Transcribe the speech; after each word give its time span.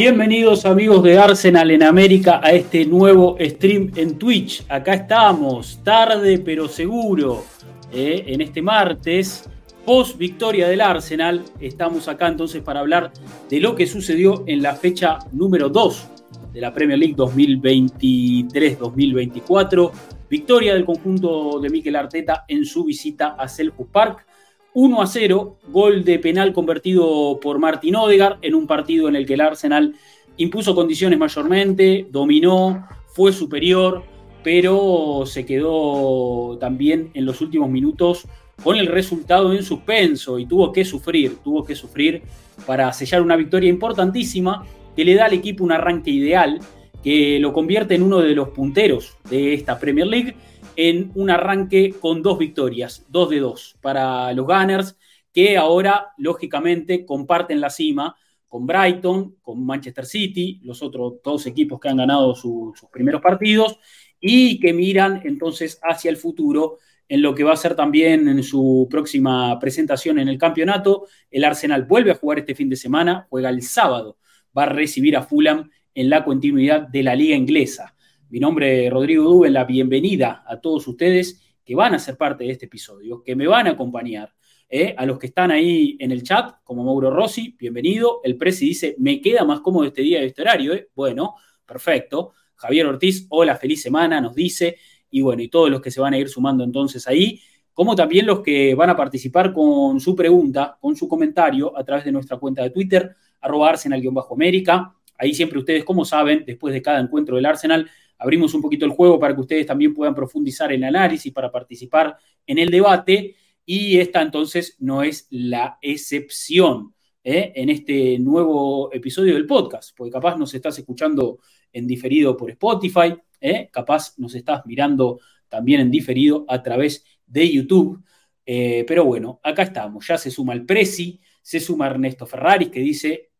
Bienvenidos 0.00 0.64
amigos 0.64 1.02
de 1.02 1.18
Arsenal 1.18 1.70
en 1.70 1.82
América 1.82 2.40
a 2.42 2.52
este 2.52 2.86
nuevo 2.86 3.36
stream 3.38 3.92
en 3.96 4.16
Twitch. 4.16 4.64
Acá 4.66 4.94
estamos, 4.94 5.78
tarde 5.84 6.38
pero 6.38 6.68
seguro, 6.68 7.44
eh, 7.92 8.24
en 8.28 8.40
este 8.40 8.62
martes, 8.62 9.44
post 9.84 10.16
victoria 10.16 10.68
del 10.68 10.80
Arsenal. 10.80 11.44
Estamos 11.60 12.08
acá 12.08 12.28
entonces 12.28 12.62
para 12.62 12.80
hablar 12.80 13.12
de 13.50 13.60
lo 13.60 13.76
que 13.76 13.86
sucedió 13.86 14.42
en 14.46 14.62
la 14.62 14.74
fecha 14.74 15.18
número 15.32 15.68
2 15.68 16.08
de 16.54 16.60
la 16.62 16.72
Premier 16.72 16.98
League 16.98 17.16
2023-2024. 17.16 19.92
Victoria 20.30 20.72
del 20.72 20.86
conjunto 20.86 21.60
de 21.60 21.68
Mikel 21.68 21.96
Arteta 21.96 22.46
en 22.48 22.64
su 22.64 22.84
visita 22.84 23.36
a 23.38 23.46
Selhurst 23.46 23.92
Park. 23.92 24.29
1 24.72 25.02
a 25.02 25.06
0, 25.06 25.56
gol 25.68 26.04
de 26.04 26.18
penal 26.18 26.52
convertido 26.52 27.40
por 27.40 27.58
Martin 27.58 27.96
Odegaard 27.96 28.38
en 28.42 28.54
un 28.54 28.66
partido 28.66 29.08
en 29.08 29.16
el 29.16 29.26
que 29.26 29.34
el 29.34 29.40
Arsenal 29.40 29.94
impuso 30.36 30.74
condiciones 30.74 31.18
mayormente, 31.18 32.06
dominó, 32.10 32.86
fue 33.08 33.32
superior, 33.32 34.04
pero 34.44 35.24
se 35.26 35.44
quedó 35.44 36.56
también 36.58 37.10
en 37.14 37.26
los 37.26 37.40
últimos 37.40 37.68
minutos 37.68 38.26
con 38.62 38.76
el 38.76 38.86
resultado 38.86 39.52
en 39.52 39.62
suspenso 39.62 40.38
y 40.38 40.46
tuvo 40.46 40.70
que 40.72 40.84
sufrir, 40.84 41.38
tuvo 41.42 41.64
que 41.64 41.74
sufrir 41.74 42.22
para 42.66 42.92
sellar 42.92 43.22
una 43.22 43.36
victoria 43.36 43.68
importantísima 43.68 44.64
que 44.94 45.04
le 45.04 45.14
da 45.14 45.26
al 45.26 45.32
equipo 45.32 45.64
un 45.64 45.72
arranque 45.72 46.10
ideal, 46.10 46.60
que 47.02 47.38
lo 47.40 47.52
convierte 47.52 47.94
en 47.94 48.02
uno 48.02 48.18
de 48.20 48.34
los 48.34 48.50
punteros 48.50 49.16
de 49.28 49.54
esta 49.54 49.78
Premier 49.78 50.06
League 50.06 50.36
en 50.82 51.12
un 51.14 51.28
arranque 51.28 51.94
con 52.00 52.22
dos 52.22 52.38
victorias, 52.38 53.04
dos 53.10 53.28
de 53.28 53.40
dos 53.40 53.76
para 53.82 54.32
los 54.32 54.46
Gunners, 54.46 54.96
que 55.30 55.58
ahora, 55.58 56.14
lógicamente, 56.16 57.04
comparten 57.04 57.60
la 57.60 57.68
cima 57.68 58.16
con 58.48 58.66
Brighton, 58.66 59.36
con 59.42 59.62
Manchester 59.62 60.06
City, 60.06 60.58
los 60.62 60.82
otros 60.82 61.16
dos 61.22 61.46
equipos 61.46 61.78
que 61.78 61.90
han 61.90 61.98
ganado 61.98 62.34
sus 62.34 62.72
primeros 62.90 63.20
partidos, 63.20 63.78
y 64.18 64.58
que 64.58 64.72
miran 64.72 65.20
entonces 65.24 65.78
hacia 65.82 66.10
el 66.10 66.16
futuro 66.16 66.78
en 67.06 67.20
lo 67.20 67.34
que 67.34 67.44
va 67.44 67.52
a 67.52 67.56
ser 67.56 67.74
también 67.74 68.26
en 68.26 68.42
su 68.42 68.88
próxima 68.90 69.58
presentación 69.58 70.18
en 70.18 70.28
el 70.28 70.38
campeonato. 70.38 71.08
El 71.30 71.44
Arsenal 71.44 71.84
vuelve 71.84 72.12
a 72.12 72.14
jugar 72.14 72.38
este 72.38 72.54
fin 72.54 72.70
de 72.70 72.76
semana, 72.76 73.26
juega 73.28 73.50
el 73.50 73.60
sábado, 73.60 74.16
va 74.56 74.62
a 74.62 74.66
recibir 74.66 75.14
a 75.14 75.22
Fulham 75.22 75.70
en 75.94 76.08
la 76.08 76.24
continuidad 76.24 76.88
de 76.88 77.02
la 77.02 77.14
liga 77.14 77.36
inglesa. 77.36 77.94
Mi 78.30 78.38
nombre 78.38 78.86
es 78.86 78.92
Rodrigo 78.92 79.24
Duben, 79.24 79.52
la 79.52 79.64
bienvenida 79.64 80.44
a 80.46 80.60
todos 80.60 80.86
ustedes 80.86 81.58
que 81.64 81.74
van 81.74 81.94
a 81.94 81.98
ser 81.98 82.16
parte 82.16 82.44
de 82.44 82.52
este 82.52 82.66
episodio, 82.66 83.24
que 83.24 83.34
me 83.34 83.48
van 83.48 83.66
a 83.66 83.70
acompañar. 83.70 84.32
¿eh? 84.68 84.94
A 84.96 85.04
los 85.04 85.18
que 85.18 85.26
están 85.26 85.50
ahí 85.50 85.96
en 85.98 86.12
el 86.12 86.22
chat, 86.22 86.62
como 86.62 86.84
Mauro 86.84 87.10
Rossi, 87.10 87.56
bienvenido. 87.58 88.20
El 88.22 88.36
Presi 88.36 88.66
dice, 88.66 88.94
me 89.00 89.20
queda 89.20 89.44
más 89.44 89.58
cómodo 89.58 89.84
este 89.84 90.02
día 90.02 90.22
y 90.22 90.26
este 90.26 90.42
horario. 90.42 90.74
¿eh? 90.74 90.90
Bueno, 90.94 91.34
perfecto. 91.66 92.30
Javier 92.54 92.86
Ortiz, 92.86 93.26
hola, 93.30 93.56
feliz 93.56 93.82
semana, 93.82 94.20
nos 94.20 94.36
dice. 94.36 94.76
Y 95.10 95.22
bueno, 95.22 95.42
y 95.42 95.48
todos 95.48 95.68
los 95.68 95.80
que 95.80 95.90
se 95.90 96.00
van 96.00 96.14
a 96.14 96.18
ir 96.18 96.28
sumando 96.28 96.62
entonces 96.62 97.08
ahí, 97.08 97.40
como 97.74 97.96
también 97.96 98.26
los 98.26 98.42
que 98.42 98.76
van 98.76 98.90
a 98.90 98.96
participar 98.96 99.52
con 99.52 99.98
su 99.98 100.14
pregunta, 100.14 100.78
con 100.80 100.94
su 100.94 101.08
comentario 101.08 101.76
a 101.76 101.82
través 101.82 102.04
de 102.04 102.12
nuestra 102.12 102.36
cuenta 102.36 102.62
de 102.62 102.70
Twitter, 102.70 103.10
arroba 103.40 103.70
Arsenal-América. 103.70 104.94
Ahí 105.18 105.34
siempre 105.34 105.58
ustedes, 105.58 105.84
como 105.84 106.04
saben, 106.04 106.44
después 106.46 106.72
de 106.72 106.80
cada 106.80 107.00
encuentro 107.00 107.34
del 107.34 107.46
Arsenal, 107.46 107.90
abrimos 108.20 108.52
un 108.54 108.60
poquito 108.60 108.84
el 108.84 108.92
juego 108.92 109.18
para 109.18 109.34
que 109.34 109.40
ustedes 109.40 109.66
también 109.66 109.94
puedan 109.94 110.14
profundizar 110.14 110.70
en 110.72 110.84
el 110.84 110.94
análisis, 110.94 111.32
para 111.32 111.50
participar 111.50 112.16
en 112.46 112.58
el 112.58 112.70
debate. 112.70 113.34
Y 113.64 113.98
esta 113.98 114.20
entonces 114.20 114.76
no 114.78 115.02
es 115.02 115.26
la 115.30 115.78
excepción 115.80 116.94
¿eh? 117.24 117.52
en 117.54 117.70
este 117.70 118.18
nuevo 118.18 118.92
episodio 118.92 119.34
del 119.34 119.46
podcast, 119.46 119.96
porque 119.96 120.12
capaz 120.12 120.36
nos 120.36 120.52
estás 120.52 120.78
escuchando 120.78 121.38
en 121.72 121.86
diferido 121.86 122.36
por 122.36 122.50
Spotify, 122.50 123.14
¿eh? 123.40 123.70
capaz 123.72 124.18
nos 124.18 124.34
estás 124.34 124.66
mirando 124.66 125.20
también 125.48 125.80
en 125.80 125.90
diferido 125.90 126.44
a 126.46 126.62
través 126.62 127.04
de 127.26 127.50
YouTube. 127.50 128.04
Eh, 128.44 128.84
pero 128.86 129.04
bueno, 129.04 129.40
acá 129.42 129.62
estamos, 129.62 130.06
ya 130.06 130.18
se 130.18 130.30
suma 130.30 130.52
el 130.52 130.66
Prezi, 130.66 131.20
se 131.40 131.58
suma 131.58 131.86
Ernesto 131.86 132.26
Ferraris 132.26 132.68
que 132.68 132.80
dice 132.80 133.30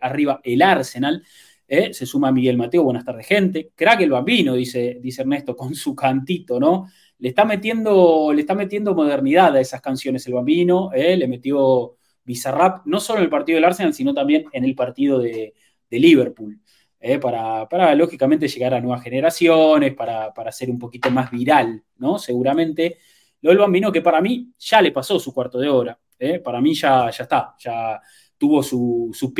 arriba 0.00 0.40
el 0.42 0.62
Arsenal. 0.62 1.22
¿Eh? 1.68 1.92
Se 1.92 2.06
suma 2.06 2.32
Miguel 2.32 2.56
Mateo, 2.56 2.84
buenas 2.84 3.04
tardes, 3.04 3.26
gente. 3.26 3.72
Crack 3.74 4.00
el 4.00 4.10
bambino, 4.10 4.54
dice, 4.54 4.98
dice 5.00 5.22
Ernesto, 5.22 5.56
con 5.56 5.74
su 5.74 5.94
cantito, 5.94 6.60
¿no? 6.60 6.88
Le 7.18 7.28
está 7.30 7.44
metiendo, 7.44 8.32
le 8.32 8.40
está 8.40 8.54
metiendo 8.54 8.94
modernidad 8.94 9.56
a 9.56 9.60
esas 9.60 9.80
canciones 9.80 10.26
el 10.26 10.34
bambino, 10.34 10.90
¿eh? 10.92 11.16
le 11.16 11.28
metió 11.28 11.96
Bizarrap, 12.24 12.86
no 12.86 13.00
solo 13.00 13.18
en 13.18 13.24
el 13.24 13.30
partido 13.30 13.56
del 13.56 13.64
Arsenal, 13.64 13.94
sino 13.94 14.14
también 14.14 14.46
en 14.52 14.64
el 14.64 14.74
partido 14.74 15.18
de, 15.18 15.54
Liverpool. 15.90 16.60
¿eh? 16.98 17.20
Para, 17.20 17.68
para, 17.68 17.94
lógicamente 17.94 18.48
llegar 18.48 18.74
a 18.74 18.80
nuevas 18.80 19.04
generaciones, 19.04 19.94
para, 19.94 20.34
para 20.34 20.50
ser 20.50 20.70
un 20.70 20.78
poquito 20.78 21.08
más 21.08 21.30
viral, 21.30 21.84
¿no? 21.98 22.18
Seguramente. 22.18 22.98
Lo 23.42 23.50
del 23.50 23.58
bambino 23.58 23.92
que 23.92 24.00
para 24.00 24.20
mí 24.20 24.52
ya 24.58 24.82
le 24.82 24.90
pasó 24.90 25.20
su 25.20 25.32
cuarto 25.32 25.58
de 25.58 25.68
hora. 25.68 25.96
Para 26.42 26.60
mí 26.60 26.74
ya, 26.74 27.10
ya 27.10 27.24
está, 27.24 27.54
ya 27.58 28.00
tuvo 28.38 28.62
su, 28.62 29.10
su 29.12 29.32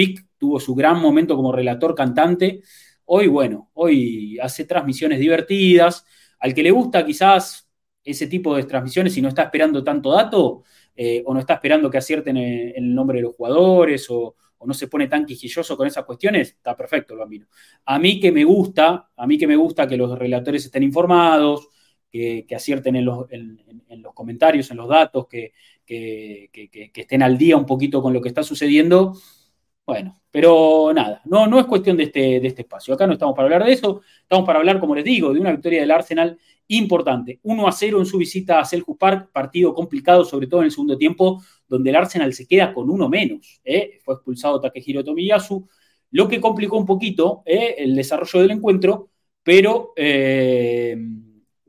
tuvo 0.44 0.60
su 0.60 0.74
gran 0.74 1.00
momento 1.00 1.36
como 1.36 1.52
relator 1.52 1.94
cantante. 1.94 2.60
Hoy, 3.06 3.28
bueno, 3.28 3.70
hoy 3.72 4.38
hace 4.42 4.66
transmisiones 4.66 5.18
divertidas. 5.18 6.04
Al 6.38 6.52
que 6.52 6.62
le 6.62 6.70
gusta 6.70 7.06
quizás 7.06 7.66
ese 8.04 8.26
tipo 8.26 8.54
de 8.54 8.64
transmisiones 8.64 9.16
y 9.16 9.22
no 9.22 9.28
está 9.28 9.44
esperando 9.44 9.82
tanto 9.82 10.10
dato, 10.12 10.64
eh, 10.94 11.22
o 11.24 11.32
no 11.32 11.40
está 11.40 11.54
esperando 11.54 11.90
que 11.90 11.96
acierten 11.96 12.36
el, 12.36 12.94
nombre 12.94 13.20
de 13.20 13.22
los 13.22 13.34
jugadores, 13.34 14.06
o, 14.10 14.36
no 14.66 14.74
se 14.74 14.88
pone 14.88 15.08
tan 15.08 15.24
quijilloso 15.24 15.78
con 15.78 15.86
esas 15.86 16.04
cuestiones, 16.04 16.48
está 16.48 16.76
perfecto 16.76 17.14
el 17.14 17.20
bambino. 17.20 17.46
A 17.86 17.98
mí 17.98 18.20
que 18.20 18.30
me 18.30 18.44
gusta, 18.44 19.10
a 19.16 19.26
mí 19.26 19.38
que 19.38 19.46
me 19.46 19.56
gusta 19.56 19.86
que 19.86 19.96
los 19.96 20.18
relatores 20.18 20.64
estén 20.66 20.82
informados, 20.82 21.68
que, 22.10 22.46
acierten 22.54 22.96
en 22.96 23.04
los, 23.06 23.26
en 23.30 24.02
los, 24.02 24.12
comentarios, 24.12 24.70
en 24.70 24.76
los 24.76 24.88
datos, 24.88 25.26
que, 25.26 25.52
que, 25.86 26.90
estén 26.94 27.22
al 27.22 27.38
día 27.38 27.56
un 27.56 27.66
poquito 27.66 28.02
con 28.02 28.12
lo 28.12 28.20
que 28.20 28.28
está 28.28 28.42
sucediendo. 28.42 29.14
Bueno, 29.86 30.18
pero 30.30 30.92
nada, 30.94 31.20
no, 31.26 31.46
no 31.46 31.58
es 31.60 31.66
cuestión 31.66 31.96
de 31.96 32.04
este, 32.04 32.40
de 32.40 32.48
este 32.48 32.62
espacio. 32.62 32.94
Acá 32.94 33.06
no 33.06 33.12
estamos 33.12 33.34
para 33.34 33.46
hablar 33.46 33.64
de 33.64 33.72
eso, 33.72 34.00
estamos 34.22 34.46
para 34.46 34.58
hablar, 34.58 34.80
como 34.80 34.94
les 34.94 35.04
digo, 35.04 35.32
de 35.32 35.40
una 35.40 35.52
victoria 35.52 35.80
del 35.80 35.90
Arsenal 35.90 36.38
importante. 36.68 37.40
1 37.42 37.68
a 37.68 37.72
0 37.72 37.98
en 37.98 38.06
su 38.06 38.16
visita 38.18 38.60
a 38.60 38.64
Selhurst 38.64 38.98
Park, 38.98 39.30
partido 39.32 39.74
complicado, 39.74 40.24
sobre 40.24 40.46
todo 40.46 40.60
en 40.60 40.66
el 40.66 40.70
segundo 40.70 40.96
tiempo, 40.96 41.42
donde 41.68 41.90
el 41.90 41.96
Arsenal 41.96 42.32
se 42.32 42.46
queda 42.46 42.72
con 42.72 42.88
uno 42.88 43.08
menos. 43.08 43.60
¿eh? 43.64 43.98
Fue 44.02 44.14
expulsado 44.14 44.60
Takehiro 44.60 45.04
Tomiyasu, 45.04 45.68
lo 46.12 46.28
que 46.28 46.40
complicó 46.40 46.78
un 46.78 46.86
poquito 46.86 47.42
¿eh? 47.44 47.74
el 47.78 47.94
desarrollo 47.94 48.40
del 48.40 48.52
encuentro, 48.52 49.10
pero 49.42 49.92
eh, 49.96 50.96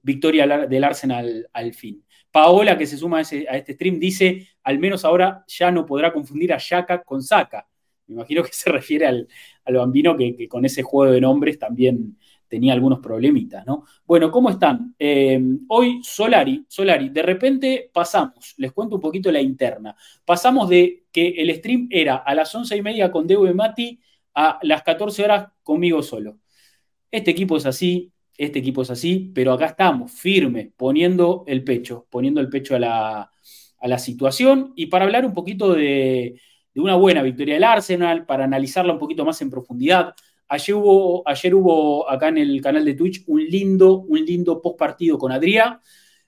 victoria 0.02 0.48
del 0.68 0.84
Arsenal 0.84 1.50
al 1.52 1.74
fin. 1.74 2.06
Paola, 2.32 2.78
que 2.78 2.86
se 2.86 2.98
suma 2.98 3.20
a, 3.20 3.22
este 3.22 3.74
stream, 3.74 4.00
dice, 4.00 4.48
al 4.64 4.80
menos 4.80 5.04
ahora 5.06 5.44
ya 5.48 5.72
no 5.72 5.86
podrá 5.86 6.14
confundir 6.14 6.54
a 6.54 6.58
Yaka 6.58 7.04
con 7.04 7.24
Saka. 7.24 7.68
Me 8.08 8.16
imagino 8.16 8.44
que 8.44 8.52
se 8.54 8.70
refiere 8.72 9.08
al, 9.08 9.28
bambino 9.66 10.16
que, 10.16 10.48
con 10.48 10.66
ese 10.66 10.84
juego 10.84 11.12
de 11.14 11.22
nombres 11.22 11.60
también 11.60 12.18
tenía 12.48 12.74
algunos 12.74 13.00
problemitas, 13.00 13.66
¿no? 13.66 13.86
Bueno, 14.06 14.32
¿cómo 14.32 14.50
están? 14.50 14.96
Eh, 15.00 15.42
hoy 15.68 16.00
Solari, 16.04 16.64
Solari, 16.68 17.10
de 17.10 17.22
repente 17.24 17.90
pasamos, 17.92 18.54
les 18.58 18.72
cuento 18.72 18.96
un 18.96 19.02
poquito 19.02 19.32
la 19.32 19.42
interna, 19.42 19.96
pasamos 20.24 20.70
de 20.70 21.06
que 21.12 21.30
el 21.30 21.54
stream 21.56 21.88
era 21.90 22.18
a 22.18 22.36
las 22.36 22.54
once 22.54 22.78
y 22.78 22.82
media 22.84 23.12
con 23.12 23.26
Debo 23.26 23.48
y 23.48 23.54
Mati 23.54 24.00
a 24.36 24.60
las 24.62 24.84
14 24.84 25.24
horas 25.24 25.48
conmigo 25.64 26.04
solo. 26.04 26.38
Este 27.10 27.32
equipo 27.32 27.58
es 27.58 27.66
así, 27.66 28.12
este 28.38 28.60
equipo 28.60 28.82
es 28.82 28.90
así, 28.92 29.32
pero 29.34 29.54
acá 29.54 29.68
estamos, 29.68 30.12
firme, 30.12 30.72
poniendo 30.76 31.44
el 31.48 31.64
pecho, 31.64 32.08
poniendo 32.10 32.42
el 32.42 32.50
pecho 32.50 32.76
a 32.76 32.80
la, 32.80 33.32
situación 33.98 34.74
y 34.76 34.88
para 34.88 35.06
hablar 35.06 35.26
un 35.26 35.34
poquito 35.34 35.74
de, 35.74 36.42
una 36.82 36.96
buena 36.96 37.22
victoria 37.22 37.56
del 37.56 37.64
Arsenal, 37.64 38.26
para 38.26 38.46
analizarla 38.46 38.94
un 38.94 39.00
poquito 39.00 39.26
más 39.26 39.42
en 39.42 39.50
profundidad. 39.50 40.14
Ayer 40.48 40.76
hubo, 40.76 41.28
ayer 41.28 41.56
hubo 41.56 42.10
acá 42.10 42.28
en 42.28 42.38
el 42.38 42.62
canal 42.62 42.86
de 42.86 42.94
Twitch 42.94 43.24
un 43.28 43.44
lindo, 43.44 44.00
un 44.00 44.24
lindo 44.24 44.62
post 44.62 44.78
partido 44.78 45.18
con 45.18 45.32
Adrián, 45.32 45.80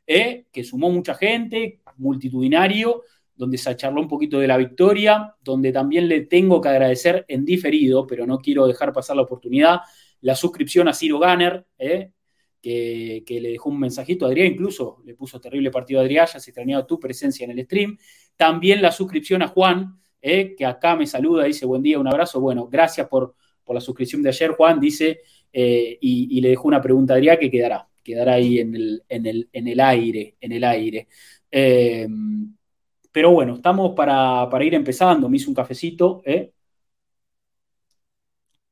eh, 0.06 0.46
que 0.52 0.64
sumó 0.64 0.90
mucha 0.90 1.14
gente, 1.16 1.82
multitudinario, 1.98 3.04
donde 3.36 3.58
se 3.58 3.76
charló 3.76 4.02
un 4.02 4.08
poquito 4.08 4.40
de 4.40 4.48
la 4.48 4.58
victoria, 4.58 5.36
donde 5.44 5.72
también 5.72 6.08
le 6.08 6.22
tengo 6.22 6.60
que 6.60 6.70
agradecer 6.70 7.26
en 7.28 7.46
diferido, 7.46 8.08
pero 8.08 8.26
no 8.26 8.40
quiero 8.40 8.66
dejar 8.66 8.92
pasar 8.92 9.16
la 9.16 9.22
oportunidad, 9.22 9.82
la 10.22 10.36
suscripción 10.36 10.88
a 10.88 10.94
Ciro 10.94 11.20
Ganner, 11.20 11.66
¿eh? 11.78 12.12
que, 12.62 13.40
le 13.42 13.50
dejó 13.50 13.70
un 13.70 13.80
mensajito 13.80 14.26
a 14.26 14.30
Adrián, 14.30 14.48
incluso 14.48 15.02
le 15.06 15.14
puso 15.14 15.40
terrible 15.40 15.72
partido 15.72 16.00
a 16.00 16.04
Adrián, 16.04 16.28
ya 16.32 16.40
se 16.40 16.50
extrañaba 16.50 16.86
tu 16.86 17.00
presencia 17.00 17.46
en 17.46 17.52
el 17.52 17.66
stream. 17.66 17.98
También 18.36 18.82
la 18.82 18.92
suscripción 18.92 19.42
a 19.42 19.48
Juan, 19.48 20.00
¿eh? 20.22 20.56
que 20.56 20.66
acá 20.66 20.96
me 20.96 21.08
saluda, 21.08 21.46
dice 21.46 21.66
buen 21.66 21.82
día, 21.82 22.00
un 22.00 22.08
abrazo. 22.08 22.40
Bueno, 22.40 22.68
gracias 22.68 23.08
por, 23.08 23.36
por 23.64 23.76
la 23.76 23.82
suscripción 23.82 24.22
de 24.24 24.30
ayer, 24.30 24.52
Juan, 24.52 24.80
dice, 24.80 25.22
eh, 25.54 25.98
y, 26.02 26.42
le 26.42 26.50
dejó 26.50 26.68
una 26.68 26.82
pregunta 26.82 27.14
a 27.14 27.18
Adrián 27.18 27.38
que 27.40 27.52
quedará, 27.52 27.88
quedará 28.04 28.34
ahí 28.34 28.60
en 28.60 28.76
el, 28.76 29.04
en 29.10 29.26
el, 29.26 29.50
en 29.52 29.68
el 29.68 29.80
aire, 29.80 30.36
en 30.42 30.52
el 30.52 30.64
aire. 30.64 31.08
pero 33.12 33.32
bueno, 33.32 33.56
estamos 33.56 33.94
para, 33.96 34.48
para, 34.50 34.66
ir 34.66 34.74
empezando. 34.76 35.30
Me 35.30 35.38
hice 35.38 35.50
un 35.50 35.56
cafecito, 35.56 36.22
¿eh? 36.26 36.52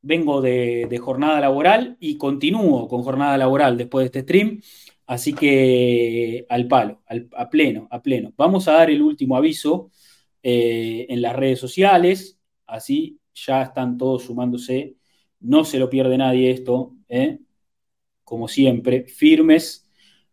vengo 0.06 0.42
de, 0.42 0.98
jornada 1.02 1.40
laboral 1.42 1.98
y 2.00 2.18
continúo 2.18 2.88
con 2.88 3.04
jornada 3.04 3.38
laboral 3.38 3.78
después 3.78 4.04
de 4.04 4.06
este 4.08 4.22
stream. 4.22 4.62
Así 5.08 5.34
que 5.34 6.46
al 6.50 6.68
palo, 6.68 7.02
a 7.36 7.50
pleno, 7.50 7.88
a 7.92 8.02
pleno. 8.02 8.34
Vamos 8.38 8.68
a 8.68 8.74
dar 8.74 8.90
el 8.90 9.02
último 9.02 9.36
aviso 9.38 9.92
eh, 10.48 11.08
en 11.10 11.24
las 11.24 11.36
redes 11.36 11.58
sociales. 11.60 12.40
Así 12.68 13.20
ya 13.34 13.64
están 13.64 13.98
todos 13.98 14.26
sumándose. 14.26 14.96
No 15.40 15.66
se 15.66 15.80
lo 15.80 15.90
pierde 15.90 16.20
nadie 16.20 16.52
esto. 16.52 16.94
¿eh? 17.10 17.40
Como 18.24 18.48
siempre, 18.48 19.06
firmes 19.06 19.90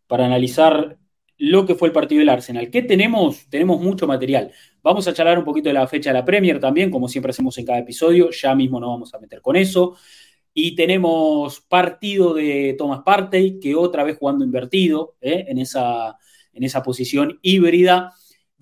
para 0.06 0.26
analizar 0.26 0.98
lo 1.38 1.64
que 1.64 1.76
fue 1.76 1.88
el 1.88 1.94
partido 1.94 2.18
del 2.18 2.28
Arsenal. 2.28 2.70
¿Qué 2.70 2.82
tenemos? 2.82 3.48
Tenemos 3.48 3.80
mucho 3.80 4.06
material. 4.06 4.52
Vamos 4.82 5.08
a 5.08 5.14
charlar 5.14 5.38
un 5.38 5.46
poquito 5.46 5.70
de 5.70 5.72
la 5.72 5.86
fecha 5.86 6.10
de 6.10 6.18
la 6.18 6.26
Premier 6.26 6.60
también, 6.60 6.90
como 6.90 7.08
siempre 7.08 7.30
hacemos 7.30 7.56
en 7.56 7.64
cada 7.64 7.78
episodio. 7.78 8.28
Ya 8.32 8.54
mismo 8.54 8.78
nos 8.78 8.90
vamos 8.90 9.14
a 9.14 9.18
meter 9.18 9.40
con 9.40 9.56
eso. 9.56 9.96
Y 10.52 10.74
tenemos 10.74 11.62
partido 11.62 12.34
de 12.34 12.74
Thomas 12.76 13.00
Partey, 13.02 13.58
que 13.60 13.74
otra 13.74 14.04
vez 14.04 14.18
jugando 14.18 14.44
invertido 14.44 15.16
¿eh? 15.22 15.46
en, 15.48 15.58
esa, 15.58 16.18
en 16.52 16.64
esa 16.64 16.82
posición 16.82 17.38
híbrida. 17.40 18.12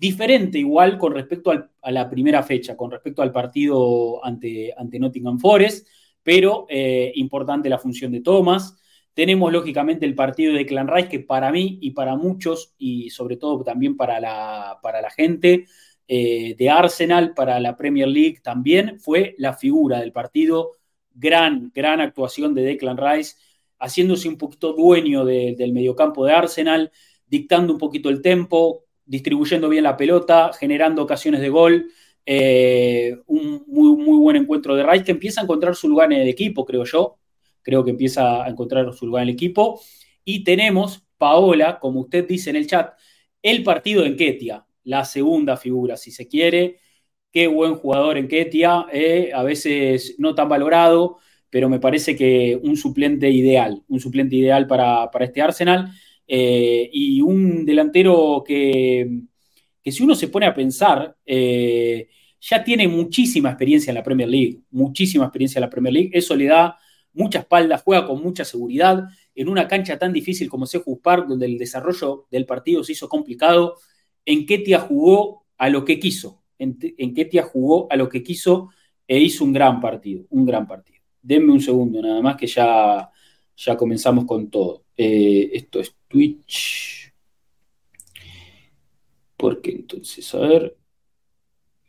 Diferente 0.01 0.57
igual 0.57 0.97
con 0.97 1.13
respecto 1.13 1.51
a 1.51 1.91
la 1.91 2.09
primera 2.09 2.41
fecha, 2.41 2.75
con 2.75 2.89
respecto 2.89 3.21
al 3.21 3.31
partido 3.31 4.25
ante, 4.25 4.73
ante 4.75 4.97
Nottingham 4.97 5.37
Forest, 5.37 5.87
pero 6.23 6.65
eh, 6.69 7.11
importante 7.13 7.69
la 7.69 7.77
función 7.77 8.11
de 8.11 8.21
Thomas. 8.21 8.79
Tenemos 9.13 9.53
lógicamente 9.53 10.07
el 10.07 10.15
partido 10.15 10.55
de 10.55 10.65
Clan 10.65 10.87
Rice, 10.87 11.07
que 11.07 11.19
para 11.19 11.51
mí 11.51 11.77
y 11.83 11.91
para 11.91 12.15
muchos, 12.15 12.73
y 12.79 13.11
sobre 13.11 13.37
todo 13.37 13.63
también 13.63 13.95
para 13.95 14.19
la, 14.19 14.79
para 14.81 15.01
la 15.01 15.11
gente, 15.11 15.67
eh, 16.07 16.55
de 16.57 16.69
Arsenal 16.71 17.35
para 17.35 17.59
la 17.59 17.77
Premier 17.77 18.07
League 18.07 18.39
también 18.41 18.99
fue 18.99 19.35
la 19.37 19.53
figura 19.53 19.99
del 19.99 20.11
partido. 20.11 20.71
Gran, 21.13 21.71
gran 21.75 22.01
actuación 22.01 22.55
de 22.55 22.63
Declan 22.63 22.97
Rice, 22.97 23.35
haciéndose 23.77 24.27
un 24.27 24.39
poquito 24.39 24.73
dueño 24.73 25.25
del 25.25 25.73
mediocampo 25.73 26.25
de 26.25 26.33
Arsenal, 26.33 26.91
dictando 27.27 27.73
un 27.73 27.77
poquito 27.77 28.09
el 28.09 28.23
tempo, 28.23 28.85
distribuyendo 29.05 29.69
bien 29.69 29.83
la 29.83 29.97
pelota, 29.97 30.51
generando 30.53 31.03
ocasiones 31.03 31.41
de 31.41 31.49
gol. 31.49 31.91
Eh, 32.25 33.17
un 33.27 33.63
muy, 33.67 33.95
muy 33.95 34.17
buen 34.17 34.35
encuentro 34.35 34.75
de 34.75 34.83
Rice 34.83 35.05
que 35.05 35.11
empieza 35.11 35.41
a 35.41 35.43
encontrar 35.43 35.75
su 35.75 35.89
lugar 35.89 36.11
en 36.13 36.21
el 36.21 36.27
equipo, 36.27 36.65
creo 36.65 36.83
yo. 36.85 37.17
Creo 37.61 37.83
que 37.83 37.91
empieza 37.91 38.43
a 38.43 38.49
encontrar 38.49 38.93
su 38.93 39.05
lugar 39.05 39.23
en 39.23 39.29
el 39.29 39.35
equipo. 39.35 39.81
Y 40.23 40.43
tenemos, 40.43 41.05
Paola, 41.17 41.79
como 41.79 42.01
usted 42.01 42.27
dice 42.27 42.49
en 42.49 42.55
el 42.55 42.67
chat, 42.67 42.93
el 43.41 43.63
partido 43.63 44.05
en 44.05 44.15
Ketia 44.15 44.65
la 44.83 45.05
segunda 45.05 45.57
figura, 45.57 45.97
si 45.97 46.11
se 46.11 46.27
quiere. 46.27 46.79
Qué 47.31 47.47
buen 47.47 47.75
jugador 47.75 48.17
en 48.17 48.27
Ketia, 48.27 48.87
eh, 48.91 49.31
a 49.33 49.43
veces 49.43 50.15
no 50.17 50.35
tan 50.35 50.49
valorado, 50.49 51.17
pero 51.49 51.69
me 51.69 51.79
parece 51.79 52.15
que 52.15 52.59
un 52.61 52.77
suplente 52.77 53.29
ideal, 53.29 53.83
un 53.87 53.99
suplente 53.99 54.35
ideal 54.35 54.67
para, 54.67 55.09
este 55.21 55.41
Arsenal. 55.41 55.91
Eh, 56.27 56.89
y 56.91 57.21
un 57.21 57.65
delantero 57.65 58.43
que, 58.45 59.21
que, 59.81 59.91
si 59.91 60.03
uno 60.03 60.15
se 60.15 60.27
pone 60.29 60.45
a 60.45 60.53
pensar, 60.53 61.17
eh, 61.25 62.09
ya 62.39 62.63
tiene 62.63 62.87
muchísima 62.87 63.49
experiencia 63.49 63.91
en 63.91 63.95
la 63.95 64.03
Premier 64.03 64.29
League, 64.29 64.61
muchísima 64.71 65.25
experiencia 65.25 65.59
en 65.59 65.63
la 65.63 65.69
Premier 65.69 65.93
League. 65.93 66.11
Eso 66.13 66.35
le 66.35 66.45
da 66.45 66.77
mucha 67.13 67.39
espalda, 67.39 67.77
juega 67.77 68.07
con 68.07 68.21
mucha 68.21 68.45
seguridad 68.45 69.03
en 69.35 69.49
una 69.49 69.67
cancha 69.67 69.97
tan 69.97 70.13
difícil 70.13 70.49
como 70.49 70.65
Seju 70.65 71.01
Park, 71.01 71.27
donde 71.27 71.45
el 71.45 71.57
desarrollo 71.57 72.27
del 72.31 72.45
partido 72.45 72.83
se 72.83 72.93
hizo 72.93 73.09
complicado 73.09 73.77
en 74.25 74.45
Ketia 74.45 74.79
jugó 74.79 75.45
a 75.57 75.69
lo 75.69 75.85
que 75.85 75.99
quiso. 75.99 76.43
En, 76.57 76.77
Ketia 77.13 77.43
jugó 77.43 77.87
a 77.91 77.95
lo 77.95 78.07
que 78.07 78.21
quiso 78.23 78.69
e 79.07 79.19
hizo 79.19 79.43
un 79.43 79.53
gran 79.53 79.79
partido, 79.79 80.25
un 80.29 80.45
gran 80.45 80.67
partido. 80.67 81.01
Denme 81.21 81.51
un 81.51 81.61
segundo 81.61 82.01
nada 82.01 82.21
más 82.21 82.35
que 82.37 82.47
ya, 82.47 83.09
ya 83.55 83.77
comenzamos 83.77 84.25
con 84.25 84.49
todo. 84.49 84.85
Eh, 84.95 85.49
esto 85.53 85.79
es 85.79 85.95
Twitch. 86.11 87.13
Porque 89.37 89.71
entonces, 89.71 90.33
a 90.35 90.39
ver. 90.39 90.77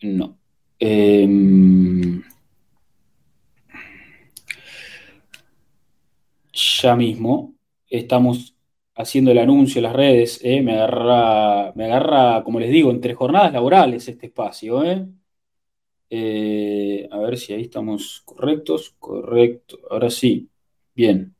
No. 0.02 0.38
Em, 0.78 2.22
ya 6.52 6.96
mismo 6.96 7.54
estamos 7.88 8.56
haciendo 8.94 9.30
el 9.30 9.38
anuncio 9.38 9.78
en 9.78 9.84
las 9.84 9.92
redes, 9.94 10.40
¿eh? 10.42 10.60
me, 10.62 10.72
agarra, 10.74 11.72
me 11.74 11.84
agarra, 11.84 12.42
como 12.44 12.60
les 12.60 12.70
digo, 12.70 12.90
entre 12.90 13.14
jornadas 13.14 13.52
laborales 13.52 14.08
este 14.08 14.26
espacio. 14.26 14.84
¿eh? 14.84 15.06
Eh, 16.10 17.08
a 17.10 17.18
ver 17.18 17.38
si 17.38 17.52
ahí 17.54 17.62
estamos 17.62 18.22
correctos. 18.24 18.94
Correcto, 18.98 19.78
ahora 19.90 20.10
sí. 20.10 20.50
Bien. 20.94 21.34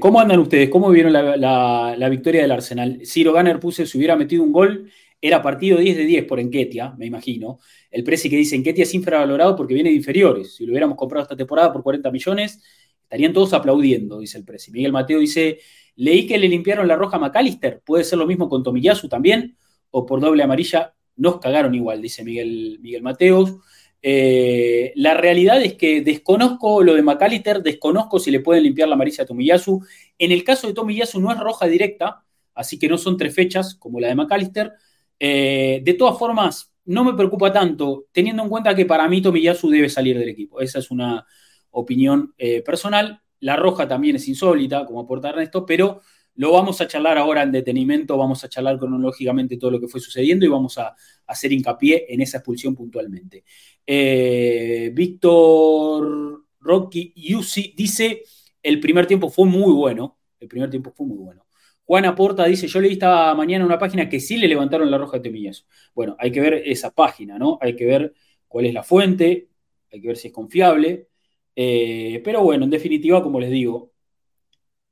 ¿Cómo 0.00 0.20
andan 0.20 0.40
ustedes? 0.40 0.68
¿Cómo 0.68 0.90
vieron 0.90 1.12
la, 1.12 2.08
victoria 2.10 2.42
del 2.42 2.52
Arsenal? 2.52 3.00
Ciro 3.04 3.32
Ganner 3.32 3.58
puse, 3.58 3.86
si 3.86 3.96
hubiera 3.96 4.16
metido 4.16 4.42
un 4.42 4.52
gol, 4.52 4.90
era 5.20 5.42
partido 5.42 5.78
10 5.78 5.96
de 5.96 6.04
10 6.04 6.24
por 6.24 6.40
Enquetia, 6.40 6.94
me 6.98 7.06
imagino. 7.06 7.58
El 7.90 8.04
precio 8.04 8.30
que 8.30 8.36
dice 8.36 8.56
Enquetia 8.56 8.84
es 8.84 8.94
infravalorado 8.94 9.56
porque 9.56 9.74
viene 9.74 9.90
de 9.90 9.96
inferiores. 9.96 10.56
Si 10.56 10.66
lo 10.66 10.72
hubiéramos 10.72 10.96
comprado 10.96 11.22
esta 11.22 11.36
temporada 11.36 11.72
por 11.72 11.82
40 11.82 12.10
millones, 12.10 12.62
estarían 13.02 13.32
todos 13.32 13.52
aplaudiendo, 13.52 14.18
dice 14.20 14.38
el 14.38 14.44
precio. 14.44 14.72
Miguel 14.72 14.92
Mateo 14.92 15.18
dice, 15.18 15.58
Leí 15.96 16.26
que 16.26 16.38
le 16.38 16.48
limpiaron 16.48 16.88
la 16.88 16.96
roja 16.96 17.16
a 17.16 17.20
McAllister. 17.20 17.82
Puede 17.84 18.04
ser 18.04 18.18
lo 18.18 18.26
mismo 18.26 18.48
con 18.48 18.62
Tomiyasu 18.62 19.06
también. 19.08 19.56
O 19.90 20.06
por 20.06 20.20
doble 20.20 20.42
amarilla. 20.42 20.94
Nos 21.16 21.38
cagaron 21.40 21.74
igual, 21.74 22.00
dice 22.00 22.24
Miguel, 22.24 22.78
Miguel 22.80 23.02
Mateos. 23.02 23.56
Eh, 24.02 24.92
la 24.96 25.14
realidad 25.14 25.62
es 25.62 25.74
que 25.74 26.00
desconozco 26.00 26.82
lo 26.82 26.94
de 26.94 27.02
McAllister, 27.02 27.62
desconozco 27.62 28.18
si 28.18 28.30
le 28.30 28.40
pueden 28.40 28.62
limpiar 28.62 28.88
la 28.88 28.94
amarilla 28.94 29.24
a 29.24 29.26
Tomiyasu. 29.26 29.80
En 30.18 30.32
el 30.32 30.42
caso 30.44 30.66
de 30.66 30.74
Tomiyasu 30.74 31.20
no 31.20 31.30
es 31.30 31.38
roja 31.38 31.66
directa, 31.66 32.24
así 32.54 32.78
que 32.78 32.88
no 32.88 32.98
son 32.98 33.16
tres 33.16 33.34
fechas 33.34 33.74
como 33.74 34.00
la 34.00 34.08
de 34.08 34.14
McAllister. 34.14 34.72
Eh, 35.18 35.80
de 35.84 35.94
todas 35.94 36.18
formas, 36.18 36.72
no 36.86 37.04
me 37.04 37.14
preocupa 37.14 37.52
tanto, 37.52 38.06
teniendo 38.12 38.42
en 38.42 38.48
cuenta 38.48 38.74
que 38.74 38.86
para 38.86 39.08
mí 39.08 39.20
Tomiyasu 39.20 39.68
debe 39.68 39.88
salir 39.88 40.18
del 40.18 40.28
equipo. 40.28 40.60
Esa 40.60 40.78
es 40.78 40.90
una 40.90 41.26
opinión 41.70 42.34
eh, 42.38 42.62
personal. 42.62 43.20
La 43.40 43.56
roja 43.56 43.86
también 43.86 44.16
es 44.16 44.28
insólita, 44.28 44.86
como 44.86 45.00
aporta 45.00 45.30
Ernesto, 45.30 45.64
pero 45.66 46.00
lo 46.40 46.52
vamos 46.52 46.80
a 46.80 46.86
charlar 46.86 47.18
ahora 47.18 47.42
en 47.42 47.52
detenimiento, 47.52 48.16
vamos 48.16 48.42
a 48.42 48.48
charlar 48.48 48.78
cronológicamente 48.78 49.58
todo 49.58 49.72
lo 49.72 49.78
que 49.78 49.88
fue 49.88 50.00
sucediendo 50.00 50.46
y 50.46 50.48
vamos 50.48 50.78
a, 50.78 50.96
hacer 51.26 51.52
hincapié 51.52 52.06
en 52.08 52.22
esa 52.22 52.38
expulsión 52.38 52.74
puntualmente. 52.74 53.44
Eh, 53.86 54.90
Víctor 54.94 56.46
Rocky 56.60 57.12
Yusi 57.14 57.74
dice, 57.76 58.22
el 58.62 58.80
primer 58.80 59.06
tiempo 59.06 59.28
fue 59.28 59.44
muy 59.44 59.70
bueno, 59.74 60.18
el 60.40 60.48
primer 60.48 60.70
tiempo 60.70 60.90
fue 60.92 61.06
muy 61.06 61.18
bueno. 61.18 61.44
Juan 61.84 62.06
Aporta 62.06 62.46
dice, 62.46 62.66
yo 62.68 62.80
leí 62.80 62.92
esta 62.92 63.34
mañana 63.34 63.66
una 63.66 63.78
página 63.78 64.08
que 64.08 64.18
sí 64.18 64.38
le 64.38 64.48
levantaron 64.48 64.90
la 64.90 64.96
roja 64.96 65.18
de 65.18 65.24
Temillas. 65.24 65.66
Bueno, 65.94 66.16
hay 66.18 66.32
que 66.32 66.40
ver 66.40 66.54
esa 66.64 66.90
página, 66.90 67.38
¿no? 67.38 67.58
Hay 67.60 67.76
que 67.76 67.84
ver 67.84 68.14
cuál 68.48 68.64
es 68.64 68.72
la 68.72 68.82
fuente, 68.82 69.50
hay 69.92 70.00
que 70.00 70.08
ver 70.08 70.16
si 70.16 70.28
es 70.28 70.32
confiable. 70.32 71.08
Eh, 71.54 72.22
pero 72.24 72.42
bueno, 72.42 72.64
en 72.64 72.70
definitiva, 72.70 73.22
como 73.22 73.38
les 73.38 73.50
digo, 73.50 73.92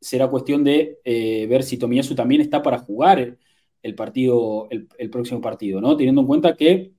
será 0.00 0.28
cuestión 0.28 0.64
de 0.64 0.98
eh, 1.04 1.46
ver 1.48 1.62
si 1.62 1.76
Tomiyasu 1.78 2.14
también 2.14 2.40
está 2.40 2.62
para 2.62 2.78
jugar 2.78 3.38
el 3.82 3.94
partido, 3.94 4.68
el, 4.70 5.10
próximo 5.10 5.40
partido, 5.40 5.80
¿no? 5.80 5.96
Teniendo 5.96 6.22
en 6.22 6.26
cuenta 6.26 6.56
que 6.56 6.92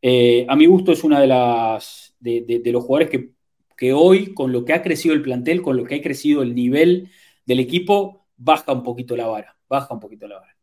eh, 0.00 0.46
a 0.48 0.56
mi 0.56 0.66
gusto 0.66 0.92
es 0.92 1.04
una 1.04 1.20
de 1.20 1.26
las 1.26 2.16
de, 2.20 2.62
los 2.66 2.84
jugadores 2.84 3.10
que, 3.10 3.30
que, 3.76 3.92
hoy, 3.92 4.32
con 4.34 4.52
lo 4.52 4.64
que 4.64 4.72
ha 4.72 4.82
crecido 4.82 5.14
el 5.14 5.22
plantel, 5.22 5.62
con 5.62 5.76
lo 5.76 5.84
que 5.84 5.96
ha 5.96 6.02
crecido 6.02 6.42
el 6.42 6.54
nivel 6.54 7.10
del 7.44 7.60
equipo, 7.60 8.26
baja 8.36 8.72
un 8.72 8.82
poquito 8.82 9.16
la 9.16 9.26
vara, 9.26 9.56
baja 9.68 9.94
un 9.94 10.00
poquito 10.00 10.28
la 10.28 10.38
vara. 10.38 10.56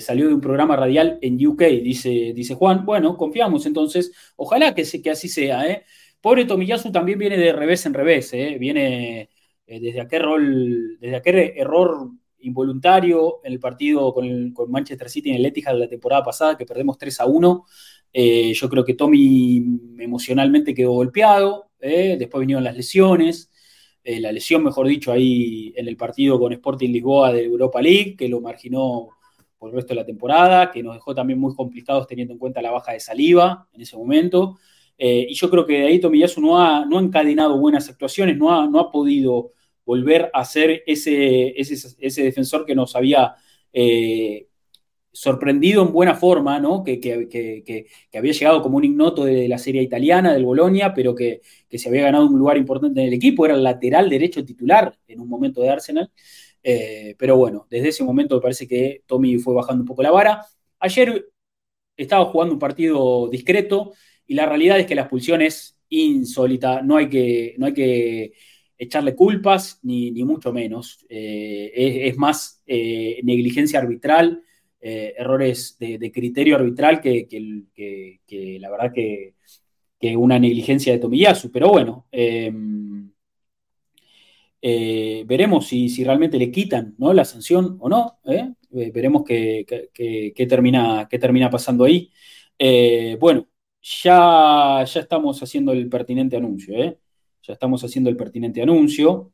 salió 0.00 0.28
de 0.28 0.34
un 0.34 0.40
programa 0.40 0.76
radial 0.76 1.18
en 1.22 1.44
UK, 1.46 1.62
dice, 1.82 2.32
dice 2.34 2.54
Juan. 2.54 2.84
Bueno, 2.84 3.16
confiamos 3.16 3.66
entonces. 3.66 4.12
Ojalá 4.36 4.74
que, 4.74 4.84
que 5.02 5.10
así 5.10 5.28
sea. 5.28 5.66
¿eh? 5.66 5.84
Pobre 6.20 6.44
Tomiyasu 6.44 6.92
también 6.92 7.18
viene 7.18 7.36
de 7.36 7.52
revés 7.52 7.84
en 7.86 7.94
revés, 7.94 8.32
¿eh? 8.32 8.56
viene 8.58 9.30
eh, 9.66 9.80
desde 9.80 10.00
aquel 10.00 10.22
rol, 10.22 10.98
desde 11.00 11.16
aquel 11.16 11.36
error 11.56 12.10
involuntario 12.40 13.40
en 13.42 13.52
el 13.52 13.60
partido 13.60 14.12
con, 14.12 14.52
Manchester 14.68 15.08
City 15.08 15.30
en 15.30 15.36
el 15.36 15.46
Etihad 15.46 15.78
la 15.78 15.88
temporada 15.88 16.22
pasada, 16.22 16.56
que 16.56 16.66
perdemos 16.66 16.98
3 16.98 17.20
a 17.20 17.26
1. 17.26 17.64
Eh, 18.12 18.52
yo 18.52 18.68
creo 18.68 18.84
que 18.84 18.94
Tommy 18.94 19.64
emocionalmente 19.98 20.74
quedó 20.74 20.92
golpeado, 20.92 21.70
eh, 21.80 22.16
después 22.18 22.40
vinieron 22.40 22.64
las 22.64 22.76
lesiones, 22.76 23.50
la 24.06 24.32
lesión, 24.32 24.62
mejor 24.62 24.86
dicho, 24.86 25.10
ahí 25.12 25.72
en 25.76 25.88
el 25.88 25.96
partido 25.96 26.38
con 26.38 26.52
Sporting 26.52 26.90
Lisboa 26.90 27.32
de 27.32 27.44
Europa 27.44 27.80
League, 27.80 28.16
que 28.18 28.28
lo 28.28 28.42
marginó 28.42 29.08
por 29.56 29.70
el 29.70 29.76
resto 29.76 29.94
de 29.94 30.00
la 30.00 30.04
temporada, 30.04 30.70
que 30.70 30.82
nos 30.82 30.92
dejó 30.92 31.14
también 31.14 31.38
muy 31.38 31.54
complicados 31.54 32.06
teniendo 32.06 32.34
en 32.34 32.38
cuenta 32.38 32.60
la 32.60 32.70
baja 32.70 32.92
de 32.92 33.00
saliva 33.00 33.66
en 33.72 33.80
ese 33.80 33.96
momento. 33.96 34.58
Y 34.98 35.34
yo 35.34 35.50
creo 35.50 35.66
que 35.66 35.80
de 35.80 35.86
ahí 35.86 36.00
Tomiyasu 36.00 36.40
no 36.40 36.60
ha, 36.60 36.84
no 36.86 36.98
ha 36.98 37.02
encadenado 37.02 37.58
buenas 37.58 37.88
actuaciones, 37.88 38.36
no 38.36 38.52
ha, 38.52 38.66
no 38.68 38.78
ha 38.80 38.90
podido 38.92 39.52
volver 39.84 40.30
a 40.32 40.44
ser 40.44 40.82
ese, 40.86 41.54
ese, 41.60 42.22
defensor 42.22 42.64
que 42.64 42.74
nos 42.74 42.96
había 42.96 43.34
eh, 43.72 44.48
sorprendido 45.12 45.82
en 45.82 45.92
buena 45.92 46.14
forma, 46.14 46.58
¿no? 46.58 46.82
Que, 46.82 47.86
había 48.12 48.32
llegado 48.32 48.62
como 48.62 48.78
un 48.78 48.84
ignoto 48.84 49.24
de 49.24 49.48
la 49.48 49.58
serie 49.58 49.82
italiana, 49.82 50.32
del 50.32 50.44
Bolonia, 50.44 50.92
pero 50.94 51.14
que, 51.14 51.40
se 51.70 51.88
había 51.88 52.02
ganado 52.02 52.26
un 52.26 52.38
lugar 52.38 52.56
importante 52.56 53.00
en 53.00 53.08
el 53.08 53.14
equipo, 53.14 53.44
era 53.44 53.54
el 53.54 53.62
lateral 53.62 54.08
derecho 54.08 54.44
titular 54.44 54.98
en 55.06 55.20
un 55.20 55.28
momento 55.28 55.60
de 55.60 55.70
Arsenal. 55.70 56.10
Eh, 56.62 57.14
pero 57.18 57.36
bueno, 57.36 57.66
desde 57.68 57.88
ese 57.88 58.04
momento 58.04 58.36
me 58.36 58.40
parece 58.40 58.66
que 58.66 59.02
Tommy 59.06 59.36
fue 59.38 59.54
bajando 59.54 59.82
un 59.82 59.86
poco 59.86 60.02
la 60.02 60.10
vara. 60.10 60.46
Ayer 60.78 61.28
estaba 61.96 62.24
jugando 62.26 62.54
un 62.54 62.58
partido 62.58 63.28
discreto 63.28 63.92
y 64.26 64.34
la 64.34 64.46
realidad 64.46 64.78
es 64.78 64.86
que 64.86 64.94
la 64.94 65.02
expulsión 65.02 65.42
es 65.42 65.78
insólita, 65.88 66.82
no 66.82 66.96
hay 66.96 67.08
que, 67.08 67.54
no 67.58 67.66
hay 67.66 67.74
que 67.74 68.32
echarle 68.78 69.14
culpas, 69.14 69.80
ni, 69.82 70.12
mucho 70.24 70.52
menos. 70.52 71.04
Eh, 71.08 72.08
es, 72.08 72.16
más 72.16 72.62
eh, 72.66 73.20
negligencia 73.22 73.80
arbitral, 73.80 74.42
eh, 74.80 75.14
errores 75.16 75.76
de, 75.78 76.12
criterio 76.12 76.56
arbitral 76.56 77.00
que, 77.00 77.26
la 78.60 78.70
verdad 78.70 78.92
que, 78.92 79.34
una 80.16 80.38
negligencia 80.38 80.92
de 80.92 80.98
Tomiyasu. 80.98 81.50
Pero 81.50 81.70
bueno, 81.70 82.06
em, 82.12 83.10
veremos 85.26 85.66
si, 85.66 86.04
realmente 86.04 86.38
le 86.38 86.50
quitan 86.50 86.94
¿no? 86.98 87.12
la 87.14 87.24
sanción 87.24 87.76
o 87.80 87.88
no. 87.88 88.18
veremos 88.70 89.24
qué, 89.24 89.64
termina, 90.48 91.06
qué 91.08 91.18
termina 91.18 91.48
pasando 91.50 91.84
ahí. 91.84 92.10
bueno, 93.18 93.48
ya, 94.02 94.84
ya 94.84 95.00
estamos 95.00 95.42
haciendo 95.42 95.72
el 95.72 95.88
pertinente 95.88 96.36
anuncio. 96.36 96.74
¿eh? 96.82 96.98
ya 97.46 97.52
estamos 97.52 97.84
haciendo 97.84 98.10
el 98.10 98.16
pertinente 98.16 98.62
anuncio 98.62 99.32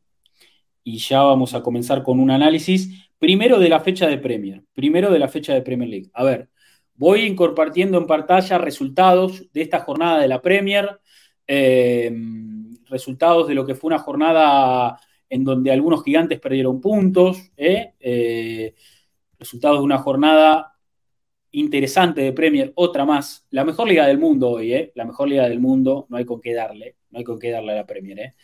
y 0.83 0.99
ya 0.99 1.23
vamos 1.23 1.54
a 1.54 1.62
comenzar 1.62 2.02
con 2.02 2.19
un 2.19 2.30
análisis 2.30 3.09
primero 3.19 3.59
de 3.59 3.69
la 3.69 3.80
fecha 3.80 4.09
de 4.09 4.19
Premier, 4.19 4.64
primero 4.73 5.11
de 5.11 5.19
la 5.19 5.28
fecha 5.28 5.54
de 5.54 5.62
Premier 5.62 5.88
League. 5.88 6.11
A 6.14 6.25
ver, 6.25 6.49
voy 6.95 7.35
compartiendo 7.37 7.99
en 7.99 8.07
pantalla 8.07 8.59
resultados 8.59 9.50
de 9.52 9.62
esta 9.62 9.80
jornada 9.80 10.21
de 10.21 10.28
la 10.28 10.42
Premier, 10.42 11.00
eh, 11.47 12.12
resultados 12.87 13.47
de 13.47 13.54
lo 13.54 13.64
que 13.64 13.75
fue 13.75 13.88
una 13.88 13.99
jornada 13.99 14.99
en 15.28 15.45
donde 15.45 15.71
algunos 15.71 16.02
gigantes 16.02 16.40
perdieron 16.40 16.80
puntos, 16.80 17.52
eh, 17.57 17.95
eh, 18.00 18.75
resultados 19.38 19.78
de 19.78 19.85
una 19.85 19.99
jornada 19.99 20.69
interesante 21.52 22.21
de 22.21 22.33
Premier, 22.33 22.73
otra 22.76 23.04
más, 23.04 23.47
la 23.50 23.64
mejor 23.64 23.88
liga 23.88 24.07
del 24.07 24.19
mundo 24.19 24.50
hoy, 24.50 24.90
la 24.95 25.04
mejor 25.04 25.28
liga 25.28 25.49
del 25.49 25.61
mundo, 25.61 26.07
no 26.09 26.16
hay 26.16 26.25
con 26.25 26.40
qué 26.40 26.54
darle 26.54 26.97
no 27.11 27.19
hay 27.19 27.25
con 27.25 27.38
qué 27.38 27.50
darle 27.50 27.73
a 27.73 27.76
la 27.76 27.87
Premier. 27.87 28.19
¿eh? 28.19 28.35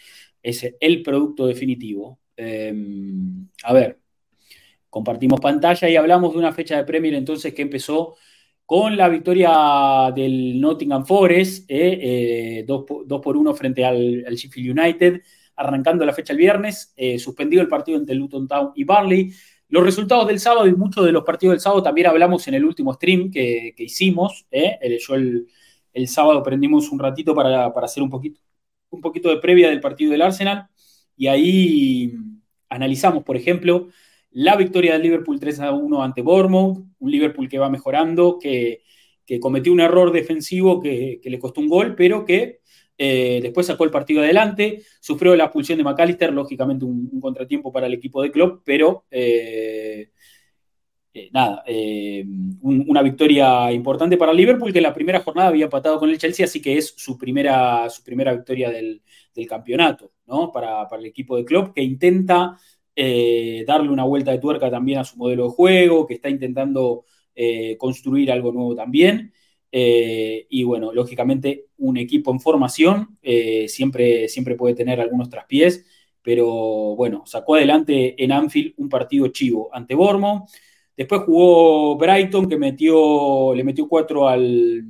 Es 0.43 0.67
el 0.79 1.03
producto 1.03 1.47
definitivo. 1.47 2.21
Em, 2.37 3.49
a 3.65 3.73
ver, 3.73 3.99
compartimos 4.91 5.41
pantalla 5.41 5.89
y 5.89 5.97
hablamos 5.97 6.33
de 6.33 6.39
una 6.39 6.53
fecha 6.53 6.77
de 6.77 6.85
Premier 6.85 7.15
entonces 7.15 7.55
que 7.55 7.63
empezó 7.63 8.17
con 8.65 8.97
la 8.97 9.09
victoria 9.09 10.13
del 10.15 10.61
Nottingham 10.61 11.07
Forest, 11.07 11.71
2 11.71 11.79
¿eh? 11.79 12.65
Eh, 12.67 12.67
por 13.23 13.37
1 13.37 13.55
frente 13.55 13.85
al, 13.85 14.25
Sheffield 14.25 14.79
United, 14.79 15.23
arrancando 15.55 16.05
la 16.05 16.13
fecha 16.13 16.33
el 16.33 16.39
viernes, 16.39 16.93
suspendido 17.19 17.63
el 17.63 17.69
partido 17.69 17.97
entre 17.97 18.17
Luton 18.17 18.49
Town 18.49 18.73
y 18.75 18.85
Barley. 18.85 19.33
Los 19.69 19.85
resultados 19.85 20.27
del 20.29 20.39
sábado 20.39 20.67
y 20.67 20.75
muchos 20.75 21.05
de 21.05 21.13
los 21.13 21.25
partidos 21.25 21.55
del 21.55 21.61
sábado 21.61 21.83
también 21.83 22.07
hablamos 22.07 22.47
en 22.49 22.55
el 22.55 22.65
último 22.65 22.95
stream 22.95 23.31
que, 23.31 23.75
hicimos. 23.79 24.47
Yo 24.53 25.15
el, 25.15 25.47
el, 25.93 26.09
sábado 26.09 26.43
prendimos 26.43 26.91
un 26.91 26.99
ratito 26.99 27.35
para, 27.35 27.73
para 27.75 27.87
hacer 27.87 28.03
un 28.03 28.11
poquito, 28.11 28.41
un 28.91 29.01
poquito 29.01 29.29
de 29.29 29.39
previa 29.39 29.69
del 29.69 29.81
partido 29.81 30.13
del 30.13 30.23
Arsenal 30.23 30.69
y 31.17 31.29
ahí 31.29 32.15
analizamos, 32.69 33.25
por 33.25 33.37
ejemplo, 33.37 33.89
la 34.31 34.57
victoria 34.57 34.93
del 34.93 35.03
Liverpool 35.03 35.41
3 35.41 35.61
a 35.61 35.73
1 35.73 36.03
ante 36.03 36.23
Bournemouth, 36.23 36.85
un 36.99 37.11
Liverpool 37.11 37.49
que 37.49 37.59
va 37.59 37.71
mejorando, 37.71 38.39
que, 38.39 38.83
cometió 39.41 39.73
un 39.73 39.81
error 39.81 40.13
defensivo 40.13 40.81
que, 40.81 41.21
le 41.25 41.39
costó 41.39 41.61
un 41.61 41.69
gol, 41.69 41.95
pero 41.97 42.25
que 42.25 42.61
eh, 42.99 43.41
después 43.43 43.67
sacó 43.67 43.85
el 43.85 43.91
partido 43.91 44.23
adelante, 44.23 44.83
sufrió 45.00 45.37
la 45.37 45.45
expulsión 45.45 45.79
de 45.79 45.85
McAllister, 45.85 46.33
lógicamente 46.33 46.85
un, 46.85 47.21
contratiempo 47.21 47.71
para 47.73 47.87
el 47.87 47.95
equipo 47.95 48.23
de 48.23 48.31
Klopp, 48.31 48.62
pero 48.65 49.05
eh, 49.11 50.11
eh, 51.12 51.31
nada, 51.33 51.62
una 52.62 53.03
victoria 53.03 53.71
importante 53.73 54.17
para 54.17 54.33
Liverpool, 54.33 54.73
que 54.73 54.79
en 54.79 54.85
la 54.85 54.95
primera 54.95 55.21
jornada 55.21 55.49
había 55.49 55.65
empatado 55.65 55.99
con 55.99 56.09
el 56.11 56.19
Chelsea, 56.19 56.47
así 56.47 56.61
que 56.62 56.79
es 56.79 56.95
su 56.97 57.19
primera, 57.19 57.88
su 57.91 58.03
primera 58.03 58.33
victoria 58.33 58.71
del, 58.71 59.03
campeonato, 59.49 60.12
¿no? 60.26 60.50
Para, 60.50 60.88
el 60.99 61.07
equipo 61.07 61.37
de 61.37 61.45
Klopp, 61.45 61.75
que 61.75 61.83
intenta 61.83 62.59
darle 63.67 63.91
una 63.91 64.05
vuelta 64.05 64.31
de 64.31 64.38
tuerca 64.38 64.71
también 64.71 65.00
a 65.00 65.05
su 65.05 65.19
modelo 65.19 65.45
de 65.45 65.50
juego, 65.50 66.07
que 66.07 66.15
está 66.15 66.31
intentando 66.31 67.05
construir 67.79 68.33
algo 68.33 68.53
nuevo 68.53 68.75
también. 68.75 69.33
Y 69.78 70.62
bueno, 70.64 70.92
lógicamente 70.92 71.66
un 71.78 71.97
equipo 71.99 72.30
en 72.30 72.40
formación 72.40 73.18
siempre, 73.66 74.28
siempre 74.28 74.54
puede 74.54 74.75
tener 74.75 75.00
algunos 75.00 75.28
traspiés, 75.28 75.85
pero 76.23 76.47
bueno, 76.97 77.23
sacó 77.26 77.54
adelante 77.54 78.21
en 78.23 78.33
Anfield 78.33 78.75
un 78.78 78.88
partido 78.88 79.28
chivo 79.28 79.68
ante 79.73 79.95
Bormo. 79.95 80.49
Después 80.97 81.21
jugó 81.23 81.97
Brighton, 81.97 82.49
que 82.49 82.56
metió, 82.56 83.54
le 83.54 83.62
metió 83.62 83.87
cuatro 83.87 84.28
al, 84.28 84.83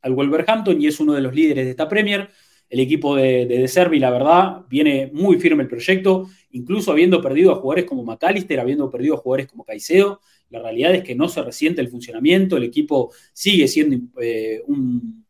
al 0.00 0.14
Wolverhampton 0.14 0.80
y 0.80 0.86
es 0.86 1.00
uno 1.00 1.12
de 1.12 1.20
los 1.20 1.34
líderes 1.34 1.64
de 1.64 1.72
esta 1.72 1.88
Premier. 1.88 2.30
El 2.68 2.80
equipo 2.80 3.16
de, 3.16 3.46
de, 3.46 3.68
Servi, 3.68 3.98
la 3.98 4.10
verdad, 4.10 4.64
viene 4.68 5.10
muy 5.12 5.38
firme 5.38 5.62
el 5.62 5.68
proyecto, 5.68 6.28
incluso 6.50 6.90
habiendo 6.90 7.20
perdido 7.20 7.52
a 7.52 7.56
jugadores 7.56 7.84
como 7.84 8.02
McAllister, 8.02 8.58
habiendo 8.58 8.90
perdido 8.90 9.14
a 9.14 9.18
jugadores 9.18 9.46
como 9.46 9.64
Caicedo. 9.64 10.20
La 10.50 10.60
realidad 10.60 10.94
es 10.94 11.02
que 11.02 11.14
no 11.14 11.28
se 11.28 11.42
resiente 11.42 11.80
el 11.80 11.88
funcionamiento, 11.88 12.56
el 12.56 12.64
equipo 12.64 13.12
sigue 13.32 13.66
siendo 13.68 14.20
eh, 14.20 14.62
un, 14.66 15.24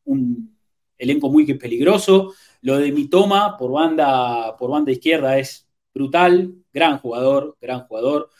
elenco 0.98 1.30
muy 1.30 1.44
peligroso. 1.54 2.32
Lo 2.62 2.78
de 2.78 2.90
Mitoma 2.92 3.56
por 3.56 3.70
banda, 3.70 4.56
por 4.56 4.70
banda 4.70 4.92
izquierda 4.92 5.38
es 5.38 5.68
brutal, 5.92 6.54
gran 6.72 6.98
jugador, 6.98 7.56
gran 7.60 7.80
jugador. 7.82 8.30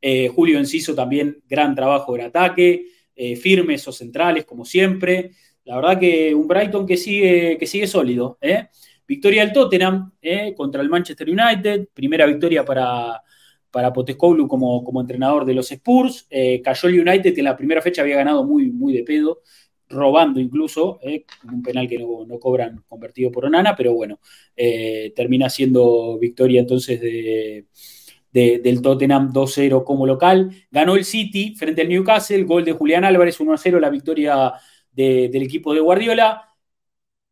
Eh, 0.00 0.28
Julio 0.28 0.58
Enciso 0.58 0.94
también, 0.94 1.42
gran 1.46 1.74
trabajo 1.74 2.14
en 2.14 2.22
ataque, 2.22 2.86
eh, 3.14 3.36
firmes 3.36 3.86
o 3.88 3.92
centrales, 3.92 4.44
como 4.44 4.64
siempre. 4.64 5.32
La 5.66 5.76
verdad 5.76 5.98
que 5.98 6.34
un 6.34 6.46
Brighton 6.46 6.86
que 6.86 6.96
sigue, 6.96 7.58
que 7.58 7.66
sigue 7.66 7.86
sólido. 7.86 8.38
¿eh? 8.40 8.68
Victoria 9.06 9.44
del 9.44 9.52
Tottenham 9.52 10.12
contra 10.56 10.80
el 10.80 10.88
Manchester 10.88 11.28
United, 11.28 11.88
primera 11.92 12.24
victoria 12.24 12.64
para, 12.64 13.20
para 13.70 13.92
como, 13.92 14.84
como 14.84 15.00
entrenador 15.00 15.44
de 15.44 15.54
los 15.54 15.70
Spurs. 15.70 16.28
cayó 16.62 16.88
el 16.88 17.00
United 17.00 17.34
que 17.34 17.40
en 17.40 17.44
la 17.44 17.56
primera 17.56 17.82
fecha 17.82 18.02
había 18.02 18.16
ganado 18.16 18.44
muy, 18.44 18.70
muy 18.70 18.92
de 18.92 19.02
pedo, 19.02 19.42
robando 19.88 20.40
incluso, 20.40 21.00
un 21.52 21.62
penal 21.62 21.88
que 21.88 21.98
no, 21.98 22.24
no, 22.26 22.38
cobran 22.38 22.84
convertido 22.88 23.30
por 23.30 23.44
Onana, 23.44 23.74
pero 23.76 23.92
bueno, 23.92 24.20
termina 24.54 25.50
siendo 25.50 26.18
victoria 26.18 26.60
entonces 26.60 27.00
de 27.00 27.66
del 28.32 28.82
Tottenham 28.82 29.32
2-0 29.32 29.82
como 29.82 30.06
local. 30.06 30.50
Ganó 30.70 30.94
el 30.96 31.04
City 31.04 31.54
frente 31.56 31.82
al 31.82 31.88
Newcastle, 31.88 32.44
gol 32.44 32.64
de 32.64 32.72
Julián 32.72 33.04
Álvarez 33.04 33.40
1-0, 33.40 33.80
la 33.80 33.88
victoria 33.88 34.52
del 34.96 35.42
equipo 35.42 35.74
de 35.74 35.80
Guardiola. 35.80 36.42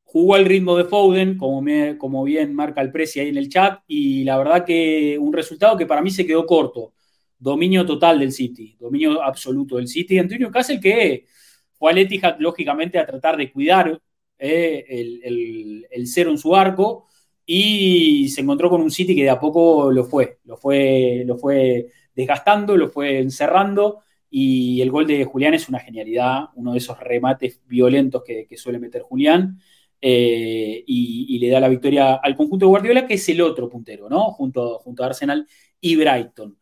Jugó 0.04 0.36
al 0.36 0.44
ritmo 0.44 0.76
de 0.76 0.84
Foden, 0.84 1.36
como, 1.36 1.64
como 1.98 2.22
bien 2.22 2.54
marca 2.54 2.80
el 2.80 2.92
precio 2.92 3.20
ahí 3.22 3.30
en 3.30 3.36
el 3.36 3.48
chat, 3.48 3.80
y 3.88 4.22
la 4.22 4.38
verdad 4.38 4.64
que 4.64 5.18
un 5.18 5.32
resultado 5.32 5.76
que 5.76 5.86
para 5.86 6.02
mí 6.02 6.10
se 6.10 6.26
quedó 6.26 6.46
corto. 6.46 6.92
Dominio 7.36 7.84
total 7.84 8.20
del 8.20 8.30
City, 8.30 8.76
dominio 8.78 9.20
absoluto 9.20 9.76
del 9.76 9.88
City. 9.88 10.18
Antonio 10.18 10.46
Newcastle 10.46 10.78
que 10.80 11.26
fue 11.72 11.90
al 11.90 11.98
Etihad, 11.98 12.36
lógicamente, 12.38 12.98
a 12.98 13.06
tratar 13.06 13.36
de 13.36 13.50
cuidar 13.50 14.00
eh, 14.38 14.84
el, 14.88 15.86
el 15.90 16.06
cero 16.06 16.30
en 16.30 16.38
su 16.38 16.54
arco, 16.54 17.08
y 17.44 18.28
se 18.28 18.40
encontró 18.40 18.70
con 18.70 18.80
un 18.80 18.90
City 18.90 19.16
que 19.16 19.24
de 19.24 19.30
a 19.30 19.40
poco 19.40 19.90
lo 19.90 20.04
fue, 20.04 20.38
lo 20.44 20.56
fue, 20.56 21.24
lo 21.26 21.36
fue 21.36 21.88
desgastando, 22.14 22.76
lo 22.76 22.88
fue 22.88 23.18
encerrando 23.18 24.03
y 24.36 24.82
el 24.82 24.90
gol 24.90 25.06
de 25.06 25.24
Julián 25.24 25.54
es 25.54 25.68
una 25.68 25.78
genialidad, 25.78 26.46
uno 26.56 26.72
de 26.72 26.78
esos 26.78 26.98
remates 26.98 27.60
violentos 27.68 28.24
que, 28.24 28.48
suele 28.56 28.80
meter 28.80 29.02
Julián 29.02 29.60
eh, 30.00 30.82
y, 30.84 31.38
le 31.38 31.48
da 31.50 31.60
la 31.60 31.68
victoria 31.68 32.14
al 32.16 32.34
conjunto 32.34 32.66
de 32.66 32.70
Guardiola 32.70 33.06
que 33.06 33.14
es 33.14 33.28
el 33.28 33.40
otro 33.40 33.68
puntero, 33.68 34.08
¿no? 34.08 34.32
Junto, 34.32 34.80
junto 34.80 35.04
a 35.04 35.06
Arsenal 35.06 35.46
y 35.80 35.94
Brighton. 35.94 36.58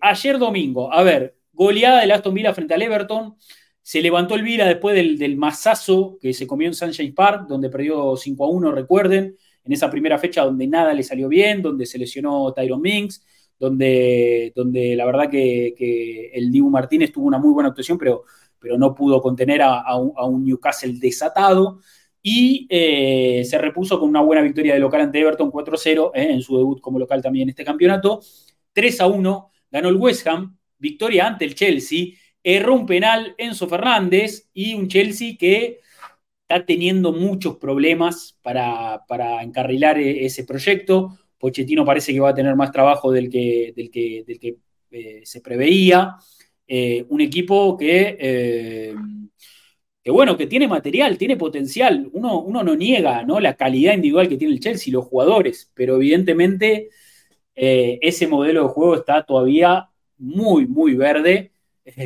ayer 0.00 0.38
domingo, 0.38 0.90
a 0.90 1.02
ver, 1.02 1.36
goleada 1.52 2.00
del 2.00 2.10
Aston 2.10 2.32
Villa 2.32 2.54
frente 2.54 2.72
al 2.72 2.80
Everton. 2.80 3.36
Se 3.82 4.00
levantó 4.00 4.34
el 4.34 4.42
Villa 4.42 4.64
después 4.64 4.96
del, 4.96 5.18
del 5.18 5.36
masazo 5.36 6.16
que 6.18 6.32
se 6.32 6.46
comió 6.46 6.68
en 6.68 6.74
Sunshine 6.74 7.14
Park, 7.14 7.48
donde 7.48 7.68
perdió 7.68 8.16
5 8.16 8.44
a 8.46 8.48
1, 8.48 8.72
recuerden, 8.72 9.36
en 9.62 9.72
esa 9.74 9.90
primera 9.90 10.16
fecha 10.16 10.42
donde 10.42 10.66
nada 10.66 10.94
le 10.94 11.02
salió 11.02 11.28
bien, 11.28 11.60
donde 11.60 11.84
se 11.84 11.98
lesionó 11.98 12.50
Tyron 12.54 12.80
Minks, 12.80 13.22
donde, 13.58 14.52
donde 14.54 14.94
la 14.94 15.04
verdad 15.06 15.30
que, 15.30 16.30
el 16.32 16.50
Dibu 16.50 16.70
Martínez 16.70 17.12
tuvo 17.12 17.26
una 17.26 17.38
muy 17.38 17.52
buena 17.52 17.70
actuación, 17.70 17.98
pero, 17.98 18.24
pero 18.58 18.78
no 18.78 18.94
pudo 18.94 19.20
contener 19.20 19.62
a, 19.62 19.96
un, 19.96 20.44
Newcastle 20.44 20.94
desatado. 20.98 21.80
Y 22.22 22.66
eh, 22.68 23.44
se 23.44 23.58
repuso 23.58 23.98
con 23.98 24.08
una 24.08 24.20
buena 24.20 24.42
victoria 24.42 24.74
de 24.74 24.80
local 24.80 25.02
ante 25.02 25.20
Everton 25.20 25.50
4-0 25.50 26.10
eh, 26.14 26.32
en 26.32 26.42
su 26.42 26.58
debut 26.58 26.80
como 26.80 26.98
local 26.98 27.22
también 27.22 27.44
en 27.44 27.50
este 27.50 27.64
campeonato. 27.64 28.20
3 28.72 29.00
a 29.00 29.06
1 29.06 29.50
ganó 29.70 29.88
el 29.88 29.96
West 29.96 30.26
Ham, 30.26 30.58
victoria 30.78 31.26
ante 31.26 31.44
el 31.44 31.54
Chelsea. 31.54 32.08
Erró 32.42 32.74
un 32.74 32.86
penal 32.86 33.34
Enzo 33.38 33.68
Fernández 33.68 34.48
y 34.52 34.74
un 34.74 34.88
Chelsea 34.88 35.36
que 35.38 35.80
está 36.42 36.64
teniendo 36.64 37.12
muchos 37.12 37.56
problemas 37.56 38.38
para, 38.42 39.04
para 39.06 39.42
encarrilar 39.42 39.98
e, 39.98 40.24
ese 40.24 40.44
proyecto. 40.44 41.18
Pochettino 41.38 41.84
parece 41.84 42.12
que 42.12 42.20
va 42.20 42.30
a 42.30 42.34
tener 42.34 42.56
más 42.56 42.72
trabajo 42.72 43.12
del 43.12 43.30
que, 43.30 43.72
del 43.76 43.90
que, 43.90 44.24
del 44.26 44.38
que 44.38 44.56
eh, 44.90 45.20
se 45.24 45.40
preveía. 45.40 46.16
Eh, 46.66 47.04
un 47.08 47.20
equipo 47.20 47.76
que, 47.76 48.16
eh, 48.18 48.94
que, 50.02 50.10
bueno, 50.10 50.36
que 50.36 50.46
tiene 50.46 50.66
material, 50.68 51.16
tiene 51.16 51.36
potencial. 51.36 52.08
Uno, 52.12 52.40
uno, 52.40 52.62
no 52.62 52.74
niega 52.74 53.22
¿no? 53.22 53.40
la 53.40 53.54
calidad 53.54 53.94
individual 53.94 54.28
que 54.28 54.36
tiene 54.36 54.54
el 54.54 54.60
Chelsea, 54.60 54.92
los 54.92 55.04
jugadores, 55.06 55.70
pero 55.74 55.96
evidentemente 55.96 56.90
ese 57.60 58.28
modelo 58.28 58.62
de 58.62 58.68
juego 58.68 58.94
está 58.94 59.24
todavía 59.24 59.88
muy, 60.18 60.66
muy 60.66 60.94
verde. 60.94 61.52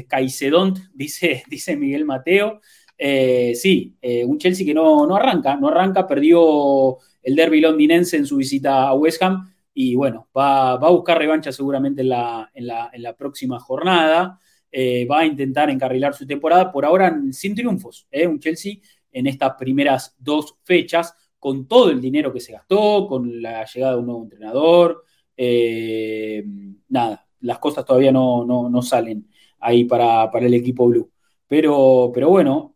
Caicedont, 0.09 0.79
dice, 0.95 1.43
dice 1.49 1.77
Miguel 1.77 2.05
Mateo. 2.07 2.61
sí, 2.99 3.97
un 4.27 4.39
Chelsea 4.39 4.65
que 4.65 4.75
no, 4.75 5.07
no 5.07 5.17
arranca, 5.17 5.57
no 5.57 5.69
arranca, 5.69 6.07
perdió 6.07 6.99
el 7.23 7.37
derby 7.37 7.61
londinense 7.61 8.17
en 8.17 8.27
su 8.27 8.37
visita 8.37 8.89
a 8.89 8.95
West 8.95 9.23
Ham. 9.23 9.49
Y 9.75 9.95
bueno, 9.95 10.29
va, 10.37 10.73
a 10.73 10.91
buscar 10.91 11.19
revancha 11.19 11.51
seguramente 11.53 12.03
en 12.03 12.11
la, 12.11 12.51
en 12.53 13.03
la, 13.03 13.17
próxima 13.17 13.59
jornada. 13.59 14.39
Eh, 14.71 15.07
va 15.07 15.21
a 15.21 15.27
intentar 15.27 15.71
encarrilar 15.71 16.15
su 16.15 16.27
temporada, 16.27 16.71
por 16.73 16.85
ahora 16.85 17.19
sin 17.31 17.55
triunfos. 17.55 18.07
¿eh? 18.11 18.27
Un 18.27 18.39
Chelsea 18.39 18.75
en 19.11 19.27
estas 19.27 19.55
primeras 19.59 20.17
dos 20.19 20.57
fechas, 20.65 21.15
con 21.39 21.67
todo 21.67 21.91
el 21.91 22.01
dinero 22.01 22.33
que 22.33 22.41
se 22.41 22.53
gastó, 22.53 23.07
con 23.07 23.43
la 23.43 23.65
llegada 23.65 23.95
de 23.95 23.99
un 23.99 24.07
nuevo 24.07 24.23
entrenador. 24.25 25.05
Eh, 25.37 26.45
nada, 26.89 27.27
las 27.41 27.59
cosas 27.59 27.85
todavía 27.85 28.13
no, 28.13 28.83
salen 28.83 29.29
ahí 29.61 29.85
para, 29.85 30.31
el 30.35 30.55
equipo 30.55 30.87
blue. 30.87 31.11
Pero, 31.49 32.11
pero 32.15 32.31
bueno, 32.31 32.75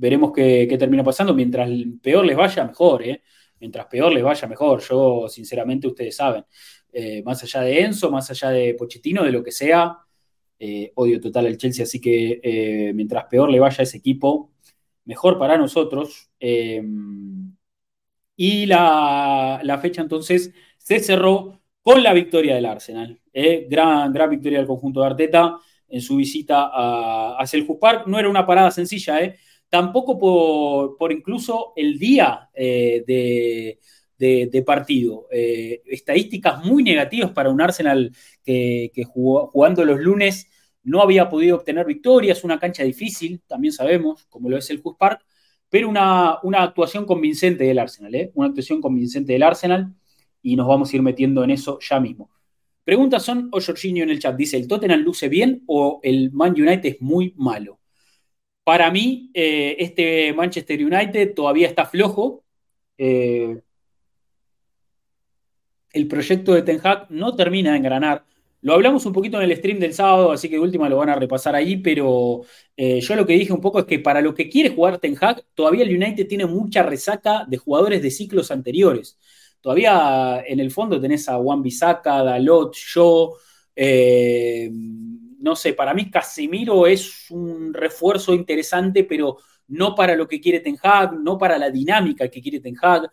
veremos 0.00 0.32
qué, 0.32 0.76
termina 0.78 1.04
pasando. 1.04 1.34
Mientras 1.34 1.68
peor 2.02 2.24
les 2.24 2.36
vaya, 2.36 2.64
mejor, 2.64 3.02
¿eh? 3.06 3.22
Mientras 3.60 3.86
peor 3.86 4.12
les 4.12 4.22
vaya, 4.22 4.48
mejor. 4.48 4.80
Yo, 4.80 5.28
sinceramente, 5.28 5.86
ustedes 5.86 6.16
saben, 6.16 6.44
eh, 6.92 7.22
más 7.22 7.42
allá 7.42 7.60
de 7.60 7.80
Enzo, 7.82 8.10
más 8.10 8.30
allá 8.30 8.50
de 8.50 8.74
Pochettino, 8.74 9.22
de 9.22 9.32
lo 9.32 9.44
que 9.44 9.52
sea, 9.52 9.98
eh, 10.58 10.92
odio 10.94 11.20
total 11.20 11.46
al 11.46 11.56
Chelsea, 11.58 11.84
así 11.84 12.00
que 12.00 12.90
mientras 12.94 13.24
peor 13.26 13.50
le 13.50 13.60
vaya 13.60 13.80
a 13.80 13.82
ese 13.82 13.98
equipo, 13.98 14.52
mejor 15.04 15.38
para 15.38 15.56
nosotros. 15.58 16.30
y 18.36 18.66
la, 18.66 19.78
fecha 19.82 20.02
entonces 20.02 20.52
se 20.78 21.00
cerró 21.00 21.60
con 21.82 22.02
la 22.02 22.12
victoria 22.14 22.54
del 22.54 22.66
Arsenal. 22.66 23.20
gran, 23.68 24.12
gran 24.12 24.30
victoria 24.30 24.58
del 24.58 24.66
conjunto 24.66 25.00
de 25.00 25.06
Arteta 25.06 25.58
en 25.88 26.00
su 26.00 26.16
visita 26.16 26.70
a, 26.72 27.36
a 27.38 27.46
Selhurst 27.46 27.80
Park. 27.80 28.06
No 28.06 28.18
era 28.18 28.28
una 28.30 28.46
parada 28.46 28.70
sencilla, 28.70 29.20
¿eh? 29.20 29.36
Tampoco 29.70 30.18
por, 30.98 31.12
incluso 31.12 31.72
el 31.76 31.98
día 31.98 32.50
eh, 32.52 33.78
de, 34.18 34.62
partido. 34.66 35.26
Eh, 35.30 35.82
estadísticas 35.86 36.64
muy 36.64 36.82
negativas 36.82 37.30
para 37.30 37.50
un 37.50 37.60
Arsenal 37.60 38.12
que, 38.44 38.90
jugando 39.08 39.84
los 39.84 40.00
lunes 40.00 40.48
no 40.82 41.02
había 41.02 41.28
podido 41.28 41.56
obtener 41.56 41.86
victorias, 41.86 42.42
una 42.42 42.58
cancha 42.58 42.82
difícil, 42.82 43.42
también 43.46 43.72
sabemos, 43.72 44.24
como 44.28 44.48
lo 44.48 44.56
es 44.56 44.68
el 44.70 44.80
Just 44.82 44.98
Park, 44.98 45.24
pero 45.68 45.88
una, 45.88 46.38
una 46.42 46.62
actuación 46.62 47.04
convincente 47.04 47.64
del 47.64 47.78
Arsenal, 47.78 48.14
¿eh? 48.14 48.32
una 48.34 48.48
actuación 48.48 48.80
convincente 48.80 49.32
del 49.34 49.42
Arsenal, 49.42 49.94
y 50.42 50.56
nos 50.56 50.66
vamos 50.66 50.92
a 50.92 50.96
ir 50.96 51.02
metiendo 51.02 51.44
en 51.44 51.50
eso 51.50 51.78
ya 51.80 52.00
mismo. 52.00 52.30
Preguntas 52.82 53.22
son, 53.22 53.50
o 53.52 53.60
Jorginho 53.60 54.02
en 54.02 54.10
el 54.10 54.18
chat, 54.18 54.34
dice, 54.34 54.56
¿el 54.56 54.66
Tottenham 54.66 55.00
luce 55.00 55.28
bien 55.28 55.62
o 55.66 56.00
el 56.02 56.32
Man 56.32 56.52
United 56.52 56.94
es 56.94 57.00
muy 57.00 57.34
malo? 57.36 57.79
Para 58.70 58.88
mí, 58.92 59.32
eh, 59.34 59.74
este 59.80 60.32
Manchester 60.32 60.78
United 60.78 61.34
todavía 61.34 61.66
está 61.66 61.86
flojo. 61.86 62.44
Eh, 62.96 63.60
el 65.92 66.06
proyecto 66.06 66.54
de 66.54 66.62
Ten 66.62 66.78
Hag 66.80 67.10
no 67.10 67.34
termina 67.34 67.72
de 67.72 67.78
engranar. 67.78 68.24
Lo 68.60 68.74
hablamos 68.74 69.04
un 69.06 69.12
poquito 69.12 69.38
en 69.38 69.50
el 69.50 69.56
stream 69.56 69.80
del 69.80 69.92
sábado, 69.92 70.30
así 70.30 70.48
que 70.48 70.54
de 70.54 70.60
última 70.60 70.88
lo 70.88 70.98
van 70.98 71.08
a 71.08 71.16
repasar 71.16 71.56
ahí, 71.56 71.78
pero 71.78 72.42
eh, 72.76 73.00
yo 73.00 73.16
lo 73.16 73.26
que 73.26 73.32
dije 73.32 73.52
un 73.52 73.60
poco 73.60 73.80
es 73.80 73.86
que 73.86 73.98
para 73.98 74.20
lo 74.20 74.36
que 74.36 74.48
quiere 74.48 74.70
jugar 74.70 74.98
Ten 74.98 75.16
Hag, 75.20 75.44
todavía 75.54 75.82
el 75.82 75.96
United 75.96 76.28
tiene 76.28 76.46
mucha 76.46 76.84
resaca 76.84 77.44
de 77.48 77.56
jugadores 77.56 78.00
de 78.02 78.12
ciclos 78.12 78.52
anteriores. 78.52 79.18
Todavía 79.60 80.44
en 80.46 80.60
el 80.60 80.70
fondo 80.70 81.00
tenés 81.00 81.28
a 81.28 81.38
Juan 81.38 81.60
Bisaca, 81.60 82.22
Dalot, 82.22 82.72
Shaw, 82.76 83.34
no 85.40 85.56
sé, 85.56 85.72
para 85.72 85.94
mí 85.94 86.10
Casemiro 86.10 86.86
es 86.86 87.30
un 87.30 87.72
refuerzo 87.72 88.34
interesante, 88.34 89.04
pero 89.04 89.38
no 89.68 89.94
para 89.94 90.14
lo 90.14 90.28
que 90.28 90.40
quiere 90.40 90.60
Ten 90.60 90.76
Hag, 90.82 91.18
no 91.18 91.38
para 91.38 91.58
la 91.58 91.70
dinámica 91.70 92.28
que 92.28 92.40
quiere 92.40 92.60
Ten 92.60 92.76
Hag. 92.80 93.10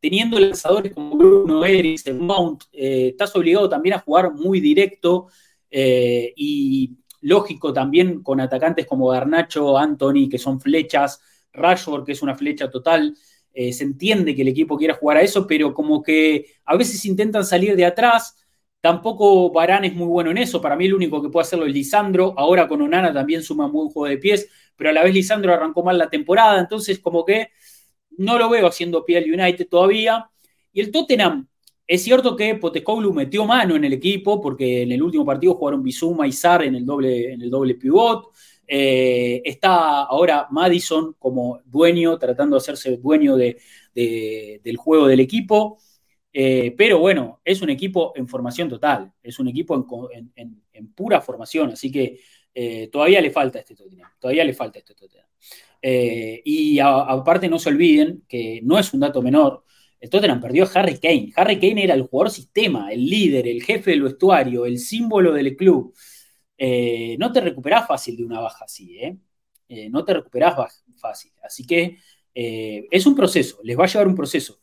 Teniendo 0.00 0.38
lanzadores 0.38 0.92
como 0.92 1.16
Bruno 1.16 1.64
Eris, 1.64 2.04
Mount, 2.12 2.64
eh, 2.72 3.08
estás 3.08 3.34
obligado 3.34 3.68
también 3.68 3.96
a 3.96 3.98
jugar 3.98 4.32
muy 4.32 4.60
directo 4.60 5.26
eh, 5.70 6.32
y 6.36 6.96
lógico 7.20 7.72
también 7.72 8.22
con 8.22 8.40
atacantes 8.40 8.86
como 8.86 9.08
Garnacho, 9.08 9.76
Anthony, 9.76 10.28
que 10.30 10.38
son 10.38 10.60
flechas, 10.60 11.20
Rashford, 11.52 12.04
que 12.04 12.12
es 12.12 12.22
una 12.22 12.36
flecha 12.36 12.70
total. 12.70 13.14
Eh, 13.52 13.72
se 13.72 13.84
entiende 13.84 14.34
que 14.34 14.42
el 14.42 14.48
equipo 14.48 14.76
quiera 14.76 14.94
jugar 14.94 15.16
a 15.16 15.22
eso, 15.22 15.46
pero 15.46 15.74
como 15.74 16.02
que 16.02 16.46
a 16.64 16.76
veces 16.76 17.04
intentan 17.04 17.44
salir 17.44 17.74
de 17.74 17.84
atrás 17.84 18.36
Tampoco 18.80 19.50
Barán 19.50 19.84
es 19.84 19.94
muy 19.94 20.06
bueno 20.06 20.30
en 20.30 20.38
eso. 20.38 20.60
Para 20.60 20.76
mí 20.76 20.86
el 20.86 20.94
único 20.94 21.20
que 21.20 21.28
puede 21.30 21.42
hacerlo 21.42 21.66
es 21.66 21.72
Lisandro. 21.72 22.34
Ahora 22.36 22.68
con 22.68 22.80
Onana 22.80 23.12
también 23.12 23.42
suma 23.42 23.66
un 23.66 23.72
buen 23.72 23.88
juego 23.88 24.08
de 24.08 24.18
pies, 24.18 24.48
pero 24.76 24.90
a 24.90 24.92
la 24.92 25.02
vez 25.02 25.12
Lisandro 25.14 25.52
arrancó 25.52 25.82
mal 25.82 25.98
la 25.98 26.08
temporada, 26.08 26.60
entonces 26.60 27.00
como 27.00 27.24
que 27.24 27.48
no 28.18 28.38
lo 28.38 28.48
veo 28.48 28.66
haciendo 28.66 29.04
pie 29.04 29.18
al 29.18 29.24
United 29.32 29.68
todavía. 29.68 30.30
Y 30.72 30.80
el 30.80 30.92
Tottenham, 30.92 31.48
es 31.86 32.02
cierto 32.02 32.36
que 32.36 32.54
Potecoglou 32.56 33.12
metió 33.12 33.44
mano 33.46 33.74
en 33.74 33.84
el 33.84 33.94
equipo 33.94 34.40
porque 34.40 34.82
en 34.82 34.92
el 34.92 35.02
último 35.02 35.24
partido 35.24 35.54
jugaron 35.54 35.82
Bizuma 35.82 36.26
y 36.28 36.32
Sar 36.32 36.62
en 36.64 36.74
el 36.74 36.84
doble, 36.86 37.32
en 37.32 37.42
el 37.42 37.50
doble 37.50 37.74
pivot. 37.74 38.30
Eh, 38.66 39.40
está 39.44 40.02
ahora 40.02 40.46
Madison 40.50 41.14
como 41.18 41.60
dueño, 41.64 42.18
tratando 42.18 42.56
de 42.56 42.58
hacerse 42.58 42.98
dueño 42.98 43.36
del 43.36 44.76
juego 44.76 45.06
del 45.06 45.20
equipo. 45.20 45.78
Eh, 46.32 46.74
pero 46.76 46.98
bueno, 46.98 47.40
es 47.44 47.62
un 47.62 47.70
equipo 47.70 48.12
en 48.14 48.28
formación 48.28 48.68
total, 48.68 49.12
es 49.22 49.38
un 49.38 49.48
equipo 49.48 50.10
en, 50.12 50.92
pura 50.94 51.20
formación, 51.20 51.70
así 51.70 51.90
que 51.90 52.20
eh, 52.54 52.88
todavía 52.88 53.20
le 53.20 53.30
falta 53.30 53.58
este 53.58 53.74
Tottenham, 53.74 54.10
todavía 54.18 54.44
le 54.44 54.52
falta 54.52 54.78
este 54.78 54.94
Tottenham. 54.94 55.26
Eh, 55.80 56.42
y 56.44 56.78
aparte 56.80 57.48
no 57.48 57.58
se 57.58 57.70
olviden 57.70 58.24
que 58.28 58.60
no 58.62 58.78
es 58.78 58.92
un 58.92 59.00
dato 59.00 59.22
menor, 59.22 59.64
el 60.00 60.10
Tottenham 60.10 60.40
perdió 60.40 60.64
a 60.64 60.70
Harry 60.74 60.98
Kane. 60.98 61.32
Harry 61.34 61.58
Kane 61.58 61.84
era 61.84 61.94
el 61.94 62.02
jugador 62.02 62.30
sistema, 62.30 62.92
el 62.92 63.04
líder, 63.04 63.48
el 63.48 63.62
jefe 63.62 63.90
del 63.90 64.02
vestuario, 64.02 64.64
el 64.66 64.78
símbolo 64.78 65.32
del 65.32 65.56
club. 65.56 65.94
no 67.18 67.32
te 67.32 67.40
recuperás 67.40 67.86
fácil 67.86 68.16
de 68.16 68.24
una 68.24 68.40
baja 68.40 68.64
así, 68.64 68.96
no 69.90 70.04
te 70.04 70.14
recuperás 70.14 70.54
fácil. 70.96 71.32
Así 71.42 71.66
que 71.66 71.98
es 72.32 73.06
un 73.06 73.16
proceso, 73.16 73.58
les 73.64 73.76
va 73.76 73.84
a 73.84 73.88
llevar 73.88 74.06
un 74.06 74.14
proceso 74.14 74.60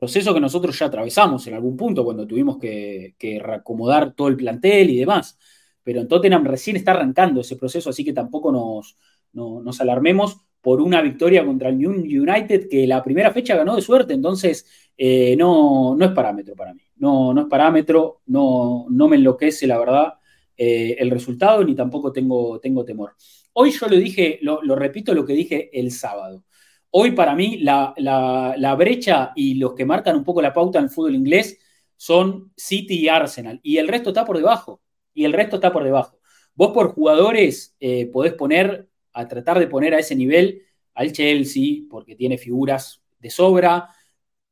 proceso 0.00 0.32
que 0.32 0.40
nosotros 0.40 0.78
ya 0.78 0.86
atravesamos 0.86 1.46
en 1.46 1.54
algún 1.54 1.76
punto 1.76 2.02
cuando 2.04 2.26
tuvimos 2.26 2.58
que, 2.58 3.14
reacomodar 3.40 4.14
todo 4.14 4.28
el 4.28 4.36
plantel 4.36 4.90
y 4.90 4.98
demás. 4.98 5.38
Pero 5.82 6.00
en 6.00 6.08
Tottenham 6.08 6.44
recién 6.44 6.76
está 6.76 6.92
arrancando 6.92 7.42
ese 7.42 7.56
proceso, 7.56 7.90
así 7.90 8.04
que 8.04 8.12
tampoco 8.12 8.50
nos, 8.50 8.96
nos 9.32 9.80
alarmemos 9.80 10.38
por 10.60 10.80
una 10.80 11.02
victoria 11.02 11.44
contra 11.44 11.68
el 11.68 11.86
United 11.86 12.68
que 12.68 12.86
la 12.86 13.02
primera 13.02 13.30
fecha 13.30 13.56
ganó 13.56 13.76
de 13.76 13.82
suerte, 13.82 14.12
entonces 14.14 14.66
eh, 14.96 15.36
no, 15.36 15.94
no 15.96 16.04
es 16.04 16.12
parámetro 16.12 16.54
para 16.54 16.74
mí. 16.74 16.82
No, 16.96 17.32
no 17.32 17.42
es 17.42 17.46
parámetro, 17.46 18.22
no, 18.26 18.86
no 18.90 19.08
me 19.08 19.16
enloquece 19.16 19.66
la 19.66 19.78
verdad 19.78 20.14
eh, 20.56 20.96
el 20.98 21.10
resultado 21.10 21.64
ni 21.64 21.74
tampoco 21.74 22.12
tengo, 22.12 22.58
tengo 22.60 22.84
temor. 22.84 23.14
Hoy 23.52 23.70
yo 23.70 23.88
lo 23.88 23.96
dije, 23.96 24.38
lo 24.42 24.74
repito 24.76 25.14
lo 25.14 25.24
que 25.24 25.32
dije 25.32 25.70
el 25.78 25.90
sábado. 25.90 26.44
Hoy 26.90 27.12
para 27.12 27.34
mí 27.34 27.58
la, 27.58 28.74
brecha 28.76 29.32
y 29.36 29.54
los 29.54 29.74
que 29.74 29.84
marcan 29.84 30.16
un 30.16 30.24
poco 30.24 30.42
la 30.42 30.52
pauta 30.52 30.78
en 30.78 30.84
el 30.86 30.90
fútbol 30.90 31.14
inglés 31.14 31.58
son 31.96 32.52
City 32.56 33.00
y 33.00 33.08
Arsenal. 33.08 33.60
Y 33.62 33.78
el 33.78 33.88
resto 33.88 34.10
está 34.10 34.24
por 34.24 34.36
debajo. 34.36 34.80
Y 35.14 35.24
el 35.24 35.32
resto 35.32 35.56
está 35.56 35.72
por 35.72 35.84
debajo. 35.84 36.18
Vos 36.54 36.72
por 36.72 36.92
jugadores 36.92 37.76
eh, 37.80 38.06
podés 38.06 38.34
poner, 38.34 38.88
a 39.12 39.28
tratar 39.28 39.58
de 39.58 39.66
poner 39.66 39.94
a 39.94 39.98
ese 39.98 40.16
nivel 40.16 40.62
al 40.94 41.12
Chelsea, 41.12 41.82
porque 41.88 42.16
tiene 42.16 42.38
figuras 42.38 43.02
de 43.18 43.30
sobra, 43.30 43.88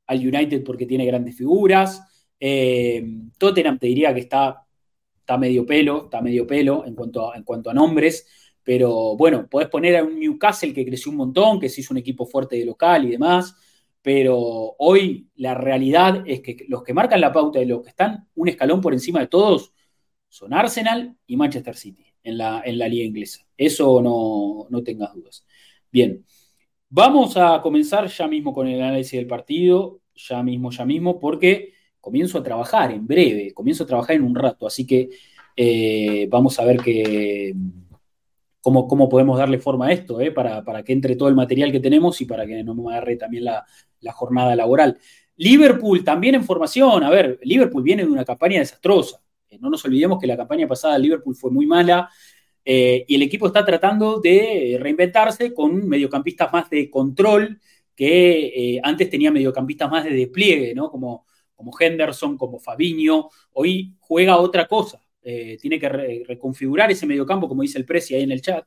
al 0.07 0.19
United 0.19 0.65
porque 0.65 0.87
tiene 0.87 1.07
grandes 1.07 1.37
figuras. 1.37 2.03
Eh, 2.41 3.05
Tottenham 3.39 3.79
te 3.79 3.87
diría 3.87 4.15
que 4.15 4.21
está, 4.21 4.65
está 5.19 5.37
medio 5.39 5.67
pelo, 5.67 6.05
está 6.05 6.21
medio 6.21 6.47
pelo 6.47 6.85
en 6.87 6.95
cuanto, 6.95 7.31
a, 7.31 7.37
en 7.37 7.45
cuanto 7.45 7.71
a 7.71 7.75
nombres, 7.75 8.27
pero 8.69 9.17
bueno, 9.17 9.49
podés 9.49 9.69
poner 9.69 9.97
a 9.97 10.05
un 10.05 10.21
Newcastle 10.21 10.75
que 10.75 10.85
creció 10.85 11.11
un 11.11 11.17
montón, 11.17 11.59
que 11.59 11.71
se 11.71 11.81
hizo 11.81 11.95
un 11.95 11.97
equipo 11.97 12.27
fuerte 12.27 12.57
de 12.57 12.67
local 12.67 13.07
y 13.07 13.13
demás, 13.13 13.57
pero 14.03 14.37
hoy 14.77 15.31
la 15.37 15.55
realidad 15.55 16.23
es 16.27 16.43
que 16.43 16.67
los 16.69 16.83
que 16.83 16.93
marcan 16.93 17.23
la 17.23 17.33
pauta 17.33 17.61
de 17.61 17.65
los 17.65 17.83
que 17.83 17.89
están 17.89 18.29
un 18.35 18.47
escalón 18.47 18.83
por 18.83 18.93
encima 18.93 19.21
de 19.21 19.29
todos 19.29 19.73
son 20.29 20.53
Arsenal 20.53 21.17
y 21.27 21.39
Manchester 21.39 21.77
City 21.77 22.13
en 22.23 22.37
la, 22.37 22.61
en 22.63 22.77
la 22.77 22.89
liga 22.89 23.07
inglesa. 23.07 23.41
Eso 23.57 24.03
no, 24.03 24.67
no 24.69 24.83
tengas 24.83 25.15
dudas. 25.15 25.47
Bien, 25.91 26.23
vamos 26.91 27.39
a 27.39 27.63
comenzar 27.63 28.07
ya 28.09 28.29
mismo 28.29 28.53
con 28.53 28.67
el 28.67 28.83
análisis 28.83 29.13
del 29.19 29.27
partido, 29.27 30.03
ya 30.15 30.43
mismo, 30.43 30.71
ya 30.73 30.85
mismo, 30.85 31.19
porque 31.19 31.73
comienzo 32.03 32.37
a 32.37 32.43
trabajar 32.43 32.93
en 32.93 33.07
breve, 33.07 33.55
comienzo 33.55 33.85
a 33.85 33.87
trabajar 33.87 34.17
en 34.17 34.25
un 34.25 34.35
rato, 34.35 34.67
así 34.67 34.87
que 34.87 35.09
eh, 35.57 36.29
vamos 36.31 36.61
a 36.61 36.67
ver 36.67 36.83
que, 36.83 37.55
cómo, 38.73 39.09
podemos 39.09 39.39
darle 39.39 39.59
forma 39.59 39.87
a 39.87 39.93
esto, 39.93 40.21
eh, 40.21 40.31
para, 40.31 40.63
para, 40.65 40.83
que 40.83 40.93
entre 40.93 41.17
todo 41.17 41.29
el 41.29 41.35
material 41.35 41.73
que 41.73 41.81
tenemos 41.81 42.21
y 42.21 42.25
para 42.25 42.47
que 42.47 42.63
no 42.63 42.75
me 42.75 42.91
agarre 42.93 43.17
también 43.17 43.45
la, 43.45 43.65
la 44.01 44.13
jornada 44.13 44.55
laboral. 44.57 44.99
Liverpool 45.37 46.05
también 46.05 46.35
en 46.35 46.45
formación, 46.45 47.05
a 47.05 47.11
ver, 47.11 47.39
Liverpool 47.43 47.83
viene 47.83 48.05
de 48.05 48.11
una 48.11 48.25
campaña 48.25 48.59
desastrosa, 48.59 49.21
eh, 49.49 49.59
no 49.61 49.71
nos 49.71 49.85
olvidemos 49.85 50.19
que 50.21 50.27
la 50.27 50.37
campaña 50.37 50.67
pasada 50.67 50.95
de 50.95 51.01
Liverpool 51.01 51.37
fue 51.37 51.51
muy 51.51 51.67
mala 51.67 52.09
eh, 52.65 53.05
y 53.09 53.15
el 53.15 53.23
equipo 53.23 53.47
está 53.47 53.65
tratando 53.65 54.21
de 54.21 54.79
reinventarse 54.81 55.55
con 55.55 55.89
mediocampistas 55.89 56.53
más 56.53 56.69
de 56.69 56.91
control 56.91 57.61
que 57.95 58.81
antes 58.85 59.11
tenía 59.11 59.33
mediocampistas 59.33 59.91
más 59.91 60.05
de 60.05 60.11
despliegue, 60.11 60.73
¿no? 60.73 60.89
Como, 60.89 61.27
como 61.57 61.73
Henderson, 61.77 62.37
como 62.37 62.61
Fabinho. 62.61 63.29
Hoy 63.55 63.97
juega 63.99 64.37
otra 64.37 64.69
cosa. 64.69 65.03
Tiene 65.61 65.79
que 65.79 65.89
reconfigurar 66.27 66.91
ese 66.91 67.07
mediocampo, 67.07 67.49
como 67.49 67.63
dice 67.63 67.79
el 67.79 67.85
Presi 67.85 68.15
ahí 68.15 68.23
en 68.23 68.33
el 68.33 68.41
chat, 68.41 68.67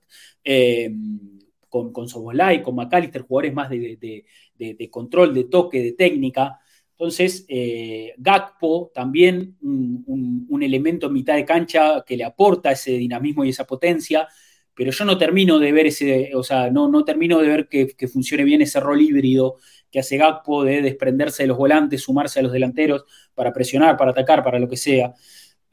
con, 1.70 1.92
con 1.94 2.08
Soboslai, 2.08 2.62
con 2.62 2.76
McAllister, 2.76 3.22
jugadores 3.22 3.54
más 3.54 3.70
de, 3.70 4.26
de, 4.58 4.90
control, 4.90 5.34
de 5.34 5.46
toque, 5.46 5.82
de 5.82 5.94
técnica. 5.94 6.60
Entonces, 6.92 7.46
eh, 7.48 8.14
Gakpo 8.18 8.92
también 8.94 9.58
un, 9.62 10.60
elemento 10.62 11.08
en 11.08 11.14
mitad 11.14 11.34
de 11.34 11.46
cancha 11.46 12.04
que 12.06 12.16
le 12.16 12.24
aporta 12.24 12.72
ese 12.72 12.92
dinamismo 12.92 13.44
y 13.44 13.50
esa 13.50 13.66
potencia, 13.66 14.28
pero 14.76 14.92
yo 14.92 15.06
no 15.06 15.18
termino 15.18 15.58
de 15.58 15.72
ver 15.72 15.88
ese, 15.88 16.36
o 16.36 16.44
sea, 16.44 16.70
no, 16.70 16.88
no 16.88 17.04
termino 17.04 17.40
de 17.40 17.48
ver 17.48 17.68
que, 17.68 18.08
funcione 18.08 18.44
bien 18.44 18.62
ese 18.62 18.80
rol 18.80 19.02
híbrido 19.02 19.56
que 19.90 20.00
hace 20.00 20.18
Gakpo 20.18 20.64
de 20.64 20.84
desprenderse 20.84 21.44
de 21.44 21.48
los 21.48 21.58
volantes, 21.58 22.04
sumarse 22.04 22.40
a 22.40 22.44
los 22.44 22.52
delanteros 22.52 23.06
para 23.34 23.52
presionar, 23.52 23.98
para 23.98 24.12
atacar, 24.12 24.44
para 24.44 24.60
lo 24.60 24.70
que 24.70 24.78
sea. 24.78 25.16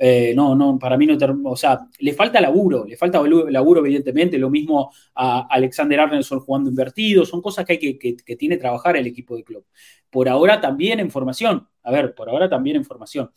Eh, 0.01 0.33
no, 0.35 0.55
no, 0.55 0.79
para 0.79 0.97
mí 0.97 1.07
no, 1.07 1.17
o 1.45 1.57
sea, 1.57 1.81
le 1.99 2.13
falta 2.13 2.41
laburo, 2.41 2.85
le 2.85 2.97
falta 2.97 3.21
laburo 3.21 3.85
evidentemente, 3.85 4.39
lo 4.39 4.49
mismo 4.49 4.93
a 5.17 5.49
Alexander 5.51 5.99
Arnelson 5.99 6.39
jugando 6.39 6.71
invertido, 6.71 7.27
son 7.27 7.43
cosas 7.43 7.65
que, 7.67 7.73
hay 7.73 7.79
que, 7.99 7.99
que, 7.99 8.37
tiene 8.37 8.55
que 8.55 8.61
trabajar 8.61 8.97
el 8.97 9.09
equipo 9.09 9.35
de 9.37 9.43
club. 9.43 9.67
Por 10.09 10.29
ahora 10.29 10.61
también 10.61 11.01
en 11.01 11.11
formación, 11.11 11.67
a 11.83 11.91
ver, 11.91 12.15
por 12.15 12.29
ahora 12.29 12.49
también 12.49 12.77
en 12.77 12.85
formación. 12.85 13.31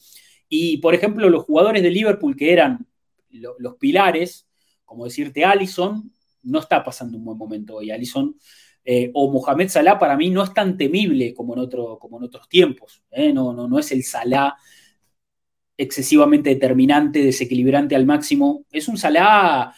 Y 0.47 0.77
por 0.77 0.93
ejemplo, 0.93 1.29
los 1.29 1.45
jugadores 1.45 1.81
de 1.81 1.89
Liverpool 1.89 2.35
que 2.35 2.53
eran 2.53 2.85
los 3.31 3.75
pilares, 3.77 4.47
como 4.85 5.05
decirte 5.05 5.45
Allison, 5.45 6.11
no 6.43 6.59
está 6.59 6.83
pasando 6.83 7.17
un 7.17 7.25
buen 7.25 7.37
momento 7.37 7.77
hoy. 7.77 7.89
Allison 7.89 8.35
eh, 8.83 9.09
o 9.13 9.31
Mohamed 9.31 9.69
Salah 9.69 9.97
para 9.97 10.17
mí 10.17 10.29
no 10.29 10.43
es 10.43 10.53
tan 10.53 10.77
temible 10.77 11.33
como 11.33 11.53
en, 11.53 11.59
otro, 11.59 11.97
como 11.97 12.17
en 12.17 12.25
otros 12.25 12.47
tiempos. 12.49 13.03
¿eh? 13.11 13.31
No, 13.31 13.53
no, 13.53 13.67
no 13.67 13.79
es 13.79 13.91
el 13.91 14.03
Salah 14.03 14.55
excesivamente 15.81 16.51
determinante, 16.51 17.23
desequilibrante 17.23 17.95
al 17.95 18.05
máximo. 18.05 18.65
Es 18.71 18.87
un 18.87 18.97
Salah 18.97 19.73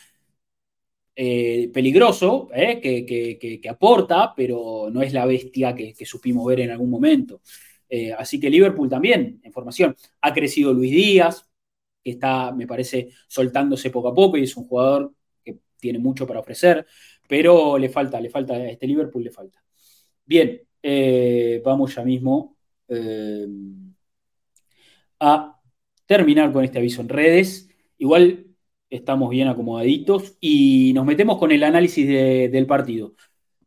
eh, 1.16 1.70
peligroso, 1.74 2.50
eh, 2.54 2.82
que, 2.82 3.70
aporta, 3.70 4.34
pero 4.36 4.89
no 4.92 5.02
es 5.02 5.13
la 5.13 5.26
bestia 5.26 5.74
que, 5.74 6.06
supimos 6.06 6.46
ver 6.46 6.60
en 6.60 6.72
algún 6.72 6.89
momento. 6.89 7.42
Eh, 7.88 8.12
así 8.12 8.38
que 8.38 8.50
Liverpool 8.50 8.89
también, 8.89 9.39
en 9.44 9.54
formación. 9.54 9.96
Ha 10.22 10.34
crecido 10.34 10.74
Luis 10.74 10.92
Díaz, 10.92 11.48
que 12.04 12.12
está, 12.12 12.52
me 12.52 12.68
parece, 12.68 13.10
soltándose 13.28 13.89
poco 13.89 14.10
a 14.10 14.13
poco 14.13 14.36
y 14.38 14.44
es 14.44 14.58
un 14.58 14.66
jugador 14.68 15.13
que 15.42 15.60
tiene 15.80 16.00
mucho 16.00 16.28
para 16.28 16.42
ofrecer, 16.42 16.86
pero 17.30 17.78
le 17.78 17.88
falta, 17.88 18.20
le 18.20 18.30
falta, 18.30 18.56
a 18.56 18.70
este 18.70 18.88
Liverpool 18.88 19.24
le 19.24 19.32
falta. 19.32 19.63
Bien, 20.26 20.62
vamos 21.63 21.96
ya 21.96 22.04
mismo 22.04 22.58
a 25.20 25.62
terminar 26.06 26.52
con 26.52 26.63
este 26.63 26.80
aviso 26.80 27.02
en 27.02 27.10
redes. 27.10 27.70
Igual 27.98 28.48
estamos 28.89 29.30
bien 29.30 29.48
acomodaditos 29.48 30.38
y 30.39 30.92
nos 30.94 31.06
metemos 31.06 31.38
con 31.38 31.52
el 31.52 31.63
análisis 31.63 32.08
del 32.08 32.66
partido. 32.66 33.16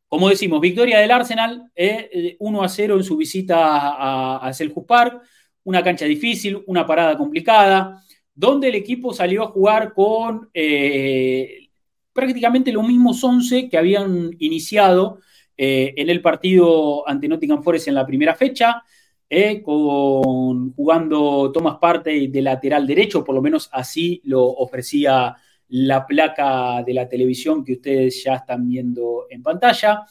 Como 0.09 0.29
decimos, 0.29 0.61
victoria 0.61 1.01
del 1.01 1.11
Arsenal, 1.11 1.59
1 1.59 1.71
eh, 1.75 2.37
a 2.39 2.69
0 2.69 2.97
en 2.97 3.05
su 3.05 3.17
visita 3.17 3.57
a, 3.59 4.49
a 4.49 4.53
Park, 4.87 5.23
una 5.65 5.83
cancha 5.83 6.05
difícil, 6.05 6.63
una 6.67 6.87
parada 6.87 7.19
complicada, 7.19 8.03
donde 8.33 8.69
el 8.69 8.77
equipo 8.77 9.13
salió 9.13 9.43
a 9.43 9.49
jugar 9.49 9.93
con 9.95 10.49
eh, 10.55 11.71
prácticamente 12.13 12.71
los 12.71 12.87
mismos 12.87 13.23
11 13.23 13.69
que 13.69 13.79
habían 13.79 14.31
iniciado 14.39 15.19
eh, 15.57 15.95
en 15.97 16.09
el 16.09 16.21
partido 16.21 17.09
ante 17.09 17.29
Nottingham 17.29 17.63
Forest 17.63 17.89
en 17.89 17.95
la 17.95 18.07
primera 18.07 18.35
fecha. 18.35 18.85
Eh, 19.29 19.61
con, 19.61 20.73
jugando 20.75 21.51
Thomas 21.51 21.79
Parte 21.81 22.29
de 22.29 22.43
lateral 22.43 22.87
derecho, 22.87 23.25
por 23.25 23.35
lo 23.35 23.43
menos 23.43 23.69
así 23.73 24.21
lo 24.25 24.45
ofrecía 24.45 25.35
la 25.69 26.07
placa 26.07 26.85
de 26.85 26.95
la 26.95 27.09
televisión 27.09 27.65
que 27.65 27.73
ustedes 27.73 28.23
ya 28.23 28.37
están 28.37 28.69
viendo 28.69 29.27
en 29.29 29.43
pantalla. 29.43 30.05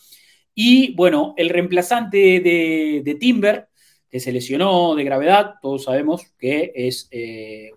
Y 0.53 0.93
bueno, 0.95 1.33
el 1.37 1.49
reemplazante 1.49 2.41
de, 2.41 3.17
Timber, 3.17 3.69
que 4.09 4.19
se 4.19 4.33
lesionó 4.33 4.95
de 4.95 5.05
gravedad, 5.05 5.55
todos 5.61 5.85
sabemos 5.85 6.33
que 6.37 6.73
es, 6.75 7.07
eh, 7.11 7.71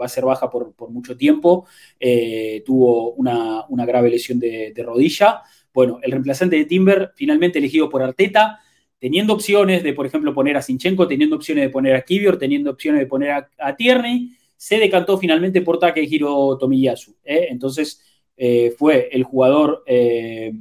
va 0.00 0.06
a 0.06 0.08
ser 0.08 0.24
baja 0.24 0.48
por, 0.50 0.74
mucho 0.90 1.18
tiempo, 1.18 1.66
eh, 2.00 2.62
tuvo 2.64 3.12
una, 3.12 3.66
grave 3.86 4.08
lesión 4.08 4.38
de, 4.38 4.72
de 4.74 4.82
rodilla. 4.82 5.42
Bueno, 5.74 6.00
el 6.02 6.12
reemplazante 6.12 6.56
de 6.56 6.64
Timber, 6.64 7.12
finalmente 7.14 7.58
elegido 7.58 7.90
por 7.90 8.02
Arteta, 8.02 8.60
teniendo 8.98 9.32
opciones 9.32 9.82
de, 9.82 9.92
por 9.92 10.06
ejemplo, 10.06 10.34
poner 10.34 10.56
a 10.56 10.62
Sinchenko, 10.62 11.06
teniendo 11.06 11.36
opciones 11.36 11.64
de 11.64 11.70
poner 11.70 11.94
a 11.94 12.02
Kivior, 12.02 12.38
teniendo 12.38 12.70
opciones 12.70 13.00
de 13.00 13.06
poner 13.06 13.48
a, 13.58 13.76
Tierney, 13.76 14.32
se 14.56 14.78
decantó 14.78 15.18
finalmente 15.18 15.62
por 15.62 15.78
Takehiro 15.78 16.58
Tomiyasu. 16.58 17.16
¿eh? 17.24 17.46
Entonces 17.50 18.02
eh, 18.36 18.74
fue 18.76 19.08
el 19.12 19.22
jugador 19.22 19.84
eh, 19.86 20.52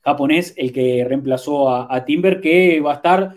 japonés 0.00 0.54
el 0.56 0.72
que 0.72 1.04
reemplazó 1.04 1.70
a, 1.70 2.04
Timber, 2.04 2.40
que 2.40 2.80
va 2.80 2.92
a 2.92 2.96
estar 2.96 3.36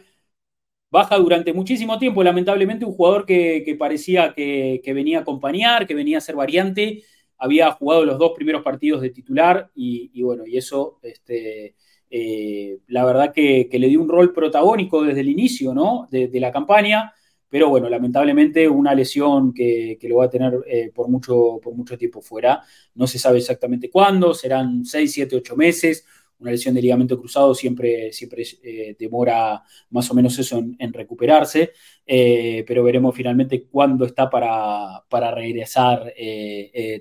baja 0.92 1.18
durante 1.18 1.54
muchísimo 1.54 1.98
tiempo. 1.98 2.24
Lamentablemente, 2.24 2.86
un 2.86 2.94
jugador 2.94 3.26
que, 3.26 3.76
parecía 3.80 4.34
que, 4.34 4.82
venía 4.94 5.20
a 5.20 5.22
acompañar, 5.22 5.88
que 5.88 5.96
venía 5.96 6.20
a 6.20 6.22
ser 6.22 6.36
variante, 6.36 7.04
había 7.38 7.72
jugado 7.72 8.06
los 8.06 8.18
dos 8.20 8.34
primeros 8.36 8.64
partidos 8.64 9.02
de 9.02 9.10
titular 9.10 9.72
y, 9.76 10.12
y 10.14 10.24
bueno, 10.24 10.46
y 10.46 10.58
eso 10.58 11.00
este, 11.04 11.76
eh, 12.10 12.80
la 12.88 13.06
verdad 13.06 13.34
que, 13.34 13.70
le 13.72 13.88
dio 13.88 14.02
un 14.02 14.10
rol 14.10 14.34
protagónico 14.34 15.04
desde 15.04 15.22
el 15.22 15.30
inicio 15.30 15.74
¿no? 15.74 16.08
de, 16.10 16.30
la 16.40 16.52
campaña, 16.52 17.14
pero 17.50 17.70
bueno, 17.70 17.90
lamentablemente 17.90 18.68
una 18.68 18.94
lesión 18.94 19.54
que, 19.54 19.98
lo 20.04 20.18
va 20.18 20.26
a 20.26 20.30
tener 20.30 20.54
eh, 20.68 20.92
por, 20.94 21.10
mucho, 21.10 21.60
por 21.62 21.74
mucho 21.74 21.98
tiempo 21.98 22.22
fuera. 22.22 22.62
No 22.96 23.08
se 23.08 23.20
sabe 23.20 23.40
exactamente 23.40 23.90
cuándo, 23.90 24.34
serán 24.34 24.86
6, 24.86 25.12
7, 25.12 25.36
8 25.38 25.56
meses. 25.56 26.06
Una 26.40 26.52
lesión 26.52 26.76
de 26.76 26.84
ligamento 26.84 27.18
cruzado 27.18 27.56
siempre, 27.56 28.14
siempre 28.14 28.44
eh, 28.62 28.96
demora 29.00 29.64
más 29.90 30.12
o 30.12 30.14
menos 30.14 30.38
eso 30.38 30.60
en, 30.78 30.94
recuperarse, 30.94 31.72
pero 32.06 32.84
veremos 32.84 33.16
finalmente 33.16 33.64
cuándo 33.64 34.06
está 34.06 34.30
para, 34.30 35.04
para 35.10 35.32
regresar 35.32 36.14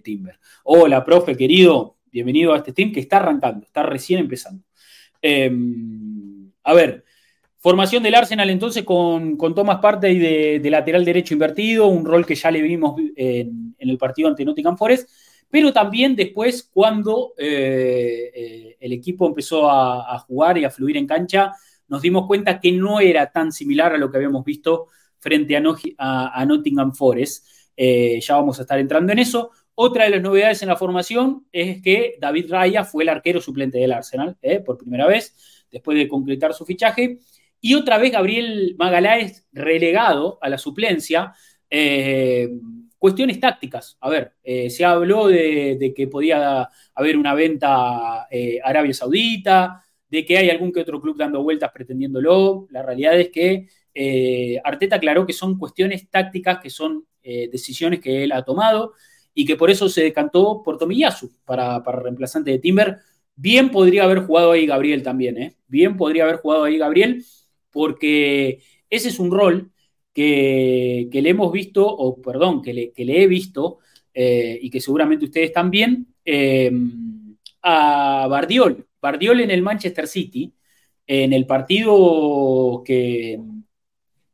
Timber. 0.03 0.39
Hola, 0.65 1.05
profe, 1.05 1.37
querido, 1.37 1.99
bienvenido 2.11 2.55
a 2.55 2.57
este 2.57 2.73
team 2.73 2.93
que 2.93 3.01
está 3.01 3.19
arrancando, 3.19 3.67
está 3.67 3.83
recién 3.83 4.21
empezando. 4.21 4.66
Em, 5.29 6.53
a 6.63 6.73
ver, 6.73 7.05
formación 7.59 8.01
del 8.01 8.15
Arsenal 8.15 8.49
entonces 8.49 8.85
con, 8.85 9.37
con 9.37 9.57
Thomas 9.57 9.81
Partey 9.81 10.19
de, 10.19 10.61
de, 10.61 10.71
lateral 10.71 11.05
derecho 11.05 11.35
invertido, 11.35 11.89
un 11.89 12.05
rol 12.05 12.25
que 12.25 12.37
ya 12.37 12.49
le 12.53 12.63
vimos 12.63 12.95
en, 13.17 13.75
el 13.77 13.99
partido 13.99 14.29
ante 14.29 14.45
Nottingham 14.45 14.77
Forest, 14.77 15.11
pero 15.51 15.73
también 15.73 16.15
después 16.15 16.71
cuando 16.73 17.33
eh, 17.37 18.31
eh, 18.35 18.77
el 18.79 18.93
equipo 18.93 19.27
empezó 19.27 19.69
a, 19.69 20.17
jugar 20.21 20.59
y 20.59 20.65
a 20.65 20.71
fluir 20.71 20.97
en 20.97 21.09
cancha, 21.09 21.53
nos 21.89 22.03
dimos 22.03 22.29
cuenta 22.29 22.61
que 22.61 22.71
no 22.71 23.01
era 23.01 23.33
tan 23.33 23.51
similar 23.51 23.95
a 23.95 23.99
lo 23.99 24.11
que 24.11 24.19
habíamos 24.19 24.45
visto 24.45 24.87
frente 25.19 25.57
a, 25.57 26.45
Nottingham 26.47 26.93
Forest. 26.95 27.47
Eh, 27.77 28.21
ya 28.21 28.37
vamos 28.37 28.61
a 28.61 28.63
estar 28.63 28.79
entrando 28.79 29.13
en 29.13 29.19
eso. 29.19 29.51
Otra 29.79 30.05
de 30.05 30.11
las 30.11 30.23
novedades 30.23 30.63
en 30.63 30.69
la 30.69 30.77
formación 30.77 31.47
es 31.53 31.83
que 31.83 32.17
David 32.19 32.47
Raya 32.49 32.83
fue 32.83 33.03
el 33.03 33.11
arquero 33.11 33.43
suplente 33.43 33.77
del 33.77 33.93
Arsenal 33.93 34.35
eh, 34.41 34.61
por 34.61 34.79
primera 34.79 35.07
vez, 35.07 35.67
después 35.71 35.99
de 35.99 36.09
concretar 36.09 36.55
su 36.55 36.65
fichaje. 36.65 37.19
Y 37.61 37.75
otra 37.75 37.99
vez 37.99 38.11
Gabriel 38.11 38.75
Magaláes 38.79 39.47
relegado 39.53 40.39
a 40.41 40.49
la 40.49 40.57
suplencia. 40.57 41.35
Eh, 41.69 42.49
cuestiones 42.97 43.39
tácticas. 43.39 43.99
A 44.01 44.09
ver, 44.09 44.33
se 44.43 44.83
habló 44.83 45.29
de, 45.29 45.93
que 45.95 46.09
podía 46.09 46.71
haber 46.95 47.19
una 47.19 47.35
venta 47.35 48.23
a 48.23 48.29
Arabia 48.65 48.95
Saudita, 48.95 49.85
de 50.09 50.25
que 50.25 50.39
hay 50.39 50.49
algún 50.49 50.73
que 50.73 50.81
otro 50.81 51.03
club 51.03 51.19
dando 51.19 51.43
vueltas 51.43 51.71
pretendiéndolo. 51.73 52.67
La 52.71 52.83
realidad 52.83 53.21
es 53.21 53.29
que 53.29 53.69
Arteta 54.65 54.97
aclaró 54.97 55.27
que 55.27 55.35
son 55.35 55.59
cuestiones 55.59 56.09
tácticas, 56.09 56.61
que 56.61 56.71
son 56.71 57.07
decisiones 57.23 58.01
que 58.01 58.25
él 58.25 58.33
ha 58.33 58.43
tomado 58.43 58.95
y 59.39 59.45
que 59.45 59.55
por 59.55 59.71
eso 59.71 59.91
se 59.91 60.03
decantó 60.03 60.63
por 60.65 60.79
Tomiyasu 60.79 61.31
para, 61.45 61.83
para 61.83 62.01
reemplazante 62.01 62.51
de 62.51 62.59
Timber. 62.59 62.97
Bien 63.37 63.71
podría 63.71 64.05
haber 64.05 64.21
jugado 64.21 64.53
ahí 64.53 64.65
Gabriel 64.65 65.03
también, 65.03 65.37
¿eh? 65.37 65.57
Bien 65.69 65.99
podría 65.99 66.25
haber 66.25 66.37
jugado 66.37 66.65
ahí 66.65 66.79
Gabriel, 66.79 67.23
porque 67.71 68.63
ese 68.89 69.11
es 69.11 69.19
un 69.19 69.31
rol 69.31 69.71
que, 70.15 71.11
le 71.13 71.29
hemos 71.29 71.53
visto, 71.53 71.87
o 71.87 72.21
perdón, 72.23 72.63
que 72.63 72.73
le, 72.73 72.93
le 72.97 73.23
he 73.23 73.27
visto, 73.27 73.81
eh, 74.15 74.59
y 74.63 74.71
que 74.71 74.81
seguramente 74.81 75.27
ustedes 75.27 75.53
también, 75.53 76.07
eh, 76.25 76.73
a 77.61 78.27
Bardiol. 78.31 78.87
Bardiol 79.03 79.41
en 79.41 79.51
el 79.51 79.61
Manchester 79.61 80.09
City, 80.09 80.51
en 81.07 81.35
el 81.35 81.45
partido 81.45 82.83
que, 82.83 83.39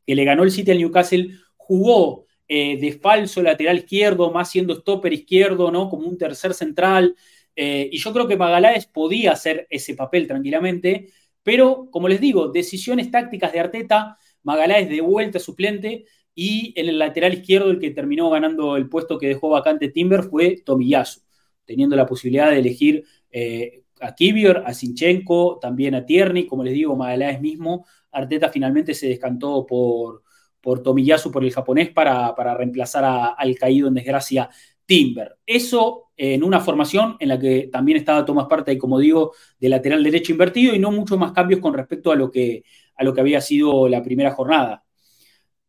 que 0.07 0.15
le 0.15 0.23
ganó 0.23 0.43
el 0.43 0.51
City 0.51 0.71
al 0.71 0.77
Newcastle, 0.77 1.29
jugó 1.57 2.22
eh, 2.55 2.77
de 2.77 2.91
falso 2.93 3.41
lateral 3.41 3.79
izquierdo, 3.79 4.29
más 4.29 4.51
siendo 4.51 4.75
stopper 4.75 5.11
izquierdo, 5.11 5.71
¿no? 5.71 5.89
Como 5.89 6.07
un 6.07 6.19
tercer 6.19 6.53
central. 6.53 7.15
Eh, 7.55 7.89
y 7.91 7.97
yo 7.97 8.13
creo 8.13 8.27
que 8.27 8.37
Magaláes 8.37 8.85
podía 8.85 9.31
hacer 9.31 9.65
ese 9.71 9.95
papel 9.95 10.27
tranquilamente, 10.27 11.09
pero 11.41 11.87
como 11.89 12.07
les 12.07 12.21
digo, 12.21 12.49
decisiones 12.49 13.09
tácticas 13.09 13.53
de 13.53 13.59
Arteta, 13.59 14.17
Magaláes 14.43 14.87
de 14.87 15.01
vuelta 15.01 15.39
suplente 15.39 16.05
y 16.35 16.79
en 16.79 16.89
el 16.89 16.99
lateral 16.99 17.33
izquierdo 17.33 17.71
el 17.71 17.79
que 17.79 17.89
terminó 17.89 18.29
ganando 18.29 18.77
el 18.77 18.87
puesto 18.87 19.17
que 19.17 19.29
dejó 19.29 19.49
vacante 19.49 19.87
Timber 19.89 20.21
fue 20.21 20.61
Tomiyasu, 20.63 21.21
teniendo 21.65 21.95
la 21.95 22.05
posibilidad 22.05 22.51
de 22.51 22.59
elegir 22.59 23.03
eh, 23.31 23.81
a 23.99 24.13
Kivior, 24.13 24.61
a 24.63 24.75
Sinchenko, 24.75 25.57
también 25.59 25.95
a 25.95 26.05
Tierney, 26.05 26.45
como 26.45 26.63
les 26.63 26.75
digo, 26.75 26.95
Magaláes 26.95 27.41
mismo. 27.41 27.87
Arteta 28.11 28.49
finalmente 28.49 28.93
se 28.93 29.07
descantó 29.07 29.65
por, 29.65 30.21
por 30.63 30.81
Tomiyasu, 30.81 31.29
por 31.29 31.43
el 31.43 31.51
japonés, 31.51 31.89
para, 31.89 32.33
reemplazar 32.55 33.35
al 33.37 33.55
caído 33.55 33.89
en 33.89 33.95
desgracia 33.95 34.49
Timber. 34.85 35.37
Eso 35.45 36.11
en 36.15 36.41
una 36.41 36.61
formación 36.61 37.17
en 37.19 37.27
la 37.29 37.37
que 37.37 37.69
también 37.69 37.97
estaba 37.97 38.23
Tomás 38.23 38.47
Parte, 38.47 38.77
como 38.77 38.97
digo, 38.97 39.33
de 39.59 39.67
lateral 39.67 40.01
derecho 40.01 40.31
invertido 40.31 40.73
y 40.73 40.79
no 40.79 40.89
muchos 40.89 41.19
más 41.19 41.33
cambios 41.33 41.59
con 41.59 41.73
respecto 41.73 42.13
a 42.13 42.15
lo 42.15 42.31
que, 42.31 42.63
a 42.95 43.03
lo 43.03 43.13
que 43.13 43.19
había 43.19 43.41
sido 43.41 43.89
la 43.89 44.01
primera 44.01 44.31
jornada. 44.31 44.85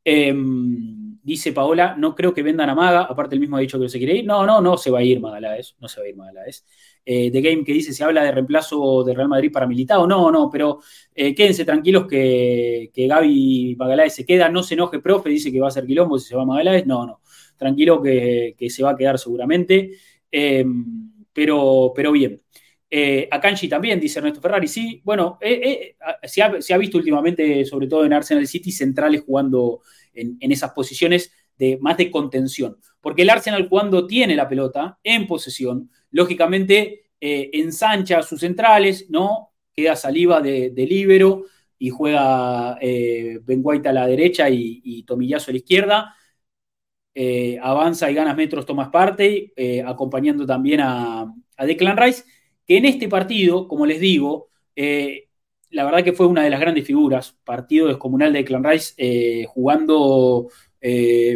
Em, 0.05 1.19
dice 1.23 1.53
Paola, 1.53 1.97
no 1.99 2.15
creo 2.15 2.33
que 2.33 2.43
vendan 2.43 2.71
a 2.71 2.75
Maga, 2.77 3.03
aparte 3.03 3.35
el 3.35 3.41
mismo 3.41 3.57
ha 3.57 3.61
dicho 3.61 3.79
que 3.79 3.85
no 3.85 3.89
se 3.89 3.99
quiere 3.99 4.19
ir. 4.19 4.27
No, 4.27 4.47
no, 4.47 4.61
no 4.61 4.77
se 4.77 4.93
va 4.93 5.01
a 5.01 5.03
ir 5.03 5.19
Magaláes, 5.21 5.75
no 5.81 5.89
se 5.89 6.01
va 6.01 6.07
a 6.07 6.09
ir 6.09 6.17
Magaláes. 6.17 6.65
Eh, 7.07 7.31
The 7.31 7.41
Game 7.41 7.65
que 7.65 7.73
dice, 7.73 7.93
se 7.93 8.03
habla 8.03 8.25
de 8.25 8.33
reemplazo 8.33 9.05
de 9.05 9.15
Real 9.15 9.29
Madrid 9.29 9.53
para 9.53 9.67
Militado. 9.67 10.07
No, 10.07 10.31
no, 10.31 10.49
pero 10.51 10.81
eh, 11.15 11.35
quédense 11.35 11.65
tranquilos 11.65 12.07
que, 12.07 12.91
que 12.95 13.07
Gaby 13.07 13.77
Magaláes 13.79 14.15
se 14.15 14.25
queda. 14.25 14.49
No 14.49 14.63
se 14.63 14.75
enoje, 14.75 15.01
profe, 15.01 15.29
dice 15.29 15.53
que 15.53 15.61
va 15.61 15.69
a 15.69 15.71
ser 15.71 15.87
quilombo 15.87 16.19
si 16.19 16.29
se 16.29 16.37
va 16.37 16.47
Magaláes. 16.47 16.87
No, 16.87 17.07
no, 17.07 17.21
tranquilo 17.57 18.01
que, 18.03 18.55
se 18.69 18.83
va 18.83 18.91
a 18.93 18.97
quedar 18.97 19.19
seguramente. 19.19 19.91
Em, 20.31 20.85
pero, 21.33 21.93
pero 21.95 22.13
bien. 22.13 22.41
Eh, 22.91 23.29
también, 23.69 24.01
dice 24.01 24.21
Ernesto 24.21 24.41
Ferrari. 24.41 24.69
Sí, 24.69 25.03
bueno, 25.05 25.39
se 26.23 26.43
ha, 26.43 26.79
visto 26.79 26.99
últimamente, 26.99 27.65
sobre 27.65 27.87
todo 27.89 28.05
en 28.05 28.13
Arsenal 28.13 28.47
City, 28.47 28.71
centrales 28.73 29.23
jugando 29.27 29.81
en, 30.15 30.37
en 30.41 30.53
esas 30.53 30.71
posiciones 30.73 31.33
de 31.59 31.79
más 31.81 31.97
de 31.97 32.11
contención. 32.11 32.77
Porque 33.05 33.23
el 33.23 33.31
Arsenal 33.31 33.69
cuando 33.69 34.07
tiene 34.07 34.35
la 34.35 34.49
pelota 34.49 34.99
en 35.05 35.27
posesión, 35.27 35.91
lógicamente 36.11 37.05
eh, 37.21 37.51
ensancha 37.53 38.23
sus 38.23 38.41
centrales, 38.41 39.11
¿no? 39.11 39.53
Queda 39.75 39.95
saliva 39.95 40.41
de, 40.41 40.71
de 40.71 41.33
y 41.79 41.91
juega 41.91 42.79
eh, 42.81 43.41
a 43.85 43.93
la 43.93 44.07
derecha 44.07 44.49
y, 44.49 45.03
Tomillazo 45.05 45.51
a 45.51 45.53
la 45.53 45.59
izquierda. 45.59 46.15
Eh, 47.15 47.59
avanza 47.63 48.11
y 48.11 48.15
gana 48.15 48.35
metros 48.35 48.65
Tomás 48.65 48.89
Parte, 48.89 49.53
acompañando 49.87 50.47
también 50.47 50.81
a, 50.83 51.31
Declan 51.59 51.99
Rice, 51.99 52.25
que 52.67 52.79
en 52.79 52.87
este 52.87 53.09
partido, 53.09 53.69
como 53.69 53.85
les 53.85 54.01
digo, 54.01 54.49
la 54.75 55.85
verdad 55.85 56.05
que 56.05 56.15
fue 56.15 56.27
una 56.27 56.43
de 56.43 56.51
las 56.51 56.61
grandes 56.61 56.87
figuras, 56.87 57.37
partido 57.45 57.89
descomunal 57.89 58.33
de 58.33 58.39
Declan 58.39 58.65
Rice, 58.65 59.47
jugando 59.47 60.49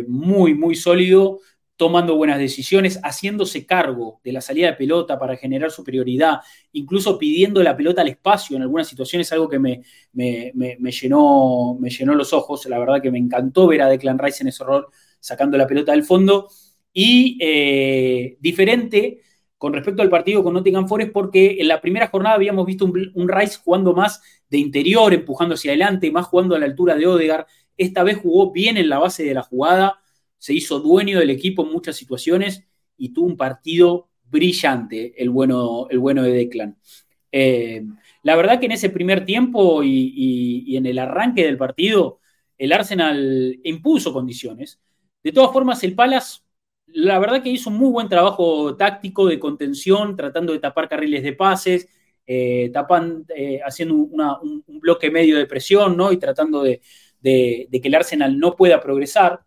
muy, 0.06 0.54
muy 0.54 0.74
sólido, 0.74 1.40
tomando 1.78 2.16
buenas 2.16 2.40
decisiones, 2.40 2.98
haciéndose 3.04 3.64
cargo 3.64 4.20
de 4.24 4.32
la 4.32 4.40
salida 4.40 4.66
de 4.66 4.72
pelota 4.72 5.16
para 5.16 5.36
generar 5.36 5.70
superioridad, 5.70 6.40
incluso 6.72 7.16
pidiendo 7.16 7.62
la 7.62 7.76
pelota 7.76 8.02
al 8.02 8.08
espacio 8.08 8.56
en 8.56 8.62
algunas 8.62 8.88
situaciones, 8.88 9.30
algo 9.30 9.48
que 9.48 9.60
me, 9.60 9.82
llenó, 10.12 11.78
me 11.78 11.88
llenó 11.88 12.14
los 12.16 12.32
ojos. 12.32 12.66
La 12.66 12.80
verdad 12.80 13.00
que 13.00 13.12
me 13.12 13.18
encantó 13.18 13.68
ver 13.68 13.82
a 13.82 13.88
Declan 13.88 14.18
Rice 14.18 14.42
en 14.42 14.48
ese 14.48 14.64
rol, 14.64 14.88
sacando 15.20 15.56
la 15.56 15.68
pelota 15.68 15.92
del 15.92 16.02
fondo. 16.02 16.48
Y 16.92 17.38
eh, 17.40 18.36
diferente 18.40 19.20
con 19.56 19.72
respecto 19.72 20.02
al 20.02 20.10
partido 20.10 20.42
con 20.42 20.54
Nottingham 20.54 20.88
Forest, 20.88 21.12
porque 21.12 21.58
en 21.60 21.68
la 21.68 21.80
primera 21.80 22.08
jornada 22.08 22.34
habíamos 22.34 22.66
visto 22.66 22.86
un, 22.86 23.12
un, 23.14 23.28
Rice 23.28 23.58
jugando 23.62 23.94
más 23.94 24.20
de 24.50 24.58
interior, 24.58 25.14
empujando 25.14 25.54
hacia 25.54 25.70
adelante, 25.70 26.10
más 26.10 26.26
jugando 26.26 26.56
a 26.56 26.58
la 26.58 26.66
altura 26.66 26.96
de 26.96 27.06
Odegar. 27.06 27.46
Esta 27.76 28.02
vez 28.02 28.18
jugó 28.18 28.50
bien 28.50 28.76
en 28.76 28.88
la 28.88 28.98
base 28.98 29.22
de 29.22 29.34
la 29.34 29.42
jugada 29.42 30.00
se 30.38 30.54
hizo 30.54 30.80
dueño 30.80 31.18
del 31.18 31.30
equipo 31.30 31.64
en 31.64 31.72
muchas 31.72 31.96
situaciones 31.96 32.64
y 32.96 33.10
tuvo 33.10 33.26
un 33.26 33.36
partido 33.36 34.08
brillante 34.24 35.14
el 35.22 35.30
bueno, 35.30 35.86
el 35.90 35.98
bueno 35.98 36.22
de 36.22 36.32
Declan. 36.32 36.78
Eh, 37.30 37.84
la 38.22 38.36
verdad 38.36 38.58
que 38.58 38.66
en 38.66 38.72
ese 38.72 38.90
primer 38.90 39.24
tiempo 39.24 39.82
y, 39.82 40.76
en 40.76 40.86
el 40.86 40.98
arranque 40.98 41.44
del 41.44 41.56
partido, 41.56 42.20
el 42.56 42.72
Arsenal 42.72 43.58
impuso 43.64 44.12
condiciones. 44.12 44.80
De 45.22 45.32
todas 45.32 45.52
formas, 45.52 45.82
el 45.84 45.94
Palace, 45.94 46.40
la 46.86 47.18
verdad 47.18 47.42
que 47.42 47.50
hizo 47.50 47.70
un 47.70 47.76
muy 47.76 47.90
buen 47.90 48.08
trabajo 48.08 48.76
táctico 48.76 49.26
de 49.26 49.38
contención, 49.38 50.16
tratando 50.16 50.52
de 50.52 50.58
tapar 50.58 50.88
carriles 50.88 51.22
de 51.22 51.32
pases, 51.34 51.88
eh, 52.26 52.70
tapan, 52.72 53.24
eh, 53.34 53.60
haciendo 53.64 53.94
un, 53.94 54.64
bloque 54.80 55.10
medio 55.10 55.36
de 55.38 55.46
presión, 55.46 55.96
¿no? 55.96 56.12
Y 56.12 56.18
tratando 56.18 56.62
de, 56.62 56.80
de, 57.20 57.68
que 57.70 57.88
el 57.88 57.94
Arsenal 57.94 58.38
no 58.38 58.56
pueda 58.56 58.80
progresar 58.80 59.40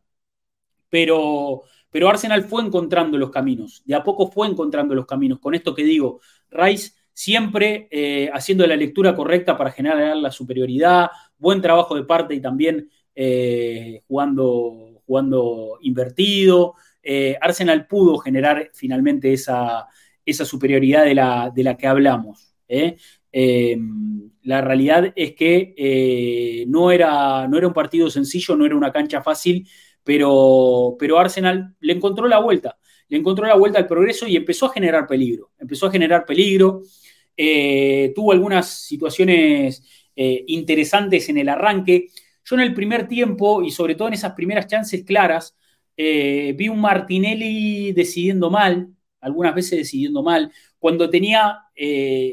pero, 0.91 1.63
pero 1.89 2.10
Arsenal 2.10 2.43
fue 2.43 2.62
encontrando 2.62 3.17
los 3.17 3.32
caminos, 3.32 3.82
de 3.86 3.95
a 3.95 4.04
poco 4.04 4.30
fue 4.30 4.47
encontrando 4.47 4.93
los 4.93 5.08
caminos. 5.08 5.39
Con 5.39 5.56
esto 5.56 5.73
que 5.73 5.84
digo, 5.84 6.19
Rice 6.51 6.91
siempre 7.13 7.88
eh, 7.89 8.30
haciendo 8.34 8.67
la 8.67 8.75
lectura 8.75 9.15
correcta 9.15 9.58
para 9.58 9.71
generar 9.71 10.15
la 10.17 10.32
superioridad, 10.32 11.10
buen 11.38 11.62
trabajo 11.62 11.95
de 11.95 12.04
parte 12.04 12.36
y 12.36 12.41
también 12.41 12.89
eh, 13.15 14.01
jugando, 14.08 15.01
jugando 15.06 15.80
invertido. 15.82 16.75
Eh, 17.01 17.38
Arsenal 17.41 17.88
pudo 17.88 18.17
generar 18.17 18.69
finalmente 18.73 19.32
esa, 19.34 19.88
esa 20.25 20.45
superioridad 20.45 21.06
de 21.06 21.15
la, 21.15 21.51
de 21.56 21.63
la, 21.63 21.77
que 21.77 21.88
hablamos. 21.88 22.54
la 24.43 24.62
realidad 24.62 25.13
es 25.15 25.34
que 25.36 26.65
no, 26.67 26.91
era, 26.91 27.47
no 27.47 27.58
era 27.58 27.67
un 27.67 27.73
partido 27.73 28.10
sencillo, 28.10 28.58
no 28.58 28.65
era 28.65 28.75
una 28.75 28.91
cancha 28.91 29.21
fácil 29.21 29.65
pero, 30.03 30.95
pero 30.99 31.19
Arsenal 31.19 31.75
le 31.79 31.93
encontró 31.93 32.27
la 32.27 32.39
vuelta, 32.39 32.77
le 33.07 33.17
encontró 33.17 33.45
la 33.45 33.55
vuelta 33.55 33.79
al 33.79 33.87
progreso 33.87 34.27
y 34.27 34.35
empezó 34.35 34.67
a 34.67 34.73
generar 34.73 35.07
peligro, 35.07 35.51
empezó 35.59 35.87
a 35.87 35.91
generar 35.91 36.25
peligro, 36.25 36.83
eh, 37.35 38.11
tuvo 38.15 38.31
algunas 38.31 38.69
situaciones 38.69 39.83
eh, 40.15 40.43
interesantes 40.47 41.27
en 41.29 41.37
el 41.37 41.49
arranque. 41.49 42.07
Yo 42.45 42.55
en 42.55 42.61
el 42.61 42.73
primer 42.73 43.07
tiempo 43.07 43.63
y 43.63 43.71
sobre 43.71 43.95
todo 43.95 44.07
en 44.07 44.15
esas 44.15 44.33
primeras 44.33 44.67
chances 44.67 45.03
claras, 45.03 45.55
eh, 45.97 46.53
vi 46.57 46.69
un 46.69 46.79
Martinelli 46.79 47.91
decidiendo 47.93 48.49
mal, 48.49 48.89
algunas 49.19 49.55
veces 49.55 49.79
decidiendo 49.79 50.23
mal, 50.23 50.51
cuando 50.79 51.09
tenía 51.09 51.59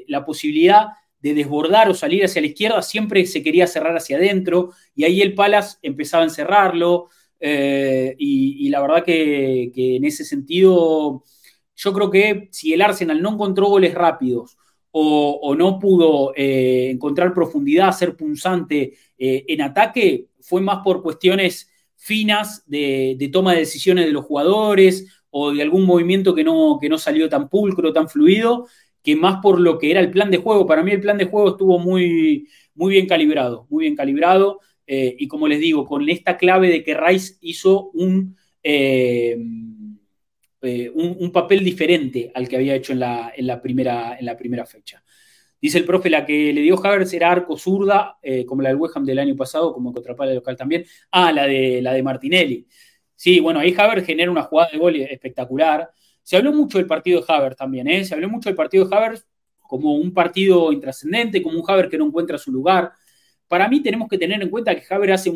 la 0.07 0.25
posibilidad 0.27 0.89
de 1.21 1.35
desbordar 1.35 1.89
o 1.89 1.95
salir 1.95 2.25
hacia 2.25 2.41
la 2.43 2.49
izquierda, 2.49 2.83
siempre 2.83 3.25
se 3.27 3.43
quería 3.43 3.67
cerrar 3.67 3.97
hacia 3.97 4.19
adentro 4.19 4.73
y 4.95 5.05
ahí 5.05 5.21
el 5.21 5.35
Palas 5.35 5.79
empezaba 5.83 6.23
a 6.23 6.27
encerrarlo, 6.27 7.09
eh, 7.41 8.15
y, 8.19 8.69
la 8.69 8.81
verdad 8.81 9.05
que, 9.05 9.71
en 9.75 10.05
ese 10.05 10.25
sentido, 10.25 11.25
yo 11.77 11.93
creo 11.93 12.11
que 12.11 12.49
si 12.51 12.73
el 12.73 12.83
Arsenal 12.83 13.23
no 13.23 13.35
encontró 13.35 13.67
goles 13.67 13.95
rápidos 13.95 14.57
o, 14.91 15.55
no 15.57 15.79
pudo 15.79 16.33
eh, 16.37 16.91
encontrar 16.91 17.35
profundidad, 17.35 17.93
ser 17.93 18.17
punzante 18.17 18.95
eh, 19.19 19.45
en 19.49 19.63
ataque, 19.63 20.29
fue 20.41 20.61
más 20.61 20.79
por 20.83 21.03
cuestiones 21.03 21.71
finas 21.97 22.65
de, 22.67 23.29
toma 23.33 23.53
de 23.53 23.61
decisiones 23.61 24.07
de 24.07 24.13
los 24.13 24.25
jugadores 24.25 25.07
o 25.31 25.53
de 25.53 25.63
algún 25.63 25.85
movimiento 25.85 26.35
que 26.35 26.45
no, 26.45 26.79
que 26.81 26.89
no 26.89 26.99
salió 26.99 27.29
tan 27.29 27.49
pulcro, 27.49 27.93
tan 27.93 28.09
fluido, 28.09 28.67
que 29.03 29.15
más 29.17 29.41
por 29.43 29.61
lo 29.61 29.79
que 29.79 29.91
era 29.91 30.01
el 30.01 30.11
plan 30.11 30.31
de 30.31 30.39
juego. 30.39 30.67
Para 30.67 30.83
mí 30.83 30.93
el 30.93 31.01
plan 31.01 31.19
de 31.19 31.27
juego 31.27 31.51
estuvo 31.51 31.79
muy, 31.79 32.49
muy 32.75 32.93
bien 32.93 33.07
calibrado, 33.07 33.67
muy 33.71 33.85
bien 33.85 33.97
calibrado. 33.97 34.61
Eh, 34.91 35.15
y 35.19 35.29
como 35.29 35.47
les 35.47 35.61
digo, 35.61 35.85
con 35.85 36.09
esta 36.09 36.39
clave 36.39 36.71
de 36.71 36.83
que 36.83 36.95
Rice 36.95 37.35
hizo 37.43 37.91
un, 37.91 38.35
eh, 38.63 39.37
eh, 40.63 40.91
un, 40.95 41.31
papel 41.31 41.63
diferente 41.63 42.33
al 42.35 42.49
que 42.49 42.57
había 42.57 42.75
hecho 42.75 42.95
en 42.95 43.01
la, 43.01 43.31
en 43.37 43.47
la, 43.47 43.61
primera, 43.61 44.17
en 44.19 44.25
la 44.25 44.35
primera 44.35 44.65
fecha. 44.65 45.05
Dice 45.61 45.77
el 45.77 45.85
profe, 45.85 46.09
la 46.09 46.25
que 46.25 46.55
le 46.55 46.63
dio 46.63 46.83
Havertz 46.83 47.13
era 47.13 47.31
arco 47.31 47.59
zurda, 47.59 48.19
como 48.47 48.63
la 48.63 48.71
del 48.71 48.79
West 48.79 48.97
Ham 48.97 49.05
del 49.05 49.19
año 49.19 49.37
pasado, 49.37 49.75
como 49.75 49.93
contrapala 49.93 50.33
local 50.33 50.57
también. 50.57 50.87
Ah, 51.11 51.33
la 51.33 51.47
de, 51.47 51.83
la 51.83 51.93
de 51.93 52.03
Martinelli. 52.03 52.67
Sí, 53.15 53.41
bueno, 53.41 53.61
ahí 53.61 53.75
Havertz 53.77 54.07
genera 54.07 54.31
una 54.31 54.45
jugada 54.45 54.71
de 54.73 54.79
gol 54.79 54.97
espectacular. 54.97 55.91
Se 56.23 56.37
habló 56.37 56.53
mucho 56.53 56.79
del 56.79 56.87
partido 56.87 57.21
de 57.21 57.27
Havertz 57.29 57.59
también, 57.59 57.89
¿eh? 57.89 58.05
Se 58.07 58.15
habló 58.15 58.31
mucho 58.31 58.49
del 58.49 58.57
partido 58.57 58.87
de 58.87 58.97
Havertz 58.97 59.27
como 59.59 59.97
un 59.97 60.15
partido 60.15 60.73
intrascendente, 60.73 61.43
como 61.43 61.59
un 61.59 61.65
Havertz 61.69 61.91
que 61.91 61.99
no 61.99 62.07
encuentra 62.07 62.39
su 62.39 62.51
lugar. 62.51 62.93
Para 63.49 63.69
mí 63.69 63.83
tenemos 63.83 64.09
que 64.09 64.19
tener 64.19 64.41
en 64.43 64.51
cuenta 64.51 64.75
que 64.75 64.95
Havertz 64.95 65.15
hace, 65.15 65.33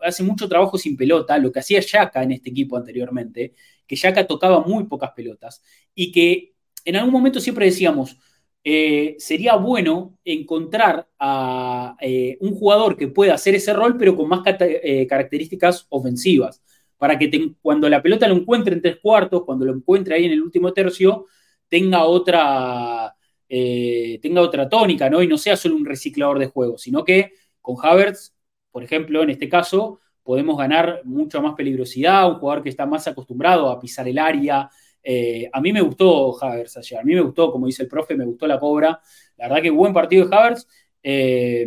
hace 0.00 0.22
mucho 0.22 0.48
trabajo 0.48 0.78
sin 0.78 0.96
pelota, 0.96 1.38
lo 1.38 1.52
que 1.52 1.60
hacía 1.60 1.80
Yaka 1.80 2.22
en 2.22 2.32
este 2.32 2.50
equipo 2.50 2.76
anteriormente, 2.76 3.54
que 3.86 3.96
Yaka 3.96 4.26
tocaba 4.26 4.60
muy 4.60 4.84
pocas 4.84 5.12
pelotas 5.12 5.62
y 5.94 6.10
que 6.10 6.54
en 6.84 6.96
algún 6.96 7.12
momento 7.12 7.40
siempre 7.40 7.66
decíamos, 7.66 8.16
eh, 8.62 9.16
sería 9.18 9.56
bueno 9.56 10.18
encontrar 10.24 11.08
a 11.18 11.96
eh, 12.00 12.36
un 12.40 12.54
jugador 12.54 12.96
que 12.96 13.08
pueda 13.08 13.34
hacer 13.34 13.54
ese 13.54 13.72
rol, 13.72 13.96
pero 13.96 14.14
con 14.16 14.28
más 14.28 14.42
eh, 14.46 15.06
características 15.06 15.86
ofensivas, 15.88 16.62
para 16.98 17.18
que 17.18 17.54
cuando 17.62 17.88
la 17.88 18.02
pelota 18.02 18.28
lo 18.28 18.36
encuentre 18.36 18.74
en 18.74 18.82
tres 18.82 18.98
cuartos, 19.00 19.44
cuando 19.44 19.64
lo 19.64 19.74
encuentre 19.74 20.14
ahí 20.14 20.26
en 20.26 20.32
el 20.32 20.42
último 20.42 20.72
tercio, 20.72 21.26
tenga 21.68 22.04
otra, 22.04 23.14
tenga 23.48 24.40
otra 24.42 24.68
tónica, 24.68 25.08
¿no? 25.08 25.22
Y 25.22 25.26
no 25.26 25.38
sea 25.38 25.56
solo 25.56 25.76
un 25.76 25.86
reciclador 25.86 26.38
de 26.38 26.46
juego, 26.46 26.76
sino 26.76 27.04
que 27.04 27.32
con 27.60 27.76
Havertz, 27.82 28.34
por 28.70 28.84
ejemplo, 28.84 29.22
en 29.22 29.30
este 29.30 29.48
caso, 29.48 30.00
podemos 30.22 30.56
ganar 30.56 31.00
mucha 31.04 31.40
más 31.40 31.54
peligrosidad, 31.54 32.28
un 32.28 32.38
jugador 32.38 32.62
que 32.62 32.68
está 32.68 32.86
más 32.86 33.06
acostumbrado 33.08 33.70
a 33.70 33.80
pisar 33.80 34.06
el 34.08 34.18
área, 34.18 34.70
eh, 35.02 35.48
a 35.52 35.60
mí 35.60 35.72
me 35.72 35.80
gustó 35.80 36.42
Havertz 36.42 36.76
ayer, 36.76 36.98
a 36.98 37.02
mí 37.02 37.14
me 37.14 37.20
gustó, 37.20 37.50
como 37.50 37.66
dice 37.66 37.82
el 37.82 37.88
profe, 37.88 38.14
me 38.14 38.24
gustó 38.24 38.46
la 38.46 38.58
cobra. 38.58 39.00
La 39.36 39.48
verdad 39.48 39.62
que 39.62 39.70
buen 39.70 39.92
partido 39.92 40.26
de 40.26 40.36
Havertz. 40.36 40.66
Eh, 41.02 41.66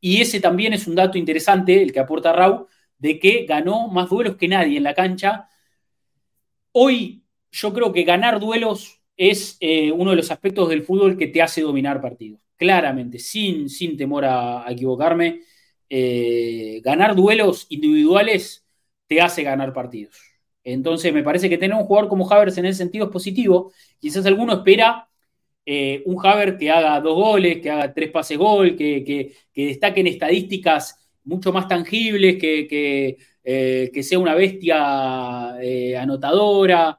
y 0.00 0.20
ese 0.20 0.40
también 0.40 0.72
es 0.72 0.86
un 0.86 0.94
dato 0.94 1.18
interesante, 1.18 1.82
el 1.82 1.92
que 1.92 2.00
aporta 2.00 2.32
Raúl, 2.32 2.66
de 2.98 3.18
que 3.18 3.44
ganó 3.46 3.88
más 3.88 4.08
duelos 4.08 4.36
que 4.36 4.48
nadie 4.48 4.76
en 4.76 4.84
la 4.84 4.94
cancha. 4.94 5.48
Hoy 6.72 7.24
yo 7.50 7.72
creo 7.72 7.92
que 7.92 8.04
ganar 8.04 8.38
duelos 8.38 9.00
es 9.16 9.56
eh, 9.60 9.90
uno 9.90 10.10
de 10.10 10.16
los 10.16 10.30
aspectos 10.30 10.68
del 10.68 10.82
fútbol 10.82 11.16
que 11.16 11.26
te 11.26 11.42
hace 11.42 11.62
dominar 11.62 12.00
partidos. 12.00 12.40
Claramente, 12.58 13.18
sin, 13.18 13.70
sin 13.70 13.96
temor 13.96 14.26
a, 14.26 14.66
equivocarme, 14.68 15.40
ganar 16.82 17.16
duelos 17.16 17.66
individuales 17.70 18.66
te 19.06 19.20
hace 19.22 19.42
ganar 19.42 19.72
partidos. 19.72 20.18
Entonces, 20.64 21.14
me 21.14 21.22
parece 21.22 21.48
que 21.48 21.56
tener 21.56 21.74
un 21.76 21.84
jugador 21.84 22.10
como 22.10 22.30
Havertz 22.30 22.58
en 22.58 22.66
ese 22.66 22.78
sentido 22.78 23.06
es 23.06 23.12
positivo. 23.12 23.72
Quizás 23.98 24.26
alguno 24.26 24.52
espera 24.52 25.08
eh, 25.64 26.02
un 26.06 26.24
Havertz 26.24 26.58
que 26.58 26.70
haga 26.70 27.00
dos 27.00 27.14
goles, 27.14 27.60
que 27.62 27.70
haga 27.70 27.92
tres 27.94 28.10
pases 28.10 28.38
gol, 28.38 28.76
que, 28.76 29.04
que, 29.04 29.34
que 29.52 29.66
destaquen 29.66 30.06
estadísticas 30.06 30.98
mucho 31.24 31.52
más 31.52 31.68
tangibles, 31.68 32.38
que, 32.38 33.16
eh, 33.44 34.02
sea 34.02 34.18
una 34.18 34.34
bestia 34.34 35.56
eh, 35.60 35.96
anotadora. 35.96 36.98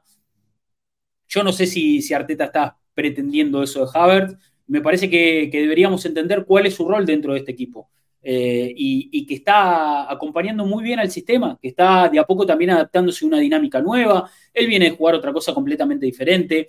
Yo 1.28 1.42
no 1.42 1.52
sé 1.52 1.66
si, 1.66 2.02
si, 2.02 2.14
Arteta 2.14 2.44
está 2.44 2.76
pretendiendo 2.94 3.62
eso 3.62 3.84
de 3.84 3.90
Havertz. 3.92 4.36
Me 4.70 4.80
parece 4.80 5.10
que 5.10 5.50
deberíamos 5.52 6.04
entender 6.06 6.44
cuál 6.46 6.66
es 6.66 6.74
su 6.74 6.88
rol 6.88 7.04
dentro 7.04 7.32
de 7.32 7.40
este 7.40 7.52
equipo. 7.52 7.90
Eh, 8.22 8.74
y, 8.76 9.26
que 9.26 9.34
está 9.34 10.10
acompañando 10.10 10.66
muy 10.66 10.84
bien 10.84 10.98
al 10.98 11.10
sistema, 11.10 11.58
que 11.60 11.68
está 11.68 12.08
de 12.08 12.18
a 12.18 12.24
poco 12.24 12.44
también 12.44 12.70
adaptándose 12.70 13.24
a 13.24 13.28
una 13.28 13.38
dinámica 13.38 13.80
nueva. 13.80 14.30
Él 14.52 14.66
viene 14.66 14.86
de 14.86 14.96
jugar 14.96 15.14
otra 15.14 15.32
cosa 15.32 15.54
completamente 15.54 16.04
diferente, 16.04 16.66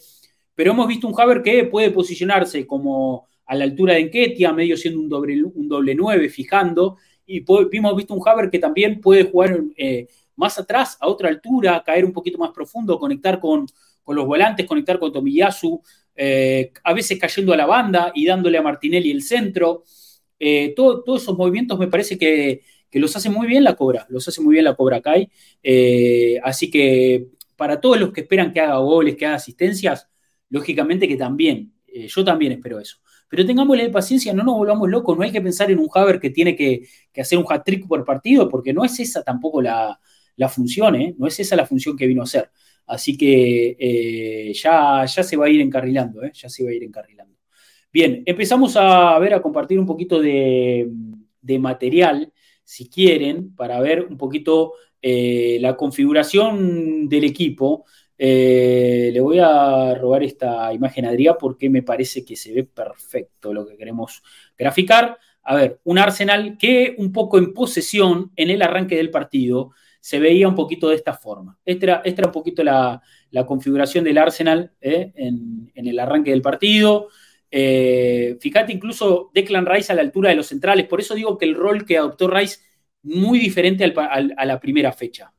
pero 0.56 0.72
hemos 0.72 0.88
visto 0.88 1.08
un 1.08 1.20
Haber 1.20 1.42
que 1.42 1.66
puede 1.66 1.92
posicionarse 1.92 2.66
como 2.66 3.28
a 3.46 3.56
la 3.56 3.66
altura 3.66 3.96
de 3.96 4.02
Enquetia, 4.02 4.54
medio 4.54 4.78
siendo 4.78 5.00
un 5.02 5.10
doble, 5.10 5.44
un 5.44 5.68
doble 5.68 5.94
9, 5.96 6.30
fijando, 6.30 6.98
y 7.26 7.44
hemos 7.74 7.96
visto 7.96 8.14
un 8.14 8.28
Haber 8.28 8.50
que 8.50 8.60
también 8.60 9.02
puede 9.02 9.26
jugar 9.26 9.60
eh, 9.76 10.08
más 10.36 10.58
atrás, 10.58 10.98
a 11.02 11.08
otra 11.08 11.28
altura, 11.30 11.84
caer 11.86 12.06
un 12.06 12.14
poquito 12.14 12.38
más 12.38 12.52
profundo, 12.52 12.98
conectar 13.00 13.40
con, 13.40 13.66
los 14.08 14.26
volantes, 14.26 14.66
conectar 14.66 15.00
con 15.00 15.12
Tomiyasu, 15.12 15.82
eh, 16.23 16.71
a 16.84 16.93
veces 16.93 17.17
cayendo 17.17 17.51
a 17.51 17.57
la 17.57 17.65
banda 17.65 18.12
y 18.13 18.27
dándole 18.27 18.60
a 18.60 18.62
Martinelli 18.62 19.10
el 19.10 19.23
centro. 19.23 19.84
Eh, 20.38 20.71
todos 20.75 21.19
esos 21.19 21.36
movimientos 21.36 21.79
me 21.79 21.88
parece 21.88 22.15
que, 22.15 22.62
los 22.93 23.15
hace 23.15 23.31
muy 23.31 23.47
bien 23.47 23.63
la 23.63 23.75
Cobra, 23.75 24.05
los 24.07 24.27
hace 24.27 24.39
muy 24.39 24.53
bien 24.53 24.65
la 24.65 24.75
Cobra 24.75 25.01
Kai. 25.01 25.27
Eh, 25.63 26.39
así 26.43 26.69
que 26.69 27.29
para 27.55 27.81
todos 27.81 27.99
los 27.99 28.12
que 28.12 28.21
esperan 28.21 28.53
que 28.53 28.60
haga 28.60 28.77
goles, 28.77 29.15
que 29.15 29.25
haga 29.25 29.38
asistencias, 29.38 30.10
lógicamente 30.49 31.07
que 31.07 31.17
también, 31.17 31.73
yo 31.88 32.23
también 32.23 32.51
espero 32.51 32.79
eso. 32.79 32.97
Pero 33.27 33.43
tengámosle 33.43 33.89
paciencia, 33.89 34.31
no 34.31 34.43
nos 34.43 34.55
volvamos 34.57 34.89
locos, 34.89 35.17
no 35.17 35.23
hay 35.23 35.31
que 35.31 35.41
pensar 35.41 35.71
en 35.71 35.79
un 35.79 35.89
Haber 35.91 36.19
que 36.19 36.29
tiene 36.29 36.55
que, 36.55 36.88
hacer 37.19 37.39
un 37.39 37.45
hat-trick 37.49 37.88
por 37.88 38.05
partido, 38.05 38.47
porque 38.47 38.73
no 38.73 38.86
es 38.86 38.99
esa 38.99 39.23
tampoco 39.23 39.60
la, 39.60 39.99
función, 40.49 41.15
no 41.17 41.25
es 41.25 41.39
esa 41.39 41.55
la 41.55 41.65
función 41.65 41.97
que 41.97 42.05
vino 42.05 42.21
a 42.21 42.25
hacer. 42.25 42.51
Así 42.88 43.17
que 43.17 44.52
ya, 44.54 45.06
ya 45.06 45.24
se 45.24 45.38
va 45.38 45.46
a 45.46 45.50
ir 45.50 45.62
encarrilando, 45.62 46.22
ya 46.32 46.50
se 46.50 46.63
va 46.63 46.72
a 46.72 46.74
ir 46.74 46.84
encarrilando. 46.84 47.32
Bien, 47.94 48.24
empezamos 48.26 48.78
a 48.78 49.20
ver, 49.20 49.34
a 49.34 49.41
compartir 49.41 49.78
un 49.78 49.86
poquito 49.86 50.22
de, 50.22 50.89
material, 51.60 52.32
si 52.63 52.89
quieren, 52.89 53.54
para 53.54 53.82
ver 53.82 54.04
un 54.04 54.17
poquito 54.17 54.74
eh, 55.02 55.58
la 55.60 55.76
configuración 55.76 57.10
del 57.10 57.26
equipo. 57.26 57.86
Eh, 58.17 59.10
le 59.12 59.20
voy 59.20 59.39
a 59.39 59.94
robar 59.96 60.24
esta 60.24 60.74
imagen 60.74 61.06
a 61.06 61.10
Adrián 61.10 61.36
porque 61.38 61.70
me 61.70 61.84
parece 61.84 62.24
que 62.24 62.38
se 62.38 62.54
ve 62.54 62.63
perfecto 62.63 63.54
lo 63.54 63.67
que 63.67 63.76
queremos 63.76 64.24
graficar. 64.58 65.17
A 65.44 65.56
ver, 65.56 65.82
un 65.84 65.98
Arsenal 65.98 66.58
que 66.58 66.96
un 66.98 67.12
poco 67.12 67.39
en 67.39 67.54
posesión 67.54 68.32
en 68.38 68.52
el 68.52 68.62
arranque 68.62 68.96
del 68.96 69.12
partido 69.12 69.72
se 70.02 70.20
veía 70.20 70.48
un 70.48 70.56
poquito 70.56 70.90
de 70.90 70.96
esta 70.96 71.14
forma. 71.14 71.58
Esta 71.64 72.02
era, 72.04 72.26
un 72.26 72.32
poquito 72.32 72.64
la, 72.64 73.02
configuración 73.48 74.04
del 74.04 74.18
Arsenal 74.18 74.74
eh, 74.82 75.14
en, 75.16 75.72
el 75.76 76.00
arranque 76.00 76.32
del 76.32 76.42
partido. 76.42 77.10
Eh, 77.52 78.36
fíjate 78.42 78.74
incluso 78.74 79.30
Declan 79.34 79.66
Rice 79.66 79.92
a 79.92 79.96
la 79.96 80.02
altura 80.02 80.32
de 80.32 80.36
los 80.36 80.48
centrales, 80.48 80.88
por 80.88 81.00
eso 81.00 81.14
digo 81.14 81.38
que 81.38 81.46
el 81.46 81.54
rol 81.54 81.86
que 81.86 81.98
adoptó 81.98 82.28
Rice 82.28 82.60
muy 83.04 83.38
diferente 83.40 83.84
a 83.84 84.46
la 84.46 84.60
primera 84.60 84.92
fecha, 84.92 85.32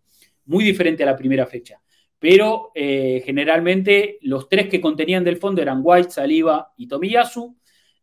muy 0.44 0.64
diferente 0.64 1.02
a 1.02 1.06
la 1.06 1.16
primera 1.16 1.46
fecha. 1.46 1.80
Pero 2.20 2.70
eh, 2.76 3.20
generalmente 3.26 4.18
los 4.22 4.48
tres 4.48 4.68
que 4.68 4.80
contenían 4.80 5.24
del 5.24 5.38
fondo 5.38 5.60
eran 5.60 5.80
White, 5.82 6.10
Saliba 6.10 6.72
y 6.76 6.86
Tomiyasu. 6.86 7.56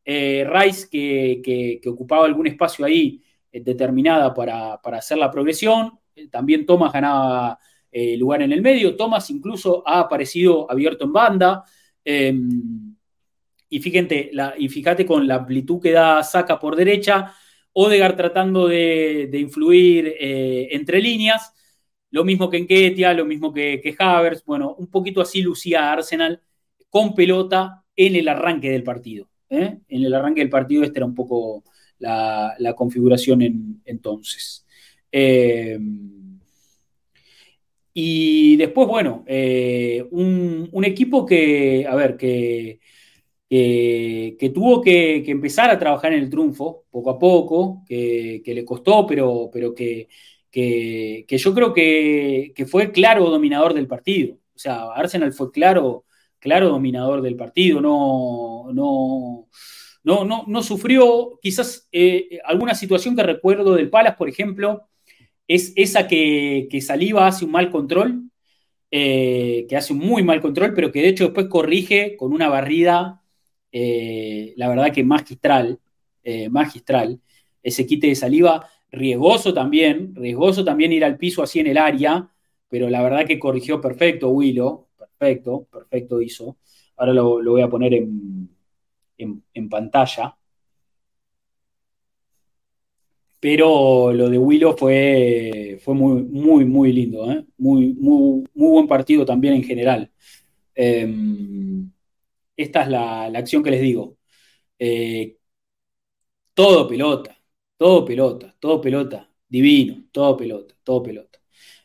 Rice 0.06 0.90
que, 0.92 1.80
ocupaba 1.86 2.26
algún 2.26 2.48
espacio 2.48 2.84
ahí 2.84 3.22
determinada 3.52 4.34
para, 4.34 4.74
hacer 4.74 5.18
la 5.18 5.32
progresión. 5.32 5.99
También 6.32 6.66
Thomas 6.66 6.94
ganaba 6.94 7.60
lugar 8.18 8.42
en 8.44 8.52
el 8.52 8.62
medio. 8.62 8.96
Thomas 8.96 9.30
incluso 9.30 9.84
ha 9.86 10.02
aparecido 10.02 10.70
abierto 10.70 11.06
en 11.06 11.14
banda. 11.14 11.64
Em, 12.04 12.96
y 13.70 13.80
fíjate, 13.80 14.30
la, 14.34 14.54
y 14.58 14.70
fíjate 14.70 15.06
con 15.06 15.28
la 15.28 15.36
amplitud 15.36 15.82
que 15.82 15.92
da 15.92 16.24
Saca 16.24 16.60
por 16.60 16.76
derecha, 16.76 17.34
Odegar 17.74 18.16
tratando 18.16 18.68
de, 18.68 19.30
influir 19.34 20.16
eh, 20.20 20.70
entre 20.72 21.00
líneas, 21.00 21.54
lo 22.10 22.24
mismo 22.24 22.50
que 22.50 22.58
en 22.58 22.68
Ketia, 22.68 23.14
lo 23.14 23.26
mismo 23.26 23.54
que, 23.54 23.80
que 23.82 23.96
Havers, 23.98 24.44
bueno, 24.44 24.76
un 24.78 24.88
poquito 24.88 25.22
así 25.22 25.42
lucía 25.42 25.92
Arsenal 25.92 26.42
con 26.90 27.14
pelota 27.14 27.84
en 27.96 28.16
el 28.16 28.28
arranque 28.28 28.72
del 28.72 28.84
partido. 28.84 29.30
¿eh? 29.50 29.80
En 29.88 30.04
el 30.04 30.14
arranque 30.14 30.42
del 30.42 30.50
partido 30.50 30.84
esta 30.84 31.00
era 31.00 31.06
un 31.06 31.16
poco 31.16 31.64
la, 32.00 32.56
configuración 32.76 33.42
en, 33.44 33.82
entonces. 33.86 34.66
Eh, 35.12 35.80
y 37.94 38.56
después, 38.56 38.88
bueno, 38.88 39.26
un, 40.12 40.70
un, 40.72 40.86
equipo 40.86 41.26
que, 41.26 41.86
a 41.90 41.96
ver, 41.96 42.16
que, 42.18 42.80
que 43.50 44.52
tuvo 44.54 44.82
que, 44.82 45.24
empezar 45.28 45.70
a 45.72 45.80
trabajar 45.80 46.14
en 46.14 46.24
el 46.24 46.30
triunfo 46.30 46.86
poco 46.92 47.10
a 47.10 47.20
poco, 47.20 47.84
que, 47.88 48.42
le 48.46 48.66
costó, 48.66 49.08
pero, 49.08 49.50
pero 49.52 49.74
que, 49.74 50.08
yo 51.28 51.54
creo 51.54 51.74
que, 51.74 52.68
fue 52.70 52.92
claro 52.92 53.30
dominador 53.30 53.74
del 53.74 53.88
partido. 53.88 54.36
O 54.56 54.60
sea, 54.60 54.92
Arsenal 54.94 55.34
fue 55.34 55.52
claro, 55.52 56.06
claro 56.38 56.70
dominador 56.70 57.22
del 57.22 57.36
partido, 57.36 57.82
no, 57.82 58.68
no, 58.74 59.48
no, 60.04 60.44
no, 60.46 60.64
sufrió 60.64 61.40
quizás 61.42 61.88
eh, 61.92 62.40
alguna 62.46 62.76
situación 62.76 63.16
que 63.16 63.24
recuerdo 63.24 63.74
del 63.76 63.90
Palas, 63.90 64.16
por 64.16 64.30
ejemplo, 64.30 64.89
es 65.50 65.74
esa 65.76 66.08
que, 66.08 66.68
que 66.72 66.80
Saliba 66.80 67.28
hace 67.28 67.44
un 67.44 67.52
mal 67.52 67.72
control, 67.72 68.30
eh, 68.92 69.66
que 69.68 69.76
hace 69.76 69.94
un 69.94 70.00
muy 70.00 70.24
mal 70.24 70.42
control, 70.42 70.74
pero 70.76 70.92
que 70.92 71.02
de 71.02 71.10
hecho 71.10 71.26
después 71.26 71.48
corrige 71.48 72.16
con 72.18 72.34
una 72.34 72.50
barrida, 72.50 73.24
eh, 73.72 74.54
la 74.58 74.70
verdad 74.70 74.94
que 74.94 75.04
magistral, 75.04 75.80
eh, 76.24 76.50
magistral. 76.50 77.20
Ese 77.64 77.88
quite 77.88 78.08
de 78.08 78.16
Saliba, 78.16 78.70
riesgoso 78.92 79.54
también, 79.54 80.16
riesgoso 80.16 80.64
también 80.64 80.94
ir 80.94 81.04
al 81.04 81.18
piso 81.18 81.44
así 81.44 81.60
en 81.60 81.68
el 81.68 81.78
área, 81.80 82.30
pero 82.70 82.90
la 82.90 83.02
verdad 83.02 83.26
que 83.26 83.40
corrigió 83.40 83.82
perfecto 83.82 84.30
Willow, 84.30 84.88
perfecto, 84.98 85.68
perfecto 85.72 86.22
hizo. 86.22 86.58
Ahora 86.98 87.14
lo, 87.14 87.42
voy 87.44 87.62
a 87.62 87.70
poner 87.70 87.94
en, 87.96 88.50
en 89.18 89.70
pantalla. 89.70 90.39
Pero 93.40 94.12
lo 94.14 94.30
de 94.30 94.38
Willow 94.38 94.76
fue, 94.78 95.80
fue 95.82 95.94
muy, 95.94 96.24
muy, 96.24 96.66
muy 96.66 96.92
lindo, 96.94 97.32
¿eh? 97.32 97.46
muy, 97.58 97.94
muy, 97.94 98.44
muy 98.54 98.70
buen 98.70 98.88
partido 98.88 99.26
también 99.26 99.54
en 99.56 99.64
general. 99.64 100.12
Em, 100.76 101.92
esta 102.58 102.84
es 102.84 102.90
la, 102.90 103.26
acción 103.28 103.64
que 103.64 103.72
les 103.72 103.82
digo. 103.82 104.18
Eh, 104.80 105.38
todo 106.54 106.88
pelota, 106.88 107.38
todo 107.78 108.06
pelota, 108.06 108.56
todo 108.60 108.82
pelota, 108.82 109.32
divino, 109.48 110.06
todo 110.12 110.38
pelota, 110.38 110.76
todo 110.84 111.04
pelota. 111.04 111.40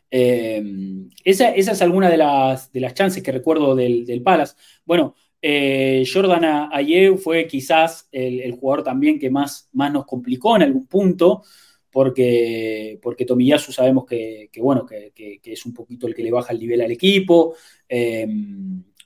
Em, 0.09 1.09
esa, 1.23 1.49
es 1.55 1.81
alguna 1.81 2.09
de 2.09 2.17
las, 2.17 2.71
de 2.71 2.79
las 2.81 2.93
chances 2.93 3.23
que 3.23 3.31
recuerdo 3.31 3.75
del, 3.75 4.05
del 4.05 4.21
Palace. 4.23 4.55
Bueno, 4.85 5.15
eh, 5.47 6.03
Jordan 6.11 6.69
Ayew 6.71 7.17
fue 7.17 7.45
quizás 7.45 8.09
el, 8.11 8.51
jugador 8.53 8.83
también 8.83 9.19
que 9.19 9.29
más, 9.29 9.69
más 9.73 9.93
nos 9.93 10.07
complicó 10.07 10.55
en 10.55 10.63
algún 10.63 10.87
punto, 10.87 11.43
porque, 11.91 12.97
porque 12.99 13.25
Tomiyasu 13.25 13.71
sabemos 13.71 14.07
que, 14.07 14.49
bueno, 14.57 14.87
que, 14.87 15.39
es 15.43 15.65
un 15.67 15.73
poquito 15.75 16.07
el 16.07 16.15
que 16.15 16.23
le 16.23 16.31
baja 16.31 16.51
el 16.51 16.59
nivel 16.59 16.81
al 16.81 16.91
equipo. 16.91 17.53
Eh, 17.87 18.25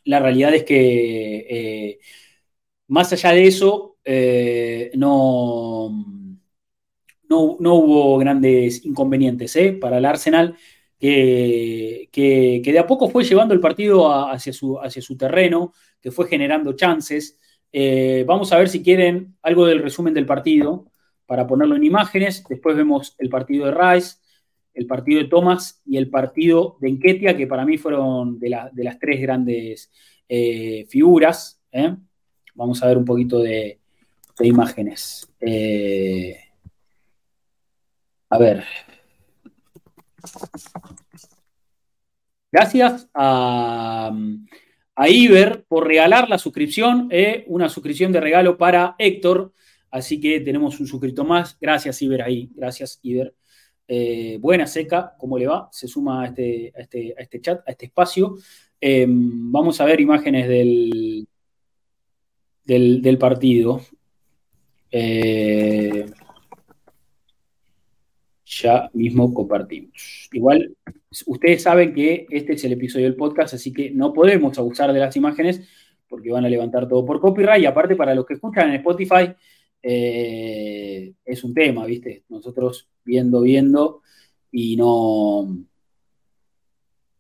la 0.06 0.20
realidad 0.22 0.54
es 0.54 0.64
que 0.64 1.46
eh, 1.50 2.00
más 2.88 3.12
allá 3.12 3.32
de 3.34 3.46
eso, 3.46 3.98
no, 4.96 5.90
no, 7.28 7.74
hubo 7.76 8.18
grandes 8.18 8.86
inconvenientes 8.86 9.58
para 9.82 9.98
el 9.98 10.06
Arsenal. 10.06 10.56
Que, 10.98 12.10
de 12.64 12.80
a 12.80 12.88
poco 12.88 13.10
fue 13.10 13.26
llevando 13.26 13.54
el 13.54 13.60
partido 13.60 14.10
hacia, 14.10 14.54
su, 14.54 14.80
hacia 14.80 15.02
su 15.02 15.18
terreno, 15.18 15.74
que 16.02 16.12
fue 16.12 16.28
generando 16.28 16.74
chances. 16.74 17.40
Eh, 17.72 18.24
vamos 18.28 18.52
a 18.52 18.58
ver 18.58 18.70
si 18.70 18.82
quieren 18.82 19.36
algo 19.42 19.66
del 19.66 19.82
resumen 19.82 20.14
del 20.14 20.26
partido 20.26 20.92
para 21.26 21.48
ponerlo 21.48 21.76
en 21.76 21.84
imágenes. 21.84 22.44
Después 22.48 22.76
vemos 22.76 23.16
el 23.20 23.30
partido 23.30 23.66
de 23.66 23.72
Rice, 23.72 24.18
el 24.74 24.88
partido 24.88 25.22
de 25.22 25.28
Thomas 25.28 25.82
y 25.86 25.98
el 25.98 26.10
partido 26.10 26.78
de 26.80 26.90
Enquetia, 26.90 27.38
que 27.38 27.48
para 27.48 27.66
mí 27.66 27.78
fueron 27.78 28.40
de, 28.40 28.50
las 28.50 29.00
tres 29.00 29.22
grandes 29.22 29.92
eh, 30.28 30.86
figuras. 30.90 31.62
¿eh? 31.72 31.96
Vamos 32.56 32.82
a 32.82 32.88
ver 32.88 32.98
un 32.98 33.06
poquito 33.06 33.40
de, 33.40 33.80
de 34.38 34.48
imágenes. 34.48 35.30
a 38.30 38.38
ver. 38.38 38.64
Gracias 42.52 43.08
a, 43.14 44.12
a 45.00 45.08
Iber 45.08 45.64
por 45.66 45.88
regalar 45.88 46.28
la 46.28 46.38
suscripción, 46.38 47.08
eh, 47.10 47.46
una 47.48 47.70
suscripción 47.70 48.12
de 48.12 48.20
regalo 48.20 48.58
para 48.58 48.96
Héctor. 49.00 49.54
Así 49.90 50.20
que 50.20 50.42
tenemos 50.42 50.78
un 50.82 50.88
suscrito 50.88 51.24
más. 51.24 51.58
Gracias, 51.62 52.02
Iber, 52.02 52.22
ahí. 52.22 52.50
Gracias, 52.54 53.00
Iber. 53.02 53.34
Eh, 53.88 54.38
buena 54.42 54.68
seca, 54.68 55.16
¿cómo 55.18 55.38
le 55.38 55.48
va? 55.48 55.70
Se 55.72 55.88
suma 55.88 56.24
a 56.24 56.26
este, 56.26 56.74
este, 56.76 57.16
este 57.18 57.40
chat, 57.40 57.62
a 57.66 57.72
este 57.72 57.86
espacio. 57.86 58.36
Em, 58.82 59.50
vamos 59.50 59.80
a 59.80 59.86
ver 59.86 60.02
imágenes 60.02 60.50
del, 60.50 61.26
del, 62.66 63.18
partido. 63.18 63.80
Eh, 64.92 66.12
ya 68.62 68.90
mismo 68.94 69.34
compartimos. 69.34 70.30
Igual, 70.32 70.76
ustedes 71.26 71.64
saben 71.64 71.94
que 71.94 72.28
este 72.30 72.54
es 72.54 72.64
el 72.64 72.74
episodio 72.74 73.06
del 73.06 73.16
podcast, 73.16 73.54
así 73.54 73.74
que 73.74 73.92
no 73.92 74.14
podemos 74.14 74.58
abusar 74.58 74.94
de 74.94 75.00
las 75.00 75.16
imágenes 75.16 75.68
porque 76.08 76.32
van 76.32 76.46
a 76.46 76.50
levantar 76.50 76.88
todo 76.88 77.06
por 77.06 77.22
copyright. 77.22 77.64
Y 77.64 77.66
aparte, 77.66 77.96
para 77.96 78.16
los 78.16 78.26
que 78.26 78.34
escuchan 78.34 78.70
en 78.70 78.76
Spotify, 78.76 79.32
eh, 79.82 81.14
es 81.24 81.44
un 81.44 81.54
tema, 81.54 81.86
¿viste? 81.86 82.26
Nosotros 82.30 82.90
viendo, 83.06 83.42
viendo 83.42 84.02
y 84.52 84.76
no. 84.76 85.58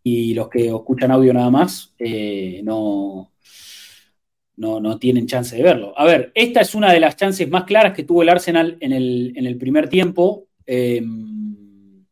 Y 0.04 0.34
los 0.34 0.50
que 0.50 0.68
escuchan 0.68 1.12
audio 1.12 1.34
nada 1.34 1.50
más, 1.50 1.94
eh, 2.00 2.62
no, 2.64 3.32
no, 4.58 4.80
no, 4.80 4.98
tienen 4.98 5.28
chance 5.28 5.56
de 5.56 5.64
verlo. 5.64 5.94
A 5.98 6.06
ver, 6.06 6.32
esta 6.34 6.62
es 6.62 6.74
una 6.74 6.92
de 6.92 7.00
las 7.00 7.16
chances 7.16 7.50
más 7.50 7.66
claras 7.66 7.94
que 7.94 8.04
tuvo 8.04 8.24
el 8.24 8.30
Arsenal 8.30 8.78
en 8.80 8.92
el, 8.92 9.34
en 9.36 9.46
el 9.46 9.58
primer 9.58 9.88
tiempo. 9.88 10.49
Em, 10.72 12.05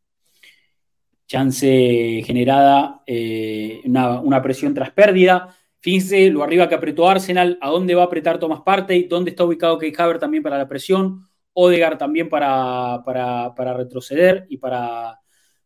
chance 1.27 2.23
generada, 2.25 3.03
eh, 3.05 3.81
una, 3.85 4.41
presión 4.41 4.73
tras 4.73 4.89
pérdida. 4.89 5.55
Fíjense 5.79 6.31
lo 6.31 6.43
arriba 6.43 6.67
que 6.67 6.73
apretó 6.73 7.07
Arsenal, 7.07 7.59
a 7.61 7.69
dónde 7.69 7.93
va 7.93 8.01
a 8.01 8.05
apretar 8.05 8.39
Thomas 8.39 8.61
Partey, 8.61 9.03
dónde 9.03 9.29
está 9.29 9.43
ubicado 9.43 9.77
Kate 9.77 9.93
Haver 10.01 10.17
también 10.17 10.41
para 10.41 10.57
la 10.57 10.67
presión, 10.67 11.27
Odegar 11.53 11.99
también 11.99 12.29
para, 12.29 13.03
para, 13.05 13.73
retroceder 13.73 14.47
y 14.49 14.57
para, 14.57 15.19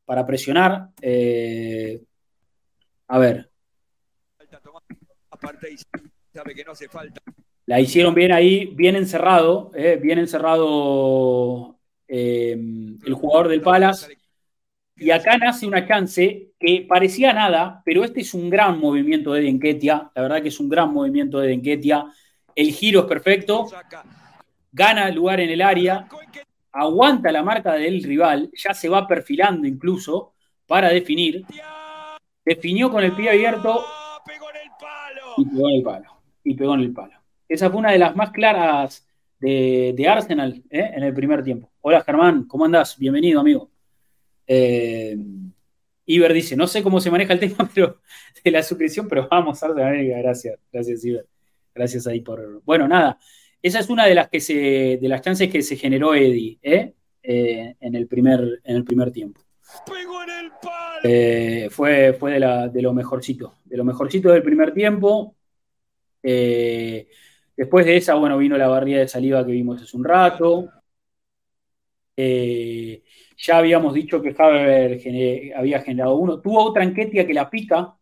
para 0.04 0.26
presionar. 0.26 0.90
Eh, 1.02 2.02
a 3.08 3.20
ver. 3.20 3.50
La 7.68 7.80
hicieron 7.80 8.14
bien 8.14 8.34
ahí, 8.34 8.66
bien 8.76 8.98
encerrado, 8.98 9.72
eh, 9.76 9.98
bien 10.02 10.20
encerrado 10.20 11.81
eh, 12.14 12.52
el 12.52 13.14
jugador 13.14 13.48
del 13.48 13.62
Palace. 13.62 14.18
Y 14.98 15.12
acá 15.12 15.38
nace 15.38 15.66
una 15.66 15.88
chance 15.88 16.52
que 16.60 16.86
parecía 16.88 17.32
nada, 17.32 17.82
pero 17.86 18.04
este 18.04 18.20
es 18.20 18.34
un 18.34 18.50
gran 18.50 18.80
movimiento 18.80 19.32
de 19.32 19.44
Denketia. 19.44 20.12
La 20.14 20.24
verdad 20.24 20.42
que 20.42 20.50
es 20.50 20.60
un 20.60 20.68
gran 20.68 20.94
movimiento 20.94 21.40
de 21.40 21.48
Denketia. 21.48 22.06
El 22.54 22.72
giro 22.74 23.02
es 23.02 23.06
perfecto. 23.06 23.68
Gana 24.74 25.08
el 25.08 25.16
lugar 25.16 25.40
en 25.40 25.52
el 25.52 25.62
área. 25.62 26.06
Aguanta 26.74 27.32
la 27.32 27.44
marca 27.44 27.74
del 27.74 28.04
rival. 28.04 28.52
Ya 28.54 28.74
se 28.74 28.90
va 28.90 29.08
perfilando 29.08 29.66
incluso 29.66 30.34
para 30.68 30.90
definir. 30.90 31.46
Definió 32.44 32.92
con 32.92 33.06
el 33.06 33.14
pie 33.14 33.30
abierto. 33.30 33.86
Y 35.38 35.46
pegó 35.46 35.70
en 35.70 35.76
el 35.78 35.84
palo. 35.84 36.22
Y 36.44 36.54
pegó 36.56 36.74
en 36.74 36.82
el 36.82 36.94
palo. 36.94 37.14
Esa 37.48 37.70
fue 37.70 37.80
una 37.80 37.92
de 37.92 38.00
las 38.00 38.16
más 38.18 38.32
claras 38.32 39.08
de, 39.42 40.08
Arsenal 40.08 40.64
¿eh? 40.70 40.92
en 40.96 41.04
el 41.04 41.14
primer 41.14 41.44
tiempo. 41.44 41.72
Hola 41.82 42.02
Germán, 42.02 42.46
¿cómo 42.46 42.66
andás? 42.66 42.98
Bienvenido, 42.98 43.40
amigo. 43.40 43.72
Eh, 44.46 45.18
Iber 46.06 46.34
dice, 46.34 46.56
no 46.56 46.68
sé 46.68 46.84
cómo 46.84 47.00
se 47.00 47.10
maneja 47.10 47.34
el 47.34 47.40
tema 47.40 47.70
pero, 47.74 48.02
de 48.44 48.52
la 48.52 48.62
suscripción, 48.62 49.08
pero 49.08 49.28
vamos, 49.30 49.62
Arsenal, 49.64 50.06
gracias, 50.20 50.60
gracias 50.72 51.04
Iber. 51.04 51.26
Gracias 51.74 52.06
ahí 52.06 52.20
por. 52.20 52.62
Bueno, 52.64 52.88
nada. 52.88 53.18
Esa 53.62 53.80
es 53.80 53.90
una 53.90 54.06
de 54.06 54.14
las 54.14 54.30
que 54.30 54.42
se. 54.42 55.00
de 55.02 55.08
las 55.08 55.22
chances 55.22 55.50
que 55.50 55.62
se 55.62 55.78
generó 55.78 56.14
Eddie, 56.14 56.60
¿eh? 56.62 56.94
en, 57.24 57.96
el 57.96 58.08
primer, 58.08 58.60
en 58.64 58.76
el 58.76 58.84
primer 58.84 59.12
tiempo. 59.12 59.40
fue 61.70 62.10
fue 62.20 62.32
de, 62.32 62.70
de, 62.74 62.82
lo 62.82 62.94
mejorcito. 62.94 63.56
De 63.64 63.78
lo 63.78 63.86
mejorcito 63.86 64.32
del 64.32 64.44
primer 64.44 64.74
tiempo. 64.74 65.38
Eh, 66.22 67.08
Después 67.56 67.86
de 67.86 67.98
esa, 67.98 68.16
bueno, 68.16 68.38
vino 68.38 68.58
la 68.58 68.68
barrida 68.68 69.00
de 69.00 69.08
saliva 69.08 69.46
que 69.46 69.52
vimos 69.52 69.82
hace 69.82 69.98
un 69.98 70.04
rato. 70.04 70.70
Eh, 72.16 73.04
ya 73.38 73.58
habíamos 73.58 73.94
dicho 73.94 74.22
que 74.22 74.36
Haber 74.38 75.02
había 75.56 75.82
generado 75.82 76.16
uno. 76.16 76.40
Tuvo 76.40 76.64
otra 76.64 76.84
enquetia 76.84 77.26
que 77.26 77.34
la 77.34 77.50
pica, 77.50 77.96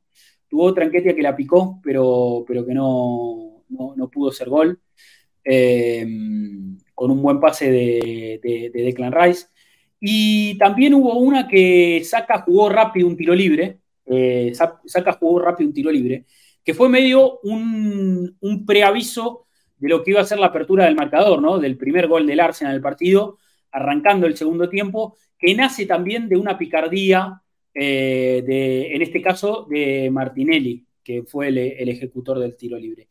tuvo 0.47 0.63
otra 0.63 0.85
enquetia 0.85 1.15
que 1.15 1.21
la 1.21 1.35
picó, 1.35 1.79
pero, 1.83 2.43
pero 2.47 2.65
que 2.65 2.73
no, 2.73 3.63
no, 3.69 4.09
pudo 4.09 4.31
ser 4.31 4.49
gol. 4.49 4.79
Eh, 5.43 6.05
con 6.99 7.11
un 7.11 7.21
buen 7.21 7.39
pase 7.39 7.71
de, 7.71 8.41
de, 8.43 8.83
Declan 8.83 9.13
Rice. 9.13 9.47
Y 10.01 10.57
también 10.57 10.93
hubo 10.93 11.17
una 11.17 11.47
que 11.47 12.01
Saca 12.03 12.41
jugó 12.41 12.67
rápido 12.69 13.07
un 13.07 13.15
tiro 13.15 13.33
libre. 13.33 13.79
Eh, 14.05 14.51
Saca 14.53 15.13
jugó 15.13 15.39
rápido 15.39 15.69
un 15.69 15.73
tiro 15.73 15.91
libre, 15.91 16.25
que 16.63 16.73
fue 16.73 16.89
medio 16.89 17.39
un, 17.41 18.37
un 18.39 18.65
preaviso 18.65 19.47
de 19.77 19.89
lo 19.89 20.03
que 20.03 20.11
iba 20.11 20.21
a 20.21 20.25
ser 20.25 20.39
la 20.39 20.47
apertura 20.47 20.85
del 20.85 20.95
marcador, 20.95 21.41
¿no? 21.41 21.57
Del 21.57 21.77
primer 21.77 22.07
gol 22.07 22.27
del 22.27 22.39
Arsenal 22.39 22.73
del 22.73 22.81
partido, 22.81 23.37
arrancando 23.71 24.27
el 24.27 24.35
segundo 24.35 24.69
tiempo, 24.69 25.15
que 25.37 25.55
nace 25.55 25.85
también 25.85 26.27
de 26.27 26.37
una 26.37 26.57
picardía, 26.57 27.41
eh, 27.73 28.43
de, 28.45 28.93
en 28.93 29.01
este 29.01 29.21
caso, 29.21 29.65
de 29.69 30.09
Martinelli, 30.11 30.85
que 31.03 31.23
fue 31.23 31.47
el, 31.47 31.57
ejecutor 31.57 32.39
del 32.39 32.57
tiro 32.57 32.77
libre. 32.77 33.07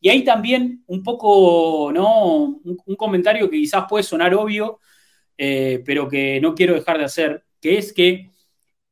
Y 0.00 0.08
ahí 0.08 0.24
también 0.24 0.84
un 0.86 1.02
poco, 1.02 1.90
¿no? 1.92 2.60
Un, 2.64 2.96
comentario 2.96 3.50
que 3.50 3.58
quizás 3.58 3.84
puede 3.88 4.04
sonar 4.04 4.34
obvio, 4.34 4.78
eh, 5.36 5.82
pero 5.84 6.08
que 6.08 6.40
no 6.40 6.54
quiero 6.54 6.74
dejar 6.74 6.98
de 6.98 7.04
hacer, 7.04 7.44
que 7.60 7.78
es 7.78 7.92
que 7.92 8.30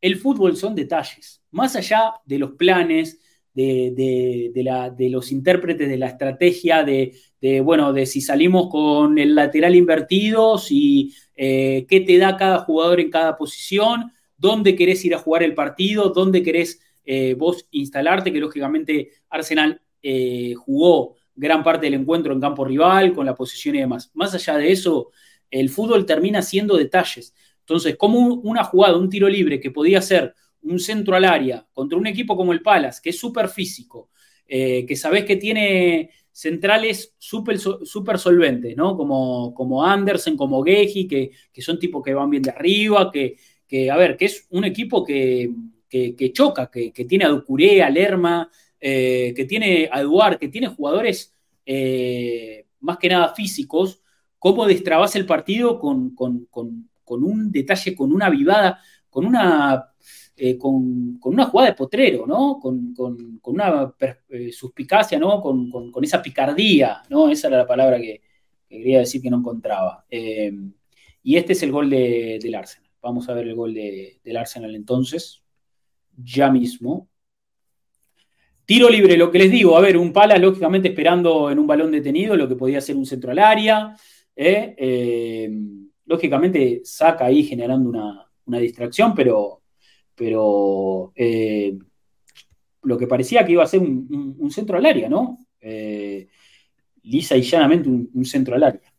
el 0.01 0.17
fútbol 0.17 0.57
son 0.57 0.75
detalles. 0.75 1.43
Más 1.53 1.77
allá 1.77 2.15
de 2.25 2.39
los 2.39 2.53
planes, 2.53 3.21
de, 3.55 5.09
los 5.11 5.32
intérpretes 5.32 5.88
de 5.88 5.96
la 5.96 6.09
estrategia, 6.09 6.84
de, 6.84 7.14
bueno, 7.62 7.92
de 7.92 8.07
si 8.07 8.20
salimos 8.20 8.68
con 8.68 9.18
el 9.18 9.34
lateral 9.34 9.74
invertido, 9.74 10.59
si 10.59 11.14
eh, 11.34 11.86
qué 11.88 12.01
te 12.01 12.18
da 12.18 12.36
cada 12.36 12.59
jugador 12.59 13.01
en 13.01 13.11
cada 13.11 13.36
posición, 13.36 14.12
dónde 14.36 14.76
querés 14.76 15.05
ir 15.05 15.14
a 15.14 15.18
jugar 15.18 15.42
el 15.42 15.55
partido, 15.55 16.11
dónde 16.11 16.42
querés 16.42 16.80
eh, 17.05 17.34
vos 17.34 17.66
instalarte, 17.70 18.32
que 18.32 18.40
lógicamente 18.40 19.11
Arsenal 19.28 19.80
eh, 20.03 20.55
jugó 20.55 21.16
gran 21.34 21.62
parte 21.62 21.86
del 21.86 21.94
encuentro 21.94 22.32
en 22.32 22.40
campo 22.40 22.64
rival, 22.64 23.12
con 23.12 23.26
la 23.26 23.34
posición 23.34 23.74
y 23.76 23.80
demás. 23.80 24.11
Más 24.14 24.34
allá 24.34 24.57
de 24.59 24.72
eso, 24.72 25.11
el 25.51 25.70
fútbol 25.70 26.07
termina 26.07 26.42
siendo 26.42 26.76
detalles. 26.76 27.34
Entonces, 27.61 27.96
como 27.96 28.18
una 28.20 28.64
jugada, 28.64 28.96
un 28.96 29.09
tiro 29.09 29.28
libre 29.28 29.61
que 29.61 29.70
podía 29.70 30.03
ser 30.03 30.34
un 30.63 30.79
centro 30.79 31.17
al 31.17 31.25
área 31.25 31.67
contra 31.73 31.99
un 31.99 32.07
equipo 32.07 32.37
como 32.37 32.53
el 32.53 32.63
Palace, 32.63 33.01
que 33.03 33.11
es 33.11 33.19
súper 33.19 33.49
físico, 33.49 34.11
eh, 34.47 34.85
que 34.87 34.97
sabés 34.97 35.25
que 35.25 35.37
tiene 35.37 36.11
centrales 36.33 37.15
súper 37.19 37.59
super 37.59 38.19
solventes, 38.19 38.77
¿no? 38.77 38.97
Como, 38.97 39.53
como 39.55 39.85
Andersen, 39.85 40.37
como 40.37 40.63
Geji, 40.63 41.07
que, 41.07 41.31
son 41.61 41.79
tipos 41.79 42.03
que 42.03 42.15
van 42.15 42.31
bien 42.31 42.43
de 42.43 42.51
arriba, 42.51 43.11
que, 43.11 43.91
a 43.91 43.97
ver, 43.97 44.17
que 44.17 44.27
es 44.27 44.47
un 44.51 44.65
equipo 44.65 45.05
que, 45.05 45.51
choca, 46.33 46.71
que, 46.71 47.05
tiene 47.09 47.25
a 47.25 47.29
Ducuré, 47.29 47.83
a 47.83 47.91
Lerma, 47.91 48.51
eh, 48.81 49.33
que 49.37 49.45
tiene 49.45 49.89
a 49.93 50.01
Eduard, 50.01 50.39
que 50.39 50.49
tiene 50.49 50.69
jugadores 50.69 51.35
eh, 51.67 52.67
más 52.81 52.99
que 52.99 53.09
nada 53.09 53.35
físicos, 53.35 54.01
cómo 54.39 54.67
destrabas 54.67 55.15
el 55.17 55.27
partido 55.27 55.79
con, 55.79 56.15
con, 56.15 56.89
un 57.07 57.53
detalle, 57.53 57.95
con 57.95 58.13
una 58.13 58.31
vivada, 58.31 58.81
con 59.11 59.27
una 59.27 59.89
eh, 60.43 60.57
con, 60.57 61.20
una 61.22 61.45
jugada 61.45 61.68
de 61.68 61.76
potrero, 61.76 62.26
¿no? 62.26 62.59
Con, 62.59 62.95
una 63.43 63.95
eh, 64.30 64.51
suspicacia, 64.51 65.18
¿no? 65.18 65.38
Con, 65.38 65.93
esa 66.03 66.22
picardía, 66.22 67.03
¿no? 67.11 67.28
Esa 67.28 67.49
era 67.49 67.59
la 67.59 67.66
palabra 67.66 67.99
que, 67.99 68.22
quería 68.66 69.01
decir 69.01 69.20
que 69.20 69.28
no 69.28 69.36
encontraba. 69.36 70.07
Eh, 70.11 70.51
y 71.22 71.36
este 71.36 71.53
es 71.53 71.62
el 71.62 71.70
gol 71.70 71.91
del 71.91 72.55
Arsenal. 72.55 72.88
Vamos 73.03 73.28
a 73.28 73.34
ver 73.34 73.49
el 73.49 73.55
gol 73.55 73.74
del 73.74 74.36
Arsenal 74.38 74.74
entonces, 74.74 75.43
ya 76.16 76.51
mismo. 76.51 77.11
Tiro 78.64 78.88
libre, 78.88 79.18
lo 79.18 79.30
que 79.30 79.41
les 79.41 79.51
digo, 79.51 79.76
a 79.76 79.82
ver, 79.82 79.99
un 79.99 80.11
pala 80.11 80.38
lógicamente 80.38 80.88
esperando 80.88 81.51
en 81.51 81.59
un 81.59 81.66
balón 81.66 81.93
detenido 81.93 82.34
lo 82.34 82.49
que 82.49 82.57
podía 82.57 82.80
ser 82.80 82.97
un 82.97 83.05
centro 83.05 83.30
al 83.30 83.41
área. 83.41 83.95
lógicamente 86.07 86.80
saca 86.82 87.26
ahí 87.26 87.43
generando 87.43 87.91
una 88.47 88.59
distracción, 88.59 89.14
pero 89.14 89.60
pero 90.15 91.13
eh, 91.15 91.79
lo 92.83 92.99
que 92.99 93.07
parecía 93.07 93.45
que 93.45 93.53
iba 93.53 93.63
a 93.63 93.67
ser 93.67 93.81
un, 93.81 94.51
centro 94.51 94.77
al 94.77 94.87
área, 94.87 95.09
¿no? 95.09 95.39
Eh, 95.61 96.29
lisa 97.03 97.37
y 97.37 97.43
llanamente 97.43 97.89
un, 97.89 98.25
centro 98.25 98.55
al 98.55 98.65
área. 98.65 98.93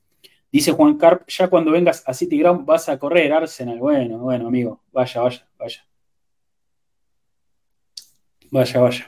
Dice 0.52 0.72
Juan 0.72 0.98
Carp, 0.98 1.28
ya 1.28 1.48
cuando 1.48 1.72
vengas 1.72 2.04
a 2.06 2.14
City 2.14 2.38
Ground 2.38 2.66
vas 2.66 2.90
a 2.90 3.00
correr, 3.00 3.32
Arsenal. 3.32 3.80
Bueno, 3.80 4.20
bueno, 4.20 4.48
amigo, 4.48 4.84
vaya, 4.92 5.22
vaya, 5.22 5.48
vaya. 5.58 5.86
Vaya, 8.52 8.80
vaya. 8.82 9.08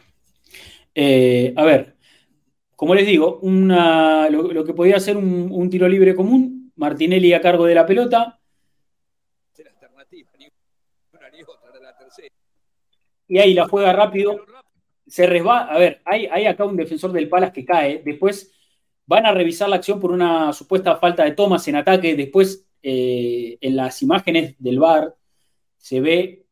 Eh, 0.95 1.53
a 1.55 1.65
ver, 1.65 1.97
como 2.75 2.95
les 2.95 3.05
digo, 3.05 3.39
lo, 3.41 4.65
que 4.65 4.73
podía 4.73 4.99
ser 4.99 5.17
un, 5.17 5.69
tiro 5.69 5.87
libre 5.87 6.15
común, 6.15 6.71
Martinelli 6.75 7.33
a 7.33 7.41
cargo 7.41 7.65
de 7.65 7.75
la 7.75 7.85
pelota, 7.85 8.39
y 13.33 13.39
ahí 13.39 13.55
la 13.55 13.67
juega 13.67 13.91
rápido, 13.93 14.45
se 15.07 15.25
resbala, 15.25 15.63
a 15.63 15.79
ver, 15.79 16.01
hay, 16.05 16.27
hay 16.27 16.45
acá 16.45 16.65
un 16.65 16.75
defensor 16.75 17.11
del 17.11 17.27
Palas 17.27 17.51
que 17.51 17.65
cae, 17.65 18.03
después 18.05 18.51
van 19.07 19.25
a 19.25 19.31
revisar 19.31 19.69
la 19.69 19.77
acción 19.77 19.99
por 19.99 20.11
una 20.11 20.53
supuesta 20.53 20.97
falta 20.97 21.23
de 21.23 21.31
tomas 21.31 21.67
en 21.67 21.77
ataque, 21.77 22.15
después 22.15 22.67
eh, 22.83 23.57
en 23.59 23.75
las 23.75 24.03
imágenes 24.03 24.53
del 24.59 24.77
VAR 24.77 25.15
se 25.77 25.99
ve 25.99 26.45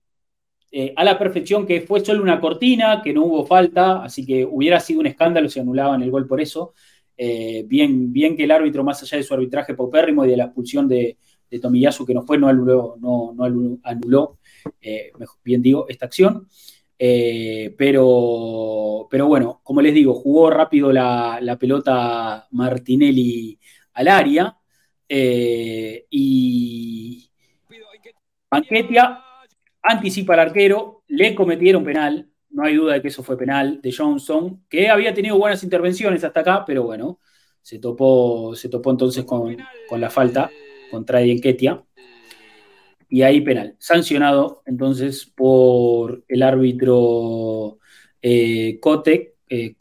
eh, 0.72 0.92
a 0.96 1.04
la 1.04 1.20
perfección 1.20 1.68
que 1.68 1.82
fue 1.82 2.04
solo 2.04 2.24
una 2.24 2.42
cortina, 2.42 3.04
que 3.04 3.14
no 3.14 3.26
hubo 3.26 3.46
falta, 3.46 4.04
así 4.04 4.26
que 4.26 4.44
hubiera 4.44 4.80
sido 4.80 5.02
un 5.02 5.06
escándalo 5.06 5.50
si 5.50 5.60
anulaban 5.60 6.02
el 6.02 6.10
gol 6.10 6.26
por 6.26 6.42
eso. 6.42 6.74
Eh, 7.16 7.64
bien, 7.68 8.12
bien 8.12 8.36
que 8.36 8.46
el 8.46 8.52
árbitro, 8.52 8.84
más 8.84 9.04
allá 9.04 9.18
de 9.18 9.24
su 9.24 9.36
arbitraje 9.36 9.76
paupérrimo 9.76 10.26
y 10.26 10.30
de 10.30 10.38
la 10.38 10.46
expulsión 10.46 10.88
de, 10.88 11.16
de 11.48 11.60
Tomiyasu, 11.60 12.08
que 12.08 12.16
no 12.16 12.24
fue, 12.24 12.40
no 12.40 12.48
anuló, 12.48 12.98
no, 13.00 13.34
no 13.36 13.80
anuló 13.84 14.40
eh, 14.82 15.12
bien 15.44 15.62
digo, 15.62 15.86
esta 15.90 16.06
acción. 16.06 16.48
Eh, 17.04 17.74
pero, 17.78 19.08
pero 19.10 19.26
bueno, 19.26 19.62
como 19.64 19.82
les 19.82 19.94
digo, 19.94 20.14
jugó 20.14 20.52
rápido 20.52 20.92
la, 20.92 21.58
pelota 21.60 22.48
Martinelli 22.52 23.60
al 23.94 24.08
área 24.08 24.56
eh, 25.10 26.06
y 26.12 27.28
Banquetia 28.52 29.24
anticipa 29.82 30.34
al 30.36 30.42
arquero, 30.42 31.04
le 31.08 31.34
cometieron 31.34 31.84
penal, 31.84 32.30
no 32.52 32.64
hay 32.64 32.76
duda 32.76 32.94
de 32.94 33.02
que 33.02 33.08
eso 33.08 33.24
fue 33.24 33.38
penal 33.38 33.82
de 33.82 33.92
Johnson, 33.92 34.64
que 34.70 34.90
había 34.90 35.14
tenido 35.14 35.38
buenas 35.38 35.64
intervenciones 35.64 36.24
hasta 36.24 36.42
acá, 36.42 36.64
pero 36.66 36.84
bueno, 36.84 37.20
se 37.62 37.80
topó, 37.80 38.56
se 38.56 38.70
topó 38.70 38.92
entonces 38.92 39.24
con, 39.26 39.58
la 39.98 40.10
falta 40.10 40.52
contra 40.92 41.22
Enquetia 41.22 41.84
y 43.12 43.24
ahí 43.24 43.42
penal. 43.42 43.76
Sancionado 43.78 44.64
entonces 44.66 45.26
por 45.26 46.24
el 46.30 46.42
árbitro 46.42 47.80
eh, 48.22 48.80
Cote, 48.80 49.36
eh, 49.50 49.76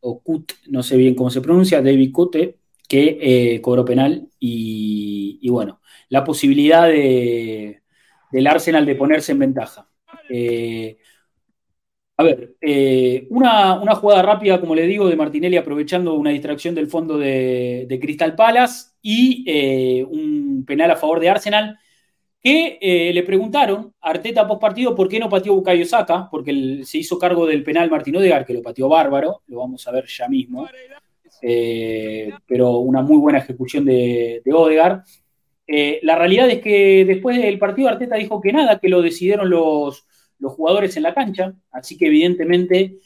o 0.00 0.20
Cut, 0.22 0.52
no 0.66 0.82
sé 0.82 0.96
bien 0.96 1.14
cómo 1.14 1.30
se 1.30 1.40
pronuncia, 1.40 1.80
David 1.80 2.12
Cote, 2.12 2.58
que 2.88 3.18
eh, 3.20 3.60
cobró 3.60 3.84
penal 3.84 4.28
y, 4.40 5.48
bueno, 5.50 5.80
la 6.08 6.24
posibilidad 6.24 6.88
de, 6.88 7.82
del 8.32 8.46
Arsenal 8.48 8.84
de 8.84 8.96
ponerse 8.96 9.32
en 9.32 9.38
ventaja. 9.38 9.88
a 12.16 12.24
ver, 12.24 12.56
una, 13.30 13.94
jugada 13.94 14.22
rápida, 14.22 14.60
como 14.60 14.74
le 14.74 14.86
digo, 14.86 15.08
de 15.08 15.16
Martinelli 15.16 15.56
aprovechando 15.56 16.14
una 16.14 16.30
distracción 16.30 16.74
del 16.74 16.88
fondo 16.88 17.18
de 17.18 17.98
Crystal 18.02 18.34
Palace 18.34 18.94
y 19.00 20.02
un 20.02 20.64
penal 20.66 20.90
a 20.90 20.96
favor 20.96 21.20
de 21.20 21.28
Arsenal 21.30 21.78
que 22.40 22.78
eh, 22.80 23.12
le 23.12 23.22
preguntaron 23.24 23.92
a 24.00 24.10
Arteta 24.10 24.46
post 24.46 24.60
partido 24.60 24.94
por 24.94 25.08
qué 25.08 25.18
no 25.18 25.28
pateó 25.28 25.54
Bukayo 25.54 25.84
Saka, 25.84 26.28
porque 26.30 26.82
se 26.84 26.98
hizo 26.98 27.18
cargo 27.18 27.46
del 27.46 27.64
penal 27.64 27.90
Martín 27.90 28.16
Odegar, 28.16 28.46
que 28.46 28.54
lo 28.54 28.62
pateó 28.62 28.88
bárbaro, 28.88 29.42
lo 29.48 29.58
vamos 29.58 29.86
a 29.86 29.92
ver 29.92 30.06
ya 30.06 30.28
mismo, 30.28 30.68
eh, 31.42 32.30
pero 32.46 32.78
una 32.78 33.02
muy 33.02 33.18
buena 33.18 33.38
ejecución 33.38 33.84
de, 33.84 34.40
de 34.44 34.52
Odegar. 34.52 35.02
Eh, 35.66 36.00
la 36.02 36.16
realidad 36.16 36.48
es 36.48 36.60
que 36.60 37.04
después 37.04 37.40
del 37.40 37.58
partido 37.58 37.88
Arteta 37.88 38.16
dijo 38.16 38.40
que 38.40 38.52
nada, 38.52 38.78
que 38.78 38.88
lo 38.88 39.02
decidieron 39.02 39.50
los, 39.50 40.06
los 40.38 40.52
jugadores 40.52 40.96
en 40.96 41.02
la 41.02 41.14
cancha, 41.14 41.52
así 41.72 41.98
que 41.98 42.06
evidentemente 42.06 42.96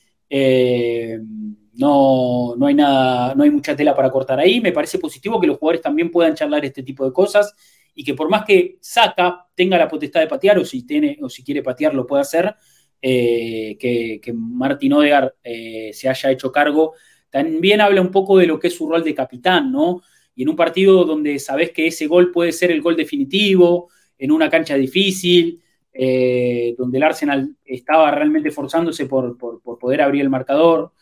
no, 1.75 2.55
no, 2.57 2.67
hay 2.67 2.75
nada, 2.75 3.35
no 3.35 3.45
hay 3.45 3.51
mucha 3.51 3.75
tela 3.75 3.95
para 3.95 4.11
cortar 4.11 4.39
ahí. 4.39 4.61
Me 4.61 4.73
parece 4.73 4.99
positivo 4.99 5.41
que 5.41 5.47
los 5.47 5.59
jugadores 5.59 5.83
también 5.83 6.11
puedan 6.11 6.35
charlar 6.35 6.65
este 6.65 6.83
tipo 6.83 7.05
de 7.05 7.13
cosas 7.13 7.55
y 7.95 8.05
que 8.05 8.15
por 8.15 8.29
más 8.29 8.45
que 8.45 8.79
saca 8.81 9.47
tenga 9.55 9.79
la 9.79 9.89
potestad 9.89 10.21
de 10.21 10.27
patear 10.27 10.59
o 10.59 10.65
si, 10.65 10.87
tiene, 10.87 11.19
o 11.23 11.29
si 11.29 11.45
quiere 11.45 11.63
patear 11.63 11.95
lo 11.95 12.07
puede 12.07 12.23
hacer, 12.23 12.55
eh, 13.01 13.77
que, 13.79 14.21
que, 14.23 14.33
Martín 14.33 14.93
Odegar 14.93 15.35
eh, 15.43 15.91
se 15.93 16.09
haya 16.09 16.31
hecho 16.31 16.53
cargo, 16.53 16.95
también 17.31 17.81
habla 17.81 18.01
un 18.01 18.11
poco 18.11 18.39
de 18.39 18.47
lo 18.47 18.59
que 18.59 18.69
es 18.69 18.77
su 18.77 18.89
rol 18.89 19.03
de 19.03 19.15
capitán, 19.15 19.73
¿no? 19.73 20.03
Y 20.35 20.45
en 20.45 20.51
un 20.51 20.57
partido 20.57 21.05
donde 21.05 21.39
sabes 21.39 21.73
que 21.73 21.89
ese 21.89 22.07
gol 22.07 22.31
puede 22.31 22.53
ser 22.53 22.71
el 22.71 22.81
gol 22.81 22.97
definitivo, 22.97 23.91
en 24.17 24.31
una 24.31 24.49
cancha 24.49 24.77
difícil, 24.77 25.61
eh, 25.93 26.75
donde 26.79 26.99
el 26.99 27.03
Arsenal 27.03 27.57
estaba 27.65 28.11
realmente 28.13 28.51
forzándose 28.51 29.07
por, 29.07 29.37
poder 29.37 30.01
abrir 30.01 30.23
el 30.23 30.31
marcador, 30.31 30.93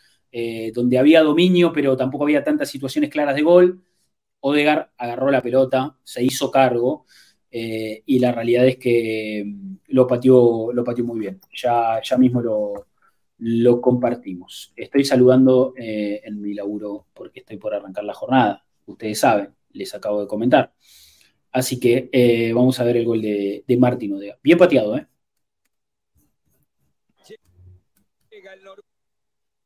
donde 0.73 0.97
había 0.97 1.21
dominio, 1.21 1.73
pero 1.73 1.97
tampoco 1.97 2.23
había 2.23 2.41
tantas 2.41 2.69
situaciones 2.69 3.09
claras 3.09 3.35
de 3.35 3.41
gol. 3.41 3.81
Odegar 4.41 4.91
agarró 4.97 5.31
la 5.31 5.41
pelota, 5.41 5.97
se 6.03 6.23
hizo 6.23 6.51
cargo 6.51 7.05
eh, 7.51 8.03
y 8.05 8.19
la 8.19 8.31
realidad 8.31 8.67
es 8.67 8.77
que 8.77 9.43
mm, 9.45 9.75
lo 9.89 10.07
pateó, 10.07 10.71
lo 10.73 10.83
pateó 10.83 11.05
muy 11.05 11.19
bien. 11.19 11.39
Ya, 11.53 12.01
ya 12.03 12.17
mismo 12.17 12.41
lo, 12.41 12.87
lo 13.39 13.81
compartimos. 13.81 14.73
Estoy 14.75 15.03
saludando 15.05 15.73
eh, 15.77 16.21
en 16.23 16.41
mi 16.41 16.53
laburo 16.53 17.07
porque 17.13 17.41
estoy 17.41 17.57
por 17.57 17.73
arrancar 17.73 18.03
la 18.03 18.13
jornada. 18.13 18.65
Ustedes 18.85 19.19
saben, 19.19 19.53
les 19.73 19.93
acabo 19.95 20.21
de 20.21 20.27
comentar. 20.27 20.73
Así 21.51 21.79
que 21.79 22.09
eh, 22.11 22.53
vamos 22.53 22.79
a 22.79 22.83
ver 22.83 22.97
el 22.97 23.05
gol 23.05 23.21
de, 23.21 23.63
de 23.67 23.77
Martín 23.77 24.13
Odegar. 24.13 24.39
Bien 24.41 24.57
pateado, 24.57 24.97
¿eh? 24.97 25.07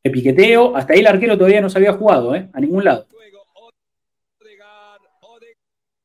El 0.03 0.11
piqueteo, 0.11 0.75
hasta 0.75 0.93
ahí 0.93 0.99
el 0.99 1.07
arquero 1.07 1.37
todavía 1.37 1.61
no 1.61 1.69
se 1.69 1.79
había 1.79 1.93
jugado, 1.93 2.35
¿eh? 2.35 2.49
A 2.53 2.59
ningún 2.59 2.83
lado. 2.83 3.07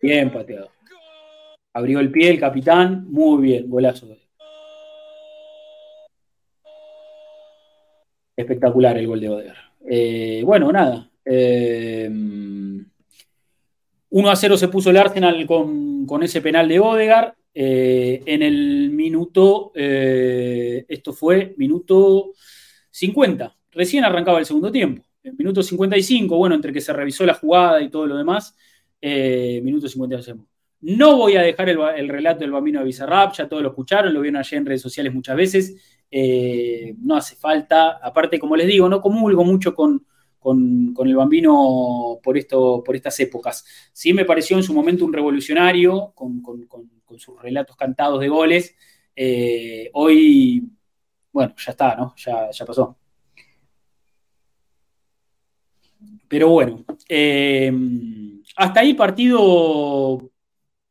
Bien 0.01 0.30
pateado. 0.32 0.70
Abrió 1.74 2.01
el 2.01 2.11
pie 2.11 2.30
el 2.30 2.40
capitán, 2.40 3.07
muy 3.11 3.42
bien, 3.42 3.68
golazo. 3.68 4.09
Espectacular 8.34 8.96
el 8.96 9.07
gol 9.07 9.20
de 9.20 9.28
Odegaard. 9.28 9.59
Eh, 9.88 10.42
bueno, 10.44 10.72
nada. 10.72 11.11
1 14.12 14.30
a 14.30 14.36
0 14.36 14.57
se 14.57 14.68
puso 14.68 14.90
el 14.90 14.96
Arsenal 14.96 15.46
con, 15.46 16.22
ese 16.22 16.40
penal 16.40 16.66
de 16.66 16.80
Odegaard. 16.80 17.34
en 17.55 18.42
el 18.42 18.90
minuto, 18.90 19.72
esto 19.74 21.12
fue 21.12 21.55
minuto 21.59 22.32
50, 22.90 23.57
recién 23.70 24.05
arrancaba 24.05 24.38
el 24.38 24.46
segundo 24.46 24.72
tiempo. 24.72 25.03
En 25.22 25.36
minuto 25.36 25.62
55, 25.62 26.36
bueno, 26.36 26.55
entre 26.55 26.72
que 26.72 26.80
se 26.80 26.94
revisó 26.94 27.26
la 27.26 27.34
jugada 27.34 27.82
y 27.82 27.90
todo 27.90 28.07
lo 28.07 28.16
demás, 28.16 28.57
eh, 29.01 29.61
minuto 29.62 29.88
55. 29.88 30.46
No 30.82 31.16
voy 31.16 31.36
a 31.36 31.42
dejar 31.42 31.68
el, 31.68 32.09
relato 32.09 32.40
del 32.40 32.53
bambino 32.53 32.80
de 32.80 32.86
Bizarrap, 32.86 33.34
ya 33.34 33.48
todos 33.48 33.62
lo 33.62 33.68
escucharon, 33.68 34.14
lo 34.14 34.20
vieron 34.22 34.38
ayer 34.38 34.59
en 34.59 34.66
redes 34.66 34.80
sociales 34.80 35.12
muchas 35.12 35.36
veces. 35.36 36.01
Eh, 36.11 36.94
no 36.98 37.16
hace 37.16 37.36
falta, 37.36 37.98
aparte, 38.03 38.38
como 38.38 38.57
les 38.57 38.66
digo, 38.66 38.88
no 38.88 39.01
comulgo 39.01 39.44
mucho 39.44 39.74
con, 39.74 40.07
el 40.42 41.16
bambino 41.16 42.18
por, 42.22 42.36
por 42.84 42.96
estas 42.96 43.20
épocas. 43.20 43.64
Sí 43.92 44.14
me 44.14 44.24
pareció 44.24 44.57
en 44.57 44.62
su 44.62 44.72
momento 44.72 45.05
un 45.05 45.12
revolucionario 45.12 46.12
con, 46.14 46.42
sus 47.18 47.40
relatos 47.42 47.76
cantados 47.76 48.20
de 48.20 48.28
goles. 48.28 48.74
Eh, 49.14 49.90
hoy, 49.92 50.66
bueno, 51.32 51.55
ya 51.59 51.72
está, 51.72 51.94
¿no? 51.94 52.14
Ya, 52.16 52.51
ya 52.51 52.64
pasó. 52.64 52.96
Pero 56.28 56.48
bueno, 56.48 56.84
hasta 58.57 58.80
ahí 58.80 58.94
partido 58.94 60.30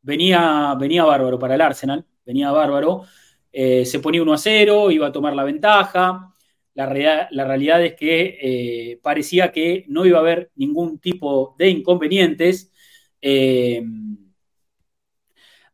venía, 0.01 0.75
venía 0.79 1.03
bárbaro 1.05 1.39
para 1.39 1.55
el 1.55 1.61
Arsenal, 1.61 2.05
venía 2.25 2.51
bárbaro. 2.51 3.03
Eh, 3.51 3.85
se 3.85 3.99
ponía 3.99 4.21
1 4.21 4.33
a 4.33 4.37
0, 4.37 4.91
iba 4.91 5.07
a 5.07 5.11
tomar 5.11 5.35
la 5.35 5.43
ventaja. 5.43 6.35
La, 6.73 6.85
realidad 6.87 7.83
es 7.83 7.95
que 7.95 8.37
eh, 8.41 8.99
parecía 9.01 9.51
que 9.51 9.85
no 9.89 10.05
iba 10.05 10.17
a 10.19 10.21
haber 10.21 10.51
ningún 10.55 10.99
tipo 10.99 11.55
de 11.57 11.69
inconvenientes. 11.69 12.71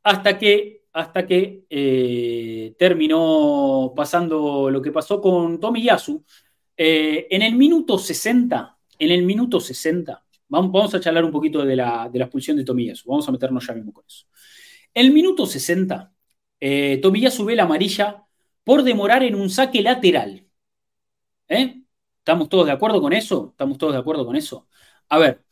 hasta 0.03 0.37
que, 0.37 0.83
hasta 0.93 1.25
que 1.27 2.75
terminó 2.77 3.93
pasando 3.95 4.69
lo 4.69 4.81
que 4.81 4.91
pasó 4.91 5.21
con 5.21 5.59
Tomiyasu. 5.59 6.23
en 6.77 7.41
el 7.41 7.55
minuto 7.55 7.97
60 7.97 8.75
en 8.99 9.11
el 9.11 9.23
minuto 9.23 9.59
60, 9.59 10.23
vamos, 10.55 10.93
a 10.95 10.99
charlar 10.99 11.25
un 11.25 11.31
poquito 11.31 11.65
de 11.65 11.75
la, 11.75 12.09
expulsión 12.13 12.57
de 12.57 12.63
Tomiyasu, 12.63 13.09
vamos 13.09 13.27
a 13.27 13.31
meternos 13.31 13.65
ya 13.65 13.73
mismo 13.73 13.93
con 13.93 14.05
eso. 14.07 14.25
El 14.93 15.11
minuto 15.11 15.45
60, 15.45 16.13
eh, 16.59 16.99
Tomiyasu 17.01 17.45
ve 17.45 17.55
la 17.55 17.63
amarilla 17.63 18.25
por 18.63 18.83
demorar 18.83 19.23
en 19.23 19.35
un 19.35 19.49
saque 19.49 19.81
lateral. 19.81 20.47
¿Eh? 21.47 21.81
¿Estamos 22.19 22.49
todos 22.49 22.65
de 22.65 22.71
acuerdo 22.71 23.01
con 23.01 23.13
eso? 23.13 23.49
¿Estamos 23.51 23.77
todos 23.77 23.93
de 23.93 23.99
acuerdo 23.99 24.25
con 24.25 24.35
eso? 24.35 24.67
A 25.09 25.19
ver, 25.19 25.43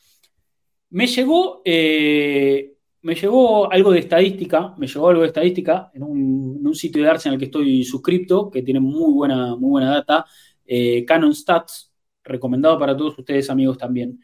me 0.89 1.07
llegó, 1.07 1.61
eh, 1.65 2.75
me 3.01 3.15
llegó 3.15 3.71
algo 3.71 3.91
de 3.91 3.99
estadística, 3.99 4.75
me 4.77 4.87
llegó 4.87 5.09
algo 5.09 5.21
de 5.21 5.27
estadística 5.27 5.91
en 5.93 6.03
un, 6.03 6.75
sitio 6.75 7.03
de 7.03 7.09
Arsenal 7.09 7.37
que 7.37 7.45
estoy 7.45 7.83
suscripto, 7.83 8.49
que 8.49 8.63
tiene 8.63 8.79
muy 8.79 9.13
buena, 9.13 9.55
muy 9.55 9.69
buena 9.69 9.91
data, 9.91 10.25
eh, 10.65 11.05
Canon 11.05 11.35
Stats, 11.35 11.93
recomendado 12.23 12.79
para 12.79 12.97
todos 12.97 13.17
ustedes 13.19 13.49
amigos 13.51 13.77
también. 13.77 14.19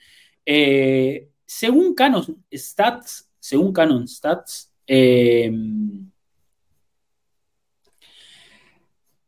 Eh, 0.45 1.29
según 1.45 1.93
Canon 1.93 2.43
Stats, 2.53 3.29
según 3.39 3.73
Canon 3.73 4.07
Stats, 4.07 4.73
eh, 4.85 5.51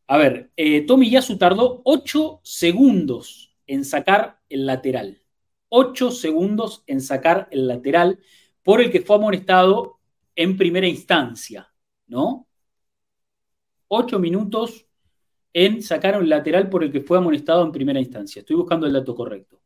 a 0.08 0.18
ver, 0.18 0.52
eh, 0.58 0.82
Tommy 0.82 1.10
Yasu 1.10 1.38
tardó 1.38 1.82
8 1.86 2.42
segundos 2.44 3.56
en 3.66 3.86
sacar 3.86 4.42
el 4.50 4.66
lateral. 4.66 5.22
8 5.70 6.12
segundos 6.12 6.84
en 6.86 7.00
sacar 7.00 7.48
el 7.52 7.66
lateral 7.66 8.20
por 8.62 8.82
el 8.82 8.92
que 8.92 9.00
fue 9.00 9.16
amonestado 9.16 10.00
en 10.36 10.58
primera 10.58 10.86
instancia, 10.86 11.74
¿no? 12.08 12.46
8 13.88 14.20
minutos 14.20 14.86
en 15.54 15.82
sacar 15.82 16.18
un 16.20 16.28
lateral 16.28 16.70
por 16.70 16.84
el 16.84 16.92
que 16.92 17.00
fue 17.00 17.18
amonestado 17.18 17.64
en 17.64 17.72
primera 17.72 18.00
instancia. 18.02 18.42
Estoy 18.42 18.58
buscando 18.58 18.88
el 18.88 18.94
dato 18.94 19.16
correcto. 19.16 19.61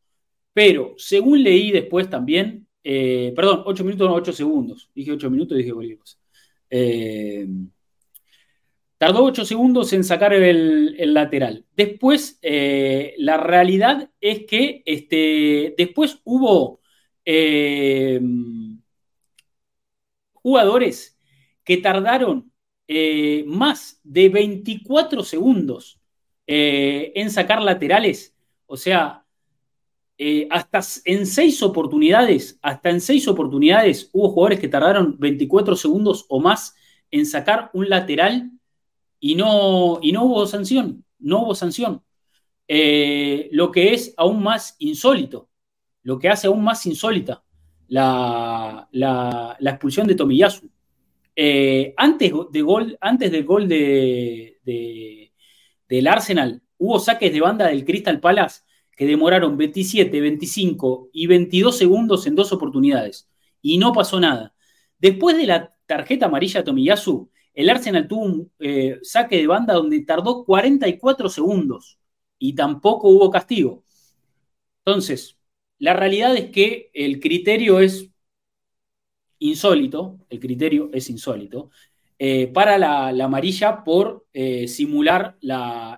Pero 0.56 0.94
según 0.96 1.42
leí 1.42 1.70
después 1.70 2.08
también, 2.08 2.66
eh, 2.82 3.30
perdón, 3.36 3.64
8 3.66 3.84
minutos, 3.84 4.08
no 4.08 4.14
8 4.14 4.32
segundos. 4.32 4.90
Dije 4.94 5.12
8 5.12 5.28
minutos, 5.28 5.58
dije 5.58 5.70
cualquier 5.70 5.98
cosa. 5.98 6.16
Eh, 6.70 7.46
tardó 8.96 9.22
8 9.24 9.44
segundos 9.44 9.92
en 9.92 10.02
sacar 10.02 10.32
el, 10.32 11.12
lateral. 11.12 11.66
Después, 11.76 12.38
eh, 12.40 13.14
la 13.18 13.36
realidad 13.36 14.10
es 14.18 14.46
que 14.46 14.82
este, 14.86 15.74
después 15.76 16.20
hubo 16.24 16.80
jugadores 20.32 21.18
que 21.64 21.76
tardaron 21.76 22.50
más 23.44 24.00
de 24.04 24.28
24 24.30 25.22
segundos 25.22 26.00
en 26.46 27.30
sacar 27.30 27.60
laterales. 27.60 28.34
O 28.64 28.78
sea, 28.78 29.25
eh, 30.18 30.48
hasta 30.50 30.80
en 31.04 31.26
seis 31.26 31.62
oportunidades, 31.62 32.58
hasta 32.62 32.90
en 32.90 33.00
seis 33.00 33.28
oportunidades 33.28 34.10
hubo 34.12 34.30
jugadores 34.30 34.60
que 34.60 34.68
tardaron 34.68 35.16
24 35.18 35.76
segundos 35.76 36.26
o 36.28 36.40
más 36.40 36.74
en 37.10 37.26
sacar 37.26 37.70
un 37.74 37.88
lateral 37.88 38.50
y 39.20 39.34
no, 39.34 39.98
y 40.02 40.12
no 40.12 40.24
hubo 40.24 40.46
sanción. 40.46 41.04
No 41.18 41.42
hubo 41.42 41.54
sanción. 41.54 42.02
lo 42.68 43.70
que 43.72 43.94
es 43.94 44.14
aún 44.16 44.42
más 44.42 44.76
insólito, 44.78 45.48
lo 46.02 46.18
que 46.18 46.28
hace 46.28 46.46
aún 46.46 46.62
más 46.64 46.84
insólita 46.86 47.44
la, 47.88 48.88
la 48.90 49.70
expulsión 49.70 50.06
de 50.06 50.14
Tomiyasu. 50.14 50.68
Eh, 51.38 51.92
antes, 51.98 52.32
de 52.50 52.62
gol, 52.62 52.96
antes 52.98 53.30
del 53.30 53.44
gol 53.44 53.68
de, 53.68 54.58
del 55.86 56.06
Arsenal, 56.06 56.62
hubo 56.78 56.98
saques 56.98 57.30
de 57.30 57.40
banda 57.40 57.68
del 57.68 57.84
Crystal 57.84 58.18
Palace 58.20 58.62
que 58.96 59.06
demoraron 59.06 59.56
27, 59.56 60.20
25 60.20 61.10
y 61.12 61.26
22 61.26 61.76
segundos 61.76 62.26
en 62.26 62.34
dos 62.34 62.52
oportunidades. 62.52 63.28
Y 63.62 63.78
no 63.78 63.92
pasó 63.92 64.18
nada. 64.18 64.54
Después 64.98 65.36
de 65.36 65.46
la 65.46 65.74
tarjeta 65.86 66.26
amarilla 66.26 66.60
de 66.60 66.64
Tomiyasu, 66.64 67.30
el 67.54 67.70
Arsenal 67.70 68.08
tuvo 68.08 68.24
un 68.24 68.52
eh, 68.58 68.98
saque 69.02 69.36
de 69.38 69.46
banda 69.46 69.74
donde 69.74 70.00
tardó 70.00 70.44
44 70.44 71.28
segundos 71.28 71.98
y 72.38 72.54
tampoco 72.54 73.08
hubo 73.08 73.30
castigo. 73.30 73.84
Entonces, 74.84 75.38
la 75.78 75.94
realidad 75.94 76.36
es 76.36 76.50
que 76.50 76.90
el 76.94 77.20
criterio 77.20 77.80
es 77.80 78.10
insólito, 79.38 80.18
el 80.30 80.40
criterio 80.40 80.90
es 80.92 81.10
insólito, 81.10 81.70
eh, 82.18 82.46
para 82.46 82.78
la, 82.78 83.08
amarilla 83.08 83.84
por 83.84 84.24
eh, 84.32 84.66
simular 84.68 85.36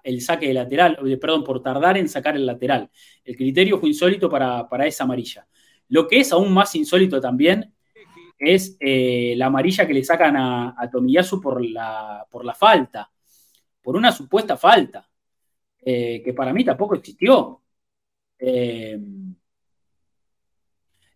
el 0.03 0.21
saque 0.21 0.49
de 0.49 0.55
lateral, 0.55 0.99
eh, 1.07 1.17
perdón, 1.17 1.45
por 1.45 1.63
tardar 1.63 1.97
en 1.97 2.09
sacar 2.09 2.35
el 2.35 2.45
lateral. 2.45 2.91
El 3.25 3.37
criterio 3.37 3.79
fue 3.79 3.91
insólito 3.91 4.29
para, 4.29 4.67
esa 4.87 5.05
amarilla. 5.05 5.47
Lo 5.89 6.09
que 6.09 6.19
es 6.21 6.33
aún 6.33 6.53
más 6.53 6.75
insólito 6.75 7.21
también 7.21 7.73
es 8.39 8.77
la 8.81 9.47
amarilla 9.47 9.87
que 9.87 9.95
le 9.95 10.05
sacan 10.05 10.37
a, 10.37 10.75
a 10.77 10.91
Tomiyasu 10.91 11.41
por 11.41 11.65
la, 11.65 12.27
por 12.31 12.45
la 12.45 12.55
falta, 12.55 13.11
por 13.83 13.97
una 13.97 14.13
supuesta 14.13 14.57
falta, 14.57 15.09
que 15.85 16.35
para 16.37 16.53
mí 16.53 16.65
tampoco 16.65 16.97
existió. 16.97 17.63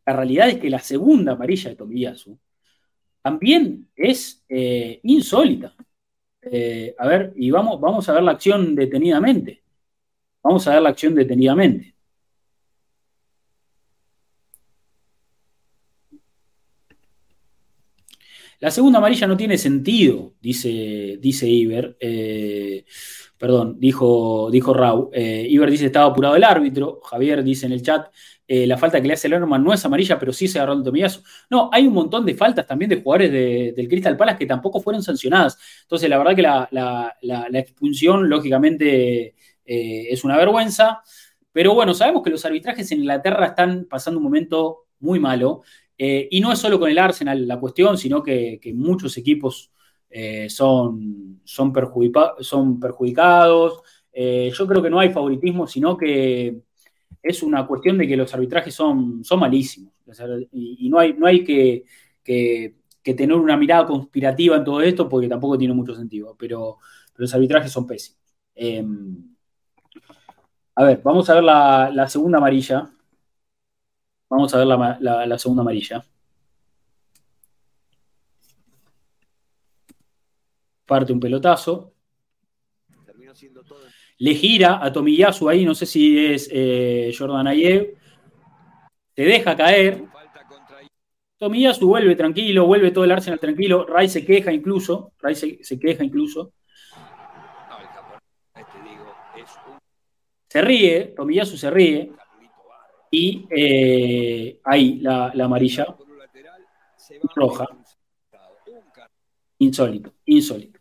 La 0.04 0.12
realidad 0.16 0.48
es 0.48 0.58
que 0.58 0.70
la 0.70 0.80
segunda 0.80 1.32
amarilla 1.32 1.70
de 1.70 1.76
Tomiyasu 1.76 2.38
también 3.22 3.88
es 3.96 4.44
eh, 4.48 5.00
insólita. 5.04 5.74
Eh, 6.42 6.94
a 6.98 7.06
ver, 7.06 7.32
y 7.36 7.50
vamos, 7.50 7.80
vamos 7.80 8.08
a 8.08 8.12
ver 8.14 8.22
la 8.22 8.32
acción 8.32 8.74
detenidamente. 8.74 9.62
Vamos 10.42 10.66
a 10.66 10.74
ver 10.74 10.82
la 10.82 10.90
acción 10.90 11.14
detenidamente. 11.14 11.94
La 18.58 18.70
segunda 18.70 18.98
amarilla 18.98 19.26
no 19.26 19.36
tiene 19.36 19.58
sentido, 19.58 20.34
dice, 20.40 21.18
dice 21.20 21.48
Iber. 21.48 21.96
Eh, 21.98 22.84
perdón, 23.42 23.76
dijo, 23.80 24.50
dijo 24.52 24.72
Rau. 24.72 25.10
Iber 25.12 25.68
dice 25.68 25.86
estaba 25.86 26.06
apurado 26.06 26.36
el 26.36 26.44
árbitro. 26.44 27.00
Javier 27.02 27.42
dice 27.42 27.66
en 27.66 27.72
el 27.72 27.82
chat, 27.82 28.06
eh, 28.54 28.66
la 28.66 28.76
falta 28.76 29.00
que 29.00 29.08
le 29.08 29.14
hace 29.14 29.30
Lerman 29.30 29.64
no 29.64 29.72
es 29.72 29.82
amarilla, 29.84 30.18
pero 30.18 30.30
sí 30.30 30.46
se 30.46 30.58
agarró 30.58 30.74
el 30.74 30.82
tomillazo. 30.82 31.22
No, 31.48 31.70
hay 31.72 31.86
un 31.86 31.94
montón 31.94 32.26
de 32.26 32.34
faltas 32.34 32.66
también 32.66 32.90
de 32.90 33.00
jugadores 33.00 33.32
del 33.74 33.88
Crystal 33.88 34.14
Palace 34.14 34.38
que 34.40 34.44
tampoco 34.46 34.78
fueron 34.78 35.02
sancionadas. 35.02 35.56
Entonces, 35.82 36.10
la 36.10 36.18
verdad 36.18 36.36
que 36.36 36.42
la, 36.42 37.58
expulsión, 37.58 38.28
lógicamente, 38.28 39.34
eh, 39.64 40.06
es 40.10 40.22
una 40.22 40.36
vergüenza. 40.36 41.00
Pero 41.50 41.74
bueno, 41.74 41.94
sabemos 41.94 42.22
que 42.22 42.28
los 42.28 42.44
arbitrajes 42.44 42.92
en 42.92 42.98
Inglaterra 43.00 43.46
están 43.46 43.86
pasando 43.88 44.18
un 44.18 44.24
momento 44.24 44.86
muy 45.00 45.18
malo. 45.18 45.62
Eh, 45.96 46.28
y 46.30 46.40
no 46.40 46.52
es 46.52 46.58
solo 46.58 46.78
con 46.78 46.90
el 46.90 46.98
Arsenal 46.98 47.48
la 47.48 47.58
cuestión, 47.58 47.96
sino 47.96 48.22
que, 48.22 48.60
muchos 48.74 49.16
equipos 49.16 49.70
eh, 50.12 50.50
son, 50.50 51.40
son, 51.44 51.72
son, 52.40 52.80
perjudicados. 52.80 53.82
yo 54.14 54.66
creo 54.66 54.82
que 54.82 54.90
no 54.90 55.00
hay 55.00 55.10
favoritismo, 55.10 55.66
sino 55.66 55.96
que 55.96 56.62
es 57.22 57.42
una 57.42 57.66
cuestión 57.66 57.98
de 57.98 58.06
que 58.06 58.16
los 58.16 58.32
arbitrajes 58.34 58.74
son, 58.74 59.24
son 59.24 59.40
malísimos. 59.40 59.92
y, 60.52 60.88
no 60.90 60.98
hay, 60.98 61.14
no 61.14 61.26
hay 61.26 61.44
que, 61.44 61.84
tener 63.02 63.34
una 63.34 63.56
mirada 63.56 63.86
conspirativa 63.86 64.56
en 64.56 64.64
todo 64.64 64.80
esto 64.82 65.08
porque 65.08 65.28
tampoco 65.28 65.56
tiene 65.58 65.74
mucho 65.74 65.94
sentido. 65.94 66.36
Pero, 66.38 66.78
los 67.16 67.34
arbitrajes 67.34 67.70
son 67.72 67.86
pésimos. 67.86 68.20
Em, 68.54 69.34
a 70.74 70.84
ver, 70.84 71.00
vamos 71.02 71.28
a 71.30 71.34
ver 71.34 71.44
la, 71.44 72.08
segunda 72.08 72.38
amarilla. 72.38 72.90
Vamos 74.28 74.52
a 74.54 74.58
ver 74.58 74.66
la, 74.66 75.38
segunda 75.38 75.62
amarilla. 75.62 76.04
Parte 80.92 81.14
un 81.14 81.20
pelotazo. 81.20 81.94
Le 84.18 84.34
gira 84.34 84.84
a 84.84 84.92
Tomiyasu 84.92 85.48
ahí, 85.48 85.64
no 85.64 85.74
sé 85.74 85.86
si 85.86 86.02
es 86.26 86.50
eh, 86.52 87.10
Jordan 87.16 87.46
Ayev. 87.46 87.94
Se 89.16 89.22
deja 89.22 89.56
caer. 89.56 90.04
Tomiyasu 91.38 91.88
vuelve 91.88 92.14
tranquilo, 92.14 92.66
vuelve 92.66 92.90
todo 92.90 93.04
el 93.04 93.12
Arsenal 93.12 93.40
tranquilo. 93.40 93.86
Ray 93.86 94.06
se 94.06 94.22
queja 94.22 94.52
incluso. 94.52 95.14
Ray 95.18 95.34
se 95.34 95.80
queja 95.80 96.04
incluso. 96.04 96.52
Se 100.46 100.60
ríe, 100.60 101.14
Tomiyasu 101.16 101.56
se 101.56 101.70
ríe, 101.70 102.12
y 103.10 103.46
eh, 103.48 104.60
ahí 104.62 104.98
la, 105.00 105.32
amarilla 105.42 105.86
roja. 107.34 107.66
Insólito, 109.58 110.12
insólito. 110.26 110.71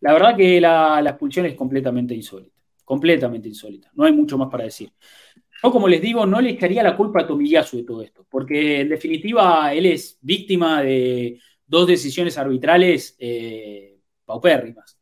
La 0.00 0.12
verdad 0.12 0.36
que 0.36 0.60
la, 0.60 1.02
expulsión 1.04 1.46
es 1.46 1.54
completamente 1.54 2.14
insólita, 2.14 2.56
completamente 2.84 3.48
insólita. 3.48 3.90
No 3.94 4.04
hay 4.04 4.12
mucho 4.12 4.38
más 4.38 4.48
para 4.48 4.64
decir. 4.64 4.92
Yo, 5.62 5.70
como 5.70 5.88
les 5.88 6.00
digo, 6.00 6.24
no 6.24 6.40
le 6.40 6.50
echaría 6.50 6.82
la 6.82 6.96
culpa 6.96 7.20
a 7.20 7.26
Tomiyasu 7.26 7.78
de 7.78 7.84
todo 7.84 8.02
esto, 8.02 8.26
porque 8.28 8.80
en 8.80 8.88
definitiva 8.88 9.72
él 9.74 9.86
es 9.86 10.18
víctima 10.22 10.82
de 10.82 11.38
dos 11.66 11.86
decisiones 11.86 12.38
arbitrales 12.38 13.14
eh, 13.18 13.98
paupérrimas. 14.24 14.98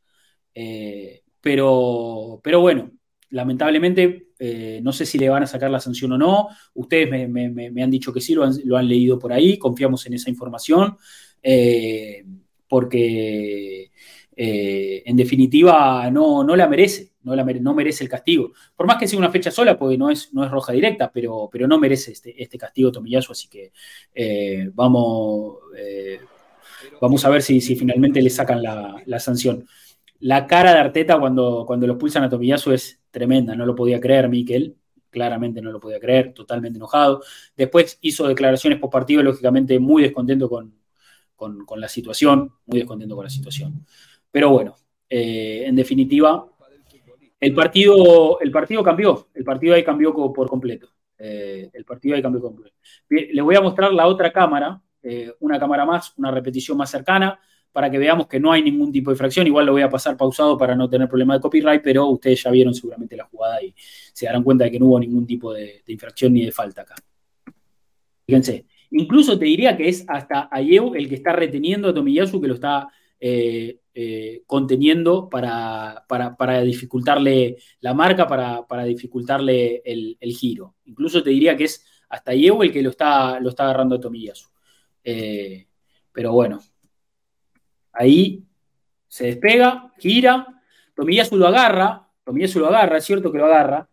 Eh, 0.52 1.22
pero, 1.40 2.40
pero 2.42 2.60
bueno, 2.60 2.90
lamentablemente, 3.30 4.28
eh, 4.38 4.80
no 4.82 4.92
sé 4.92 5.06
si 5.06 5.18
le 5.18 5.28
van 5.28 5.42
a 5.42 5.46
sacar 5.46 5.70
la 5.70 5.80
sanción 5.80 6.12
o 6.12 6.18
no. 6.18 6.48
Ustedes 6.74 7.28
me, 7.28 7.82
han 7.82 7.90
dicho 7.90 8.12
que 8.12 8.20
sí, 8.20 8.34
lo 8.34 8.44
han, 8.44 8.88
leído 8.88 9.18
por 9.18 9.32
ahí, 9.32 9.58
confiamos 9.58 10.06
en 10.06 10.14
esa 10.14 10.30
información, 10.30 10.96
eh, 11.42 12.24
porque 12.68 13.90
eh, 14.40 15.02
en 15.04 15.16
definitiva 15.16 16.08
no, 16.10 16.44
no 16.44 16.54
la 16.54 16.68
merece, 16.68 17.12
no, 17.22 17.34
la 17.34 17.44
no 17.44 17.74
merece 17.74 18.04
el 18.04 18.10
castigo. 18.10 18.52
Por 18.76 18.86
más 18.86 18.96
que 18.96 19.08
sea 19.08 19.18
una 19.18 19.30
fecha 19.30 19.50
sola, 19.50 19.76
porque 19.76 19.98
no 19.98 20.10
es, 20.10 20.32
no 20.32 20.44
es 20.44 20.50
roja 20.50 20.72
directa, 20.72 21.10
pero, 21.12 21.48
pero 21.50 21.66
no 21.66 21.78
merece 21.78 22.12
este, 22.12 22.40
este 22.40 22.56
castigo 22.56 22.92
Tomillazo, 22.92 23.32
así 23.32 23.48
que 23.48 23.72
vamos, 24.74 25.56
vamos 27.00 27.24
a 27.24 27.30
ver 27.30 27.42
si, 27.42 27.60
si 27.60 27.74
finalmente 27.74 28.22
le 28.22 28.30
sacan 28.30 28.62
la, 28.62 29.02
la 29.06 29.18
sanción. 29.18 29.66
La 30.20 30.46
cara 30.46 30.72
de 30.72 30.78
Arteta 30.78 31.18
cuando, 31.18 31.64
cuando 31.66 31.86
lo 31.86 31.98
pulsan 31.98 32.24
a 32.24 32.28
Tomillazo 32.28 32.72
es 32.72 33.00
tremenda, 33.10 33.54
no 33.56 33.66
lo 33.66 33.74
podía 33.74 34.00
creer 34.00 34.28
Miquel, 34.28 34.76
claramente 35.10 35.60
no 35.60 35.70
lo 35.70 35.80
podía 35.80 36.00
creer, 36.00 36.32
totalmente 36.32 36.76
enojado. 36.76 37.22
Después 37.56 37.98
hizo 38.00 38.26
declaraciones 38.26 38.78
por 38.78 38.90
partido, 38.90 39.22
lógicamente 39.22 39.78
muy 39.78 40.02
descontento 40.02 40.48
con, 40.48 40.74
la 41.76 41.88
situación, 41.88 42.52
muy 42.66 42.78
descontento 42.78 43.14
con 43.14 43.24
la 43.24 43.30
situación. 43.30 43.86
Pero 44.30 44.50
bueno, 44.50 44.74
eh, 45.08 45.64
en 45.66 45.76
definitiva, 45.76 46.46
el 47.40 47.54
partido, 47.54 48.40
el 48.40 48.50
partido 48.50 48.82
cambió, 48.82 49.28
el 49.34 49.44
partido 49.44 49.74
ahí 49.74 49.84
cambió 49.84 50.12
por 50.12 50.48
completo. 50.48 50.88
Eh, 51.18 51.70
el 51.72 51.84
partido 51.84 52.14
ahí 52.14 52.22
cambió 52.22 52.40
por 52.40 52.50
completo. 52.50 52.76
les 53.08 53.44
voy 53.44 53.56
a 53.56 53.60
mostrar 53.60 53.92
la 53.92 54.06
otra 54.06 54.32
cámara, 54.32 54.80
eh, 55.02 55.32
una 55.40 55.58
cámara 55.58 55.84
más, 55.84 56.14
una 56.16 56.30
repetición 56.30 56.76
más 56.76 56.90
cercana 56.90 57.38
para 57.72 57.90
que 57.90 57.98
veamos 57.98 58.26
que 58.26 58.40
no 58.40 58.50
hay 58.50 58.62
ningún 58.62 58.90
tipo 58.92 59.10
de 59.10 59.14
infracción. 59.14 59.46
Igual 59.46 59.66
lo 59.66 59.72
voy 59.72 59.82
a 59.82 59.88
pasar 59.88 60.16
pausado 60.16 60.56
para 60.56 60.74
no 60.74 60.88
tener 60.88 61.08
problema 61.08 61.34
de 61.34 61.40
copyright, 61.40 61.82
pero 61.82 62.06
ustedes 62.06 62.42
ya 62.42 62.50
vieron 62.50 62.74
seguramente 62.74 63.16
la 63.16 63.24
jugada 63.24 63.62
y 63.62 63.74
se 63.76 64.26
darán 64.26 64.42
cuenta 64.42 64.64
de 64.64 64.70
que 64.70 64.80
no 64.80 64.86
hubo 64.86 65.00
ningún 65.00 65.26
tipo 65.26 65.52
de, 65.52 65.82
infracción 65.86 66.32
ni 66.32 66.44
de 66.44 66.52
falta 66.52 66.82
acá. 66.82 66.94
Fíjense, 68.26 68.66
incluso 68.90 69.38
te 69.38 69.44
diría 69.44 69.76
que 69.76 69.88
es 69.88 70.04
hasta 70.08 70.48
Ayew 70.50 70.94
el 70.94 71.08
que 71.08 71.14
está 71.14 71.32
reteniendo 71.32 71.88
a 71.88 71.94
Tomiyasu, 71.94 72.40
que 72.40 72.48
lo 72.48 72.54
está 72.54 72.88
eh, 74.00 74.44
conteniendo 74.46 75.28
para, 75.28 76.04
para, 76.06 76.60
dificultarle 76.60 77.56
la 77.80 77.94
marca, 77.94 78.28
para, 78.28 78.84
dificultarle 78.84 79.82
el, 79.84 80.32
giro. 80.32 80.76
Incluso 80.84 81.20
te 81.20 81.30
diría 81.30 81.56
que 81.56 81.64
es 81.64 81.84
hasta 82.08 82.30
Ayew 82.30 82.62
el 82.62 82.72
que 82.72 82.80
lo 82.80 82.90
está, 82.90 83.40
lo 83.40 83.48
está 83.48 83.64
agarrando 83.64 83.96
a 83.96 84.00
Tomiyasu. 84.00 84.48
Eh, 85.02 85.66
pero 86.12 86.32
bueno, 86.32 86.60
Ahí 87.92 88.44
se 89.08 89.26
despega, 89.26 89.92
gira, 89.98 90.62
Tomiyasu 90.94 91.36
lo 91.36 91.48
agarra, 91.48 92.08
Tomiyasu 92.22 92.60
lo 92.60 92.68
agarra, 92.68 92.98
es 92.98 93.04
cierto 93.04 93.32
que 93.32 93.38
lo 93.38 93.46
agarra, 93.46 93.88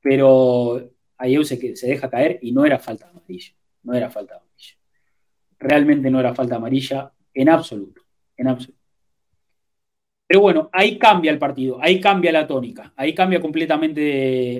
pero 0.00 0.90
ahí 1.16 1.44
se, 1.44 1.76
se 1.76 1.86
deja 1.86 2.10
caer 2.10 2.40
y 2.42 2.50
no 2.50 2.64
era 2.64 2.80
falta 2.80 3.08
amarilla, 3.08 3.52
no 3.84 3.94
era 3.94 4.10
falta 4.10 4.34
amarilla. 4.34 4.74
Realmente 5.60 6.10
no 6.10 6.18
era 6.18 6.34
falta 6.34 6.56
amarilla 6.56 7.12
en 7.32 7.48
absoluto, 7.48 8.02
en 8.36 8.48
absoluto. 8.48 8.85
Pero 10.26 10.40
bueno, 10.40 10.68
ahí 10.72 10.98
cambia 10.98 11.30
el 11.30 11.38
partido, 11.38 11.78
ahí 11.80 12.00
cambia 12.00 12.32
la 12.32 12.46
tónica, 12.46 12.92
ahí 12.96 13.14
cambia 13.14 13.40
completamente 13.40 14.00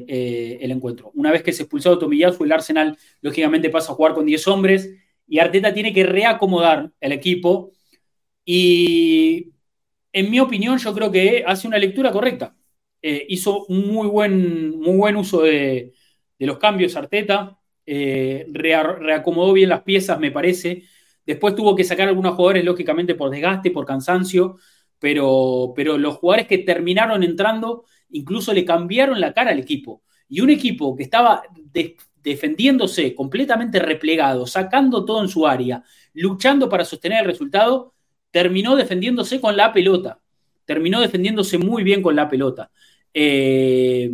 eh, 0.06 0.58
el 0.60 0.70
encuentro. 0.70 1.10
Una 1.14 1.32
vez 1.32 1.42
que 1.42 1.52
se 1.52 1.64
expulsado 1.64 1.98
Tomiyasu, 1.98 2.44
el 2.44 2.52
Arsenal 2.52 2.96
lógicamente 3.20 3.68
pasa 3.70 3.92
a 3.92 3.94
jugar 3.96 4.14
con 4.14 4.26
10 4.26 4.46
hombres 4.46 4.94
y 5.26 5.40
Arteta 5.40 5.74
tiene 5.74 5.92
que 5.92 6.04
reacomodar 6.04 6.92
el 7.00 7.12
equipo 7.12 7.72
y 8.44 9.52
en 10.16 10.30
mi 10.30 10.40
opinión, 10.40 10.78
yo 10.78 10.94
creo 10.94 11.10
que 11.12 11.44
hace 11.46 11.68
una 11.68 11.78
lectura 11.78 12.10
correcta. 12.10 12.56
Eh, 13.02 13.26
hizo 13.28 13.66
un 13.66 13.88
muy 13.88 14.08
buen, 14.08 14.78
muy 14.80 14.96
buen 14.96 15.16
uso 15.16 15.42
de, 15.42 15.92
los 16.38 16.58
cambios 16.58 16.96
Arteta, 16.96 17.58
eh, 17.84 18.46
reacomodó 18.50 19.52
bien 19.52 19.68
las 19.68 19.82
piezas, 19.82 20.18
me 20.18 20.30
parece. 20.30 20.84
Después 21.26 21.54
tuvo 21.54 21.76
que 21.76 21.84
sacar 21.84 22.08
algunos 22.08 22.34
jugadores, 22.34 22.64
lógicamente, 22.64 23.14
por 23.14 23.30
desgaste, 23.30 23.70
por 23.70 23.84
cansancio, 23.84 24.56
pero, 24.98 25.72
pero 25.74 25.98
los 25.98 26.16
jugadores 26.16 26.46
que 26.46 26.58
terminaron 26.58 27.22
entrando 27.22 27.84
incluso 28.10 28.52
le 28.52 28.64
cambiaron 28.64 29.20
la 29.20 29.32
cara 29.32 29.50
al 29.50 29.58
equipo. 29.58 30.02
Y 30.28 30.40
un 30.40 30.50
equipo 30.50 30.96
que 30.96 31.04
estaba 31.04 31.42
defendiéndose 32.22 33.14
completamente 33.14 33.78
replegado, 33.78 34.46
sacando 34.46 35.04
todo 35.04 35.22
en 35.22 35.28
su 35.28 35.46
área, 35.46 35.84
luchando 36.14 36.68
para 36.68 36.84
sostener 36.84 37.20
el 37.20 37.26
resultado, 37.26 37.94
terminó 38.30 38.76
defendiéndose 38.76 39.40
con 39.40 39.56
la 39.56 39.72
pelota. 39.72 40.20
Terminó 40.64 41.00
defendiéndose 41.00 41.58
muy 41.58 41.84
bien 41.84 42.02
con 42.02 42.16
la 42.16 42.28
pelota. 42.28 42.70
Eh, 43.14 44.10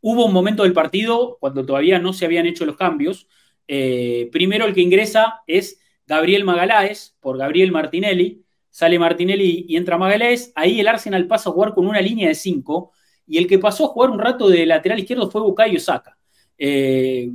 hubo 0.00 0.26
un 0.26 0.32
momento 0.32 0.62
del 0.62 0.72
partido 0.72 1.36
cuando 1.40 1.66
todavía 1.66 1.98
no 1.98 2.12
se 2.12 2.24
habían 2.24 2.46
hecho 2.46 2.64
los 2.64 2.76
cambios. 2.76 3.26
Eh, 3.66 4.28
primero 4.32 4.64
el 4.64 4.74
que 4.74 4.80
ingresa 4.80 5.42
es 5.46 5.80
Gabriel 6.06 6.44
Magaláes 6.44 7.16
por 7.20 7.36
Gabriel 7.36 7.72
Martinelli. 7.72 8.44
Sale 8.78 8.96
Martinelli 8.96 9.64
y 9.66 9.76
entra 9.76 9.98
Magaláes. 9.98 10.52
Ahí 10.54 10.78
el 10.78 10.86
Arsenal 10.86 11.26
pasa 11.26 11.50
a 11.50 11.52
jugar 11.52 11.74
con 11.74 11.84
una 11.84 12.00
línea 12.00 12.28
de 12.28 12.36
cinco. 12.36 12.92
Y 13.26 13.36
el 13.36 13.48
que 13.48 13.58
pasó 13.58 13.86
a 13.86 13.88
jugar 13.88 14.10
un 14.10 14.20
rato 14.20 14.48
de 14.48 14.64
lateral 14.66 15.00
izquierdo 15.00 15.28
fue 15.28 15.40
Bukayo 15.40 15.80
Saka. 15.80 16.16
Eh, 16.56 17.28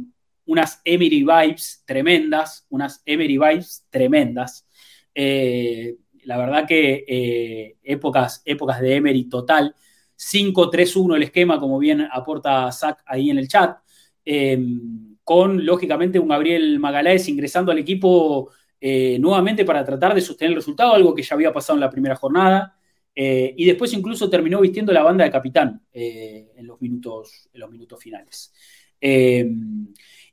unas 0.45 0.79
Emery 0.85 1.21
vibes 1.21 1.83
tremendas, 1.85 2.65
unas 2.69 3.03
Emery 3.05 3.37
vibes 3.37 3.85
tremendas. 3.89 4.65
Eh, 5.13 5.97
la 6.23 6.37
verdad 6.37 6.65
que 6.65 7.03
eh, 7.05 7.75
épocas, 7.83 8.41
épocas 8.45 8.79
de 8.79 8.95
Emery 8.95 9.25
total. 9.25 9.75
5-3-1 10.15 11.17
el 11.17 11.23
esquema, 11.23 11.59
como 11.59 11.77
bien 11.77 12.07
aporta 12.09 12.71
Zach 12.71 12.99
ahí 13.05 13.29
en 13.29 13.37
el 13.37 13.49
chat. 13.49 13.79
Con, 15.25 15.65
lógicamente, 15.65 16.19
un 16.19 16.29
Gabriel 16.29 16.79
Magaláes 16.79 17.27
ingresando 17.27 17.73
al 17.73 17.79
equipo 17.79 18.49
nuevamente 19.19 19.63
para 19.63 19.85
tratar 19.85 20.13
de 20.13 20.21
sostener 20.21 20.51
el 20.51 20.57
resultado, 20.57 20.93
algo 20.93 21.15
que 21.15 21.23
ya 21.23 21.35
había 21.35 21.53
pasado 21.53 21.77
en 21.77 21.81
la 21.81 21.89
primera 21.89 22.15
jornada. 22.15 22.77
y 23.15 23.65
después 23.65 23.93
incluso 23.93 24.29
terminó 24.29 24.59
vistiendo 24.59 24.91
la 24.91 25.03
banda 25.03 25.23
de 25.23 25.31
capitán 25.31 25.81
en, 25.93 26.67
los 26.67 26.81
minutos, 26.81 27.49
en 27.53 27.59
los 27.61 27.71
minutos 27.71 27.99
finales. 28.01 28.53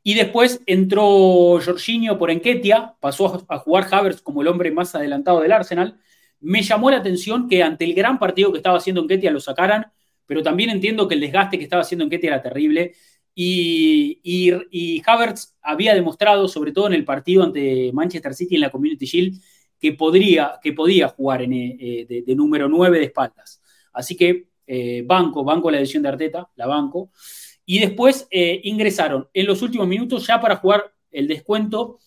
Y 0.02 0.14
después 0.14 0.62
entró 0.66 1.60
Jorginho 1.64 2.18
por 2.18 2.30
Enquetia, 2.30 2.94
pasó 3.00 3.44
a 3.48 3.58
jugar 3.58 3.86
Havers 3.90 4.22
como 4.22 4.40
el 4.40 4.48
hombre 4.48 4.70
más 4.70 4.94
adelantado 4.94 5.40
del 5.40 5.52
Arsenal. 5.52 5.98
Me 6.40 6.62
llamó 6.62 6.90
la 6.90 6.98
atención 6.98 7.48
que 7.48 7.62
ante 7.62 7.84
el 7.84 7.94
gran 7.94 8.18
partido 8.18 8.50
que 8.50 8.58
estaba 8.58 8.78
haciendo 8.78 9.02
Enquetia 9.02 9.30
lo 9.30 9.40
sacaran, 9.40 9.92
pero 10.24 10.42
también 10.42 10.70
entiendo 10.70 11.06
que 11.06 11.14
el 11.14 11.20
desgaste 11.20 11.58
que 11.58 11.64
estaba 11.64 11.82
haciendo 11.82 12.04
Enquetia 12.04 12.28
era 12.28 12.42
terrible. 12.42 12.94
Y, 13.42 15.00
Havertz 15.06 15.56
había 15.62 15.94
demostrado, 15.94 16.46
sobre 16.46 16.72
todo 16.72 16.88
en 16.88 16.94
el 16.94 17.04
partido 17.04 17.42
ante 17.42 17.90
Manchester 17.92 18.34
City 18.34 18.56
en 18.56 18.60
la 18.60 18.70
Community 18.70 19.06
Shield, 19.06 19.40
que, 19.78 19.92
podría, 19.94 20.58
que 20.62 20.72
podía 20.72 21.08
jugar 21.08 21.42
en, 21.42 21.52
eh, 21.54 22.06
de, 22.26 22.34
número 22.34 22.68
9 22.68 22.98
de 22.98 23.04
espaldas. 23.06 23.62
Así 23.92 24.16
que 24.16 24.48
eh, 24.66 25.02
banco, 25.06 25.42
banco 25.42 25.70
la 25.70 25.78
decisión 25.78 26.02
de 26.02 26.10
Arteta, 26.10 26.50
la 26.56 26.66
banco. 26.66 27.10
Y 27.64 27.78
después 27.78 28.28
eh, 28.30 28.60
ingresaron 28.64 29.28
en 29.32 29.46
los 29.46 29.62
últimos 29.62 29.88
minutos 29.88 30.26
ya 30.26 30.40
para 30.40 30.56
jugar 30.56 30.92
el 31.10 31.26
descuento. 31.26 31.98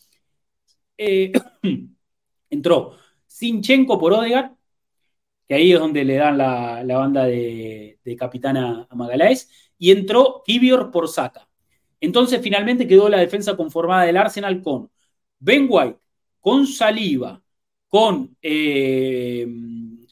entró 2.50 2.96
Sinchenko 3.26 4.00
por 4.00 4.14
Odegaard, 4.14 4.52
que 5.48 5.56
ahí 5.56 5.74
es 5.74 5.80
donde 5.80 6.06
le 6.06 6.16
dan 6.16 6.38
la, 6.38 6.84
banda 6.86 7.26
de, 7.26 7.98
capitana 8.18 8.88
a 8.90 8.96
Magaláes, 8.96 9.50
y 9.84 9.92
entró 9.92 10.44
Kibior 10.46 10.92
por 10.92 11.10
Saka. 11.10 11.50
Entonces 12.00 12.40
finalmente 12.42 12.88
quedó 12.88 13.10
la 13.10 13.20
defensa 13.20 13.58
conformada 13.58 14.06
del 14.06 14.16
Arsenal 14.16 14.62
con 14.62 14.90
Ben 15.40 15.68
White, 15.70 16.00
con 16.40 16.66
Saliba, 16.66 17.44
con 17.90 18.38
eh, 18.42 19.46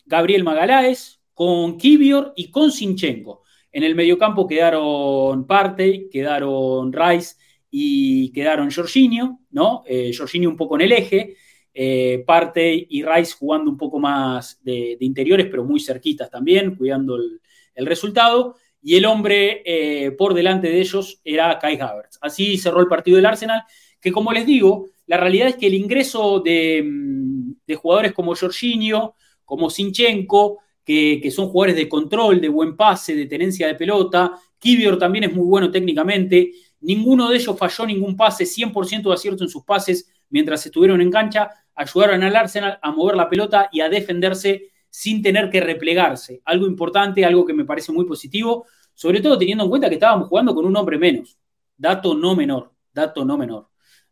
Gabriel 0.06 0.44
Magaláes, 0.44 1.22
con 1.34 1.78
Kibior 1.78 2.34
y 2.36 2.52
con 2.52 2.70
Sinchenko. 2.70 3.44
En 3.72 3.84
el 3.84 3.96
mediocampo 3.96 4.46
quedaron 4.46 5.48
Partey, 5.48 6.10
quedaron 6.10 6.92
Rice 6.92 7.38
y 7.70 8.30
quedaron 8.34 8.70
Jorginho, 8.72 9.40
¿no? 9.52 9.84
Eh, 9.88 10.12
Jorginho 10.14 10.50
un 10.50 10.58
poco 10.58 10.76
en 10.76 10.82
el 10.82 10.92
eje, 10.92 11.38
eh, 11.74 12.26
Partey 12.28 12.88
y 12.90 13.04
Rice 13.04 13.38
jugando 13.40 13.72
un 13.72 13.78
poco 13.78 14.00
más 14.00 14.62
de, 14.62 14.98
interiores, 15.00 15.48
pero 15.50 15.64
muy 15.64 15.80
cerquitas 15.80 16.30
también, 16.30 16.76
cuidando 16.76 17.16
el, 17.16 17.40
resultado. 17.86 18.58
Y 18.82 18.96
el 18.96 19.06
hombre 19.06 19.62
eh, 19.66 20.12
por 20.12 20.34
delante 20.34 20.70
de 20.70 20.80
ellos 20.80 21.22
era 21.24 21.60
Kai 21.60 21.80
Havertz. 21.80 22.18
Así 22.22 22.58
cerró 22.58 22.80
el 22.80 22.88
partido 22.88 23.18
del 23.18 23.26
Arsenal, 23.26 23.64
que 24.00 24.12
como 24.12 24.32
les 24.32 24.46
digo, 24.46 24.88
la 25.06 25.18
realidad 25.18 25.50
es 25.50 25.56
que 25.56 25.68
el 25.68 25.76
ingreso 25.76 26.40
de, 26.40 26.84
mm, 26.84 27.74
jugadores 27.76 28.12
como 28.12 28.36
Jorginho, 28.36 29.16
como 29.46 29.70
Sinchenko, 29.70 30.60
que, 30.84 31.32
son 31.32 31.48
jugadores 31.48 31.76
de 31.76 31.88
control, 31.88 32.42
de 32.42 32.50
buen 32.50 32.76
pase, 32.76 33.16
de 33.16 33.26
tenencia 33.26 33.68
de 33.68 33.76
pelota, 33.76 34.34
Kivior 34.60 34.98
también 34.98 35.26
es 35.26 35.34
muy 35.34 35.46
bueno 35.46 35.72
técnicamente, 35.72 36.52
ninguno 36.82 37.30
de 37.30 37.38
ellos 37.38 37.58
falló 37.58 37.86
ningún 37.86 38.18
pase, 38.18 38.46
100% 38.46 39.10
de 39.10 39.14
acierto 39.14 39.44
en 39.44 39.50
sus 39.50 39.64
pases 39.64 40.10
mientras 40.30 40.66
estuvieron 40.66 41.02
en 41.02 41.12
cancha, 41.12 41.50
ayudaron 41.76 42.24
al 42.24 42.36
Arsenal 42.36 42.80
a 42.82 42.92
mover 42.92 43.16
la 43.16 43.30
pelota 43.30 43.70
y 43.72 43.82
a 43.82 43.90
defenderse 43.90 44.71
sin 44.92 45.24
tener 45.24 45.50
que 45.50 45.62
replegarse. 45.62 46.44
Algo 46.46 46.68
importante, 46.68 47.26
algo 47.26 47.44
que 47.48 47.54
me 47.56 47.66
parece 47.66 47.92
muy 47.92 48.06
positivo, 48.06 48.68
sobre 48.94 49.22
todo 49.22 49.40
teniendo 49.40 49.64
en 49.64 49.72
cuenta 49.72 49.90
que 49.90 49.96
estábamos 49.96 50.28
jugando 50.28 50.54
con 50.54 50.66
un 50.66 50.76
hombre 50.76 51.00
menos. 51.00 51.40
Dato 51.76 52.14
no 52.14 52.36
menor, 52.36 52.72
dato 52.94 53.26
no 53.26 53.36
menor. 53.40 53.70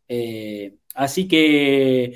Eh, 0.08 0.74
Así 0.94 1.28
que 1.28 2.14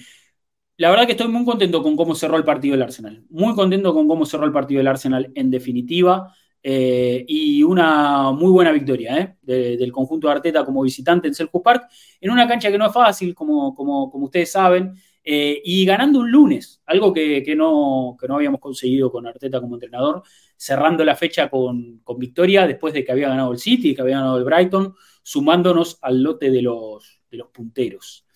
la 0.77 0.91
verdad 0.91 1.07
que 1.07 1.13
estoy 1.13 1.29
muy 1.29 1.45
contento 1.45 1.83
con 1.83 1.97
cómo 1.97 2.15
cerró 2.15 2.37
el 2.37 2.45
partido 2.45 2.73
del 2.73 2.83
Arsenal. 2.83 3.25
Muy 3.31 3.55
contento 3.55 3.95
con 3.95 4.09
cómo 4.09 4.27
cerró 4.27 4.45
el 4.47 4.53
partido 4.53 4.79
del 4.79 4.89
Arsenal 4.89 5.31
en 5.35 5.51
definitiva. 5.51 6.35
Eh, 6.67 7.25
y 7.29 7.63
una 7.63 8.31
muy 8.33 8.51
buena 8.51 8.73
victoria 8.73 9.37
eh, 9.47 9.77
del 9.79 9.93
conjunto 9.93 10.29
de 10.29 10.33
Arteta 10.33 10.65
como 10.65 10.83
visitante 10.83 11.29
en 11.29 11.35
Selhurst 11.35 11.63
Park, 11.63 11.89
en 12.21 12.31
una 12.31 12.49
cancha 12.49 12.71
que 12.71 12.79
no 12.79 12.87
es 12.87 12.93
fácil, 12.93 13.35
como, 13.35 13.75
como, 13.75 14.11
ustedes 14.25 14.51
saben, 14.51 14.95
eh, 15.25 15.63
y 15.65 15.87
ganando 15.87 16.21
un 16.21 16.31
lunes, 16.31 16.83
algo 16.85 17.13
que, 17.13 17.43
no, 17.57 18.17
no, 18.29 18.37
habíamos 18.37 18.61
conseguido 18.61 19.11
con 19.11 19.27
Arteta 19.27 19.61
como 19.61 19.77
entrenador, 19.77 20.23
cerrando 20.57 21.03
la 21.03 21.17
fecha 21.17 21.49
con, 21.49 22.01
con, 22.05 22.19
victoria 22.19 22.67
después 22.67 22.93
de 22.93 23.05
que 23.05 23.13
había 23.13 23.31
ganado 23.31 23.53
el 23.53 23.59
City, 23.59 23.95
que 23.95 24.03
había 24.03 24.19
ganado 24.19 24.37
el 24.37 24.45
Brighton, 24.45 24.95
sumándonos 25.23 25.99
al 26.03 26.23
lote 26.23 26.51
de 26.51 26.61
los, 26.61 27.23
de 27.31 27.39
los 27.39 27.49
punteros. 27.49 28.27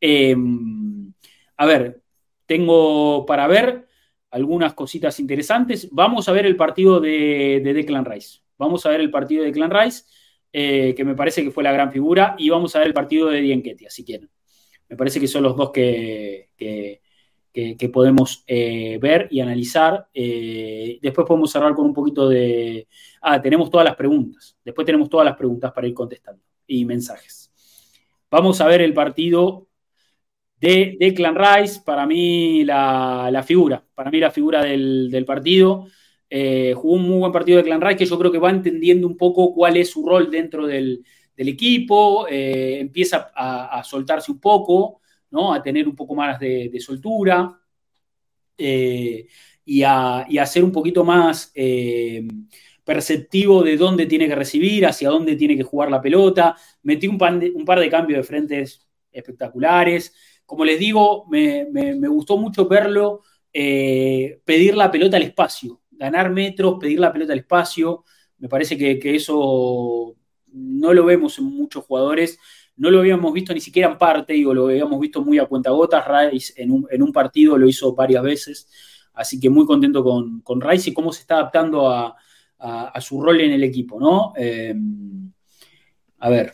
Em, 0.00 1.12
a 1.56 1.66
ver, 1.66 2.02
tengo 2.46 3.24
para 3.26 3.46
ver 3.46 3.86
algunas 4.30 4.74
cositas 4.74 5.20
interesantes. 5.20 5.88
Vamos 5.92 6.28
a 6.28 6.32
ver 6.32 6.46
el 6.46 6.56
partido 6.56 7.00
de, 7.00 7.60
Declan 7.64 8.04
Rice. 8.04 8.40
Vamos 8.58 8.84
a 8.84 8.90
ver 8.90 9.00
el 9.00 9.10
partido 9.10 9.42
de 9.42 9.50
Declan 9.50 9.70
Rice, 9.70 10.04
eh, 10.52 10.94
que 10.96 11.04
me 11.04 11.14
parece 11.14 11.44
que 11.44 11.50
fue 11.52 11.62
la 11.64 11.72
gran 11.72 11.92
figura, 11.92 12.34
y 12.38 12.50
vamos 12.50 12.74
a 12.74 12.80
ver 12.80 12.88
el 12.88 12.94
partido 12.94 13.28
de 13.30 13.40
Dienketia, 13.40 13.90
si 13.90 14.04
quieren. 14.04 14.28
Me 14.88 14.96
parece 14.96 15.18
que 15.20 15.28
son 15.28 15.42
los 15.42 15.56
dos 15.56 15.70
que, 15.70 16.50
que, 17.54 17.88
podemos 17.88 18.42
eh, 18.46 18.98
ver 19.00 19.28
y 19.30 19.40
analizar. 19.40 20.08
Eh, 20.12 20.98
después 21.00 21.26
podemos 21.26 21.50
cerrar 21.52 21.74
con 21.74 21.86
un 21.86 21.94
poquito 21.94 22.28
de... 22.28 22.88
Ah, 23.22 23.40
tenemos 23.40 23.70
todas 23.70 23.84
las 23.84 23.94
preguntas. 23.94 24.56
Después 24.64 24.84
tenemos 24.84 25.08
todas 25.08 25.24
las 25.24 25.36
preguntas 25.36 25.72
para 25.72 25.86
ir 25.86 25.94
contestando 25.94 26.42
y 26.66 26.84
mensajes. 26.84 27.52
Vamos 28.30 28.60
a 28.60 28.66
ver 28.66 28.80
el 28.80 28.92
partido 28.92 29.68
de 30.60 30.96
Declan 30.98 31.36
Rice, 31.36 31.82
para 31.84 32.06
mí 32.06 32.64
la, 32.64 33.44
figura, 33.46 33.84
para 33.94 34.10
mí 34.10 34.18
la 34.18 34.30
figura 34.30 34.64
del, 34.64 35.24
partido. 35.26 35.86
Eh, 36.28 36.72
jugó 36.74 36.94
un 36.94 37.08
muy 37.08 37.18
buen 37.18 37.32
partido 37.32 37.58
de 37.58 37.64
Clan 37.64 37.80
Rice 37.80 37.98
que 37.98 38.06
yo 38.06 38.18
creo 38.18 38.32
que 38.32 38.38
va 38.38 38.50
entendiendo 38.50 39.06
un 39.06 39.16
poco 39.16 39.54
cuál 39.54 39.76
es 39.76 39.90
su 39.90 40.04
rol 40.04 40.30
dentro 40.30 40.66
del, 40.66 41.04
equipo, 41.36 42.26
eh, 42.28 42.78
empieza 42.80 43.32
a, 43.34 43.82
soltarse 43.84 44.30
un 44.30 44.40
poco, 44.40 45.00
¿no? 45.30 45.52
a 45.52 45.62
tener 45.62 45.88
un 45.88 45.96
poco 45.96 46.14
más 46.14 46.38
de, 46.38 46.78
soltura 46.80 47.58
eh, 48.56 49.26
y, 49.64 49.82
a, 49.82 50.46
ser 50.46 50.64
un 50.64 50.72
poquito 50.72 51.04
más 51.04 51.52
perceptivo 52.84 53.62
de 53.62 53.76
dónde 53.76 54.06
tiene 54.06 54.28
que 54.28 54.34
recibir, 54.34 54.86
hacia 54.86 55.08
dónde 55.08 55.36
tiene 55.36 55.56
que 55.56 55.62
jugar 55.62 55.90
la 55.90 56.02
pelota. 56.02 56.56
Metí 56.82 57.08
un, 57.08 57.18
un 57.54 57.64
par 57.64 57.80
de 57.80 57.90
cambios 57.90 58.18
de 58.18 58.24
frentes 58.24 58.86
espectaculares 59.10 60.12
como 60.46 60.64
les 60.64 60.78
digo, 60.78 61.26
me, 61.28 62.08
gustó 62.08 62.36
mucho 62.36 62.68
verlo 62.68 63.22
eh, 63.52 64.40
pedir 64.44 64.76
la 64.76 64.90
pelota 64.90 65.16
al 65.16 65.22
espacio, 65.22 65.82
ganar 65.90 66.30
metros, 66.30 66.78
pedir 66.78 67.00
la 67.00 67.12
pelota 67.12 67.32
al 67.32 67.40
espacio. 67.40 68.04
Me 68.38 68.48
parece 68.48 68.76
que, 68.76 69.14
eso 69.14 70.16
no 70.54 70.94
lo 70.94 71.04
vemos 71.04 71.38
en 71.38 71.44
muchos 71.44 71.84
jugadores, 71.84 72.38
no 72.76 72.90
lo 72.90 73.00
habíamos 73.00 73.32
visto 73.32 73.52
ni 73.52 73.60
siquiera 73.60 73.90
en 73.90 73.98
parte, 73.98 74.46
o 74.46 74.54
lo 74.54 74.66
habíamos 74.68 74.98
visto 75.00 75.22
muy 75.22 75.38
a 75.38 75.46
cuentagotas. 75.46 76.04
Rice 76.06 76.54
en 76.56 76.70
un, 76.72 77.12
partido 77.12 77.58
lo 77.58 77.68
hizo 77.68 77.94
varias 77.94 78.22
veces, 78.22 78.68
así 79.12 79.38
que 79.38 79.50
muy 79.50 79.66
contento 79.66 80.02
con, 80.02 80.40
con 80.40 80.60
Rice 80.60 80.90
y 80.90 80.94
cómo 80.94 81.12
se 81.12 81.20
está 81.20 81.36
adaptando 81.36 81.90
a, 81.90 82.16
su 83.00 83.20
rol 83.20 83.42
en 83.42 83.52
el 83.52 83.62
equipo, 83.62 84.00
¿no? 84.00 84.32
Eh, 84.36 84.74
a 86.18 86.30
ver, 86.30 86.52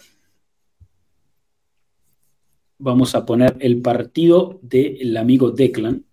vamos 2.78 3.14
a 3.14 3.24
poner 3.24 3.56
el 3.60 3.80
partido 3.80 4.58
del 4.62 5.16
amigo 5.16 5.52
Declan. 5.52 6.04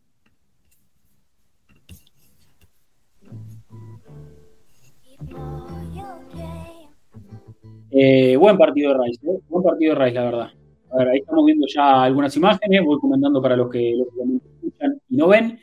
Eh, 8.00 8.38
buen 8.38 8.56
partido 8.60 8.94
de 8.94 9.00
Rice, 9.04 9.20
¿eh? 9.26 9.40
buen 9.50 9.64
partido 9.64 9.96
de 9.96 10.06
Rice, 10.06 10.14
la 10.14 10.24
verdad. 10.24 10.52
A 10.92 10.98
ver, 10.98 11.08
ahí 11.08 11.18
estamos 11.18 11.46
viendo 11.46 11.66
ya 11.68 12.04
algunas 12.04 12.36
imágenes, 12.36 12.86
voy 12.86 13.00
comentando 13.00 13.42
para 13.42 13.56
los 13.56 13.72
que, 13.72 13.94
los 13.98 14.08
escuchan 14.56 15.02
y 15.10 15.18
no 15.18 15.28
ven. 15.30 15.60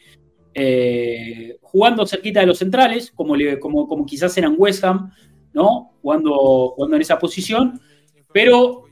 Eh, 0.52 1.56
jugando 1.62 2.04
cerquita 2.04 2.40
de 2.40 2.46
los 2.46 2.58
centrales, 2.58 3.12
como, 3.12 3.36
como, 3.60 3.86
como 3.86 4.04
quizás 4.04 4.36
eran 4.36 4.56
West 4.58 4.82
Ham, 4.82 5.12
¿no? 5.52 5.92
Jugando, 6.02 6.72
jugando 6.74 6.96
en 6.96 7.02
esa 7.02 7.20
posición, 7.20 7.80
pero 8.32 8.82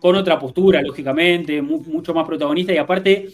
con 0.00 0.16
otra 0.16 0.38
postura, 0.38 0.80
lógicamente, 0.80 1.60
mucho 1.60 2.14
más 2.14 2.26
protagonista 2.26 2.72
y 2.72 2.78
aparte 2.78 3.28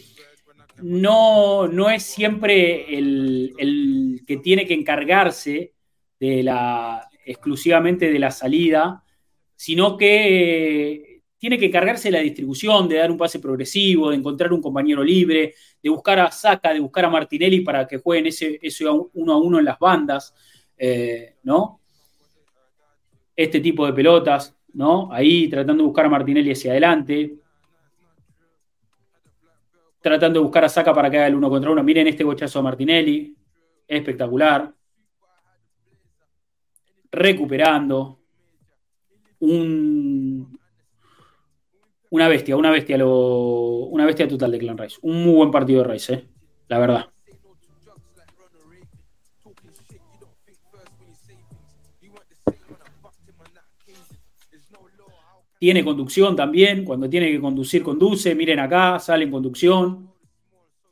no, 0.81 1.69
no 1.69 1.89
es 1.89 2.03
siempre 2.03 2.97
el, 2.97 4.23
que 4.27 4.35
tiene 4.35 4.67
que 4.67 4.73
encargarse 4.73 5.73
de 6.19 6.43
la, 6.43 7.07
exclusivamente 7.25 8.11
de 8.11 8.19
la 8.19 8.31
salida, 8.31 9.05
sino 9.57 9.97
que 9.97 11.23
tiene 11.37 11.57
que 11.57 11.65
encargarse 11.65 12.07
de 12.07 12.13
la 12.13 12.23
distribución, 12.23 12.87
de 12.87 12.95
dar 12.95 13.11
un 13.11 13.17
pase 13.17 13.39
progresivo, 13.39 14.09
de 14.09 14.15
encontrar 14.15 14.53
un 14.53 14.61
compañero 14.61 15.03
libre, 15.03 15.53
de 15.83 15.89
buscar 15.89 16.19
a 16.19 16.31
Saca, 16.31 16.71
de 16.73 16.79
buscar 16.79 17.03
a 17.03 17.09
Martinelli 17.09 17.59
para 17.59 17.85
que 17.85 17.97
jueguen 17.97 18.27
ese, 18.27 18.59
uno 19.13 19.33
a 19.33 19.37
uno 19.37 19.59
en 19.59 19.65
las 19.65 19.77
bandas, 19.77 20.33
eh, 20.77 21.35
¿no? 21.43 21.81
Este 23.35 23.59
tipo 23.59 23.85
de 23.85 23.91
pelotas. 23.91 24.57
¿no? 24.77 25.11
Ahí 25.11 25.47
tratando 25.49 25.81
de 25.81 25.87
buscar 25.87 26.05
a 26.05 26.09
Martinelli 26.09 26.51
hacia 26.51 26.71
adelante. 26.71 27.39
Tratando 29.99 30.39
de 30.39 30.43
buscar 30.43 30.65
a 30.65 30.69
Saca 30.69 30.93
para 30.93 31.09
que 31.09 31.17
haga 31.17 31.27
el 31.27 31.35
uno 31.35 31.49
contra 31.49 31.71
uno. 31.71 31.83
Miren 31.83 32.07
este 32.07 32.23
bochazo 32.23 32.59
a 32.59 32.61
Martinelli. 32.61 33.35
Espectacular. 33.87 34.71
Recuperando. 37.11 38.16
Un, 39.39 40.59
una 42.09 42.27
bestia, 42.27 42.55
una 42.55 42.71
bestia, 42.71 42.97
lo, 42.97 43.85
una 43.87 44.05
bestia 44.05 44.27
total 44.27 44.51
de 44.51 44.59
Clan 44.59 44.77
Rice. 44.77 44.97
Un 45.01 45.23
muy 45.23 45.35
buen 45.35 45.51
partido 45.51 45.83
de 45.83 45.89
Rice, 45.89 46.13
¿eh? 46.13 46.27
la 46.67 46.79
verdad. 46.79 47.07
tiene 55.59 55.83
conducción 55.83 56.35
también, 56.35 56.85
cuando 56.85 57.09
tiene 57.09 57.31
que 57.31 57.39
conducir, 57.39 57.83
conduce, 57.83 58.35
miren 58.35 58.59
acá, 58.59 58.99
sale 58.99 59.25
en 59.25 59.31
conducción, 59.31 60.11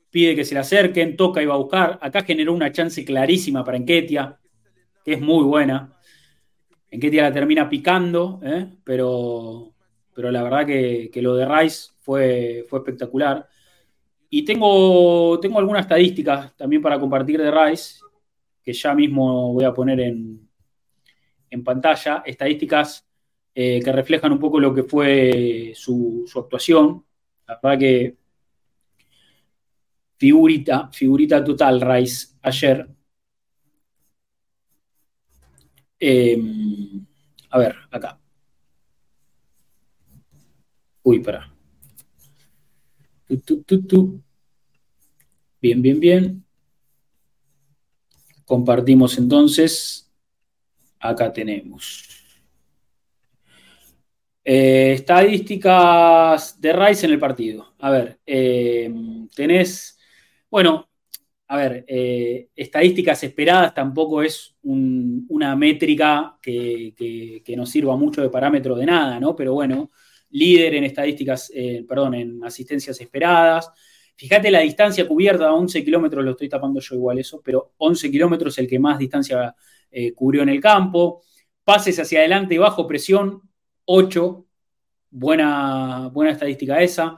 pide 0.09 0.35
que 0.35 0.45
se 0.45 0.55
le 0.55 0.61
acerquen, 0.61 1.15
toca 1.15 1.41
y 1.41 1.45
va 1.45 1.53
a 1.53 1.57
buscar. 1.57 1.99
Acá 2.01 2.23
generó 2.23 2.53
una 2.53 2.71
chance 2.71 3.03
clarísima 3.05 3.63
para 3.63 3.77
Enquetia, 3.77 4.39
que 5.03 5.13
es 5.13 5.21
muy 5.21 5.43
buena. 5.43 5.94
Enquetia 6.89 7.23
la 7.23 7.33
termina 7.33 7.69
picando, 7.69 8.39
¿eh? 8.43 8.67
pero, 8.83 9.73
pero 10.13 10.31
la 10.31 10.43
verdad 10.43 10.65
que, 10.65 11.11
lo 11.21 11.35
de 11.35 11.45
Rice 11.45 11.91
fue, 11.99 12.65
fue 12.69 12.79
espectacular. 12.79 13.47
Y 14.29 14.43
tengo, 14.43 15.39
tengo 15.39 15.59
algunas 15.59 15.83
estadísticas 15.83 16.55
también 16.55 16.81
para 16.81 16.99
compartir 16.99 17.41
de 17.41 17.51
Rice, 17.51 17.99
que 18.63 18.73
ya 18.73 18.93
mismo 18.93 19.53
voy 19.53 19.65
a 19.65 19.73
poner 19.73 19.99
en, 19.99 20.47
en 21.49 21.63
pantalla. 21.63 22.23
Estadísticas 22.25 23.05
eh, 23.57 23.79
que 23.81 23.91
reflejan 23.93 24.33
un 24.33 24.39
poco 24.39 24.59
lo 24.59 24.73
que 24.73 24.83
fue 24.83 25.71
su, 25.75 26.29
actuación. 26.35 27.05
La 27.47 27.57
verdad 27.63 27.79
que 27.79 28.17
figurita, 30.17 30.89
figurita 30.91 31.41
total 31.43 31.79
Rice 31.79 32.35
ayer. 32.41 32.85
Em, 35.99 37.05
a 37.49 37.57
ver, 37.57 37.75
acá. 37.91 38.19
Uy, 41.03 41.19
para. 41.19 41.51
Bien, 45.61 45.81
bien, 45.81 45.99
bien. 45.99 46.45
Compartimos 48.45 49.17
entonces. 49.17 50.11
Acá 50.99 51.31
tenemos. 51.31 52.15
Eh, 54.43 54.93
estadísticas 54.93 56.61
de 56.61 56.71
Rice 56.71 57.07
en 57.07 57.13
el 57.13 57.19
partido. 57.19 57.73
A 57.79 57.89
ver, 57.89 58.19
eh, 58.27 58.93
tenés, 59.35 59.99
bueno, 60.51 60.87
a 61.47 61.57
ver, 61.57 61.85
eh, 61.87 62.49
estadísticas 62.55 63.23
esperadas 63.23 63.73
tampoco 63.73 64.23
es 64.23 64.55
una 64.63 65.55
métrica 65.55 66.37
que, 66.41 66.93
que, 67.43 67.55
nos 67.55 67.69
sirva 67.69 67.95
mucho 67.95 68.21
de 68.21 68.29
parámetro 68.29 68.75
de 68.75 68.85
nada, 68.85 69.19
¿no? 69.19 69.35
Pero 69.35 69.53
bueno, 69.53 69.91
líder 70.31 70.75
en 70.75 70.85
estadísticas, 70.85 71.51
perdón, 71.87 72.15
en 72.15 72.43
asistencias 72.43 72.99
esperadas. 72.99 73.71
Fíjate 74.15 74.49
la 74.49 74.59
distancia 74.61 75.07
cubierta, 75.07 75.53
11 75.53 75.83
kilómetros, 75.83 76.25
lo 76.25 76.31
estoy 76.31 76.49
tapando 76.49 76.79
yo 76.79 76.95
igual 76.95 77.19
eso, 77.19 77.41
pero 77.43 77.73
11 77.77 78.09
kilómetros 78.09 78.57
el 78.57 78.67
que 78.67 78.79
más 78.79 78.97
distancia 78.97 79.55
cubrió 80.15 80.41
en 80.41 80.49
el 80.49 80.59
campo. 80.59 81.21
Pases 81.63 81.99
hacia 81.99 82.19
adelante 82.19 82.55
y 82.55 82.57
bajo 82.57 82.87
presión, 82.87 83.41
8, 83.85 84.45
buena, 85.15 86.09
buena 86.09 86.31
estadística 86.31 86.81
esa. 86.81 87.17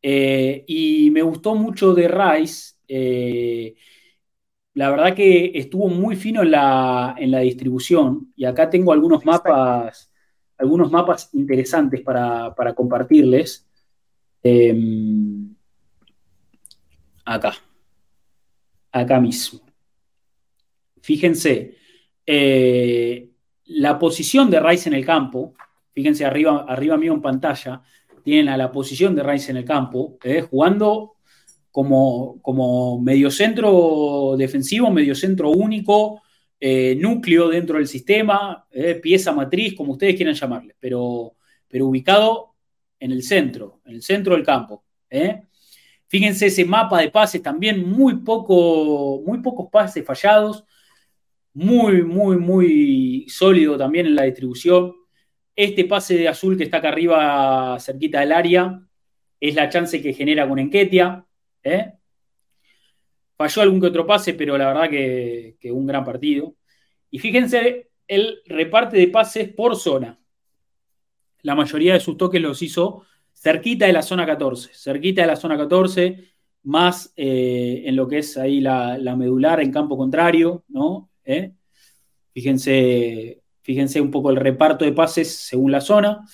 Eh, 0.00 0.64
y 0.66 1.10
me 1.10 1.22
gustó 1.22 1.54
mucho 1.54 1.94
de 1.94 2.08
Rice. 2.08 2.75
Eh, 2.88 3.74
la 4.74 4.90
verdad 4.90 5.14
que 5.14 5.52
estuvo 5.54 5.88
muy 5.88 6.16
fino 6.16 6.42
en 6.42 6.50
la, 6.50 7.14
en 7.18 7.30
la, 7.30 7.40
distribución. 7.40 8.32
Y 8.36 8.44
acá 8.44 8.68
tengo 8.68 8.92
algunos 8.92 9.24
mapas, 9.24 10.10
algunos 10.58 10.90
mapas 10.90 11.30
interesantes 11.34 12.02
para, 12.02 12.54
compartirles. 12.74 13.66
Em, 14.42 15.54
acá. 17.24 17.54
Acá 18.92 19.20
mismo. 19.20 19.60
Fíjense, 21.00 21.76
eh, 22.26 23.30
la 23.66 23.98
posición 23.98 24.50
de 24.50 24.60
Rice 24.60 24.88
en 24.88 24.94
el 24.94 25.04
campo 25.04 25.54
Fíjense 25.96 26.26
arriba, 26.26 26.66
arriba 26.68 26.98
mío 26.98 27.14
en 27.14 27.22
pantalla, 27.22 27.80
tienen 28.22 28.50
a 28.50 28.58
la 28.58 28.70
posición 28.70 29.14
de 29.14 29.22
Rice 29.22 29.50
en 29.50 29.56
el 29.56 29.64
campo, 29.64 30.18
eh, 30.22 30.42
jugando 30.42 31.15
como, 31.76 32.40
como 32.40 32.98
mediocentro 33.02 34.34
defensivo, 34.38 34.90
mediocentro 34.90 35.50
único, 35.50 36.22
eh, 36.58 36.96
núcleo 36.98 37.50
dentro 37.50 37.76
del 37.76 37.86
sistema, 37.86 38.66
eh, 38.70 38.94
pieza 38.94 39.30
matriz, 39.30 39.74
como 39.74 39.92
ustedes 39.92 40.16
quieran 40.16 40.34
llamarle, 40.34 40.74
pero, 40.80 41.34
pero 41.68 41.88
ubicado 41.88 42.54
en 42.98 43.12
el 43.12 43.22
centro, 43.22 43.82
en 43.84 43.96
el 43.96 44.02
centro 44.02 44.34
del 44.34 44.42
campo. 44.42 44.84
Fíjense 46.08 46.46
ese 46.46 46.64
mapa 46.64 46.98
de 46.98 47.10
pases 47.10 47.42
también, 47.42 47.86
muy, 47.86 48.20
poco, 48.24 49.22
muy 49.26 49.42
pocos 49.42 49.68
pases 49.70 50.02
fallados, 50.02 50.64
muy, 51.52 52.02
muy, 52.02 52.38
muy 52.38 53.26
sólido 53.28 53.76
también 53.76 54.06
en 54.06 54.14
la 54.14 54.22
distribución. 54.22 54.94
Este 55.54 55.84
pase 55.84 56.16
de 56.16 56.28
azul 56.28 56.56
que 56.56 56.64
está 56.64 56.78
acá 56.78 56.88
arriba, 56.88 57.76
cerquita 57.80 58.20
del 58.20 58.32
área, 58.32 58.80
es 59.38 59.54
la 59.54 59.68
chance 59.68 60.00
que 60.00 60.14
genera 60.14 60.48
con 60.48 60.58
Enquetia. 60.58 61.25
¿Eh? 61.66 61.92
Falló 63.36 63.62
algún 63.62 63.80
que 63.80 63.88
otro 63.88 64.06
pase, 64.06 64.34
pero 64.34 64.56
la 64.56 64.68
verdad 64.68 64.88
que, 64.88 65.56
un 65.72 65.86
gran 65.86 66.04
partido. 66.04 66.54
Y 67.10 67.18
fíjense, 67.18 67.90
él 68.06 68.40
reparte 68.46 68.96
de 68.96 69.08
pases 69.08 69.48
por 69.52 69.76
zona. 69.76 70.18
La 71.42 71.54
mayoría 71.54 71.94
de 71.94 72.00
sus 72.00 72.16
toques 72.16 72.40
los 72.40 72.62
hizo 72.62 73.04
cerquita 73.32 73.86
de 73.86 73.92
la 73.92 74.02
zona 74.02 74.24
14, 74.24 74.70
cerquita 74.72 75.22
de 75.22 75.28
la 75.28 75.36
zona 75.36 75.56
14, 75.56 76.32
más 76.62 77.12
eh, 77.16 77.82
en 77.84 77.94
lo 77.94 78.08
que 78.08 78.18
es 78.18 78.36
ahí 78.36 78.60
la, 78.60 78.98
medular 79.16 79.60
en 79.60 79.70
campo 79.70 79.96
contrario, 79.96 80.64
¿no? 80.68 81.10
¿Eh? 81.24 81.52
Fíjense 82.32 83.42
Fíjense 83.66 84.00
un 84.00 84.12
poco 84.12 84.30
el 84.30 84.36
reparto 84.36 84.84
de 84.84 84.92
pases 84.92 85.38
según 85.38 85.72
la 85.72 85.80
zona, 85.80 86.24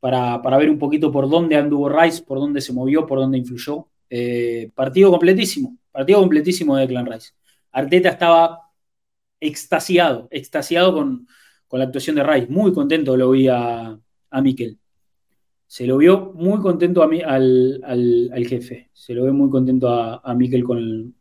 para, 0.00 0.38
ver 0.58 0.68
un 0.68 0.76
poquito 0.76 1.12
por 1.12 1.30
dónde 1.30 1.54
anduvo 1.54 1.88
Rice, 1.88 2.24
por 2.24 2.40
dónde 2.40 2.60
se 2.60 2.72
movió, 2.72 3.06
por 3.06 3.20
dónde 3.20 3.38
influyó. 3.38 3.87
Eh, 4.10 4.70
partido 4.74 5.10
completísimo, 5.10 5.76
partido 5.90 6.20
completísimo 6.20 6.76
de 6.76 6.88
Clan 6.88 7.06
Rice. 7.06 7.32
Arteta 7.72 8.10
estaba 8.10 8.70
extasiado, 9.40 10.28
extasiado 10.30 10.94
con, 10.94 11.26
la 11.72 11.84
actuación 11.84 12.16
de 12.16 12.24
Rice. 12.24 12.46
Muy 12.48 12.72
contento 12.72 13.16
lo 13.16 13.30
vi 13.30 13.48
a, 13.48 13.98
a 14.30 14.40
Mikel. 14.40 14.78
Se 15.66 15.86
lo 15.86 15.98
vio 15.98 16.32
muy 16.34 16.60
contento 16.60 17.02
a 17.02 17.08
mí, 17.08 17.20
al, 17.20 18.32
jefe. 18.48 18.88
Se 18.92 19.12
lo 19.12 19.24
ve 19.24 19.32
muy 19.32 19.50
contento 19.50 19.88
a, 19.88 20.22
a 20.24 20.34
Mikel 20.34 20.64
con, 20.64 21.14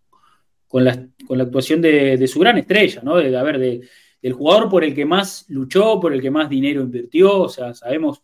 con, 0.67 0.83
la, 0.83 1.09
actuación 1.39 1.81
de, 1.81 2.27
su 2.27 2.39
gran 2.39 2.57
estrella, 2.57 3.01
¿no? 3.03 3.17
De, 3.17 3.29
ver, 3.29 3.59
de, 3.59 3.81
del 4.21 4.33
jugador 4.33 4.69
por 4.69 4.83
el 4.83 4.93
que 4.93 5.05
más 5.05 5.45
luchó, 5.49 5.99
por 5.99 6.13
el 6.13 6.21
que 6.21 6.31
más 6.31 6.49
dinero 6.49 6.81
invirtió. 6.81 7.41
O 7.41 7.49
sea, 7.49 7.73
sabemos 7.73 8.21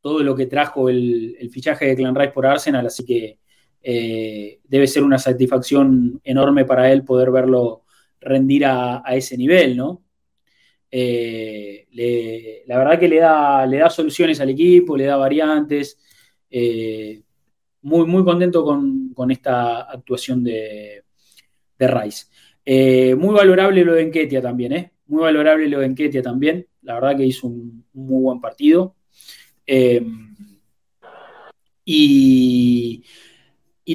todo 0.00 0.22
lo 0.22 0.34
que 0.34 0.46
trajo 0.46 0.88
el, 0.88 1.48
fichaje 1.50 1.86
de 1.86 1.96
Clan 1.96 2.14
Rice 2.14 2.32
por 2.32 2.46
Arsenal, 2.46 2.86
así 2.86 3.04
que 3.04 3.38
eh, 3.82 4.60
debe 4.64 4.86
ser 4.86 5.02
una 5.02 5.18
satisfacción 5.18 6.20
enorme 6.22 6.64
para 6.64 6.92
él 6.92 7.04
poder 7.04 7.30
verlo 7.30 7.84
rendir 8.20 8.64
a, 8.66 9.02
ese 9.10 9.36
nivel, 9.36 9.76
¿no? 9.76 10.04
Eh, 10.90 12.62
la 12.66 12.78
verdad 12.78 13.00
que 13.00 13.08
le 13.08 13.16
da, 13.16 13.66
le 13.66 13.78
da 13.78 13.90
soluciones 13.90 14.40
al 14.40 14.50
equipo, 14.50 14.96
le 14.96 15.06
da 15.06 15.16
variantes. 15.16 15.98
Eh, 16.48 17.22
muy, 17.82 18.06
muy 18.06 18.24
contento 18.24 18.64
con, 18.64 19.30
esta 19.30 19.82
actuación 19.82 20.44
de, 20.44 21.04
de 21.78 21.88
Rice. 21.88 22.26
muy 23.16 23.34
valorable 23.34 23.84
lo 23.84 23.94
de 23.94 24.02
Enquetia 24.02 24.40
también, 24.40 24.72
¿eh? 24.72 24.92
muy 25.06 25.22
valorable 25.22 25.68
lo 25.68 25.80
de 25.80 25.86
Enquetia 25.86 26.22
también. 26.22 26.66
La 26.82 26.94
verdad 26.94 27.16
que 27.16 27.26
hizo 27.26 27.48
un, 27.48 27.84
muy 27.92 28.22
buen 28.22 28.40
partido. 28.40 28.94
Y, 31.84 33.04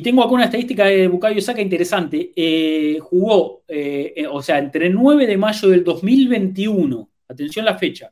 tengo 0.01 0.23
acá 0.23 0.33
una 0.33 0.45
estadística 0.45 0.85
de 0.85 1.07
Bucayo 1.07 1.41
Saca 1.41 1.61
interesante. 1.61 2.33
Eh, 2.35 2.99
jugó, 3.01 3.63
eh, 3.67 4.25
o 4.29 4.41
sea, 4.41 4.59
entre 4.59 4.89
9 4.89 5.27
de 5.27 5.37
mayo 5.37 5.69
del 5.69 5.83
2021, 5.83 7.09
atención 7.27 7.65
la 7.65 7.77
fecha, 7.77 8.11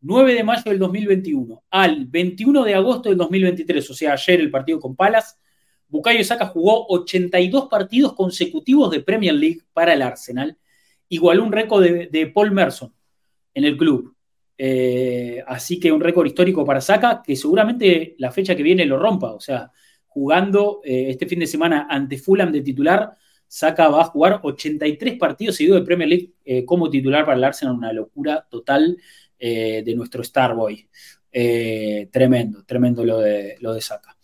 9 0.00 0.34
de 0.34 0.44
mayo 0.44 0.62
del 0.66 0.78
2021 0.78 1.62
al 1.70 2.06
21 2.06 2.64
de 2.64 2.74
agosto 2.74 3.08
del 3.08 3.18
2023, 3.18 3.90
o 3.90 3.94
sea, 3.94 4.12
ayer 4.14 4.40
el 4.40 4.50
partido 4.50 4.80
con 4.80 4.96
Palas, 4.96 5.38
Bucayo 5.88 6.24
Saca 6.24 6.46
jugó 6.46 6.86
82 6.88 7.68
partidos 7.68 8.14
consecutivos 8.14 8.90
de 8.90 9.00
Premier 9.00 9.34
League 9.34 9.60
para 9.72 9.92
el 9.92 10.02
Arsenal 10.02 10.56
igualó 11.12 11.44
un 11.44 11.52
récord 11.52 11.84
de, 11.84 12.26
Paul 12.34 12.52
Merson 12.52 12.92
en 13.52 13.64
el 13.64 13.76
club. 13.76 14.14
Eh, 14.56 15.42
así 15.46 15.78
que 15.78 15.92
un 15.92 16.00
récord 16.00 16.26
histórico 16.26 16.64
para 16.64 16.80
Saka, 16.80 17.22
que 17.22 17.36
seguramente 17.36 18.14
la 18.18 18.32
fecha 18.32 18.56
que 18.56 18.62
viene 18.62 18.86
lo 18.86 18.98
rompa. 18.98 19.32
O 19.32 19.40
sea, 19.40 19.70
jugando 20.12 20.80
eh, 20.84 21.10
este 21.10 21.26
fin 21.26 21.40
de 21.40 21.46
semana 21.46 21.86
ante 21.90 22.18
Fulham 22.18 22.52
de 22.52 22.60
titular, 22.60 23.16
Saka 23.46 23.88
va 23.88 24.02
a 24.02 24.04
jugar 24.04 24.40
83 24.42 25.18
partidos 25.18 25.56
seguidos 25.56 25.80
de 25.80 25.86
Premier 25.86 26.08
League 26.08 26.32
eh, 26.44 26.64
como 26.64 26.88
titular 26.88 27.24
para 27.24 27.36
el 27.36 27.44
Arsenal, 27.44 27.74
una 27.74 27.92
locura 27.92 28.46
total 28.48 28.96
de 29.38 29.94
nuestro 29.96 30.22
Starboy. 30.22 30.88
tremendo, 31.32 32.64
tremendo 32.64 33.04
lo 33.04 33.18
de, 33.18 33.56
lo 33.58 33.74
de 33.74 33.80
Saka. 33.80 34.16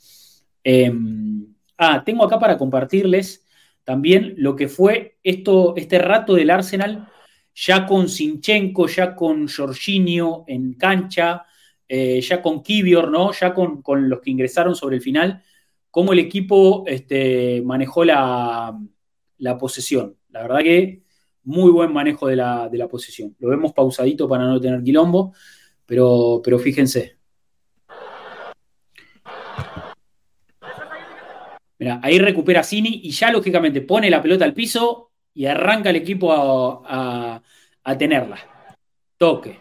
Em, 0.62 1.55
ah, 1.76 2.05
tengo 2.05 2.24
acá 2.24 2.39
para 2.39 2.57
compartirles 2.57 3.45
también 3.82 4.34
lo 4.36 4.55
que 4.55 4.68
fue 4.68 5.16
esto, 5.22 5.74
este 5.76 5.99
rato 5.99 6.34
del 6.34 6.51
Arsenal, 6.51 7.09
ya 7.55 7.86
con 7.86 8.09
Sinchenko, 8.09 8.86
ya 8.86 9.16
con 9.16 9.49
Jorginho 9.49 10.45
en 10.47 10.74
cancha, 10.74 11.47
eh, 11.89 12.20
ya 12.20 12.43
con 12.43 12.62
Kibior, 12.62 13.11
¿no? 13.11 13.32
Ya 13.32 13.55
con, 13.55 13.82
los 14.09 14.20
que 14.20 14.30
ingresaron 14.30 14.74
sobre 14.74 14.97
el 14.97 15.03
final, 15.03 15.43
cómo 15.91 16.12
el 16.12 16.18
equipo 16.18 16.84
este, 16.86 17.62
manejó 17.64 18.05
la, 18.05 18.76
posesión. 19.59 20.16
La 20.30 20.43
verdad 20.43 20.61
que 20.61 21.03
muy 21.45 21.70
buen 21.70 21.93
manejo 21.93 22.28
de 22.28 22.36
la, 22.36 22.68
de 22.68 22.86
posesión. 22.89 23.34
Lo 23.39 23.49
vemos 23.49 23.72
pausadito 23.72 24.28
para 24.28 24.45
no 24.45 24.61
tener 24.61 24.82
quilombo, 24.82 25.32
pero, 25.86 26.41
pero 26.45 26.59
fíjense. 26.59 27.18
Mira, 31.78 32.01
ahí 32.03 32.18
recupera 32.18 32.64
Cini 32.64 33.01
y 33.05 33.11
ya 33.11 33.30
lógicamente 33.30 33.80
pone 33.82 34.11
la 34.11 34.20
pelota 34.20 34.45
al 34.45 34.53
piso 34.53 35.12
y 35.32 35.47
arranca 35.47 35.91
el 35.91 35.97
equipo 35.97 36.32
a, 36.84 37.41
tenerla. 37.97 38.39
Toque. 39.16 39.59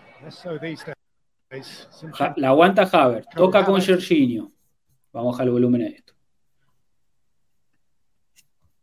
la 2.38 2.48
aguanta 2.50 2.90
Haver. 2.92 3.26
Toca 3.36 3.64
con 3.64 3.80
Jorginho. 3.82 4.52
Vamos 5.14 5.30
a 5.30 5.32
bajar 5.32 5.48
el 5.48 5.52
volumen 5.52 5.82
a 5.84 5.88
esto. 5.88 6.07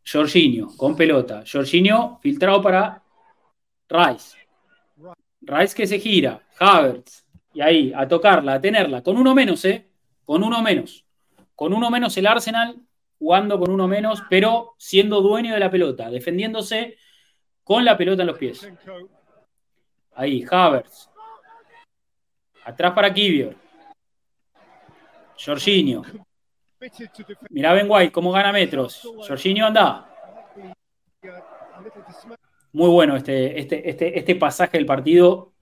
Jorginho 0.07 0.69
con 0.77 0.97
pelota. 0.97 1.45
Jorginho 1.51 2.19
filtrado 2.23 2.63
para 2.63 3.03
Rice. 3.89 4.37
Rice 5.41 5.75
que 5.75 5.87
se 5.87 5.99
gira. 5.99 6.43
Havertz. 6.59 7.25
Y 7.53 7.61
ahí, 7.61 7.93
a 7.95 8.07
tocarla, 8.09 8.55
a 8.55 8.61
tenerla. 8.61 9.03
Con 9.03 9.17
uno 9.17 9.35
menos, 9.35 9.65
¿eh? 9.65 9.89
Con 10.25 10.43
uno 10.43 10.61
menos. 10.63 11.05
Con 11.55 11.73
uno 11.73 11.91
menos 11.91 12.17
el 12.17 12.27
Arsenal 12.27 12.85
jugando 13.19 13.59
con 13.59 13.71
uno 13.71 13.89
menos, 13.89 14.23
pero 14.29 14.75
siendo 14.77 15.21
dueño 15.21 15.55
de 15.55 15.61
la 15.61 15.71
pelota, 15.71 16.11
defendiéndose 16.11 16.99
con 17.63 17.85
la 17.85 17.97
pelota 17.97 18.23
en 18.23 18.27
los 18.27 18.39
pies. 18.39 18.69
Ahí, 20.15 20.45
Havertz. 20.51 21.09
Atrás 22.65 22.93
para 22.93 23.13
Kivior. 23.13 23.55
Jorginho. 25.43 26.03
Mirá 27.51 27.73
Ben 27.73 27.87
White 27.89 28.13
cómo 28.13 28.33
gana 28.33 28.53
metros. 28.53 29.03
Jorginho 29.27 29.67
anda. 29.67 30.11
Muy 32.73 32.89
bueno 32.89 33.17
este, 33.17 33.59
este, 33.59 33.89
este, 33.89 34.19
este 34.19 34.35
pasaje 34.35 34.79
del 34.79 34.87
partido. 34.87 35.53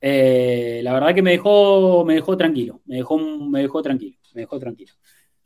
Eh, 0.00 0.80
la 0.82 0.94
verdad 0.94 1.14
que 1.14 1.22
me 1.22 1.32
dejó, 1.32 2.04
me 2.04 2.14
dejó 2.14 2.36
tranquilo. 2.36 2.80
Me 2.86 2.96
dejó, 2.96 3.18
me 3.18 3.60
dejó 3.62 3.82
tranquilo. 3.82 4.18
Me 4.34 4.42
dejó 4.42 4.58
tranquilo. 4.58 4.92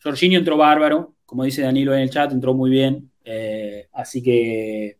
Jorginho 0.02 0.38
entró 0.38 0.56
bárbaro, 0.56 1.14
como 1.24 1.44
dice 1.44 1.62
Danilo 1.62 1.94
en 1.94 2.00
el 2.00 2.10
chat, 2.10 2.30
entró 2.30 2.52
muy 2.52 2.70
bien. 2.70 3.10
Eh, 3.24 3.88
así 3.92 4.22
que 4.22 4.98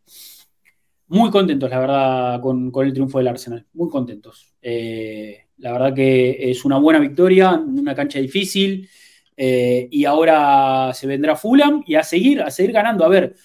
muy 1.07 1.29
contentos, 1.29 1.69
la 1.69 1.79
verdad, 1.79 2.41
con, 2.41 2.71
el 2.83 2.93
triunfo 2.93 3.19
del 3.19 3.27
Arsenal. 3.27 3.65
Muy 3.73 3.89
contentos. 3.89 4.55
Eh, 4.61 5.45
la 5.57 5.71
verdad 5.73 5.93
que 5.93 6.49
es 6.49 6.65
una 6.65 6.79
buena 6.79 6.99
victoria 6.99 7.53
una 7.53 7.93
cancha 7.93 8.19
difícil. 8.19 8.89
Eh, 9.37 9.87
y 9.91 10.05
ahora 10.05 10.93
se 10.93 11.07
vendrá 11.07 11.35
Fulham 11.35 11.83
y 11.85 11.95
a 11.95 12.03
seguir, 12.03 12.41
a 12.41 12.51
seguir 12.51 12.71
ganando. 12.71 13.05
A 13.05 13.09
ver, 13.09 13.35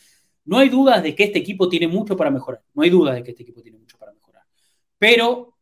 no 0.45 0.59
hay 0.59 0.69
dudas 0.69 1.03
de 1.03 1.15
que 1.15 1.25
este 1.25 1.39
equipo 1.39 1.69
tiene 1.69 1.89
mucho 1.89 2.17
para 2.17 2.31
mejorar. 2.31 2.63
No 2.75 2.83
hay 2.83 2.91
dudas 2.91 3.15
de 3.17 3.23
que 3.23 3.31
este 3.33 3.43
equipo 3.43 3.63
tiene 3.63 3.79
mucho 3.79 3.99
para 3.99 4.13
mejorar. 4.13 4.45
Pero 4.99 5.57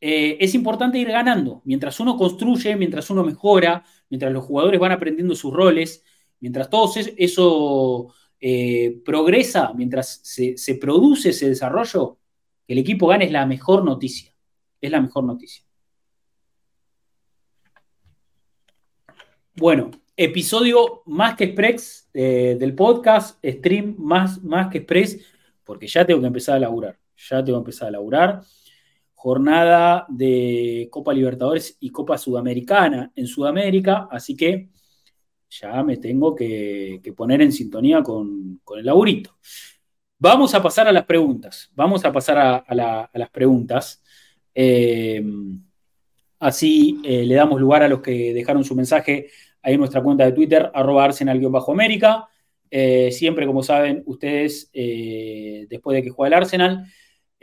es 0.00 0.54
importante 0.56 0.98
ir 0.98 1.08
ganando. 1.08 1.62
Mientras 1.64 2.00
uno 2.00 2.16
construye, 2.16 2.74
mientras 2.74 3.08
uno 3.10 3.22
mejora, 3.22 3.84
mientras 4.10 4.32
los 4.32 4.44
jugadores 4.44 4.80
van 4.80 4.90
aprendiendo 4.90 5.36
sus 5.36 5.54
roles, 5.54 6.02
mientras 6.40 6.68
todo 6.68 6.92
eso 7.16 8.12
eh, 8.44 9.00
progresa, 9.04 9.72
mientras 9.72 10.20
se, 10.24 10.74
produce 10.74 11.28
ese 11.28 11.48
desarrollo, 11.48 12.18
que 12.66 12.72
el 12.72 12.80
equipo 12.80 13.06
gane 13.06 13.26
es 13.26 13.30
la 13.30 13.46
mejor 13.46 13.84
noticia. 13.84 14.34
Es 14.80 14.90
la 14.90 15.00
mejor 15.00 15.22
noticia. 15.22 15.64
Bueno, 19.54 19.90
episodio 20.16 21.02
más 21.06 21.36
que 21.36 21.44
express 21.44 22.08
eh, 22.14 22.56
del 22.58 22.74
podcast, 22.74 23.44
stream 23.44 23.96
más, 23.98 24.42
más 24.42 24.68
que 24.68 24.78
express, 24.78 25.18
porque 25.64 25.86
ya 25.86 26.06
tengo 26.06 26.20
que 26.20 26.26
empezar 26.26 26.56
a 26.56 26.60
laburar. 26.60 26.98
Ya 27.16 27.44
tengo 27.44 27.58
que 27.58 27.70
empezar 27.70 27.88
a 27.88 27.92
laburar 27.92 28.42
jornada 29.22 30.04
de 30.08 30.88
Copa 30.90 31.14
Libertadores 31.14 31.76
y 31.78 31.90
Copa 31.90 32.18
Sudamericana 32.18 33.12
en 33.14 33.28
Sudamérica, 33.28 34.08
así 34.10 34.34
que 34.34 34.70
ya 35.48 35.80
me 35.84 35.96
tengo 35.98 36.34
que, 36.34 37.00
poner 37.16 37.40
en 37.42 37.52
sintonía 37.52 38.02
con, 38.02 38.60
el 38.76 38.84
laburito. 38.84 39.38
Vamos 40.18 40.54
a 40.54 40.62
pasar 40.62 40.88
a 40.88 40.92
las 40.92 41.04
preguntas, 41.04 41.70
vamos 41.74 42.04
a 42.04 42.12
pasar 42.12 42.64
a, 42.66 43.08
las 43.14 43.30
preguntas. 43.30 44.02
Eh, 44.52 45.22
así 46.42 47.00
eh, 47.04 47.24
le 47.24 47.34
damos 47.34 47.60
lugar 47.60 47.82
a 47.82 47.88
los 47.88 48.00
que 48.00 48.34
dejaron 48.34 48.64
su 48.64 48.74
mensaje 48.74 49.28
ahí 49.62 49.74
en 49.74 49.80
nuestra 49.80 50.02
cuenta 50.02 50.24
de 50.24 50.32
Twitter, 50.32 50.70
arroba 50.74 51.04
arsenal-américa. 51.04 52.28
Eh, 52.70 53.10
siempre, 53.12 53.46
como 53.46 53.62
saben 53.62 54.02
ustedes, 54.06 54.70
después 54.72 55.94
de 55.94 56.02
que 56.02 56.10
juega 56.10 56.28
el 56.28 56.42
Arsenal, 56.42 56.86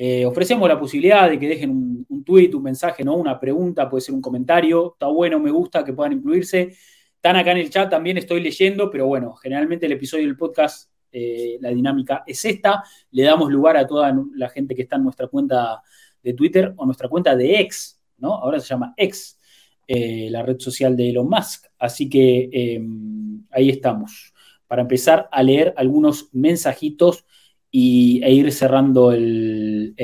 eh, 0.02 0.26
ofrecemos 0.26 0.66
la 0.70 0.80
posibilidad 0.80 1.30
de 1.30 1.38
que 1.38 1.50
dejen 1.50 1.72
un, 1.72 2.06
un, 2.08 2.24
tweet, 2.24 2.52
un 2.56 2.64
mensaje, 2.64 3.04
¿no? 3.04 3.18
una 3.18 3.38
pregunta, 3.38 3.90
puede 3.90 4.00
ser 4.00 4.16
un 4.16 4.22
comentario. 4.22 4.94
Está 4.94 5.08
bueno, 5.08 5.42
me 5.42 5.52
gusta 5.52 5.84
que 5.84 5.92
puedan 5.92 6.14
incluirse. 6.14 6.74
Están 7.16 7.36
acá 7.36 7.52
en 7.52 7.58
el 7.58 7.70
chat, 7.70 7.90
también 7.90 8.18
estoy 8.18 8.40
leyendo, 8.40 8.90
pero 8.90 9.08
bueno, 9.08 9.34
generalmente 9.34 9.88
el 9.88 9.92
episodio 9.92 10.24
del 10.26 10.38
podcast, 10.38 10.90
eh, 11.12 11.58
la 11.60 11.72
dinámica 11.72 12.24
es 12.26 12.46
esta. 12.46 12.82
Le 13.12 13.24
damos 13.24 13.52
lugar 13.52 13.76
a 13.76 13.86
toda 13.86 14.16
la 14.36 14.48
gente 14.48 14.74
que 14.74 14.84
está 14.84 14.96
en 14.96 15.04
nuestra 15.04 15.28
cuenta 15.28 15.82
de 16.24 16.34
Twitter 16.34 16.74
o 16.78 16.86
nuestra 16.86 17.10
cuenta 17.10 17.36
de 17.36 17.60
X, 17.60 17.99
¿no? 18.22 18.36
Ahora 18.36 18.60
se 18.60 18.68
llama 18.68 18.94
X, 18.98 19.40
eh, 19.88 20.28
la 20.30 20.44
red 20.44 20.60
social 20.60 20.96
de 20.96 21.10
Elon 21.10 21.30
Musk. 21.30 21.66
Así 21.78 22.10
que 22.10 22.50
em, 22.52 23.44
ahí 23.52 23.70
estamos, 23.70 24.34
para 24.68 24.84
empezar 24.84 25.28
a 25.32 25.42
leer 25.44 25.74
algunos 25.78 26.30
mensajitos 26.34 27.26
y, 27.72 28.22
e 28.24 28.32
ir 28.32 28.52
cerrando 28.52 29.12
el, 29.12 29.96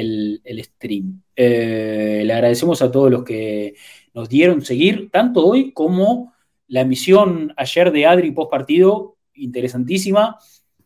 stream. 0.64 1.22
Eh, 1.36 2.24
le 2.26 2.34
agradecemos 2.34 2.82
a 2.82 2.92
todos 2.92 3.12
los 3.12 3.24
que 3.24 3.76
nos 4.14 4.30
dieron 4.30 4.62
seguir, 4.62 5.10
tanto 5.12 5.46
hoy 5.46 5.72
como 5.72 6.34
la 6.68 6.82
emisión 6.82 7.54
ayer 7.58 7.92
de 7.92 8.06
Adri 8.06 8.32
post 8.32 8.50
partido, 8.50 9.18
interesantísima. 9.34 10.38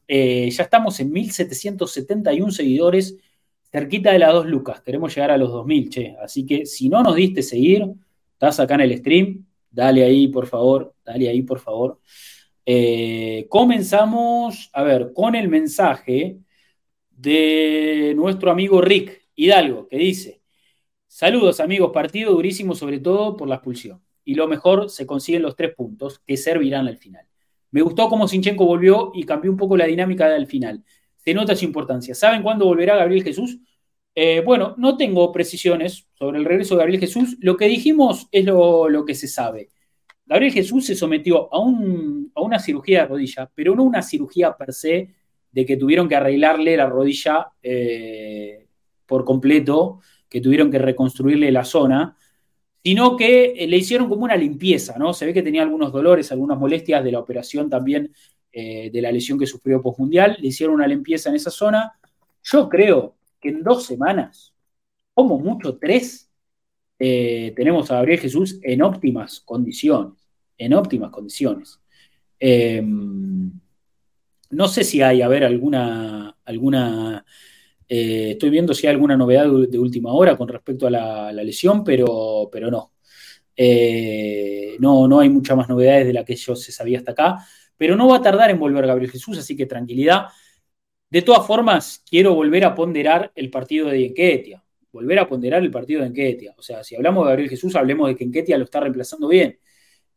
Eh, 0.07 0.49
ya 0.49 0.63
estamos 0.63 0.99
en 0.99 1.11
1771 1.11 2.51
seguidores, 2.51 3.15
cerquita 3.71 4.11
de 4.11 4.19
las 4.19 4.33
dos 4.33 4.45
lucas. 4.45 4.81
Queremos 4.81 5.13
llegar 5.13 5.31
a 5.31 5.37
los 5.37 5.51
2000, 5.51 5.89
che. 5.89 6.15
Así 6.21 6.45
que 6.45 6.65
si 6.65 6.89
no 6.89 7.03
nos 7.03 7.15
diste 7.15 7.41
seguir, 7.41 7.85
estás 8.33 8.59
acá 8.59 8.75
en 8.75 8.81
el 8.81 8.97
stream, 8.97 9.45
dale 9.69 10.03
ahí, 10.03 10.27
por 10.27 10.47
favor, 10.47 10.93
dale 11.05 11.29
ahí, 11.29 11.41
por 11.41 11.59
favor. 11.59 11.99
Eh, 12.65 13.47
comenzamos, 13.49 14.69
a 14.73 14.83
ver, 14.83 15.11
con 15.13 15.35
el 15.35 15.49
mensaje 15.49 16.39
de 17.09 18.13
nuestro 18.15 18.51
amigo 18.51 18.81
Rick 18.81 19.27
Hidalgo, 19.35 19.87
que 19.87 19.97
dice, 19.97 20.41
saludos 21.07 21.59
amigos, 21.59 21.91
partido 21.91 22.31
durísimo 22.31 22.75
sobre 22.75 22.99
todo 22.99 23.35
por 23.35 23.47
la 23.47 23.55
expulsión. 23.55 24.01
Y 24.23 24.35
lo 24.35 24.47
mejor, 24.47 24.89
se 24.89 25.07
consiguen 25.07 25.41
los 25.41 25.55
tres 25.55 25.73
puntos 25.75 26.19
que 26.19 26.37
servirán 26.37 26.87
al 26.87 26.97
final. 26.97 27.25
Me 27.71 27.81
gustó 27.81 28.09
cómo 28.09 28.27
Sinchenko 28.27 28.65
volvió 28.65 29.11
y 29.13 29.23
cambió 29.23 29.51
un 29.51 29.57
poco 29.57 29.77
la 29.77 29.85
dinámica 29.85 30.29
del 30.29 30.47
final. 30.47 30.83
Se 31.17 31.33
nota 31.33 31.55
su 31.55 31.65
importancia. 31.65 32.15
¿Saben 32.15 32.41
cuándo 32.41 32.65
volverá 32.65 32.95
Gabriel 32.95 33.23
Jesús? 33.23 33.59
Eh, 34.21 34.41
bueno, 34.41 34.75
no 34.77 34.97
tengo 34.97 35.31
precisiones 35.31 36.05
sobre 36.13 36.39
el 36.39 36.43
regreso 36.43 36.75
de 36.75 36.79
Gabriel 36.79 36.99
Jesús. 36.99 37.37
Lo 37.39 37.55
que 37.55 37.69
dijimos 37.69 38.27
es 38.33 38.43
lo, 38.43 39.05
que 39.07 39.15
se 39.15 39.29
sabe. 39.29 39.69
Gabriel 40.25 40.51
Jesús 40.51 40.87
se 40.87 40.93
sometió 40.93 41.47
a, 41.53 41.59
una 41.61 42.59
cirugía 42.59 43.03
de 43.03 43.07
rodilla, 43.07 43.49
pero 43.55 43.77
no 43.77 43.83
una 43.83 44.01
cirugía 44.01 44.57
per 44.57 44.73
se 44.73 45.15
de 45.53 45.65
que 45.65 45.77
tuvieron 45.77 46.09
que 46.09 46.17
arreglarle 46.17 46.75
la 46.75 46.87
rodilla 46.87 47.47
eh, 47.63 48.67
por 49.05 49.23
completo, 49.23 50.01
que 50.27 50.41
tuvieron 50.41 50.69
que 50.69 50.79
reconstruirle 50.79 51.49
la 51.49 51.63
zona, 51.63 52.17
sino 52.83 53.15
que 53.15 53.53
eh, 53.55 53.67
le 53.69 53.77
hicieron 53.77 54.09
como 54.09 54.25
una 54.25 54.35
limpieza, 54.35 54.97
¿no? 54.97 55.13
Se 55.13 55.27
ve 55.27 55.33
que 55.33 55.43
tenía 55.43 55.61
algunos 55.61 55.93
dolores, 55.93 56.29
algunas 56.33 56.59
molestias 56.59 57.05
de 57.05 57.13
la 57.13 57.19
operación 57.19 57.69
también, 57.69 58.11
de 58.51 58.99
la 59.01 59.13
lesión 59.13 59.39
que 59.39 59.45
sufrió 59.45 59.81
postmundial, 59.81 60.35
le 60.41 60.49
hicieron 60.49 60.75
una 60.75 60.87
limpieza 60.87 61.29
en 61.29 61.35
esa 61.35 61.51
zona. 61.51 61.93
Yo 62.43 62.67
creo 62.67 63.18
que 63.39 63.49
en 63.49 63.63
dos 63.63 63.85
semanas, 63.85 64.53
como 65.13 65.39
mucho 65.39 65.77
tres, 65.77 66.29
tenemos 66.97 67.89
a 67.91 67.95
Gabriel 67.95 68.19
Jesús 68.19 68.59
en 68.61 68.81
óptimas 68.81 69.39
condiciones, 69.39 70.27
en 70.57 70.73
óptimas 70.73 71.11
condiciones. 71.11 71.79
No 74.51 74.67
sé 74.67 74.83
si 74.83 75.01
hay, 75.01 75.21
a 75.21 75.27
alguna, 75.27 76.35
alguna 76.43 77.25
eh, 77.87 78.31
estoy 78.31 78.51
viendo 78.51 78.75
si 78.75 78.85
hay 78.85 78.93
alguna 78.93 79.17
novedad 79.17 79.45
de, 79.45 79.79
última 79.79 80.13
hora 80.13 80.37
con 80.37 80.47
respecto 80.47 80.85
a 80.85 80.91
la, 80.91 81.31
lesión, 81.33 81.83
pero, 81.83 82.49
pero 82.51 82.69
no. 82.69 82.93
Eh, 83.55 84.75
no. 84.79 85.07
No 85.07 85.19
hay 85.19 85.29
muchas 85.29 85.57
más 85.57 85.67
novedades 85.67 86.07
de 86.07 86.13
la 86.13 86.23
que 86.23 86.35
yo 86.35 86.55
se 86.55 86.71
sabía 86.71 86.99
hasta 86.99 87.11
acá, 87.11 87.45
pero 87.77 87.95
no 87.95 88.07
va 88.07 88.17
a 88.17 88.21
tardar 88.21 88.51
en 88.51 88.59
volver 88.59 88.85
Gabriel 88.85 89.11
Jesús, 89.11 89.37
así 89.39 89.55
que 89.55 89.65
tranquilidad. 89.65 90.27
De 91.09 91.21
todas 91.23 91.45
formas, 91.47 92.03
quiero 92.07 92.35
volver 92.35 92.63
a 92.65 92.75
ponderar 92.75 93.31
el 93.35 93.49
partido 93.49 93.87
de 93.89 94.05
Enquetia. 94.05 94.63
volver 94.91 95.19
a 95.19 95.27
ponderar 95.27 95.61
el 95.63 95.71
partido 95.71 96.01
de 96.01 96.07
Enquetia. 96.07 96.53
O 96.57 96.61
sea, 96.61 96.83
si 96.83 96.95
hablamos 96.95 97.23
de 97.25 97.29
Gabriel 97.29 97.49
Jesús, 97.49 97.75
hablemos 97.75 98.07
de 98.09 98.15
que 98.15 98.23
Enquetia 98.23 98.57
lo 98.57 98.65
está 98.65 98.79
reemplazando 98.79 99.27
bien. 99.27 99.59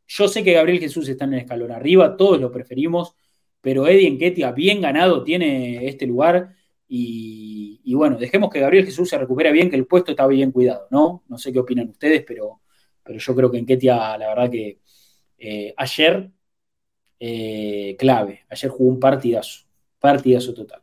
Yo 0.06 0.28
sé 0.28 0.44
que 0.44 0.52
Gabriel 0.52 0.80
Jesús 0.80 1.08
está 1.08 1.24
en 1.24 1.34
el 1.34 1.40
escalón 1.40 1.72
arriba, 1.72 2.16
todos 2.16 2.40
lo 2.40 2.50
preferimos, 2.52 3.14
pero 3.60 3.86
Eddie 3.88 4.08
Enquetia, 4.08 4.52
bien 4.52 4.80
ganado, 4.80 5.24
tiene 5.24 5.86
este 5.86 6.06
lugar. 6.06 6.54
Y, 6.88 7.94
bueno, 7.94 8.18
dejemos 8.18 8.50
que 8.50 8.60
Gabriel 8.60 8.84
Jesús 8.84 9.08
se 9.08 9.18
recupere 9.18 9.52
bien, 9.52 9.70
que 9.70 9.76
el 9.76 9.86
puesto 9.86 10.10
está 10.12 10.26
bien 10.26 10.52
cuidado, 10.52 10.88
¿no? 10.90 11.24
No 11.28 11.38
sé 11.38 11.52
qué 11.52 11.60
opinan 11.60 11.88
ustedes, 11.88 12.24
pero, 12.26 12.60
pero 13.02 13.18
yo 13.18 13.34
creo 13.34 13.50
que 13.50 13.58
Enquetia, 13.58 14.18
la 14.18 14.28
verdad 14.28 14.50
que 14.50 14.80
eh, 15.38 15.74
ayer, 15.76 16.30
eh, 17.20 17.96
clave, 17.98 18.44
ayer 18.50 18.70
jugó 18.70 18.90
un 18.90 19.00
partidazo, 19.00 19.64
partidazo 19.98 20.52
total. 20.54 20.81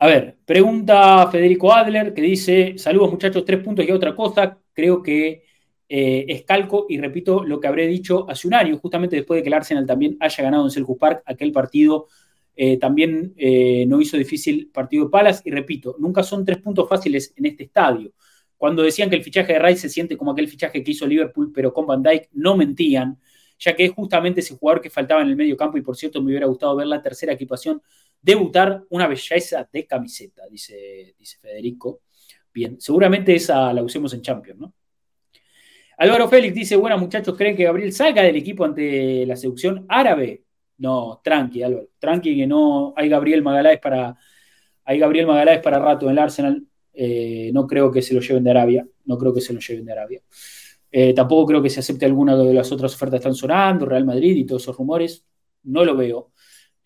A 0.00 0.06
ver, 0.06 0.38
pregunta 0.44 1.28
Federico 1.30 1.72
Adler 1.72 2.14
que 2.14 2.22
dice, 2.22 2.78
saludos 2.78 3.10
muchachos, 3.10 3.44
tres 3.44 3.62
puntos 3.64 3.84
y 3.84 3.90
otra 3.90 4.14
cosa, 4.14 4.56
creo 4.72 5.02
que 5.02 5.42
eh, 5.88 6.24
es 6.28 6.44
calco 6.44 6.86
y 6.88 6.98
repito 6.98 7.42
lo 7.42 7.58
que 7.58 7.66
habré 7.66 7.88
dicho 7.88 8.24
hace 8.30 8.46
un 8.46 8.54
año, 8.54 8.78
justamente 8.78 9.16
después 9.16 9.38
de 9.38 9.42
que 9.42 9.48
el 9.48 9.54
Arsenal 9.54 9.86
también 9.86 10.16
haya 10.20 10.44
ganado 10.44 10.64
en 10.64 10.70
Selhurst 10.70 11.00
Park, 11.00 11.22
aquel 11.26 11.50
partido 11.50 12.06
eh, 12.54 12.76
también 12.78 13.34
eh, 13.36 13.86
no 13.88 14.00
hizo 14.00 14.16
difícil 14.16 14.70
partido 14.72 15.06
de 15.06 15.10
Palas 15.10 15.42
y 15.44 15.50
repito, 15.50 15.96
nunca 15.98 16.22
son 16.22 16.44
tres 16.44 16.58
puntos 16.58 16.88
fáciles 16.88 17.32
en 17.36 17.46
este 17.46 17.64
estadio. 17.64 18.12
Cuando 18.56 18.82
decían 18.82 19.10
que 19.10 19.16
el 19.16 19.24
fichaje 19.24 19.54
de 19.54 19.58
Rice 19.58 19.82
se 19.82 19.88
siente 19.88 20.16
como 20.16 20.30
aquel 20.30 20.46
fichaje 20.46 20.82
que 20.84 20.90
hizo 20.92 21.06
Liverpool, 21.08 21.50
pero 21.52 21.72
con 21.72 21.86
Van 21.86 22.02
Dijk, 22.04 22.28
no 22.34 22.56
mentían, 22.56 23.18
ya 23.58 23.74
que 23.74 23.84
es 23.86 23.90
justamente 23.92 24.40
ese 24.40 24.56
jugador 24.56 24.80
que 24.80 24.90
faltaba 24.90 25.22
en 25.22 25.28
el 25.28 25.36
medio 25.36 25.56
campo 25.56 25.76
y 25.76 25.82
por 25.82 25.96
cierto 25.96 26.22
me 26.22 26.30
hubiera 26.30 26.46
gustado 26.46 26.76
ver 26.76 26.86
la 26.86 27.02
tercera 27.02 27.32
equipación 27.32 27.82
debutar 28.20 28.84
una 28.90 29.06
belleza 29.06 29.68
de 29.70 29.86
camiseta, 29.86 30.46
dice, 30.48 31.14
dice 31.18 31.38
Federico. 31.38 32.02
Bien, 32.52 32.80
seguramente 32.80 33.34
esa 33.34 33.72
la 33.72 33.82
usemos 33.82 34.12
en 34.14 34.22
Champions, 34.22 34.60
¿no? 34.60 34.74
Álvaro 35.98 36.28
Félix 36.28 36.54
dice, 36.54 36.76
bueno 36.76 36.96
muchachos, 36.98 37.36
¿creen 37.36 37.56
que 37.56 37.64
Gabriel 37.64 37.92
salga 37.92 38.22
del 38.22 38.36
equipo 38.36 38.64
ante 38.64 39.26
la 39.26 39.36
seducción 39.36 39.84
árabe? 39.88 40.44
No, 40.78 41.20
tranqui, 41.24 41.62
Álvaro, 41.62 41.88
tranqui 41.98 42.36
que 42.36 42.46
no 42.46 42.94
hay 42.96 43.08
Gabriel 43.08 43.42
Magaláes 43.42 43.80
para 43.80 44.16
hay 44.88 44.98
Gabriel 44.98 45.26
Magaláes 45.26 45.60
para 45.60 45.78
rato 45.78 46.06
en 46.06 46.12
el 46.12 46.18
Arsenal. 46.18 46.64
Eh, 46.94 47.50
no 47.52 47.66
creo 47.66 47.92
que 47.92 48.00
se 48.00 48.14
lo 48.14 48.20
lleven 48.20 48.42
de 48.42 48.50
Arabia, 48.50 48.88
no 49.04 49.18
creo 49.18 49.34
que 49.34 49.42
se 49.42 49.52
lo 49.52 49.60
lleven 49.60 49.84
de 49.84 49.92
Arabia. 49.92 50.22
Eh, 50.90 51.12
tampoco 51.12 51.44
creo 51.46 51.62
que 51.62 51.68
se 51.68 51.80
acepte 51.80 52.06
alguna 52.06 52.34
de 52.34 52.54
las 52.54 52.72
otras 52.72 52.94
ofertas 52.94 53.18
que 53.20 53.28
están 53.28 53.34
sonando, 53.34 53.84
Real 53.84 54.06
Madrid 54.06 54.34
y 54.34 54.46
todos 54.46 54.62
esos 54.62 54.78
rumores. 54.78 55.26
No 55.64 55.84
lo 55.84 55.94
veo. 55.94 56.32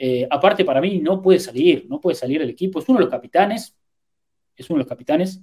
Eh, 0.04 0.26
aparte, 0.28 0.64
para 0.64 0.80
mí, 0.80 0.98
no 0.98 1.22
puede 1.22 1.38
salir, 1.38 1.86
no 1.88 2.00
puede 2.00 2.16
salir 2.16 2.42
el 2.42 2.50
equipo. 2.50 2.80
Es 2.80 2.88
uno 2.88 2.98
de 2.98 3.04
los 3.04 3.10
capitanes. 3.10 3.76
Es 4.56 4.68
uno 4.68 4.78
de 4.78 4.82
los 4.82 4.88
capitanes. 4.88 5.40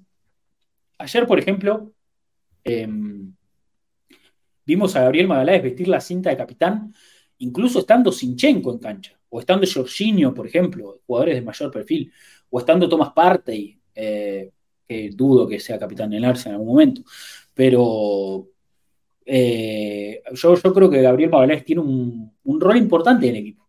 Ayer, 0.97 1.25
por 1.25 1.39
ejemplo, 1.39 1.93
em, 2.65 3.33
vimos 4.65 4.97
a 4.97 5.03
Gabriel 5.03 5.29
Magaláes 5.29 5.63
vestir 5.63 5.87
la 5.87 6.01
cinta 6.01 6.29
de 6.29 6.35
capitán, 6.35 6.93
incluso 7.37 7.79
estando 7.79 8.11
Sinchenko 8.11 8.73
en 8.73 8.79
cancha, 8.79 9.17
o 9.29 9.39
estando 9.39 9.65
Jorginho, 9.65 10.33
por 10.33 10.45
ejemplo, 10.45 10.99
jugadores 11.07 11.35
de 11.35 11.41
mayor 11.41 11.71
perfil, 11.71 12.11
o 12.49 12.59
estando 12.59 12.89
Thomas 12.89 13.13
Partey, 13.13 13.79
eh, 13.95 14.51
que 14.85 15.09
dudo 15.11 15.47
que 15.47 15.61
sea 15.61 15.79
capitán 15.79 16.09
del 16.09 16.25
Arsenal 16.25 16.55
en 16.55 16.59
algún 16.59 16.73
momento. 16.73 17.03
Pero 17.53 18.49
eh, 19.25 20.21
yo, 20.33 20.55
creo 20.73 20.89
que 20.89 21.01
Gabriel 21.01 21.29
Magaláes 21.29 21.63
tiene 21.63 21.81
un 21.81 22.59
rol 22.59 22.75
importante 22.75 23.29
en 23.29 23.35
el 23.37 23.41
equipo. 23.41 23.68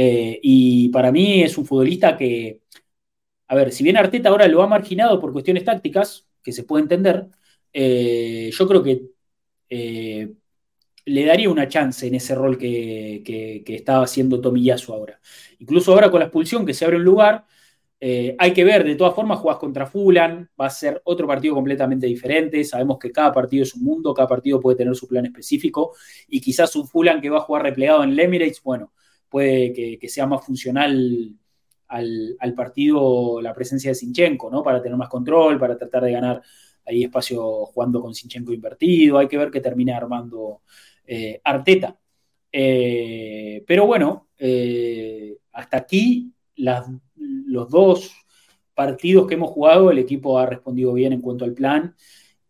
Eh, 0.00 0.38
y 0.44 0.90
para 0.90 1.10
mí 1.10 1.42
es 1.42 1.58
un 1.58 1.66
futbolista 1.66 2.16
que, 2.16 2.62
a 3.48 3.54
ver, 3.56 3.72
si 3.72 3.82
bien 3.82 3.96
Arteta 3.96 4.28
ahora 4.28 4.46
lo 4.46 4.62
ha 4.62 4.68
marginado 4.68 5.20
por 5.20 5.32
cuestiones 5.32 5.64
tácticas, 5.64 6.28
que 6.40 6.52
se 6.52 6.62
puede 6.62 6.84
entender, 6.84 7.26
eh, 7.72 8.48
yo 8.52 8.68
creo 8.68 8.82
que 8.84 9.02
eh, 9.68 10.32
le 11.04 11.24
daría 11.24 11.50
una 11.50 11.66
chance 11.68 12.06
en 12.06 12.14
ese 12.14 12.36
rol 12.36 12.56
que, 12.56 13.22
que, 13.24 13.74
estaba 13.74 14.04
haciendo 14.04 14.40
Tomillazo 14.40 14.94
ahora. 14.94 15.20
Incluso 15.58 15.92
ahora 15.92 16.10
con 16.12 16.20
la 16.20 16.26
expulsión 16.26 16.64
que 16.64 16.74
se 16.74 16.84
abre 16.84 16.98
un 16.98 17.04
lugar, 17.04 17.46
hay 18.00 18.52
que 18.54 18.64
ver, 18.64 18.84
de 18.84 18.94
todas 18.94 19.14
formas, 19.14 19.40
jugás 19.40 19.58
contra 19.58 19.86
Fulan, 19.86 20.48
va 20.60 20.66
a 20.66 20.70
ser 20.70 21.02
otro 21.04 21.26
partido 21.26 21.54
completamente 21.56 22.06
diferente. 22.06 22.62
Sabemos 22.64 22.98
que 23.00 23.10
cada 23.10 23.32
partido 23.32 23.64
es 23.64 23.74
un 23.74 23.82
mundo, 23.82 24.14
cada 24.14 24.28
partido 24.28 24.60
puede 24.60 24.76
tener 24.76 24.94
su 24.94 25.08
plan 25.08 25.26
específico. 25.26 25.96
Y 26.28 26.40
quizás 26.40 26.76
un 26.76 26.86
Fulan 26.86 27.20
que 27.20 27.30
va 27.30 27.38
a 27.38 27.40
jugar 27.40 27.64
replegado 27.64 28.04
en 28.04 28.10
el 28.10 28.20
Emirates, 28.20 28.62
bueno, 28.62 28.92
puede 29.28 29.72
que, 29.72 30.08
sea 30.08 30.26
más 30.26 30.44
funcional 30.44 31.34
al, 31.88 32.54
partido 32.56 33.40
la 33.40 33.54
presencia 33.54 33.90
de 33.90 33.94
Sinchenko, 33.94 34.50
¿no? 34.50 34.62
Para 34.62 34.82
tener 34.82 34.96
más 34.96 35.08
control, 35.08 35.58
para 35.58 35.76
tratar 35.76 36.04
de 36.04 36.12
ganar 36.12 36.42
ahí 36.86 37.04
espacio 37.04 37.66
jugando 37.66 38.00
con 38.00 38.14
Sinchenko 38.14 38.52
invertido. 38.52 39.18
Hay 39.18 39.28
que 39.28 39.38
ver 39.38 39.50
qué 39.50 39.60
termina 39.60 39.96
armando 39.96 40.62
eh, 41.06 41.40
Arteta. 41.44 41.98
Eh, 42.50 43.64
pero 43.66 43.86
bueno, 43.86 44.28
eh, 44.38 45.38
hasta 45.52 45.78
aquí 45.78 46.32
los 46.56 47.70
dos 47.70 48.12
partidos 48.74 49.26
que 49.26 49.34
hemos 49.34 49.50
jugado, 49.50 49.90
el 49.90 49.98
equipo 49.98 50.38
ha 50.38 50.46
respondido 50.46 50.92
bien 50.92 51.12
en 51.12 51.20
cuanto 51.20 51.44
al 51.44 51.52
plan. 51.54 51.94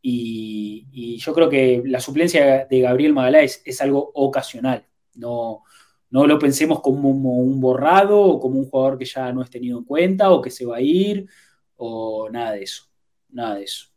Y, 0.03 1.17
yo 1.19 1.35
creo 1.35 1.49
que 1.49 1.83
la 1.85 2.01
suplencia 2.01 2.67
de 2.67 2.81
Gabriel 2.81 3.13
Magaláes 3.13 3.63
es 3.65 3.81
algo 3.81 4.11
ocasional. 4.15 4.87
No, 5.15 5.63
no 6.11 6.27
lo 6.27 6.39
pensemos 6.39 6.81
como 6.81 7.11
un, 7.11 7.61
borrado 7.61 8.21
o 8.21 8.41
como 8.41 8.59
un 8.59 8.69
jugador 8.69 8.99
que 8.99 9.05
ya 9.05 9.33
no 9.33 9.43
es 9.43 9.51
tenido 9.51 9.79
en 9.79 9.85
cuenta 9.85 10.31
o 10.31 10.41
que 10.41 10.51
se 10.51 10.65
va 10.65 10.77
a 10.79 10.81
ir 10.81 11.29
o 11.77 12.29
nada 12.31 12.53
de 12.53 12.63
eso. 12.63 12.85
Nada 13.31 13.57
de 13.57 13.65
eso. 13.65 13.89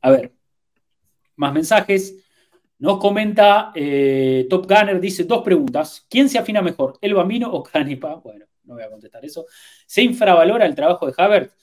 A 0.00 0.10
ver, 0.10 0.34
más 1.36 1.52
mensajes. 1.52 2.16
Nos 2.78 2.98
comenta 2.98 3.72
eh, 3.74 4.46
Top 4.50 4.66
Gunner, 4.66 5.00
dice 5.00 5.24
dos 5.24 5.42
preguntas. 5.42 6.06
¿Quién 6.10 6.28
se 6.28 6.38
afina 6.38 6.60
mejor, 6.60 6.98
el 7.00 7.14
Bambino 7.14 7.50
o 7.50 7.62
Canepa? 7.62 8.16
Bueno, 8.16 8.44
no 8.64 8.74
voy 8.74 8.82
a 8.82 8.90
contestar 8.90 9.24
eso. 9.24 9.46
¿Se 9.86 10.02
infravalora 10.02 10.66
el 10.66 10.74
trabajo 10.74 11.06
de 11.06 11.14
Havertz? 11.16 11.54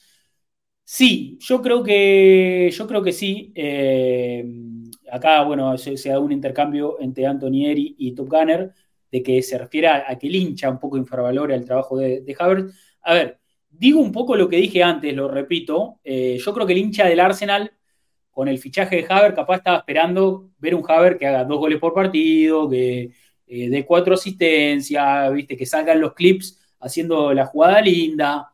Sí, 0.84 1.38
yo 1.40 1.62
creo 1.62 1.84
que, 1.84 2.70
yo 2.72 2.88
creo 2.88 3.04
que 3.04 3.14
sí. 3.14 3.54
Eh, 3.56 4.44
acá, 5.12 5.44
bueno, 5.44 5.78
se, 5.78 5.98
se, 5.98 6.10
da 6.10 6.20
un 6.20 6.32
intercambio 6.32 7.00
entre 7.00 7.26
Antonieri 7.28 7.96
y 7.98 8.14
Top 8.16 8.30
Gunner 8.30 8.74
de 9.14 9.22
que 9.22 9.44
se 9.44 9.60
refiere 9.60 9.88
a, 9.90 10.18
que 10.18 10.26
el 10.26 10.36
hincha 10.36 10.72
un 10.72 10.80
poco 10.80 10.98
infravalora 10.98 11.54
el 11.54 11.66
trabajo 11.66 11.98
de, 12.00 12.22
de 12.22 12.36
Havertz. 12.40 12.74
A 13.04 13.14
ver, 13.14 13.40
digo 13.70 14.00
un 14.02 14.12
poco 14.12 14.36
lo 14.36 14.50
que 14.50 14.58
dije 14.58 14.82
antes, 14.82 15.14
lo 15.14 15.28
repito. 15.28 16.00
Eh, 16.04 16.40
yo 16.44 16.52
creo 16.52 16.66
que 16.66 16.74
el 16.74 16.80
hincha 16.80 17.06
del 17.06 17.20
Arsenal, 17.20 17.72
con 18.32 18.48
el 18.48 18.58
fichaje 18.58 18.96
de 18.96 19.06
Havertz, 19.08 19.36
capaz 19.36 19.58
estaba 19.58 19.78
esperando 19.78 20.50
ver 20.58 20.74
un 20.74 20.84
Havertz 20.88 21.20
que 21.20 21.28
haga 21.28 21.44
dos 21.44 21.60
goles 21.60 21.80
por 21.80 21.94
partido, 21.94 22.68
que 22.68 23.12
eh, 23.46 23.70
dé 23.70 23.86
cuatro 23.86 24.16
asistencias, 24.16 25.32
¿viste? 25.32 25.56
que 25.56 25.68
salgan 25.68 26.02
los 26.02 26.16
clips 26.16 26.60
haciendo 26.80 27.36
la 27.36 27.46
jugada 27.46 27.82
linda. 27.82 28.52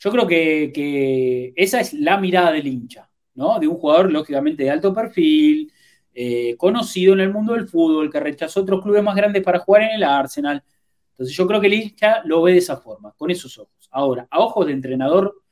Yo 0.00 0.10
creo 0.10 0.26
que, 0.26 0.72
que, 0.74 1.52
esa 1.54 1.78
es 1.80 1.92
la 1.92 2.18
mirada 2.18 2.50
del 2.50 2.66
hincha, 2.66 3.08
¿no? 3.34 3.60
De 3.60 3.68
un 3.68 3.76
jugador, 3.76 4.10
lógicamente, 4.10 4.64
de 4.64 4.70
alto 4.70 4.92
perfil, 4.92 5.72
eh, 6.18 6.56
conocido 6.56 7.12
en 7.12 7.20
el 7.20 7.30
mundo 7.30 7.52
del 7.52 7.68
fútbol, 7.68 8.10
que 8.10 8.18
rechazó 8.18 8.62
otros 8.62 8.82
clubes 8.82 9.02
más 9.02 9.14
grandes 9.14 9.42
para 9.42 9.58
jugar 9.58 9.82
en 9.82 9.90
el 9.96 10.02
Arsenal. 10.02 10.64
Entonces 11.10 11.36
yo 11.36 11.46
creo 11.46 11.60
que 11.60 11.66
el 11.66 11.74
hincha 11.74 12.22
lo 12.24 12.40
ve 12.40 12.52
de 12.52 12.58
esa 12.58 12.78
forma, 12.78 13.12
con 13.18 13.30
esos 13.30 13.58
ojos. 13.58 13.86
Ahora, 13.90 14.26
a 14.30 14.40
ojos 14.40 14.64
de 14.64 14.72
entrenador, 14.72 15.42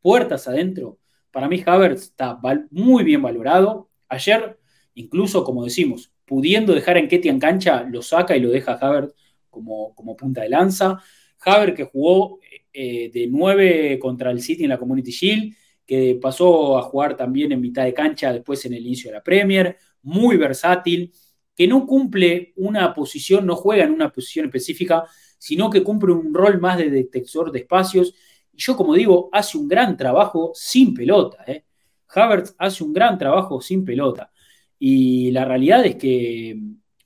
puertas 0.00 0.48
adentro, 0.48 0.98
para 1.30 1.46
mí 1.46 1.62
Havertz 1.64 2.04
está 2.04 2.40
muy 2.70 3.04
bien 3.04 3.20
valorado. 3.20 3.90
Ayer, 4.08 4.58
incluso, 4.94 5.44
como 5.44 5.62
decimos, 5.62 6.10
pudiendo 6.24 6.72
dejar 6.74 6.96
a 6.96 7.00
Enquetia 7.00 7.30
en 7.30 7.38
cancha, 7.38 7.82
lo 7.82 8.00
saca 8.00 8.34
y 8.34 8.40
lo 8.40 8.48
deja 8.48 8.72
a 8.72 8.78
Havertz 8.78 9.14
como, 9.50 9.94
como 9.94 10.16
punta 10.16 10.40
de 10.40 10.48
lanza. 10.48 11.02
Havertz 11.44 11.76
que 11.76 11.84
jugó 11.84 12.40
eh, 12.72 13.10
de 13.12 13.26
9 13.30 13.98
contra 13.98 14.30
el 14.30 14.40
City 14.40 14.64
en 14.64 14.70
la 14.70 14.78
Community 14.78 15.10
Shield, 15.10 15.54
que 15.84 16.18
pasó 16.18 16.78
a 16.78 16.82
jugar 16.82 17.14
también 17.14 17.52
en 17.52 17.60
mitad 17.60 17.84
de 17.84 17.92
cancha 17.92 18.32
después 18.32 18.64
en 18.64 18.72
el 18.72 18.86
inicio 18.86 19.10
de 19.10 19.16
la 19.18 19.22
Premier 19.22 19.76
muy 20.08 20.36
versátil, 20.38 21.12
que 21.54 21.68
no 21.68 21.86
cumple 21.86 22.52
una 22.56 22.94
posición, 22.94 23.44
no 23.44 23.56
juega 23.56 23.84
en 23.84 23.92
una 23.92 24.10
posición 24.10 24.46
específica, 24.46 25.04
sino 25.38 25.68
que 25.68 25.82
cumple 25.82 26.12
un 26.12 26.32
rol 26.32 26.60
más 26.60 26.78
de 26.78 26.88
detector 26.88 27.52
de 27.52 27.60
espacios. 27.60 28.14
Y 28.52 28.58
yo, 28.58 28.76
como 28.76 28.94
digo, 28.94 29.28
hace 29.32 29.58
un 29.58 29.68
gran 29.68 29.96
trabajo 29.96 30.52
sin 30.54 30.94
pelota. 30.94 31.44
¿eh? 31.46 31.64
Havertz 32.08 32.54
hace 32.58 32.82
un 32.82 32.92
gran 32.92 33.18
trabajo 33.18 33.60
sin 33.60 33.84
pelota. 33.84 34.30
Y 34.78 35.30
la 35.30 35.44
realidad 35.44 35.84
es 35.84 35.96
que 35.96 36.58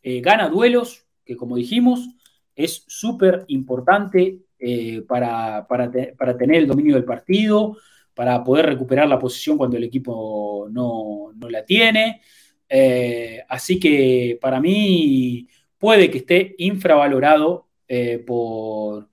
eh, 0.03 0.21
gana 0.21 0.49
duelos, 0.49 1.07
que 1.25 1.37
como 1.37 1.57
dijimos, 1.57 2.09
es 2.55 2.85
súper 2.87 3.45
importante 3.49 4.43
eh, 4.59 5.03
para, 5.09 5.67
para, 5.67 5.91
tener 5.91 6.57
el 6.57 6.69
dominio 6.69 6.95
del 6.95 7.05
partido, 7.05 7.79
para 8.15 8.45
poder 8.45 8.67
recuperar 8.67 9.09
la 9.09 9.19
posición 9.19 9.57
cuando 9.57 9.77
el 9.77 9.85
equipo 9.85 10.69
no, 10.71 11.33
no 11.35 11.49
la 11.49 11.65
tiene. 11.65 12.21
Eh, 12.75 13.45
así 13.51 13.79
que 13.79 14.39
para 14.41 14.59
mí 14.59 15.47
puede 15.79 16.11
que 16.11 16.19
esté 16.19 16.55
infravalorado 16.59 17.69
eh, 17.87 18.19
por, 18.27 19.09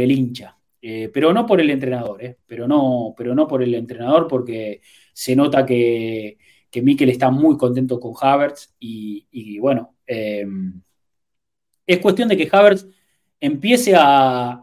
el 0.00 0.10
hincha. 0.10 0.58
Eh, 0.82 1.10
pero 1.14 1.32
no 1.32 1.46
por 1.46 1.60
el 1.60 1.70
entrenador, 1.70 2.38
pero, 2.46 2.66
no, 2.66 3.14
pero 3.16 3.34
no 3.34 3.46
por 3.46 3.62
el 3.62 3.74
entrenador, 3.74 4.26
porque 4.28 4.80
se 5.12 5.36
nota 5.36 5.64
que, 5.64 6.38
que 6.70 6.82
Mikel 6.82 7.10
está 7.10 7.30
muy 7.30 7.56
contento 7.56 8.00
con 8.00 8.14
Havertz 8.20 8.74
y, 8.80 9.58
bueno, 9.60 9.96
eh, 10.06 10.46
es 11.86 11.98
cuestión 12.00 12.28
de 12.28 12.36
que 12.36 12.48
Havertz 12.50 12.86
empiece 13.40 13.94
a, 13.96 14.60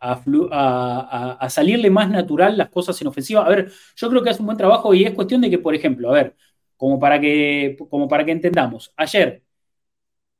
a, 0.00 1.48
salirle 1.48 1.90
más 1.90 2.10
natural 2.10 2.58
las 2.58 2.70
cosas 2.70 3.00
en 3.00 3.08
ofensiva. 3.08 3.46
A 3.46 3.48
ver, 3.48 3.70
yo 3.96 4.08
creo 4.10 4.22
que 4.22 4.30
hace 4.30 4.40
un 4.40 4.46
buen 4.46 4.58
trabajo 4.58 4.92
y 4.94 5.04
es 5.04 5.12
cuestión 5.12 5.40
de 5.40 5.50
que, 5.50 5.58
por 5.58 5.74
ejemplo, 5.74 6.10
a 6.10 6.14
ver, 6.14 6.36
como 6.76 6.98
para 7.00 7.20
que, 7.20 7.76
como 7.90 8.08
para 8.08 8.24
que 8.24 8.32
entendamos, 8.32 8.92
ayer, 8.96 9.42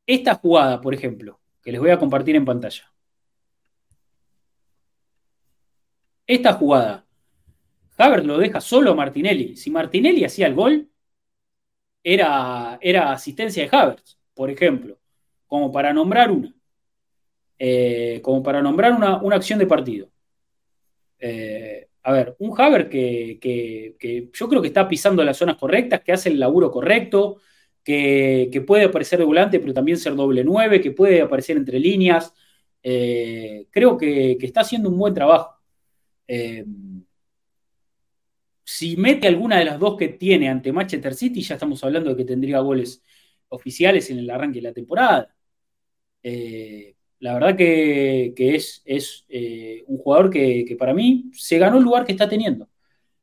esta 0.07 0.35
jugada, 0.35 0.81
por 0.81 0.95
ejemplo, 0.95 1.41
que 1.63 1.73
les 1.73 1.81
voy 1.81 1.91
a 1.91 1.99
compartir 1.99 2.37
en 2.37 2.45
pantalla. 2.45 2.93
Esta 6.27 6.53
jugada, 6.55 7.07
Havertz 7.97 8.27
lo 8.27 8.39
deja 8.39 8.61
solo 8.61 8.93
a 8.93 8.95
Martinelli. 8.95 9.57
Si 9.57 9.71
Martinelli 9.71 10.25
hacía 10.25 10.47
el 10.47 10.55
gol, 10.55 10.91
era, 12.03 12.79
era 12.81 13.13
asistencia 13.13 13.63
de 13.63 13.77
Havertz, 13.77 14.19
por 14.35 14.51
ejemplo, 14.51 14.99
como 15.47 15.73
para 15.73 15.93
nombrar 15.93 16.31
una. 16.31 16.53
Eh, 17.59 18.21
como 18.23 18.43
para 18.43 18.61
nombrar 18.61 18.93
una, 18.93 19.37
acción 19.37 19.59
de 19.59 19.67
partido. 19.67 20.11
Eh, 21.19 21.89
a 22.07 22.13
ver, 22.13 22.37
un 22.39 22.55
Haver 22.61 22.89
que, 22.89 24.29
yo 24.33 24.49
creo 24.49 24.63
que 24.63 24.69
está 24.69 24.89
pisando 24.89 25.25
las 25.25 25.37
zonas 25.39 25.57
correctas, 25.57 26.03
que 26.03 26.13
hace 26.13 26.29
el 26.29 26.39
laburo 26.39 26.71
correcto, 26.71 27.39
que, 27.83 28.63
puede 28.67 28.85
aparecer 28.85 29.19
de 29.19 29.25
volante, 29.25 29.59
pero 29.59 29.75
también 29.75 29.99
ser 29.99 30.15
doble 30.15 30.45
nueve, 30.45 30.81
que 30.81 30.93
puede 30.93 31.21
aparecer 31.21 31.57
entre 31.57 31.81
líneas. 31.81 32.33
Eh, 32.83 33.67
creo 33.73 33.99
que, 33.99 34.39
está 34.41 34.61
haciendo 34.61 34.89
un 34.89 34.99
buen 34.99 35.15
trabajo. 35.15 35.61
si 38.65 38.97
mete 38.97 39.27
alguna 39.29 39.59
de 39.59 39.65
las 39.65 39.79
dos 39.79 39.97
que 39.97 40.09
tiene 40.09 40.49
ante 40.49 40.73
Manchester 40.73 41.15
City, 41.15 41.43
ya 41.43 41.55
estamos 41.55 41.83
hablando 41.85 42.11
de 42.11 42.17
que 42.17 42.25
tendría 42.25 42.61
goles 42.61 43.03
oficiales 43.49 44.11
en 44.11 44.19
el 44.19 44.31
arranque 44.31 44.59
de 44.61 44.63
la 44.63 44.73
temporada 44.73 45.35
la 47.19 47.35
verdad 47.35 47.57
que, 47.57 48.35
es, 48.37 48.83
es 48.85 49.25
eh, 49.29 49.85
un 49.87 49.99
jugador 49.99 50.31
que, 50.31 50.77
para 50.79 50.93
mí 50.93 51.31
se 51.33 51.59
ganó 51.59 51.79
el 51.79 51.85
lugar 51.85 52.05
que 52.05 52.13
está 52.13 52.29
teniendo. 52.29 52.69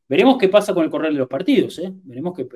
Veremos 0.08 0.38
qué 0.38 0.50
pasa 0.50 0.74
con 0.74 0.84
el 0.84 0.90
correr 0.90 1.12
de 1.12 1.20
los 1.20 1.28
partidos. 1.28 1.80
¿eh? 1.80 1.92
Veremos 2.04 2.36
que, 2.36 2.48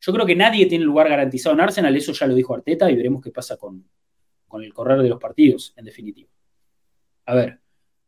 Yo 0.00 0.12
creo 0.12 0.26
que 0.26 0.36
nadie 0.36 0.66
tiene 0.66 0.84
lugar 0.84 1.08
garantizado 1.08 1.54
en 1.54 1.60
Arsenal, 1.62 1.96
eso 1.96 2.12
ya 2.12 2.26
lo 2.26 2.34
dijo 2.34 2.54
Arteta, 2.54 2.90
y 2.90 2.96
veremos 2.96 3.22
qué 3.22 3.30
pasa 3.30 3.56
con, 3.56 3.84
el 4.60 4.74
correr 4.74 5.00
de 5.00 5.08
los 5.08 5.18
partidos, 5.18 5.72
en 5.76 5.84
definitiva. 5.84 6.30
A 7.26 7.34
ver, 7.34 7.60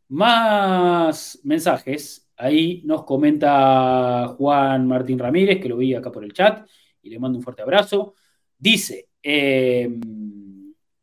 más 0.08 1.40
mensajes. 1.44 2.28
Ahí 2.36 2.82
nos 2.84 3.04
comenta 3.04 4.34
Juan 4.36 4.86
Martín 4.86 5.18
Ramírez, 5.18 5.60
que 5.60 5.68
lo 5.68 5.76
vi 5.76 5.94
acá 5.94 6.10
por 6.10 6.24
el 6.24 6.32
chat, 6.32 6.66
y 7.02 7.10
le 7.10 7.18
mando 7.18 7.38
un 7.38 7.44
fuerte 7.44 7.62
abrazo. 7.62 8.14
Dice, 8.58 9.08
eh, 9.22 9.88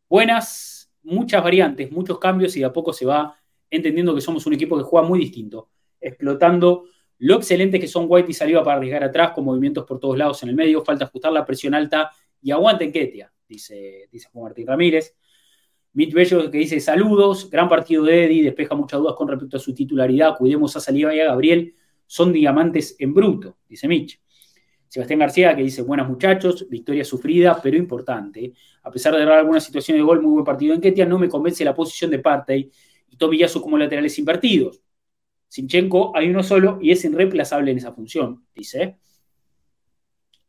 buenas, 0.08 0.79
muchas 1.04 1.44
variantes, 1.44 1.92
muchos 1.92 2.20
cambios 2.20 2.56
y 2.56 2.60
de 2.60 2.66
a 2.66 2.74
poco 2.74 2.94
se 2.94 3.06
va 3.06 3.36
entendiendo 3.70 4.16
que 4.16 4.22
somos 4.22 4.46
un 4.46 4.54
equipo 4.54 4.78
que 4.78 4.84
juega 4.84 5.08
muy 5.08 5.20
distinto, 5.20 5.70
explotando 6.00 6.86
lo 7.20 7.36
excelente 7.36 7.80
que 7.80 7.88
son 7.88 8.06
White 8.08 8.32
y 8.32 8.34
Saliva 8.34 8.64
para 8.64 8.78
arriesgar 8.78 9.04
atrás 9.04 9.32
con 9.32 9.44
movimientos 9.46 9.86
por 9.86 10.00
todos 10.00 10.18
lados 10.18 10.42
en 10.44 10.50
el 10.50 10.56
medio, 10.56 10.84
falta 10.84 11.06
ajustar 11.06 11.32
la 11.32 11.46
presión 11.46 11.74
alta 11.74 12.12
y 12.42 12.52
aguanten 12.52 12.92
Ketia, 12.92 13.32
dice, 13.48 14.08
dice 14.12 14.30
Juan 14.32 14.46
Martín 14.46 14.68
Ramírez. 14.68 15.16
Mitch 15.94 16.14
Bello 16.14 16.50
que 16.50 16.60
dice 16.60 16.80
saludos, 16.80 17.50
gran 17.50 17.68
partido 17.68 18.04
de 18.04 18.26
Eddie, 18.26 18.44
despeja 18.44 18.76
muchas 18.76 19.00
dudas 19.00 19.16
con 19.16 19.28
respecto 19.28 19.58
a 19.58 19.60
su 19.60 19.74
titularidad, 19.74 20.38
cuidemos 20.38 20.76
a 20.76 20.80
Saliva 20.80 21.14
y 21.14 21.20
a 21.20 21.26
Gabriel, 21.26 21.74
son 22.06 22.32
diamantes 22.32 22.96
en 23.00 23.14
bruto, 23.14 23.58
dice 23.68 23.88
Mitch. 23.88 24.22
Sebastián 24.90 25.20
García 25.20 25.56
que 25.56 25.62
dice, 25.62 25.84
buenas 25.84 26.10
muchachos, 26.10 26.68
victoria 26.68 27.06
sufrida, 27.06 27.60
pero 27.62 27.78
importante. 27.78 28.54
A 28.82 28.90
pesar 28.90 29.14
de 29.14 29.20
dar 29.24 29.38
alguna 29.38 29.60
situación 29.60 29.98
de 29.98 30.04
gol, 30.04 30.20
muy 30.20 30.32
buen 30.32 30.44
partido 30.44 30.74
en 30.74 30.82
Ketia, 30.82 31.06
no 31.06 31.20
me 31.20 31.30
convence 31.30 31.64
la 31.64 31.76
posición 31.76 32.10
de 32.10 32.18
Partey 32.18 32.72
y 33.08 33.16
Tomiyasu 33.16 33.62
como 33.62 33.78
laterales 33.78 34.18
invertidos. 34.18 34.82
Sinchenko 35.48 36.12
hay 36.16 36.30
uno 36.30 36.42
solo 36.42 36.80
y 36.82 36.92
es 36.92 37.06
irreemplazable 37.06 37.72
en 37.72 37.78
esa 37.78 37.94
función, 37.94 38.44
dice. 38.56 38.98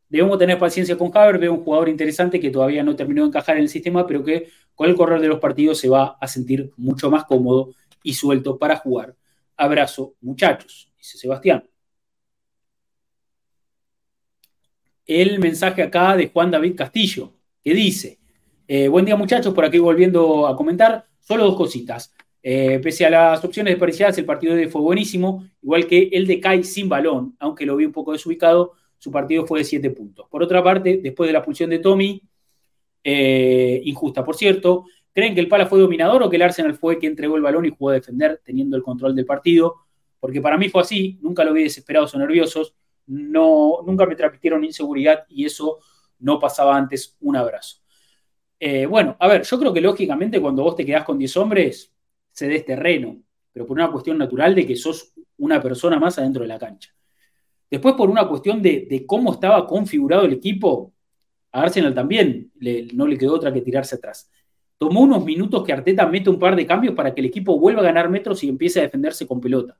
Debemos 0.09 0.39
tener 0.39 0.59
paciencia 0.59 0.97
con 0.97 1.11
Haber, 1.15 1.39
veo 1.39 1.53
un 1.53 1.63
jugador 1.63 1.91
interesante 1.91 2.41
que 2.41 2.51
todavía 2.51 2.83
no 2.83 2.97
terminó 2.97 3.23
de 3.23 3.29
encajar 3.29 3.57
en 3.57 3.63
el 3.63 3.69
sistema, 3.69 4.07
pero 4.07 4.25
que 4.25 4.49
con 4.75 4.89
el 4.89 4.97
correr 4.97 5.21
de 5.21 5.29
los 5.29 5.39
partidos 5.39 5.79
se 5.79 5.91
va 5.91 6.17
a 6.19 6.27
sentir 6.27 6.73
mucho 6.79 7.11
más 7.11 7.25
cómodo 7.27 7.75
y 8.03 8.15
suelto 8.15 8.59
para 8.59 8.77
jugar. 8.77 9.15
Abrazo, 9.57 10.15
muchachos, 10.23 10.91
dice 10.97 11.19
Sebastián. 11.19 11.70
El 15.11 15.41
mensaje 15.41 15.83
acá 15.83 16.17
de 16.17 16.29
Juan 16.29 16.53
David 16.53 16.77
Castillo, 16.77 17.33
que 17.65 17.75
dice, 17.75 18.21
eh, 18.69 18.87
buen 18.87 19.05
día 19.05 19.17
muchachos, 19.17 19.53
por 19.53 19.65
aquí 19.65 19.81
volviendo 19.81 20.47
a 20.47 20.55
comentar, 20.55 21.05
solo 21.19 21.47
dos 21.47 21.57
cositas. 21.57 22.15
Eh, 22.41 22.79
pese 22.81 23.05
a 23.05 23.11
las 23.11 23.45
opciones 23.45 23.73
desperdiciadas, 23.73 24.17
el 24.19 24.25
partido 24.25 24.55
de 24.55 24.69
fue 24.69 24.81
buenísimo, 24.81 25.45
igual 25.63 25.89
que 25.89 26.11
el 26.13 26.29
de 26.29 26.39
Kai 26.39 26.63
sin 26.63 26.89
balón, 26.89 27.35
aunque 27.41 27.67
lo 27.67 27.75
vi 27.75 27.87
un 27.87 27.93
poco 27.93 28.13
desubicado, 28.13 28.75
su 28.99 29.11
partido 29.11 29.45
fue 29.47 29.59
de 29.59 29.65
7 29.65 29.91
puntos. 29.91 30.29
Por 30.31 30.45
otra 30.45 30.63
parte, 30.63 31.01
después 31.03 31.27
de 31.27 31.33
la 31.33 31.43
pulsión 31.43 31.71
de 31.71 31.81
Tommy, 31.81 32.23
eh, 33.03 33.81
injusta 33.85 34.25
por 34.25 34.37
cierto, 34.37 34.85
¿creen 35.13 35.35
que 35.35 35.41
el 35.41 35.49
Pala 35.49 35.67
fue 35.67 35.81
dominador 35.81 36.23
o 36.23 36.31
que 36.31 36.37
el 36.37 36.43
Arsenal 36.43 36.75
fue 36.75 36.99
quien 36.99 37.13
entregó 37.13 37.35
el 37.35 37.43
balón 37.43 37.65
y 37.65 37.71
jugó 37.71 37.91
a 37.91 37.95
defender 37.95 38.41
teniendo 38.45 38.77
el 38.77 38.85
control 38.85 39.17
del 39.17 39.27
partido? 39.27 39.75
Porque 40.21 40.41
para 40.41 40.57
mí 40.57 40.69
fue 40.69 40.83
así, 40.83 41.19
nunca 41.21 41.43
lo 41.43 41.53
vi 41.53 41.65
desesperados 41.65 42.15
o 42.15 42.19
nerviosos, 42.19 42.77
no, 43.11 43.83
nunca 43.85 44.07
me 44.07 44.15
transmitieron 44.15 44.65
inseguridad 44.65 45.25
y 45.29 45.45
eso 45.45 45.79
no 46.21 46.39
pasaba 46.39 46.77
antes. 46.77 47.17
Un 47.21 47.37
abrazo. 47.37 47.79
Eh, 48.59 48.87
bueno, 48.87 49.17
a 49.19 49.27
ver, 49.27 49.43
yo 49.43 49.59
creo 49.59 49.73
que 49.73 49.81
lógicamente 49.81 50.41
cuando 50.41 50.63
vos 50.63 50.77
te 50.77 50.87
quedás 50.87 51.05
con 51.05 51.19
10 51.19 51.37
hombres, 51.39 51.93
se 52.31 52.47
des 52.47 52.65
terreno, 52.65 53.21
pero 53.53 53.67
por 53.67 53.77
una 53.77 53.91
cuestión 53.91 54.17
natural 54.19 54.55
de 54.55 54.67
que 54.67 54.77
sos 54.77 55.13
una 55.39 55.61
persona 55.61 55.99
más 55.99 56.19
adentro 56.19 56.43
de 56.43 56.49
la 56.49 56.59
cancha. 56.59 56.95
Después, 57.71 57.95
por 57.95 58.11
una 58.11 58.29
cuestión 58.29 58.63
de, 58.63 59.05
cómo 59.07 59.33
estaba 59.33 59.67
configurado 59.67 60.25
el 60.25 60.35
equipo, 60.35 60.93
a 61.53 61.63
Arsenal 61.63 61.95
también 61.95 62.53
no 62.95 63.07
le 63.07 63.19
quedó 63.19 63.35
otra 63.35 63.53
que 63.53 63.61
tirarse 63.61 63.97
atrás. 63.97 64.31
Tomó 64.79 65.01
unos 65.01 65.25
minutos 65.25 65.65
que 65.65 65.73
Arteta 65.73 66.07
mete 66.07 66.31
un 66.31 66.39
par 66.39 66.57
de 66.57 66.67
cambios 66.67 66.95
para 66.95 67.15
que 67.15 67.21
el 67.21 67.27
equipo 67.27 67.59
vuelva 67.59 67.81
a 67.81 67.85
ganar 67.85 68.09
metros 68.09 68.43
y 68.45 68.49
empiece 68.49 68.81
a 68.81 68.83
defenderse 68.83 69.27
con 69.27 69.41
pelota. 69.41 69.79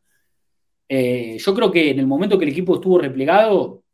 Eh, 0.93 1.39
yo 1.39 1.55
creo 1.55 1.71
que 1.71 1.91
en 1.91 2.01
el 2.01 2.07
momento 2.09 2.37
que 2.37 2.45
el 2.45 2.51
equipo 2.51 2.75
estuvo 2.75 2.99
replegado, 2.99 3.85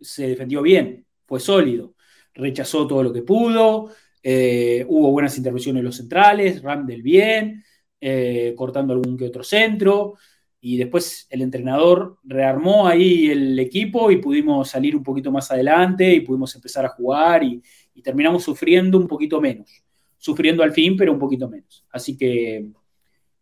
se 0.00 0.28
defendió 0.28 0.62
bien, 0.62 1.04
fue 1.26 1.40
sólido, 1.40 1.94
rechazó 2.32 2.86
todo 2.86 3.02
lo 3.02 3.12
que 3.12 3.20
pudo, 3.20 3.90
eh, 4.22 4.82
hubo 4.88 5.10
buenas 5.10 5.36
intervenciones 5.36 5.80
en 5.80 5.84
los 5.84 5.96
centrales, 5.96 6.62
Ram 6.62 6.86
del 6.86 7.02
bien, 7.02 7.62
eh, 8.00 8.54
cortando 8.56 8.94
algún 8.94 9.18
que 9.18 9.26
otro 9.26 9.44
centro, 9.44 10.14
y 10.58 10.78
después 10.78 11.26
el 11.28 11.42
entrenador 11.42 12.18
rearmó 12.24 12.86
ahí 12.88 13.26
el 13.30 13.58
equipo 13.58 14.10
y 14.10 14.16
pudimos 14.16 14.70
salir 14.70 14.96
un 14.96 15.02
poquito 15.02 15.30
más 15.30 15.50
adelante 15.50 16.14
y 16.14 16.20
pudimos 16.20 16.54
empezar 16.54 16.86
a 16.86 16.90
jugar 16.90 17.44
y, 17.44 17.62
terminamos 18.02 18.44
sufriendo 18.44 18.98
un 18.98 19.08
poquito 19.08 19.40
menos, 19.40 19.84
sufriendo 20.16 20.62
al 20.62 20.72
fin, 20.72 20.96
pero 20.96 21.12
un 21.12 21.18
poquito 21.18 21.48
menos. 21.48 21.84
Así 21.90 22.16
que 22.16 22.68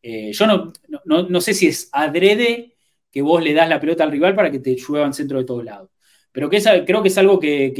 eh, 0.07 0.33
yo 0.35 0.47
no, 0.47 0.71
no, 1.07 1.41
sé 1.41 1.55
si 1.55 1.67
es 1.67 1.89
adrede 1.91 2.75
que 3.11 3.23
vos 3.23 3.43
le 3.43 3.55
das 3.55 3.71
la 3.71 3.81
pelota 3.81 4.05
al 4.05 4.11
rival 4.11 4.35
para 4.35 4.51
que 4.51 4.59
te 4.59 4.77
lluevan 4.77 5.15
centro 5.15 5.39
de 5.39 5.47
todos 5.47 5.65
lados. 5.65 5.89
Pero 6.31 6.51
que 6.51 6.61
creo 6.85 7.01
que 7.01 7.09
es 7.09 7.17
algo 7.17 7.41
que, 7.41 7.73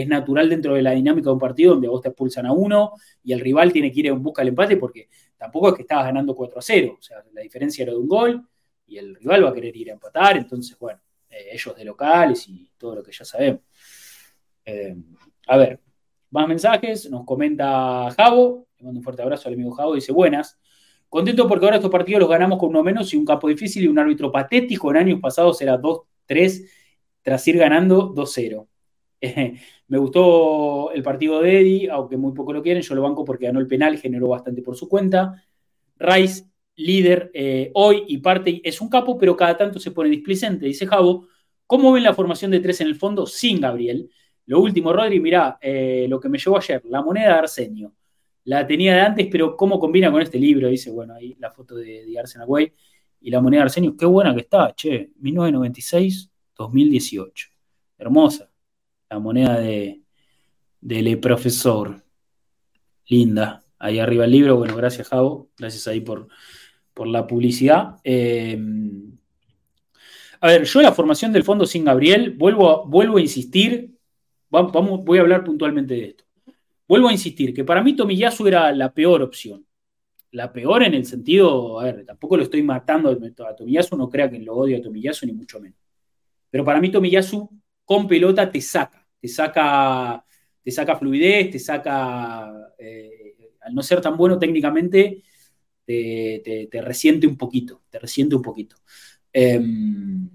es 0.00 0.08
natural 0.08 0.50
dentro 0.50 0.74
de 0.74 0.82
la 0.82 0.90
dinámica 0.90 1.26
de 1.26 1.34
un 1.34 1.38
partido 1.38 1.74
donde 1.74 1.86
vos 1.86 2.00
te 2.00 2.08
expulsan 2.08 2.46
a 2.46 2.52
uno 2.52 2.94
y 3.22 3.32
el 3.32 3.38
rival 3.38 3.72
tiene 3.72 3.92
que 3.92 4.00
ir 4.00 4.06
en 4.08 4.20
busca 4.20 4.42
del 4.42 4.48
empate 4.48 4.76
porque 4.76 5.08
tampoco 5.36 5.68
es 5.68 5.74
que 5.74 5.82
estabas 5.82 6.06
ganando 6.06 6.34
4 6.34 6.58
a 6.58 6.62
0. 6.62 6.96
O 6.98 7.02
sea, 7.02 7.18
la 7.32 7.42
diferencia 7.42 7.84
era 7.84 7.92
de 7.92 7.98
un 7.98 8.08
gol 8.08 8.44
y 8.88 8.98
el 8.98 9.14
rival 9.14 9.44
va 9.44 9.50
a 9.50 9.54
querer 9.54 9.76
ir 9.76 9.90
a 9.90 9.92
empatar. 9.92 10.38
Entonces, 10.38 10.76
bueno, 10.80 11.00
eh, 11.30 11.50
ellos 11.52 11.76
de 11.76 11.84
locales 11.84 12.48
y 12.48 12.72
todo 12.76 12.96
lo 12.96 13.02
que 13.04 13.12
ya 13.12 13.24
sabemos. 13.24 13.60
Eh, 14.64 14.96
a 15.46 15.56
ver, 15.56 15.78
más 16.30 16.48
mensajes. 16.48 17.08
Nos 17.08 17.24
comenta 17.24 18.10
Javo. 18.16 18.66
Le 18.78 18.84
mando 18.84 18.98
un 18.98 19.04
fuerte 19.04 19.22
abrazo 19.22 19.48
al 19.48 19.54
amigo 19.54 19.70
Javo. 19.70 19.94
Dice, 19.94 20.10
buenas. 20.10 20.58
Contento 21.12 21.46
porque 21.46 21.66
ahora 21.66 21.76
estos 21.76 21.90
partidos 21.90 22.20
los 22.20 22.30
ganamos 22.30 22.58
con 22.58 22.70
uno 22.70 22.82
menos 22.82 23.12
y 23.12 23.18
un 23.18 23.26
campo 23.26 23.46
difícil 23.46 23.84
y 23.84 23.86
un 23.86 23.98
árbitro 23.98 24.32
patético. 24.32 24.90
En 24.90 24.96
años 24.96 25.20
pasados 25.20 25.60
era 25.60 25.76
2-3 25.78 26.66
tras 27.20 27.46
ir 27.48 27.58
ganando 27.58 28.14
2-0. 28.14 28.66
me 29.88 29.98
gustó 29.98 30.90
el 30.90 31.02
partido 31.02 31.42
de 31.42 31.60
Eddie, 31.60 31.90
aunque 31.90 32.16
muy 32.16 32.32
poco 32.32 32.54
lo 32.54 32.62
quieren. 32.62 32.82
Yo 32.82 32.94
lo 32.94 33.02
banco 33.02 33.26
porque 33.26 33.44
ganó 33.44 33.60
el 33.60 33.66
penal, 33.66 33.98
generó 33.98 34.28
bastante 34.28 34.62
por 34.62 34.74
su 34.74 34.88
cuenta. 34.88 35.44
Rice, 35.98 36.44
líder 36.76 37.30
eh, 37.34 37.70
hoy 37.74 38.04
y 38.08 38.16
parte, 38.16 38.62
es 38.64 38.80
un 38.80 38.88
capo, 38.88 39.18
pero 39.18 39.36
cada 39.36 39.54
tanto 39.58 39.78
se 39.78 39.90
pone 39.90 40.08
displicente, 40.08 40.64
dice 40.64 40.86
Javo. 40.86 41.28
¿Cómo 41.66 41.92
ven 41.92 42.04
la 42.04 42.14
formación 42.14 42.50
de 42.50 42.60
tres 42.60 42.80
en 42.80 42.86
el 42.86 42.94
fondo 42.94 43.26
sin 43.26 43.60
Gabriel? 43.60 44.08
Lo 44.46 44.60
último, 44.60 44.94
Rodri, 44.94 45.20
mirá, 45.20 45.58
eh, 45.60 46.06
lo 46.08 46.18
que 46.18 46.30
me 46.30 46.38
llevó 46.38 46.56
ayer, 46.56 46.80
la 46.86 47.02
moneda 47.02 47.34
de 47.34 47.34
Arsenio. 47.34 47.92
La 48.44 48.66
tenía 48.66 48.94
de 48.94 49.00
antes, 49.00 49.28
pero 49.30 49.56
¿cómo 49.56 49.78
combina 49.78 50.10
con 50.10 50.20
este 50.22 50.38
libro? 50.38 50.68
Dice, 50.68 50.90
bueno, 50.90 51.14
ahí 51.14 51.36
la 51.38 51.50
foto 51.50 51.76
de, 51.76 52.04
de 52.04 52.18
Arsenal 52.18 52.48
Way 52.48 52.72
y 53.20 53.30
la 53.30 53.40
moneda 53.40 53.60
de 53.60 53.64
Arsenio, 53.64 53.96
qué 53.96 54.06
buena 54.06 54.34
que 54.34 54.40
está, 54.40 54.74
che, 54.74 55.10
1996-2018. 55.22 57.50
Hermosa. 57.98 58.50
La 59.08 59.20
moneda 59.20 59.60
de, 59.60 60.02
del 60.80 61.20
profesor. 61.20 62.02
Linda. 63.06 63.62
Ahí 63.78 63.98
arriba 63.98 64.24
el 64.24 64.32
libro. 64.32 64.56
Bueno, 64.56 64.76
gracias, 64.76 65.08
Javo. 65.08 65.50
Gracias 65.56 65.86
ahí 65.86 66.00
por, 66.00 66.28
por 66.94 67.06
la 67.06 67.26
publicidad. 67.26 67.96
Eh, 68.02 68.58
a 70.40 70.46
ver, 70.48 70.64
yo 70.64 70.82
la 70.82 70.92
formación 70.92 71.32
del 71.32 71.44
fondo 71.44 71.66
sin 71.66 71.84
Gabriel, 71.84 72.32
vuelvo 72.32 72.84
vuelvo 72.86 73.18
a 73.18 73.20
insistir, 73.20 73.96
vamos, 74.50 75.04
voy 75.04 75.18
a 75.18 75.20
hablar 75.20 75.44
puntualmente 75.44 75.94
de 75.94 76.04
esto. 76.06 76.24
Vuelvo 76.92 77.08
a 77.08 77.12
insistir 77.12 77.54
que 77.54 77.64
para 77.64 77.82
mí 77.82 77.96
Tomiyasu 77.96 78.46
era 78.46 78.70
la 78.70 78.92
peor 78.92 79.22
opción. 79.22 79.64
La 80.32 80.52
peor 80.52 80.82
en 80.82 80.92
el 80.92 81.06
sentido, 81.06 81.80
a 81.80 81.84
ver, 81.84 82.04
tampoco 82.04 82.36
lo 82.36 82.42
estoy 82.42 82.62
matando 82.62 83.08
a 83.08 83.56
Tomiyasu, 83.56 83.96
no 83.96 84.10
crea 84.10 84.30
que 84.30 84.38
lo 84.38 84.54
odio 84.54 84.76
a 84.76 84.82
Tomiyasu, 84.82 85.24
ni 85.24 85.32
mucho 85.32 85.58
menos. 85.58 85.78
Pero 86.50 86.66
para 86.66 86.82
mí 86.82 86.90
Tomiyasu 86.90 87.48
con 87.86 88.06
pelota 88.06 88.52
te 88.52 88.60
saca, 88.60 89.08
te 89.18 89.26
saca, 89.26 90.22
te 90.62 90.70
saca 90.70 90.96
fluidez, 90.96 91.52
te 91.52 91.58
saca, 91.58 92.74
eh, 92.76 93.36
al 93.62 93.74
no 93.74 93.82
ser 93.82 94.02
tan 94.02 94.14
bueno 94.14 94.38
técnicamente, 94.38 95.22
te, 95.86 96.68
resiente 96.82 97.26
un 97.26 97.38
poquito, 97.38 97.84
te 97.88 98.00
resiente 98.00 98.36
un 98.36 98.42
poquito. 98.42 98.76
Em, 99.32 100.28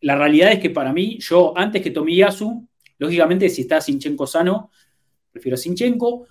la 0.00 0.16
realidad 0.16 0.52
es 0.52 0.58
que 0.58 0.70
para 0.70 0.90
mí, 0.90 1.18
yo 1.20 1.52
antes 1.54 1.82
que 1.82 1.90
Tomiyasu, 1.90 2.66
lógicamente 2.96 3.50
si 3.50 3.60
está 3.60 3.82
Sinchenko 3.82 4.26
sano, 4.26 4.70
prefiero 5.30 5.54
a 5.54 5.58
Sinchenko. 5.58 6.26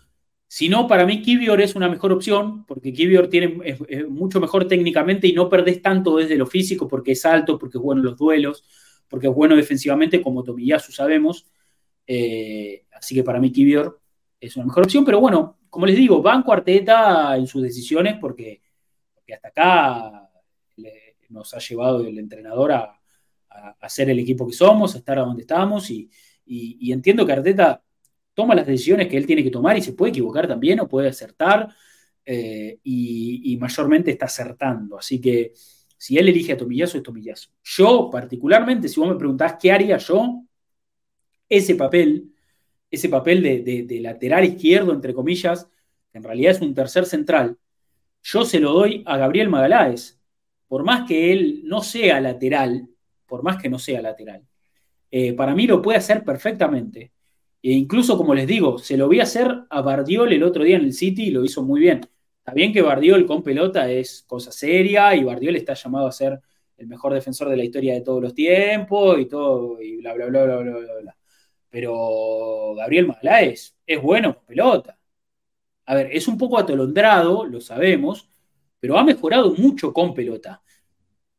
Si 0.48 0.70
no, 0.70 0.88
para 0.88 1.06
mí 1.06 1.22
Kivior 1.22 1.60
es 1.60 1.76
una 1.76 1.90
mejor 1.90 2.12
opción, 2.14 2.66
porque 2.66 2.94
Kivior 2.94 3.28
tiene, 3.28 3.58
es, 3.66 4.08
mucho 4.08 4.40
mejor 4.40 4.68
técnicamente 4.68 5.28
y 5.28 5.34
no 5.34 5.50
perdés 5.50 5.82
tanto 5.82 6.18
desde 6.18 6.38
lo 6.38 6.46
físico, 6.46 6.88
porque 6.88 7.12
es 7.12 7.26
alto, 7.26 7.60
porque 7.60 7.78
es 7.78 7.84
bueno 7.84 8.02
en 8.02 8.06
los 8.06 8.18
duelos, 8.18 8.64
porque 9.10 9.28
es 9.28 9.34
bueno 9.34 9.56
defensivamente, 9.56 10.22
como 10.22 10.44
Tomiyasu 10.44 10.92
sabemos. 10.92 11.48
Eh, 12.06 12.86
así 12.94 13.14
que 13.14 13.24
para 13.24 13.40
mí 13.40 13.52
Kivior 13.52 14.00
es 14.40 14.56
una 14.56 14.66
mejor 14.66 14.84
opción, 14.86 15.04
pero 15.04 15.20
bueno, 15.20 15.60
como 15.70 15.86
les 15.86 15.98
digo, 15.98 16.22
van 16.22 16.44
cuarteta 16.44 17.36
en 17.36 17.48
sus 17.48 17.62
decisiones 17.62 18.16
porque, 18.22 18.62
hasta 19.34 19.48
acá 19.50 20.30
nos 21.30 21.54
ha 21.54 21.60
llevado 21.60 22.08
el 22.08 22.18
entrenador 22.18 22.72
a, 22.72 22.98
a, 23.80 23.90
ser 23.90 24.10
el 24.10 24.20
equipo 24.20 24.48
que 24.48 24.54
somos, 24.54 24.96
a 24.96 25.00
estar 25.00 25.18
a 25.20 25.24
donde 25.24 25.42
estamos 25.42 25.90
y, 25.90 26.10
entiendo 26.92 27.26
que 27.26 27.34
Arteta 27.34 27.84
toma 28.38 28.54
las 28.54 28.68
decisiones 28.68 29.08
que 29.08 29.18
él 29.18 29.26
tiene 29.26 29.44
que 29.44 29.50
tomar 29.50 29.76
y 29.80 29.82
se 29.82 29.94
puede 29.94 30.12
equivocar 30.12 30.48
también 30.48 30.80
o 30.80 30.88
puede 30.88 31.10
acertar 31.10 31.70
eh, 32.24 32.78
y, 32.84 33.58
mayormente 33.60 34.12
está 34.12 34.28
acertando. 34.28 34.96
Así 35.00 35.20
que 35.20 35.54
si 35.98 36.20
él 36.20 36.30
elige 36.30 36.54
a 36.54 36.58
Tomillazo, 36.58 36.98
es 36.98 37.04
Tomillazo. 37.04 37.50
Yo, 37.64 38.12
particularmente, 38.12 38.90
si 38.90 39.00
vos 39.00 39.10
me 39.10 39.16
preguntás 39.16 39.56
qué 39.60 39.72
haría 39.72 39.98
yo, 39.98 40.44
ese 41.50 41.74
papel, 41.74 42.32
ese 42.92 43.10
papel 43.10 43.42
de, 43.42 44.00
lateral 44.02 44.46
izquierdo, 44.46 44.94
entre 44.94 45.16
comillas, 45.16 45.68
que 46.12 46.20
en 46.20 46.24
realidad 46.24 46.52
es 46.52 46.62
un 46.62 46.76
tercer 46.76 47.08
central, 47.08 47.58
yo 48.22 48.46
se 48.46 48.60
lo 48.60 48.72
doy 48.72 49.02
a 49.08 49.18
Gabriel 49.18 49.50
Magaláes. 49.50 50.22
Por 50.68 50.84
más 50.84 51.08
que 51.08 51.32
él 51.34 51.62
no 51.64 51.82
sea 51.82 52.22
lateral, 52.22 52.88
por 53.26 53.42
más 53.42 53.60
que 53.60 53.68
no 53.68 53.80
sea 53.80 54.00
lateral, 54.00 54.46
eh, 55.10 55.34
para 55.34 55.56
mí 55.56 55.66
lo 55.66 55.82
puede 55.82 55.98
hacer 55.98 56.24
perfectamente. 56.24 57.14
E 57.62 57.72
incluso, 57.72 58.18
como 58.18 58.36
les 58.36 58.48
digo, 58.48 58.78
se 58.78 58.98
lo 58.98 59.10
vi 59.10 59.20
hacer 59.20 59.64
a 59.70 59.82
Bardiol 59.82 60.32
el 60.34 60.44
otro 60.44 60.64
día 60.64 60.78
en 60.78 60.86
el 60.86 60.94
City 60.94 61.28
y 61.28 61.32
lo 61.32 61.44
hizo 61.44 61.64
muy 61.64 61.80
bien. 61.82 62.02
Está 62.40 62.54
bien 62.54 62.72
que 62.72 62.82
Bardiol 62.82 63.26
con 63.26 63.44
pelota 63.44 63.90
es 63.92 64.24
cosa 64.28 64.52
seria 64.52 65.16
y 65.16 65.24
Bardiol 65.24 65.56
está 65.56 65.74
llamado 65.74 66.08
a 66.08 66.12
ser 66.12 66.40
el 66.78 66.88
mejor 66.88 67.14
defensor 67.14 67.50
de 67.50 67.58
la 67.58 67.64
historia 67.64 67.94
de 67.94 68.02
todos 68.02 68.22
los 68.22 68.34
tiempos 68.34 69.20
y 69.20 69.26
todo, 69.26 69.82
y 69.82 69.98
bla, 69.98 70.14
bla, 70.14 70.28
bla, 70.28 70.44
bla, 70.46 70.56
bla, 70.60 70.78
bla. 71.02 71.18
Pero 71.70 72.76
Gabriel 72.76 73.08
Magaláes 73.08 73.76
es 73.86 74.02
bueno 74.02 74.36
con 74.36 74.46
pelota. 74.46 74.98
A 75.86 75.96
ver, 75.96 76.10
es 76.12 76.28
un 76.28 76.38
poco 76.38 76.58
atolondrado, 76.58 77.46
lo 77.46 77.62
sabemos, 77.62 78.30
pero 78.80 78.98
ha 78.98 79.04
mejorado 79.04 79.54
mucho 79.56 79.94
con 79.94 80.14
pelota. 80.14 80.62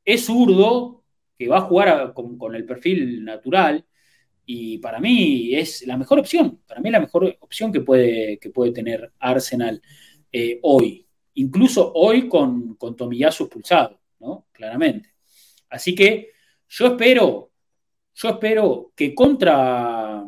Es 0.04 0.26
zurdo, 0.26 1.04
que 1.38 1.48
va 1.48 1.58
a 1.58 1.62
jugar 1.62 2.14
con, 2.14 2.54
el 2.54 2.64
perfil 2.66 3.24
natural, 3.24 3.86
y 4.50 4.78
para 4.78 4.98
mí 4.98 5.54
es 5.54 5.86
la 5.86 5.98
mejor 5.98 6.18
opción. 6.20 6.62
Para 6.66 6.80
mí 6.80 6.88
es 6.88 6.92
la 6.92 7.00
mejor 7.00 7.36
opción 7.40 7.70
que 7.70 7.82
puede, 7.82 8.38
que 8.38 8.48
puede 8.48 8.72
tener 8.72 9.12
Arsenal 9.18 9.82
eh, 10.32 10.58
hoy. 10.62 11.06
Incluso 11.34 11.92
hoy 11.94 12.30
con, 12.30 12.74
con 12.76 12.96
Tomiyasu 12.96 13.44
expulsado, 13.44 14.00
¿no? 14.18 14.46
Claramente. 14.50 15.12
Así 15.68 15.94
que 15.94 16.30
yo 16.66 16.86
espero, 16.86 17.52
yo 18.14 18.28
espero 18.30 18.92
que 18.96 19.14
contra, 19.14 20.26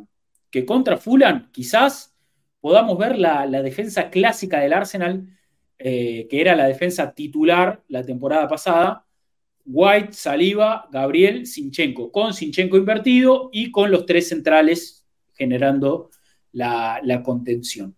que 0.51 0.67
contra 0.67 0.99
Fulham 0.99 1.51
quizás 1.51 2.15
podamos 2.61 2.99
ver 2.99 3.19
la, 3.19 3.47
defensa 3.63 4.11
clásica 4.11 4.61
del 4.61 4.75
Arsenal, 4.75 5.35
eh, 5.79 6.29
que 6.29 6.43
era 6.43 6.55
la 6.55 6.67
defensa 6.67 7.15
titular 7.15 7.83
la 7.89 8.05
temporada 8.05 8.47
pasada. 8.47 9.07
White, 9.65 10.13
Saliba, 10.13 10.89
Gabriel, 10.91 11.47
Sinchenko, 11.47 12.11
con 12.11 12.35
Sinchenko 12.35 12.77
invertido 12.77 13.51
y 13.53 13.71
con 13.71 13.91
los 13.91 14.07
tres 14.07 14.29
centrales 14.29 15.07
generando 15.35 16.11
la, 16.53 17.23
contención. 17.25 17.97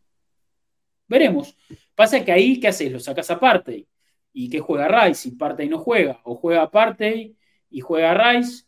Veremos. 1.08 1.56
Pasa 1.94 2.24
que 2.24 2.32
ahí, 2.32 2.60
¿qué 2.60 2.68
haces? 2.68 2.92
Lo 2.92 3.00
sacas 3.00 3.30
aparte. 3.30 3.86
¿Y 4.32 4.48
qué 4.48 4.60
juega 4.60 4.88
Rice? 4.88 5.28
Y 5.28 5.68
no 5.68 5.78
juega. 5.78 6.20
O 6.24 6.36
juega 6.36 6.62
aparte 6.62 7.34
y 7.70 7.80
juega 7.80 8.14
Rice 8.14 8.64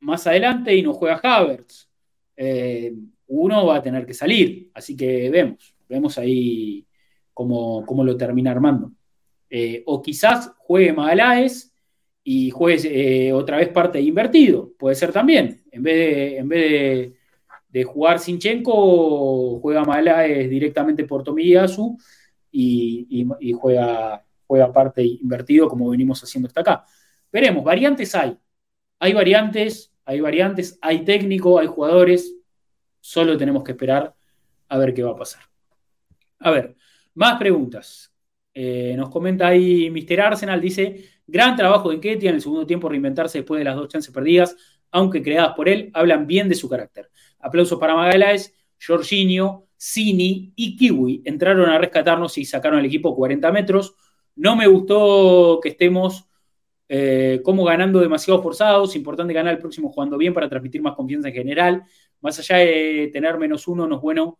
más 0.00 0.26
adelante 0.26 0.74
y 0.74 0.82
no 0.82 0.94
juega 0.94 1.20
Havertz. 1.22 1.88
Eh, 2.36 2.92
uno 3.28 3.66
va 3.66 3.76
a 3.76 3.82
tener 3.82 4.04
que 4.04 4.14
salir. 4.14 4.70
Así 4.74 4.96
que 4.96 5.30
vemos. 5.30 5.74
Vemos 5.88 6.18
ahí 6.18 6.86
cómo, 7.32 8.04
lo 8.04 8.16
termina 8.16 8.50
armando. 8.50 8.92
Eh, 9.48 9.82
o 9.86 10.00
quizás 10.00 10.52
juegue 10.72 10.92
Magaláes 10.92 11.74
y 12.24 12.50
juegue 12.50 13.28
eh, 13.28 13.32
otra 13.32 13.58
vez 13.58 13.68
parte 13.68 14.00
invertido. 14.00 14.72
Puede 14.78 14.94
ser 14.94 15.12
también. 15.12 15.62
En 15.70 15.82
vez 15.82 15.94
de, 15.96 16.38
en 16.38 16.48
vez 16.48 16.70
de 16.70 17.22
de 17.72 17.84
jugar 17.84 18.18
Sinchenko, 18.18 19.58
juega 19.60 19.84
Malaes 19.84 20.48
directamente 20.50 21.04
por 21.04 21.24
Tomiyasu 21.24 21.96
y, 22.50 23.26
y, 23.40 23.52
juega, 23.54 24.22
juega 24.46 24.70
parte 24.70 25.02
invertido 25.02 25.68
como 25.68 25.88
venimos 25.88 26.22
haciendo 26.22 26.48
hasta 26.48 26.60
acá. 26.60 26.84
Veremos, 27.32 27.64
variantes 27.64 28.14
hay. 28.14 28.36
Hay 28.98 29.14
variantes, 29.14 29.90
hay 30.04 30.20
variantes, 30.20 30.78
hay 30.82 31.02
técnico, 31.02 31.58
hay 31.58 31.66
jugadores. 31.66 32.34
Solo 33.00 33.38
tenemos 33.38 33.64
que 33.64 33.72
esperar 33.72 34.14
a 34.68 34.76
ver 34.76 34.92
qué 34.92 35.02
va 35.02 35.12
a 35.12 35.16
pasar. 35.16 35.42
A 36.40 36.50
ver, 36.50 36.76
más 37.14 37.38
preguntas. 37.38 38.11
Eh, 38.54 38.94
nos 38.96 39.08
comenta 39.10 39.48
ahí 39.48 39.90
Mr. 39.90 40.20
Arsenal, 40.20 40.60
dice, 40.60 41.04
gran 41.26 41.56
trabajo 41.56 41.90
de 41.90 42.00
Ketia 42.00 42.30
en 42.30 42.36
el 42.36 42.42
segundo 42.42 42.66
tiempo 42.66 42.88
reinventarse 42.88 43.38
después 43.38 43.58
de 43.58 43.64
las 43.64 43.76
dos 43.76 43.88
chances 43.88 44.12
perdidas, 44.12 44.56
aunque 44.90 45.22
creadas 45.22 45.54
por 45.54 45.68
él, 45.68 45.90
hablan 45.94 46.26
bien 46.26 46.48
de 46.48 46.54
su 46.54 46.68
carácter. 46.68 47.10
Aplausos 47.38 47.78
para 47.78 47.94
Magaláes, 47.94 48.54
Jorginho, 48.84 49.66
Cini 49.76 50.52
y 50.54 50.76
Kiwi 50.76 51.22
entraron 51.24 51.68
a 51.68 51.78
rescatarnos 51.78 52.38
y 52.38 52.44
sacaron 52.44 52.78
al 52.78 52.84
equipo 52.84 53.16
40 53.16 53.50
metros. 53.50 53.96
No 54.36 54.54
me 54.54 54.66
gustó 54.66 55.58
que 55.60 55.70
estemos 55.70 56.28
eh, 56.88 57.40
como 57.42 57.64
ganando 57.64 58.00
demasiado 58.00 58.42
forzados. 58.42 58.94
Importante 58.94 59.32
ganar 59.32 59.54
el 59.54 59.58
próximo 59.58 59.90
jugando 59.90 60.16
bien 60.18 60.34
para 60.34 60.48
transmitir 60.48 60.82
más 60.82 60.94
confianza 60.94 61.28
en 61.28 61.34
general. 61.34 61.84
Más 62.20 62.38
allá 62.38 62.58
de 62.58 63.10
tener 63.12 63.38
menos 63.38 63.66
uno, 63.66 63.88
no 63.88 63.96
es 63.96 64.02
bueno 64.02 64.38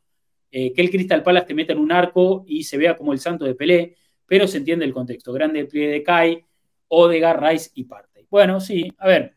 eh, 0.55 0.73
que 0.73 0.83
el 0.83 0.91
Crystal 0.91 1.23
Palace 1.23 1.47
te 1.47 1.55
meta 1.55 1.73
en 1.73 1.79
un 1.79 1.91
arco 1.91 2.45
y 2.47 2.63
se 2.63 2.77
vea 2.77 2.97
como 2.97 3.13
el 3.15 3.19
santo 3.19 3.47
de 3.47 3.55
Pelé, 3.55 3.97
pero 4.27 4.47
se 4.47 4.59
entiende 4.59 4.85
el 4.85 4.93
contexto. 4.93 5.33
Grande 5.33 5.65
pliegue 5.65 5.91
de 5.91 6.03
Kai, 6.03 6.45
Odegar, 6.89 7.43
Rice 7.43 7.71
y 7.75 7.85
Parte. 7.85 8.27
Bueno, 8.29 8.61
sí, 8.61 8.93
a 8.99 9.09
ver, 9.09 9.37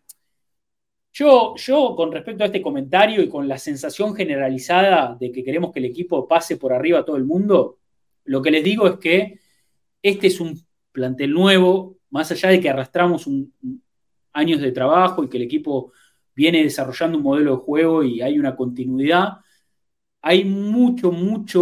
yo, 1.13 1.55
yo, 1.55 1.95
con 1.95 2.11
respecto 2.11 2.43
a 2.43 2.47
este 2.47 2.61
comentario 2.61 3.21
y 3.21 3.29
con 3.29 3.47
la 3.47 3.57
sensación 3.57 4.13
generalizada 4.13 5.15
de 5.17 5.31
que 5.31 5.45
queremos 5.45 5.71
que 5.71 5.79
el 5.79 5.85
equipo 5.85 6.27
pase 6.27 6.57
por 6.57 6.73
arriba 6.73 6.99
a 6.99 7.05
todo 7.05 7.15
el 7.15 7.23
mundo, 7.23 7.79
lo 8.25 8.41
que 8.41 8.51
les 8.51 8.63
digo 8.63 8.85
es 8.85 8.97
que 8.97 9.39
este 10.01 10.27
es 10.27 10.41
un 10.41 10.61
plantel 10.91 11.31
nuevo, 11.31 11.97
más 12.09 12.29
allá 12.31 12.49
de 12.49 12.59
que 12.59 12.69
arrastramos 12.69 13.29
años 14.33 14.59
de 14.59 14.71
trabajo 14.73 15.23
y 15.23 15.29
que 15.29 15.37
el 15.37 15.43
equipo 15.43 15.93
viene 16.35 16.61
desarrollando 16.61 17.17
un 17.17 17.23
modelo 17.23 17.51
de 17.51 17.63
juego 17.63 18.03
y 18.03 18.21
hay 18.21 18.37
una 18.37 18.55
continuidad, 18.55 19.37
hay 20.27 20.43
mucho, 20.43 21.11
mucho 21.11 21.61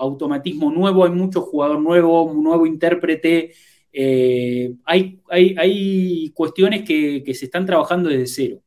automatismo 0.00 0.68
nuevo, 0.68 1.04
hay 1.04 1.12
mucho 1.12 1.42
jugador 1.42 1.80
nuevo, 1.80 2.24
un 2.24 2.42
nuevo 2.42 2.66
intérprete, 2.66 3.52
eh, 3.92 4.74
hay, 4.84 5.22
hay, 5.30 6.30
cuestiones 6.30 6.82
que, 6.84 7.22
se 7.34 7.44
están 7.44 7.66
trabajando 7.66 8.08
desde 8.08 8.26
cero. 8.26 8.62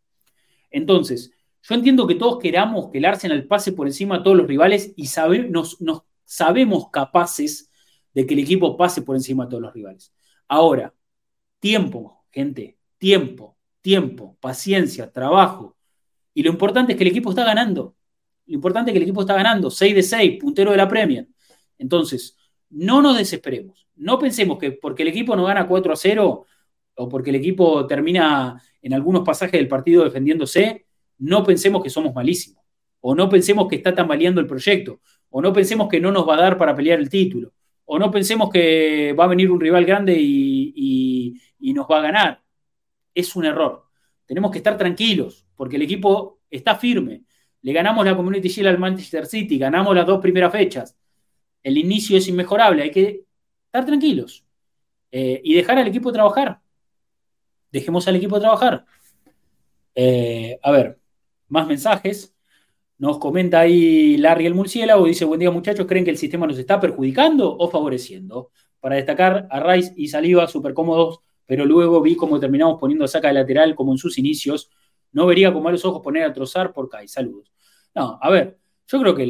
Entonces, 0.70 1.30
yo 1.62 1.76
entiendo 1.76 2.08
que 2.08 2.16
todos 2.16 2.40
queramos 2.40 2.90
que 2.90 3.00
el 3.00 3.06
Arsenal 3.06 3.46
pase 3.48 3.74
por 3.74 3.86
encima 3.86 4.16
a 4.16 4.24
todos 4.24 4.38
los 4.38 4.48
rivales 4.48 4.94
y 4.96 5.10
nos, 5.50 5.78
sabemos 6.24 6.90
capaces 6.90 7.70
de 8.14 8.26
que 8.26 8.34
el 8.34 8.40
equipo 8.40 8.78
pase 8.78 9.02
por 9.02 9.18
encima 9.18 9.44
de 9.44 9.50
todos 9.50 9.64
los 9.64 9.74
rivales. 9.74 10.14
Ahora, 10.48 10.94
tiempo, 11.60 12.24
gente, 12.32 12.78
tiempo, 12.98 13.58
tiempo, 13.82 14.38
paciencia, 14.40 15.12
trabajo. 15.12 15.76
Y 16.34 16.44
lo 16.44 16.50
importante 16.50 16.94
es 16.94 16.98
que 16.98 17.04
el 17.04 17.10
equipo 17.10 17.32
está 17.32 17.44
ganando. 17.44 17.98
Lo 18.52 18.56
importante 18.56 18.92
es 18.92 18.94
que 18.94 18.98
el 18.98 19.04
equipo 19.04 19.22
está 19.22 19.34
ganando, 19.34 19.72
6 19.72 19.96
de 19.96 20.04
6, 20.04 20.38
puntero 20.42 20.72
de 20.72 20.78
la 20.78 20.86
Premier. 20.86 21.26
Entonces, 21.78 22.38
no 22.70 23.02
nos 23.02 23.18
desesperemos. 23.18 23.88
No 23.96 24.20
pensemos 24.20 24.58
que 24.58 24.74
porque 24.74 25.04
el 25.04 25.08
equipo 25.08 25.38
no 25.38 25.46
gana 25.46 25.66
4 25.66 25.94
a 25.94 25.96
0 25.96 26.46
o 26.96 27.10
porque 27.10 27.30
el 27.30 27.38
equipo 27.38 27.88
termina 27.88 28.62
en 28.82 28.94
algunos 28.94 29.24
pasajes 29.24 29.54
del 29.54 29.70
partido 29.70 30.04
defendiéndose, 30.04 30.86
no 31.20 31.46
pensemos 31.46 31.82
que 31.82 31.90
somos 31.90 32.14
malísimos. 32.14 32.62
O 33.00 33.16
no 33.16 33.30
pensemos 33.30 33.70
que 33.70 33.78
está 33.78 33.96
tambaleando 33.96 34.42
el 34.42 34.48
proyecto. 34.48 35.00
O 35.30 35.42
no 35.42 35.54
pensemos 35.54 35.88
que 35.88 36.02
no 36.02 36.12
nos 36.12 36.28
va 36.28 36.34
a 36.34 36.42
dar 36.42 36.58
para 36.58 36.76
pelear 36.76 37.00
el 37.00 37.08
título. 37.08 37.54
O 37.86 37.98
no 37.98 38.12
pensemos 38.12 38.50
que 38.50 39.16
va 39.18 39.24
a 39.24 39.28
venir 39.28 39.50
un 39.50 39.62
rival 39.62 39.86
grande 39.86 40.18
y, 40.20 41.40
y 41.58 41.74
nos 41.74 41.88
va 41.90 42.00
a 42.00 42.02
ganar. 42.02 42.42
Es 43.16 43.34
un 43.34 43.46
error. 43.46 43.86
Tenemos 44.26 44.52
que 44.52 44.58
estar 44.58 44.78
tranquilos 44.78 45.48
porque 45.56 45.78
el 45.78 45.84
equipo 45.84 46.42
está 46.50 46.76
firme. 46.76 47.24
Le 47.62 47.74
ganamos 47.74 48.06
la 48.06 48.16
Community 48.16 48.48
Shield 48.48 48.70
al 48.70 48.80
Manchester 48.80 49.26
City, 49.26 49.58
ganamos 49.58 49.96
las 49.96 50.06
dos 50.06 50.20
primeras 50.20 50.52
fechas. 50.52 50.98
El 51.64 51.78
inicio 51.78 52.18
es 52.18 52.28
inmejorable, 52.28 52.84
hay 52.84 52.92
que 52.92 53.26
estar 53.66 53.86
tranquilos 53.86 54.46
eh, 55.12 55.42
y 55.44 55.54
dejar 55.54 55.78
al 55.78 55.88
equipo 55.88 56.12
trabajar. 56.12 56.60
Dejemos 57.72 58.08
al 58.08 58.16
equipo 58.16 58.40
trabajar. 58.40 58.86
Eh, 59.96 60.60
a 60.62 60.72
ver, 60.72 61.00
más 61.48 61.68
mensajes. 61.68 62.36
Nos 62.98 63.18
comenta 63.18 63.60
ahí 63.60 64.18
Larry 64.18 64.46
el 64.46 64.54
Murciélago, 64.54 65.06
dice, 65.06 65.26
buen 65.26 65.40
día 65.40 65.50
muchachos, 65.50 65.88
¿creen 65.88 66.06
que 66.06 66.12
el 66.12 66.18
sistema 66.18 66.46
nos 66.46 66.60
está 66.60 66.80
perjudicando 66.80 67.58
o 67.58 67.68
favoreciendo? 67.70 68.52
Para 68.80 68.96
destacar 68.96 69.48
a 69.50 69.60
Rice 69.60 69.94
y 69.96 70.08
Saliva, 70.08 70.48
súper 70.48 70.74
cómodos, 70.74 71.22
pero 71.48 71.66
luego 71.66 72.00
vi 72.02 72.16
cómo 72.16 72.40
terminamos 72.40 72.80
poniendo 72.80 73.08
saca 73.08 73.30
de 73.30 73.34
lateral 73.34 73.74
como 73.76 73.92
en 73.92 73.98
sus 73.98 74.18
inicios. 74.20 74.70
No 75.14 75.26
vería 75.26 75.54
con 75.54 75.64
malos 75.64 75.84
ojos 75.86 76.02
poner 76.02 76.24
a 76.24 76.34
trozar 76.34 76.74
por 76.74 76.90
Kai. 76.90 77.08
Saludos. 77.08 77.52
No, 77.94 78.18
a 78.22 78.30
ver, 78.30 78.60
yo 78.88 79.00
creo 79.00 79.16
que 79.16 79.26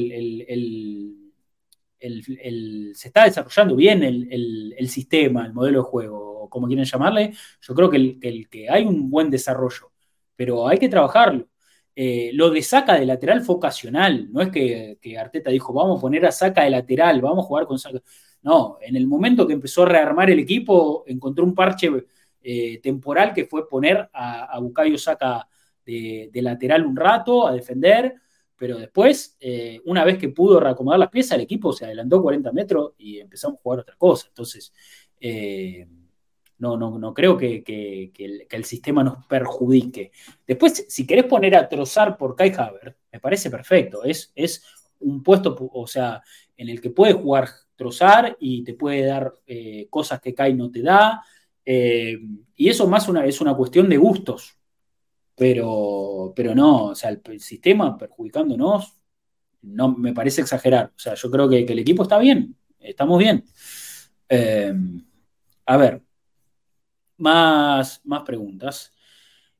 se 2.95 3.08
está 3.08 3.26
desarrollando 3.26 3.76
bien 3.76 4.03
el, 4.03 4.90
sistema, 4.90 5.45
el 5.45 5.53
modelo 5.53 5.80
de 5.80 5.90
juego, 5.90 6.49
como 6.49 6.68
quieren 6.68 6.86
llamarle. 6.86 7.34
Yo 7.62 7.76
creo 7.76 7.90
que, 7.90 8.48
que 8.49 8.70
hay 8.70 8.84
un 8.86 9.10
buen 9.10 9.30
desarrollo, 9.30 9.91
pero 10.36 10.68
hay 10.68 10.78
que 10.78 10.90
trabajarlo. 10.90 11.48
Eh, 11.95 12.32
lo 12.34 12.49
de 12.49 12.62
saca 12.62 12.95
de 12.95 13.06
lateral 13.06 13.41
fue 13.41 13.56
ocasional, 13.56 14.32
no 14.32 14.41
es 14.41 14.49
que, 14.49 14.98
Arteta 15.18 15.52
dijo, 15.52 15.74
vamos 15.74 15.98
a 15.98 16.02
poner 16.02 16.26
a 16.26 16.32
saca 16.32 16.64
de 16.64 16.70
lateral, 16.70 17.22
vamos 17.22 17.45
a 17.45 17.48
jugar 17.48 17.68
con 17.68 17.78
saca. 17.78 18.02
No, 18.41 18.78
en 18.82 18.95
el 18.95 19.08
momento 19.08 19.45
que 19.45 19.53
empezó 19.53 19.84
a 19.84 19.88
rearmar 19.88 20.30
el 20.32 20.40
equipo, 20.40 21.03
encontró 21.06 21.44
un 21.44 21.53
parche 21.53 21.90
eh, 22.41 22.80
temporal 22.82 23.34
que 23.34 23.45
fue 23.45 23.68
poner 23.70 24.10
a, 24.14 24.45
a 24.45 24.60
Bukayo 24.60 24.98
Saca 24.98 25.48
de, 25.91 26.41
lateral 26.41 26.85
un 26.85 26.95
rato, 26.95 27.47
a 27.47 27.53
defender, 27.53 28.15
pero 28.55 28.77
después, 28.77 29.38
eh, 29.39 29.81
una 29.85 30.03
vez 30.05 30.18
que 30.18 30.30
pudo 30.30 30.59
reacomodar 30.59 30.99
las 30.99 31.09
piezas, 31.09 31.34
el 31.34 31.41
equipo 31.41 31.73
se 31.73 31.85
adelantó 31.85 32.22
40 32.22 32.51
metros 32.51 32.93
y 32.97 33.19
empezamos 33.19 33.57
a 33.57 33.61
jugar 33.61 33.80
otra 33.80 33.95
cosa. 33.97 34.27
Entonces, 34.27 34.72
eh, 35.19 35.88
no, 36.59 36.77
no, 36.77 36.99
no 36.99 37.13
creo 37.13 37.35
que, 37.38 37.63
el, 38.49 38.65
sistema 38.65 39.03
nos 39.03 39.26
perjudique. 39.26 40.11
Después, 40.45 40.85
si 40.88 41.07
querés 41.07 41.26
poner 41.26 41.55
a 41.55 41.68
trozar 41.68 42.18
por 42.18 42.35
Kai 42.35 42.53
Haver, 42.55 42.97
me 43.11 43.19
parece 43.19 43.49
perfecto. 43.49 44.03
Es, 44.03 44.31
es 44.35 44.63
un 44.99 45.23
puesto, 45.23 45.57
o 45.73 45.88
sea, 45.88 46.22
en 46.55 46.69
el 46.69 46.80
que 46.80 46.91
puede 46.91 47.13
jugar 47.13 47.49
trozar 47.76 48.38
y 48.39 48.63
te 48.63 48.76
puede 48.76 49.05
dar 49.05 49.34
eh, 49.47 49.88
cosas 49.89 50.22
que 50.22 50.35
Kai 50.35 50.53
no 50.53 50.69
te 50.69 50.84
da. 50.84 51.23
y 51.65 52.69
eso 52.69 52.88
más 52.88 53.09
una, 53.09 53.26
es 53.26 53.41
una 53.41 53.55
cuestión 53.55 53.89
de 53.89 53.97
gustos 53.97 54.61
pero, 55.41 56.34
pero 56.35 56.53
no, 56.53 56.89
o 56.89 56.95
sea, 56.95 57.09
el, 57.09 57.39
sistema 57.39 57.97
perjudicándonos, 57.97 58.95
no 59.63 59.91
me 59.97 60.13
parece 60.13 60.41
exagerar. 60.41 60.91
O 60.95 60.99
sea, 60.99 61.15
yo 61.15 61.31
creo 61.31 61.49
que, 61.49 61.63
el 61.63 61.80
equipo 61.80 62.03
está 62.03 62.19
bien, 62.19 62.55
estamos 62.80 63.18
bien. 63.18 63.43
Eh, 64.30 64.72
a 65.65 65.77
ver, 65.77 66.03
más, 67.18 68.01
más 68.03 68.22
preguntas. 68.22 68.93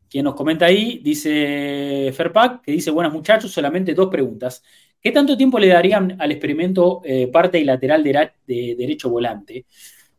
Quien 0.07 0.25
nos 0.25 0.35
comenta 0.35 0.67
ahí 0.67 0.99
dice 1.03 2.13
Ferpac, 2.15 2.61
que 2.61 2.73
dice, 2.73 2.91
buenas 2.91 3.13
muchachos, 3.13 3.51
solamente 3.51 3.95
dos 3.95 4.09
preguntas. 4.09 4.63
¿Qué 5.01 5.11
tanto 5.11 5.35
tiempo 5.35 5.57
le 5.57 5.69
darían 5.69 6.15
al 6.21 6.31
experimento 6.31 7.01
eh, 7.03 7.25
parte 7.25 7.59
y 7.59 7.63
lateral 7.63 8.03
de, 8.03 8.75
derecho 8.77 9.09
volante? 9.09 9.65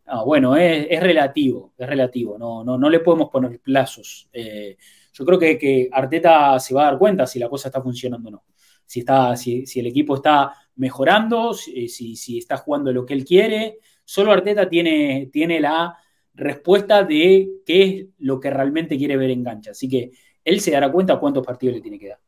Ah, 0.06 0.24
bueno, 0.24 0.56
es, 0.56 1.00
relativo, 1.00 1.72
es 1.78 1.88
relativo, 1.88 2.36
no, 2.36 2.64
no, 2.64 2.76
no 2.76 2.90
le 2.90 2.98
podemos 2.98 3.30
poner 3.30 3.60
plazos. 3.60 4.28
Eh, 4.32 4.76
yo 5.12 5.24
creo 5.24 5.38
que, 5.38 5.88
Arteta 5.92 6.58
se 6.58 6.74
va 6.74 6.82
a 6.82 6.90
dar 6.90 6.98
cuenta 6.98 7.26
si 7.26 7.38
la 7.38 7.48
cosa 7.48 7.68
está 7.68 7.82
funcionando 7.82 8.28
o 8.28 8.32
no. 8.32 8.44
Si, 8.86 9.00
está, 9.00 9.36
si, 9.36 9.64
el 9.76 9.86
equipo 9.86 10.16
está 10.16 10.52
mejorando, 10.76 11.54
si, 11.54 11.88
si, 11.88 12.38
está 12.38 12.56
jugando 12.56 12.92
lo 12.92 13.06
que 13.06 13.14
él 13.14 13.24
quiere. 13.24 13.78
Solo 14.04 14.32
Arteta 14.32 14.68
tiene, 14.68 15.30
tiene 15.32 15.60
la 15.60 15.96
respuesta 16.34 17.04
de 17.04 17.48
qué 17.64 17.82
es 17.82 18.06
lo 18.18 18.40
que 18.40 18.50
realmente 18.50 18.96
quiere 18.96 19.16
ver 19.16 19.30
en 19.30 19.44
cancha. 19.44 19.70
Así 19.72 19.88
que 19.88 20.10
él 20.44 20.60
se 20.60 20.72
dará 20.72 20.90
cuenta 20.90 21.18
cuántos 21.18 21.44
partidos 21.44 21.76
le 21.76 21.80
tiene 21.80 21.98
que 21.98 22.08
dar. 22.08 22.18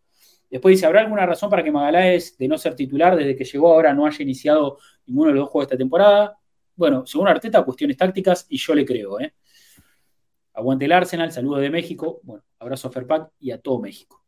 Después 0.51 0.77
dice, 0.77 0.87
¿habrá 0.87 1.01
alguna 1.01 1.27
razón 1.27 1.51
para 1.51 1.65
que 1.65 1.73
Magaláes, 1.73 2.39
de 2.39 2.47
no 2.47 2.57
ser 2.59 2.77
titular 2.77 3.17
desde 3.17 3.35
que 3.35 3.45
llegó 3.45 3.73
ahora, 3.73 3.93
no 3.93 4.07
haya 4.07 4.23
iniciado 4.23 4.79
ninguno 5.07 5.31
de 5.31 5.35
los 5.35 5.45
dos 5.45 5.51
juegos 5.51 5.69
de 5.69 5.75
esta 5.75 5.79
temporada? 5.79 6.39
Bueno, 6.77 7.05
según 7.07 7.29
Arteta, 7.29 7.65
cuestiones 7.65 7.97
tácticas 7.97 8.47
y 8.49 8.59
yo 8.59 8.75
le 8.75 8.85
creo. 8.85 9.19
¿eh? 9.21 9.35
Aguante 10.55 10.85
el 10.85 10.93
Arsenal, 10.93 11.33
saludos 11.33 11.61
de 11.61 11.71
México. 11.71 12.21
Bueno, 12.23 12.45
abrazo 12.61 12.87
a 12.87 12.93
Ferpac 12.93 13.31
y 13.41 13.51
a 13.51 13.61
todo 13.61 13.81
México. 13.81 14.23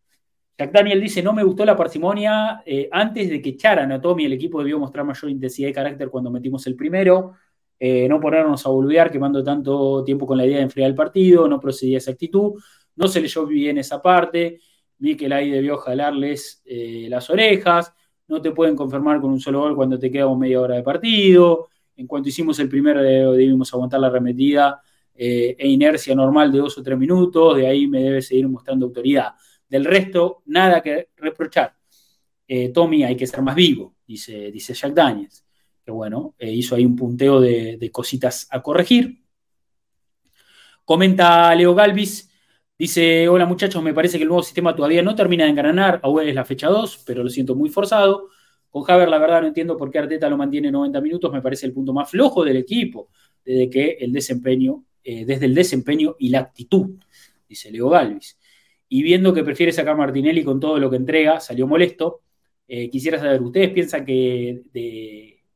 Jack 0.58 0.72
Daniel 0.72 1.00
dice, 1.00 1.22
no 1.22 1.32
me 1.32 1.44
gustó 1.44 1.64
la 1.64 1.76
parsimonia. 1.76 2.62
Eh, 2.66 2.88
antes 2.90 3.30
de 3.30 3.40
que 3.40 3.50
echaran 3.50 3.92
a 3.92 4.00
Tommy, 4.00 4.24
el 4.24 4.32
equipo 4.32 4.58
debió 4.58 4.78
mostrar 4.78 5.04
mayor 5.04 5.30
intensidad 5.30 5.68
y 5.68 5.72
carácter 5.72 6.10
cuando 6.10 6.30
metimos 6.30 6.66
el 6.66 6.74
primero. 6.74 7.34
Eh, 7.78 8.08
no 8.08 8.18
ponernos 8.18 8.66
a 8.66 8.70
volver 8.70 9.10
quemando 9.10 9.44
tanto 9.44 10.02
tiempo 10.02 10.26
con 10.26 10.38
la 10.38 10.46
idea 10.46 10.56
de 10.56 10.64
enfriar 10.64 10.88
el 10.88 10.96
partido. 10.96 11.46
No 11.46 11.60
procedía 11.60 11.98
esa 11.98 12.10
actitud. 12.10 12.54
No 12.96 13.06
se 13.06 13.20
leyó 13.20 13.46
bien 13.46 13.78
esa 13.78 14.02
parte. 14.02 14.58
Mikel 14.98 15.32
ahí 15.32 15.50
debió 15.50 15.76
jalarles 15.76 16.60
eh, 16.64 17.06
las 17.08 17.30
orejas. 17.30 17.92
No 18.26 18.42
te 18.42 18.50
pueden 18.50 18.74
confirmar 18.74 19.20
con 19.20 19.30
un 19.30 19.38
solo 19.38 19.60
gol 19.60 19.76
cuando 19.76 19.96
te 19.96 20.10
quedamos 20.10 20.36
media 20.38 20.60
hora 20.60 20.74
de 20.74 20.82
partido. 20.82 21.68
En 21.94 22.08
cuanto 22.08 22.30
hicimos 22.30 22.58
el 22.58 22.68
primero, 22.68 23.00
debimos 23.00 23.72
aguantar 23.72 24.00
la 24.00 24.08
arremetida 24.08 24.82
eh, 25.18 25.56
e 25.58 25.68
inercia 25.68 26.14
normal 26.14 26.52
de 26.52 26.58
dos 26.58 26.76
o 26.78 26.82
tres 26.82 26.98
minutos, 26.98 27.56
de 27.56 27.66
ahí 27.66 27.86
me 27.86 28.02
debe 28.02 28.22
seguir 28.22 28.48
mostrando 28.48 28.86
autoridad. 28.86 29.32
Del 29.68 29.84
resto, 29.84 30.42
nada 30.46 30.82
que 30.82 31.08
reprochar. 31.16 31.74
Eh, 32.46 32.68
Tommy 32.68 33.02
hay 33.02 33.16
que 33.16 33.26
ser 33.26 33.42
más 33.42 33.54
vivo, 33.56 33.96
dice, 34.06 34.50
dice 34.52 34.74
Jack 34.74 34.92
Daniels, 34.92 35.44
que 35.84 35.90
bueno, 35.90 36.34
eh, 36.38 36.52
hizo 36.52 36.76
ahí 36.76 36.84
un 36.84 36.94
punteo 36.94 37.40
de, 37.40 37.90
cositas 37.92 38.46
a 38.50 38.62
corregir. 38.62 39.24
Comenta 40.84 41.52
Leo 41.54 41.74
Galvis, 41.74 42.30
dice, 42.78 43.28
hola 43.28 43.46
muchachos, 43.46 43.82
me 43.82 43.92
parece 43.92 44.18
que 44.18 44.22
el 44.22 44.28
nuevo 44.28 44.42
sistema 44.42 44.76
todavía 44.76 45.02
no 45.02 45.16
termina 45.16 45.44
de 45.44 45.50
engranar, 45.50 45.98
aún 46.02 46.22
es 46.22 46.34
la 46.34 46.44
fecha 46.44 46.68
2, 46.68 47.02
pero 47.04 47.24
lo 47.24 47.30
siento 47.30 47.56
muy 47.56 47.68
forzado. 47.68 48.28
Con 48.70 48.82
Javier, 48.82 49.08
la 49.08 49.18
verdad, 49.18 49.40
no 49.40 49.48
entiendo 49.48 49.76
por 49.76 49.90
qué 49.90 49.98
Arteta 49.98 50.28
lo 50.28 50.36
mantiene 50.36 50.70
90 50.70 51.00
minutos, 51.00 51.32
me 51.32 51.42
parece 51.42 51.66
el 51.66 51.72
punto 51.72 51.92
más 51.92 52.10
flojo 52.10 52.44
del 52.44 52.58
equipo, 52.58 53.08
desde 53.44 53.70
que 53.70 53.96
el 54.00 54.12
desempeño 54.12 54.84
eh, 55.08 55.24
desde 55.24 55.46
el 55.46 55.54
desempeño 55.54 56.16
y 56.18 56.30
la 56.30 56.40
actitud, 56.40 56.96
dice 57.48 57.70
Leo 57.70 57.88
Galvis. 57.90 58.40
Y 58.88 59.04
viendo 59.04 59.32
que 59.32 59.44
prefiere 59.44 59.70
sacar 59.70 59.96
Martinelli 59.96 60.42
con 60.42 60.58
todo 60.58 60.80
lo 60.80 60.90
que 60.90 60.96
entrega, 60.96 61.38
salió 61.38 61.68
molesto. 61.68 62.22
Eh, 62.66 62.90
quisiera 62.90 63.16
saber, 63.16 63.40
¿ustedes 63.40 63.70
piensan 63.70 64.04
que 64.04 64.64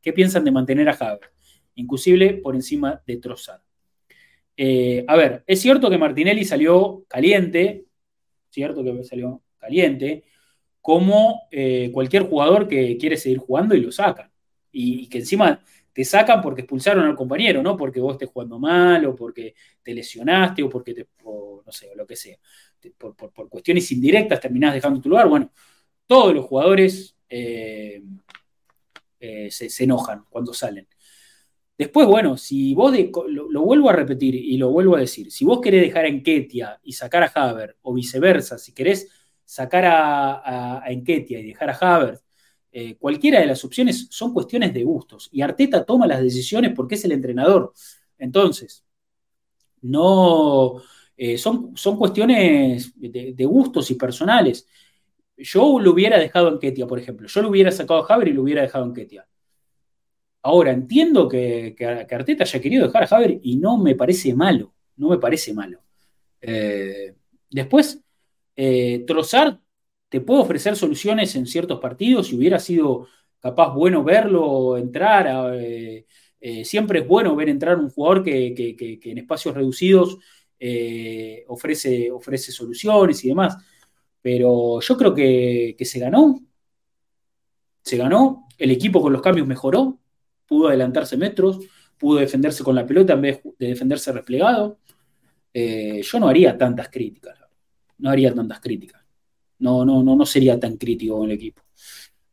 qué 0.00 0.12
piensan 0.12 0.44
de 0.44 0.52
mantener 0.52 0.88
a 0.88 0.92
Javier? 0.92 1.32
Inclusive 1.74 2.34
por 2.34 2.54
encima 2.54 3.02
de 3.04 3.16
Trossard. 3.16 3.60
Eh, 4.56 5.04
a 5.08 5.16
ver, 5.16 5.42
es 5.48 5.60
cierto 5.60 5.90
que 5.90 5.98
Martinelli 5.98 6.44
salió 6.44 7.04
caliente, 7.08 7.86
cierto 8.50 8.84
que 8.84 9.02
salió 9.02 9.42
caliente, 9.58 10.22
como 10.80 11.48
cualquier 11.92 12.22
jugador 12.22 12.68
que 12.68 12.96
quiere 12.98 13.16
seguir 13.16 13.38
jugando 13.38 13.74
y 13.74 13.80
lo 13.80 13.90
saca. 13.90 14.30
y 14.72 15.08
que 15.08 15.18
encima 15.18 15.64
sacan 16.04 16.40
porque 16.40 16.62
expulsaron 16.62 17.04
al 17.04 17.16
compañero, 17.16 17.62
no 17.62 17.76
porque 17.76 18.00
vos 18.00 18.12
estés 18.12 18.28
jugando 18.28 18.58
mal 18.58 19.04
o 19.06 19.14
porque 19.14 19.54
te 19.82 19.94
lesionaste 19.94 20.62
o 20.62 20.68
porque 20.68 20.94
te, 20.94 21.08
no 21.24 21.72
sé, 21.72 21.90
o 21.90 21.94
lo 21.94 22.06
que 22.06 22.16
sea. 22.16 22.38
Por, 22.96 23.48
cuestiones 23.48 23.90
indirectas 23.92 24.40
terminás 24.40 24.74
dejando 24.74 25.00
tu 25.00 25.08
lugar. 25.08 25.28
Bueno, 25.28 25.52
todos 26.06 26.34
los 26.34 26.44
jugadores 26.44 27.16
eh, 27.28 28.02
eh, 29.20 29.50
se, 29.50 29.84
enojan 29.84 30.24
cuando 30.30 30.54
salen. 30.54 30.88
Después, 31.76 32.06
bueno, 32.06 32.36
si 32.36 32.74
vos, 32.74 32.94
lo, 33.28 33.62
vuelvo 33.62 33.88
a 33.90 33.94
repetir 33.94 34.34
y 34.34 34.58
lo 34.58 34.70
vuelvo 34.70 34.96
a 34.96 35.00
decir, 35.00 35.30
si 35.30 35.44
vos 35.44 35.60
querés 35.60 35.82
dejar 35.82 36.04
a 36.04 36.08
Enketia 36.08 36.80
y 36.82 36.92
sacar 36.92 37.22
a 37.22 37.32
Haver, 37.34 37.76
o 37.82 37.94
viceversa, 37.94 38.58
si 38.58 38.72
querés 38.72 39.08
sacar 39.44 39.84
a, 39.86 40.82
a, 40.84 40.92
y 40.92 41.02
dejar 41.02 41.70
a 41.70 41.74
Haver, 41.74 42.20
Eh, 42.72 42.96
cualquiera 42.96 43.40
de 43.40 43.46
las 43.46 43.64
opciones 43.64 44.06
son 44.10 44.32
cuestiones 44.32 44.72
de 44.72 44.84
gustos 44.84 45.28
y 45.32 45.42
Arteta 45.42 45.84
toma 45.84 46.06
las 46.06 46.22
decisiones 46.22 46.72
porque 46.74 46.94
es 46.94 47.04
el 47.04 47.12
entrenador. 47.12 47.72
Entonces, 48.16 48.84
no 49.82 50.80
eh, 51.16 51.36
son, 51.36 51.76
son 51.76 51.96
cuestiones 51.96 52.92
de, 52.96 53.44
gustos 53.44 53.90
y 53.90 53.94
personales. 53.94 54.66
Yo 55.36 55.80
lo 55.80 55.92
hubiera 55.92 56.18
dejado 56.18 56.48
en 56.48 56.58
Ketia, 56.58 56.86
por 56.86 56.98
ejemplo. 56.98 57.26
Yo 57.28 57.42
lo 57.42 57.48
hubiera 57.48 57.72
sacado 57.72 58.00
a 58.00 58.04
Javier 58.04 58.28
y 58.28 58.32
lo 58.34 58.42
hubiera 58.42 58.62
dejado 58.62 58.84
en 58.84 58.94
Ketia. 58.94 59.26
Ahora, 60.42 60.70
entiendo 60.72 61.28
que, 61.28 61.76
Arteta 62.10 62.44
haya 62.44 62.60
querido 62.60 62.86
dejar 62.86 63.02
a 63.04 63.06
Javier 63.06 63.40
y 63.42 63.56
no 63.56 63.78
me 63.78 63.94
parece 63.94 64.34
malo. 64.34 64.72
No 64.96 65.08
me 65.10 65.18
parece 65.18 65.52
malo. 65.54 65.80
Eh, 66.40 67.14
después, 67.50 68.00
Trozar 69.06 69.58
te 70.10 70.20
puede 70.20 70.42
ofrecer 70.42 70.76
soluciones 70.76 71.34
en 71.36 71.46
ciertos 71.46 71.80
partidos 71.80 72.30
y 72.30 72.36
hubiera 72.36 72.58
sido 72.58 73.08
capaz 73.40 73.72
bueno 73.74 74.04
verlo 74.04 74.76
entrar. 74.76 75.54
Eh, 75.58 76.04
siempre 76.64 77.00
es 77.00 77.08
bueno 77.08 77.34
ver 77.34 77.48
entrar 77.48 77.78
un 77.78 77.88
jugador 77.88 78.22
que, 78.22 78.98
en 79.02 79.18
espacios 79.18 79.54
reducidos 79.54 80.18
ofrece, 81.48 82.10
ofrece 82.10 82.52
soluciones 82.52 83.24
y 83.24 83.28
demás. 83.28 83.56
Pero 84.20 84.80
yo 84.80 84.96
creo 84.98 85.14
que 85.14 85.76
se 85.80 85.98
ganó. 85.98 86.38
Se 87.82 87.96
ganó. 87.96 88.46
El 88.58 88.70
equipo 88.70 89.00
con 89.00 89.12
los 89.12 89.22
cambios 89.22 89.46
mejoró 89.46 90.00
pudo 90.50 90.66
adelantarse 90.66 91.16
metros, 91.16 91.60
pudo 91.96 92.18
defenderse 92.18 92.64
con 92.64 92.74
la 92.74 92.84
pelota 92.84 93.12
en 93.12 93.20
vez 93.22 93.40
de 93.56 93.68
defenderse 93.68 94.10
replegado. 94.10 94.80
Eh, 95.54 96.02
yo 96.02 96.18
no 96.18 96.28
haría 96.28 96.58
tantas 96.58 96.88
críticas, 96.88 97.38
no 97.98 98.10
haría 98.10 98.34
tantas 98.34 98.58
críticas. 98.58 98.99
No, 99.60 99.84
no, 99.84 100.02
no, 100.02 100.16
no 100.16 100.26
sería 100.26 100.58
tan 100.58 100.76
crítico 100.76 101.18
con 101.18 101.30
el 101.30 101.36
equipo. 101.36 101.62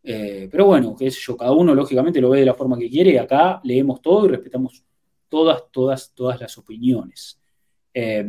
Eh, 0.03 0.47
pero 0.49 0.65
bueno, 0.65 0.95
qué 0.97 1.11
sé 1.11 1.19
yo, 1.21 1.37
cada 1.37 1.51
uno 1.51 1.75
lógicamente 1.75 2.21
lo 2.21 2.29
ve 2.29 2.39
de 2.39 2.45
la 2.45 2.53
forma 2.53 2.77
que 2.77 2.89
quiere. 2.89 3.19
Acá 3.19 3.61
leemos 3.63 4.01
todo 4.01 4.25
y 4.25 4.29
respetamos 4.29 4.83
todas, 5.29 5.63
todas, 5.71 6.13
todas 6.13 6.39
las 6.39 6.57
opiniones. 6.57 7.39
Eh, 7.93 8.25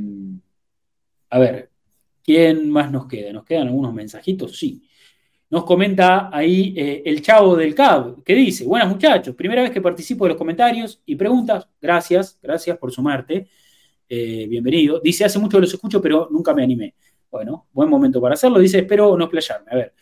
a 1.31 1.39
ver, 1.39 1.70
¿quién 2.23 2.70
más 2.70 2.91
nos 2.91 3.07
queda? 3.07 3.33
¿Nos 3.33 3.45
quedan 3.45 3.69
algunos 3.69 3.95
mensajitos? 3.95 4.59
Sí. 4.59 4.83
Nos 5.51 5.65
comenta 5.65 6.29
ahí 6.31 6.75
eh, 6.77 7.03
el 7.07 7.23
chavo 7.23 7.57
del 7.57 7.75
CAB, 7.75 8.23
que 8.23 8.35
dice, 8.35 8.65
buenas 8.66 8.89
muchachos, 8.89 9.35
primera 9.35 9.62
vez 9.62 9.70
que 9.70 9.81
participo 9.81 10.25
de 10.25 10.31
los 10.31 10.37
comentarios 10.39 11.01
y 11.07 11.16
preguntas, 11.16 11.66
gracias, 11.81 12.39
gracias 12.43 12.77
por 12.77 12.93
sumarte, 12.93 13.49
eh, 14.11 14.47
bienvenido. 14.47 15.01
Dice, 15.01 15.25
hace 15.25 15.39
mucho 15.39 15.57
que 15.57 15.62
los 15.62 15.73
escucho, 15.73 16.03
pero 16.03 16.29
nunca 16.31 16.53
me 16.53 16.62
animé. 16.62 16.95
Bueno, 17.31 17.69
buen 17.73 17.91
momento 17.91 18.21
para 18.21 18.35
hacerlo, 18.35 18.59
dice, 18.59 18.79
espero 18.79 19.17
no 19.17 19.25
explayarme. 19.25 19.71
A 19.71 19.77
ver, 19.77 19.95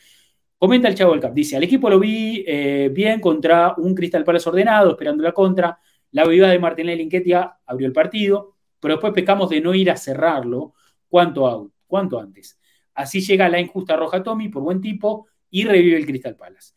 comenta 0.56 0.88
el 0.88 0.94
chavo 0.94 1.12
del 1.12 1.20
CAB, 1.20 1.34
dice, 1.34 1.56
al 1.56 1.64
equipo 1.64 1.90
lo 1.90 1.98
vi 1.98 2.44
eh, 2.46 2.90
bien 2.92 3.20
contra 3.20 3.74
un 3.78 3.94
Crystal 3.94 4.24
Palace 4.24 4.48
ordenado, 4.48 4.90
esperando 4.90 5.22
la 5.22 5.32
contra, 5.32 5.78
la 6.12 6.24
bebida 6.24 6.48
de 6.48 6.58
Martinelli 6.58 7.02
Inquetia 7.02 7.58
abrió 7.66 7.86
el 7.86 7.92
partido, 7.92 8.56
pero 8.80 8.94
después 8.94 9.12
pecamos 9.12 9.50
de 9.50 9.60
no 9.60 9.74
ir 9.74 9.90
a 9.90 9.96
cerrarlo 9.96 10.74
cuanto, 11.08 11.72
antes. 12.20 12.58
Así 12.94 13.20
llega 13.20 13.48
la 13.48 13.60
injusta 13.60 13.96
roja 13.96 14.22
Tommy 14.22 14.48
por 14.48 14.62
buen 14.62 14.80
tipo 14.80 15.26
y 15.50 15.64
revive 15.64 15.96
el 15.96 16.06
Crystal 16.06 16.36
Palace. 16.36 16.74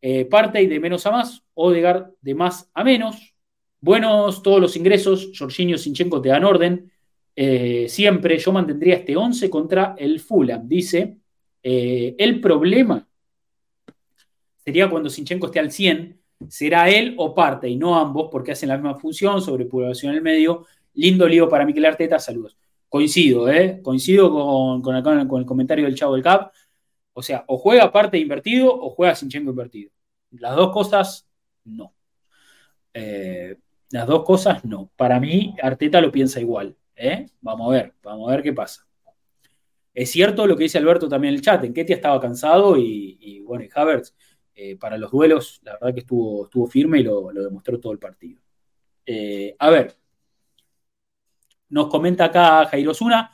Eh, 0.00 0.24
parte 0.24 0.62
y 0.62 0.66
de 0.66 0.80
menos 0.80 1.04
a 1.06 1.10
más, 1.10 1.44
Odegaard 1.54 2.12
de 2.20 2.34
más 2.34 2.70
a 2.72 2.84
menos. 2.84 3.34
Buenos 3.80 4.42
todos 4.42 4.60
los 4.60 4.76
ingresos, 4.76 5.32
Jorginho 5.36 5.76
Sinchenko 5.76 6.20
te 6.20 6.28
dan 6.28 6.44
orden. 6.44 6.90
Eh, 7.34 7.86
siempre 7.88 8.38
yo 8.38 8.52
mantendría 8.52 8.96
este 8.96 9.16
11 9.16 9.48
contra 9.48 9.94
el 9.98 10.20
Fulham. 10.20 10.66
Dice, 10.68 11.16
eh, 11.62 12.14
el 12.18 12.40
problema 12.40 13.06
sería 14.64 14.90
cuando 14.90 15.10
Sinchenko 15.10 15.46
esté 15.46 15.58
al 15.58 15.70
100, 15.70 16.20
será 16.48 16.88
él 16.90 17.14
o 17.18 17.34
parte 17.34 17.68
y 17.68 17.76
no 17.76 17.98
ambos 17.98 18.28
porque 18.30 18.52
hacen 18.52 18.68
la 18.68 18.76
misma 18.76 18.96
función, 18.96 19.40
sobre 19.40 19.64
población 19.66 20.12
en 20.12 20.18
el 20.18 20.22
medio. 20.22 20.66
Lindo 20.94 21.28
lío 21.28 21.48
para 21.48 21.64
Miquel 21.64 21.86
Arteta, 21.86 22.18
saludos. 22.18 22.56
Coincido, 22.88 23.48
¿eh? 23.48 23.80
coincido 23.82 24.30
con, 24.30 24.82
con 24.82 25.40
el 25.40 25.46
comentario 25.46 25.84
del 25.84 25.94
Chavo 25.94 26.14
del 26.14 26.22
Cap. 26.22 26.52
O 27.12 27.22
sea, 27.22 27.44
o 27.46 27.58
juega 27.58 27.92
parte 27.92 28.18
invertido 28.18 28.74
o 28.74 28.90
juega 28.90 29.14
Sinchenko 29.14 29.50
invertido. 29.50 29.90
Las 30.32 30.56
dos 30.56 30.72
cosas, 30.72 31.26
no. 31.64 31.94
Eh, 32.94 33.56
las 33.90 34.06
dos 34.06 34.24
cosas, 34.24 34.64
no. 34.64 34.90
Para 34.96 35.20
mí, 35.20 35.54
Arteta 35.62 36.00
lo 36.00 36.12
piensa 36.12 36.40
igual. 36.40 36.76
¿Eh? 37.00 37.26
Vamos 37.40 37.68
a 37.68 37.72
ver, 37.72 37.94
vamos 38.02 38.28
a 38.28 38.36
ver 38.36 38.42
qué 38.42 38.52
pasa. 38.52 38.86
Es 39.92 40.10
cierto 40.10 40.46
lo 40.46 40.56
que 40.56 40.64
dice 40.64 40.78
Alberto 40.78 41.08
también 41.08 41.34
en 41.34 41.38
el 41.38 41.44
chat. 41.44 41.64
En 41.64 41.74
Ketia 41.74 41.96
estaba 41.96 42.20
cansado 42.20 42.76
y, 42.76 43.40
bueno, 43.44 43.64
y 43.64 43.68
Havertz 43.74 44.14
eh, 44.54 44.76
para 44.76 44.96
los 44.98 45.10
duelos, 45.10 45.60
la 45.64 45.72
verdad 45.72 45.94
que 45.94 46.00
estuvo, 46.00 46.44
estuvo 46.44 46.66
firme 46.66 47.00
y 47.00 47.02
lo, 47.02 47.32
demostró 47.32 47.80
todo 47.80 47.92
el 47.92 47.98
partido. 47.98 48.40
a 49.58 49.70
ver, 49.70 49.96
nos 51.70 51.88
comenta 51.88 52.26
acá 52.26 52.66
Jairo 52.66 52.92
Zuna. 52.92 53.30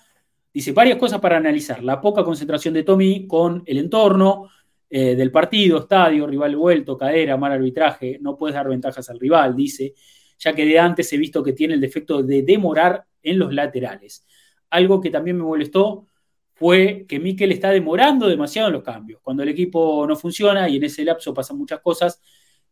Dice 0.52 0.72
varias 0.72 0.98
cosas 0.98 1.20
para 1.20 1.36
analizar. 1.36 1.82
La 1.82 2.00
poca 2.00 2.24
concentración 2.24 2.72
de 2.74 2.82
Tommy 2.82 3.26
con 3.26 3.62
el 3.66 3.78
entorno 3.78 4.48
eh, 4.88 5.16
del 5.16 5.30
partido, 5.30 5.78
estadio, 5.80 6.26
rival 6.26 6.56
vuelto, 6.56 6.96
cadera, 6.96 7.36
mal 7.36 7.52
arbitraje. 7.52 8.18
No 8.20 8.36
puedes 8.36 8.54
dar 8.54 8.68
ventajas 8.68 9.10
al 9.10 9.18
rival, 9.18 9.56
dice, 9.56 9.94
ya 10.38 10.54
que 10.54 10.64
de 10.64 10.78
antes 10.78 11.12
he 11.12 11.16
visto 11.16 11.42
que 11.42 11.52
tiene 11.52 11.74
el 11.74 11.80
defecto 11.80 12.22
de 12.22 12.42
demorar 12.42 13.04
en 13.22 13.38
los 13.38 13.52
laterales. 13.52 14.26
Algo 14.70 15.00
que 15.00 15.10
también 15.10 15.36
me 15.36 15.44
molestó 15.44 16.06
fue 16.54 17.04
que 17.06 17.18
Mikel 17.18 17.52
está 17.52 17.70
demorando 17.70 18.28
demasiado 18.28 18.68
en 18.68 18.74
los 18.74 18.82
cambios. 18.82 19.20
Cuando 19.22 19.42
el 19.42 19.50
equipo 19.50 20.06
no 20.06 20.16
funciona 20.16 20.68
y 20.68 20.76
en 20.76 20.84
ese 20.84 21.04
lapso 21.04 21.34
pasan 21.34 21.58
muchas 21.58 21.80
cosas 21.80 22.20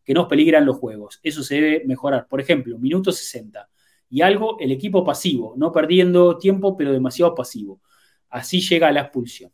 que 0.03 0.13
nos 0.13 0.27
peligran 0.27 0.65
los 0.65 0.77
juegos. 0.77 1.19
Eso 1.23 1.43
se 1.43 1.55
debe 1.55 1.83
mejorar. 1.85 2.27
Por 2.27 2.41
ejemplo, 2.41 2.77
minuto 2.79 3.11
60 3.11 3.69
y 4.09 4.21
algo 4.21 4.57
el 4.59 4.71
equipo 4.71 5.03
pasivo, 5.03 5.53
no 5.57 5.71
perdiendo 5.71 6.37
tiempo, 6.37 6.77
pero 6.77 6.93
demasiado 6.93 7.35
pasivo. 7.35 7.81
Así 8.29 8.59
llega 8.61 8.87
a 8.87 8.91
la 8.91 9.01
expulsión. 9.01 9.51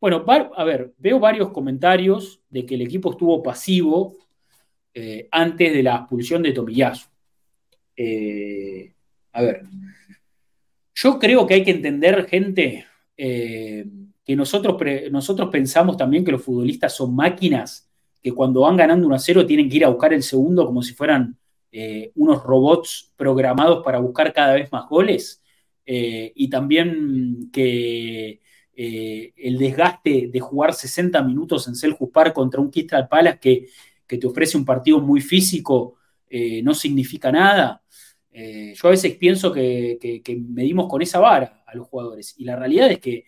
Bueno, 0.00 0.24
a 0.26 0.64
ver, 0.64 0.94
veo 0.98 1.20
varios 1.20 1.50
comentarios 1.50 2.40
de 2.50 2.66
que 2.66 2.74
el 2.74 2.82
equipo 2.82 3.12
estuvo 3.12 3.42
pasivo 3.42 4.16
eh, 4.92 5.28
antes 5.30 5.72
de 5.72 5.82
la 5.82 5.96
expulsión 5.96 6.42
de 6.42 6.52
Tomillazo. 6.52 7.11
Eh, 8.04 8.92
a 9.32 9.42
ver, 9.42 9.62
yo 10.94 11.18
creo 11.20 11.46
que 11.46 11.54
hay 11.54 11.64
que 11.64 11.70
entender, 11.70 12.26
gente, 12.26 12.84
eh, 13.16 13.86
que 14.24 14.34
nosotros, 14.34 14.76
nosotros 15.10 15.48
pensamos 15.50 15.96
también 15.96 16.24
que 16.24 16.32
los 16.32 16.42
futbolistas 16.42 16.96
son 16.96 17.14
máquinas 17.14 17.88
que 18.20 18.32
cuando 18.32 18.60
van 18.60 18.76
ganando 18.76 19.06
1 19.06 19.14
a 19.14 19.18
0 19.18 19.46
tienen 19.46 19.68
que 19.68 19.76
ir 19.76 19.84
a 19.84 19.88
buscar 19.88 20.12
el 20.12 20.22
segundo 20.22 20.66
como 20.66 20.82
si 20.82 20.94
fueran 20.94 21.36
eh, 21.70 22.12
unos 22.14 22.42
robots 22.42 23.12
programados 23.16 23.84
para 23.84 23.98
buscar 23.98 24.32
cada 24.32 24.54
vez 24.54 24.70
más 24.72 24.88
goles 24.88 25.38
y 25.84 26.48
también 26.48 27.50
que 27.52 28.40
el 28.74 29.58
desgaste 29.58 30.28
de 30.32 30.40
jugar 30.40 30.72
60 30.72 31.20
minutos 31.22 31.66
en 31.66 31.74
Selhurst 31.74 32.12
Park 32.12 32.32
contra 32.32 32.60
un 32.60 32.70
Crystal 32.70 33.08
Palace 33.08 33.38
que, 33.40 33.66
que, 34.06 34.16
te 34.16 34.26
ofrece 34.26 34.56
un 34.56 34.64
partido 34.64 35.00
muy 35.00 35.20
físico 35.20 35.96
no 36.62 36.72
significa 36.72 37.32
nada. 37.32 37.81
Yo 38.32 38.88
a 38.88 38.90
veces 38.90 39.16
pienso 39.16 39.52
que, 39.52 40.22
medimos 40.48 40.88
con 40.88 41.02
esa 41.02 41.20
vara 41.20 41.62
a 41.66 41.74
los 41.76 41.86
jugadores 41.88 42.34
y 42.38 42.44
la 42.44 42.56
realidad 42.56 42.90
es 42.90 42.98
que 42.98 43.24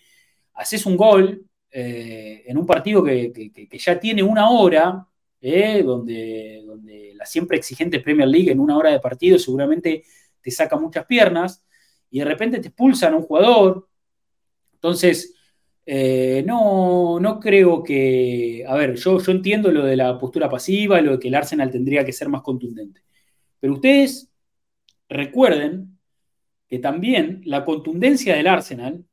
haces 0.54 0.86
un 0.86 0.96
gol 0.96 1.46
en 1.70 2.56
un 2.56 2.66
partido 2.66 3.02
que, 3.02 3.68
ya 3.72 4.00
tiene 4.00 4.22
una 4.22 4.50
hora 4.50 5.06
¿eh? 5.40 5.82
donde, 5.82 6.62
donde 6.64 7.12
la 7.14 7.26
siempre 7.26 7.58
exigente 7.58 8.00
Premier 8.00 8.28
League 8.28 8.50
en 8.50 8.60
una 8.60 8.78
hora 8.78 8.90
de 8.90 9.00
partido 9.00 9.38
seguramente 9.38 10.04
te 10.40 10.50
saca 10.50 10.78
muchas 10.78 11.06
piernas 11.06 11.64
y 12.10 12.20
de 12.20 12.26
repente 12.26 12.60
te 12.60 12.68
expulsan 12.68 13.14
a 13.14 13.16
un 13.16 13.24
jugador. 13.24 13.88
Entonces, 14.74 15.34
eh, 15.84 16.44
no, 16.46 17.18
no 17.18 17.40
creo 17.40 17.82
que. 17.82 18.64
A 18.68 18.76
ver, 18.76 18.94
yo, 18.94 19.18
yo 19.18 19.32
entiendo 19.32 19.72
lo 19.72 19.84
de 19.84 19.96
la 19.96 20.18
postura 20.18 20.48
pasiva, 20.48 21.00
lo 21.00 21.12
de 21.12 21.18
que 21.18 21.28
el 21.28 21.34
Arsenal 21.34 21.70
tendría 21.70 22.04
que 22.04 22.12
ser 22.12 22.28
más 22.28 22.42
contundente. 22.42 23.00
Pero 23.58 23.74
ustedes 23.74 24.30
recuerden 25.08 25.98
que 26.68 26.78
también 26.78 27.42
la 27.44 27.64
contundencia 27.64 28.34
del 28.34 28.46
Arsenal, 28.46 29.04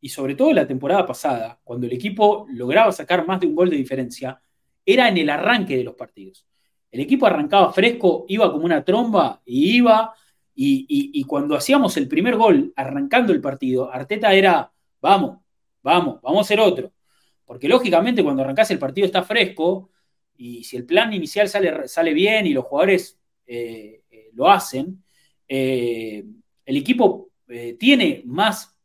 y 0.00 0.08
sobre 0.08 0.34
todo 0.34 0.52
la 0.52 0.66
temporada 0.66 1.06
pasada, 1.06 1.60
cuando 1.62 1.86
el 1.86 1.92
equipo 1.92 2.46
lograba 2.50 2.90
sacar 2.92 3.26
más 3.26 3.40
de 3.40 3.46
un 3.46 3.54
gol 3.54 3.70
de 3.70 3.76
diferencia, 3.76 4.42
era 4.84 5.08
en 5.08 5.18
el 5.18 5.30
arranque 5.30 5.76
de 5.76 5.84
los 5.84 5.94
partidos. 5.94 6.46
El 6.90 7.00
equipo 7.00 7.26
arrancaba 7.26 7.72
fresco, 7.72 8.24
iba 8.28 8.50
como 8.50 8.64
una 8.64 8.84
tromba 8.84 9.42
y 9.44 9.76
iba, 9.76 10.14
y, 10.54 11.24
cuando 11.24 11.54
hacíamos 11.54 11.96
el 11.96 12.08
primer 12.08 12.36
gol 12.36 12.72
arrancando 12.76 13.32
el 13.32 13.40
partido, 13.40 13.90
Arteta 13.90 14.34
era, 14.34 14.70
vamos, 15.00 15.38
vamos, 15.82 16.20
vamos 16.20 16.38
a 16.38 16.42
hacer 16.42 16.60
otro. 16.60 16.92
Porque 17.44 17.68
lógicamente 17.68 18.22
cuando 18.22 18.42
arrancás 18.42 18.70
el 18.70 18.78
partido 18.78 19.06
está 19.06 19.22
fresco, 19.22 19.90
y 20.36 20.64
si 20.64 20.76
el 20.76 20.86
plan 20.86 21.12
inicial 21.12 21.48
sale, 21.48 21.86
sale 21.88 22.14
bien 22.14 22.46
y 22.46 22.52
los 22.52 22.64
jugadores 22.64 23.18
eh, 23.46 24.02
eh, 24.10 24.30
lo 24.34 24.50
hacen, 24.50 25.02
eh, 25.50 26.24
el 26.64 26.76
equipo 26.76 27.30
tiene 27.78 28.22
más 28.26 28.78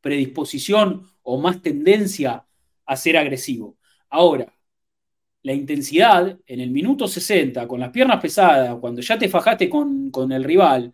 predisposición 0.00 1.10
o 1.22 1.40
más 1.40 1.60
tendencia 1.60 2.46
a 2.86 2.96
ser 2.96 3.16
agresivo. 3.16 3.76
Ahora, 4.08 4.54
la 5.42 5.52
intensidad 5.52 6.38
en 6.46 6.60
el 6.60 6.70
minuto 6.70 7.06
60, 7.06 7.68
con 7.68 7.80
las 7.80 7.90
piernas 7.90 8.20
pesadas, 8.20 8.76
cuando 8.80 9.02
ya 9.02 9.18
te 9.18 9.28
fajaste 9.28 9.68
con, 9.68 10.32
el 10.32 10.44
rival, 10.44 10.92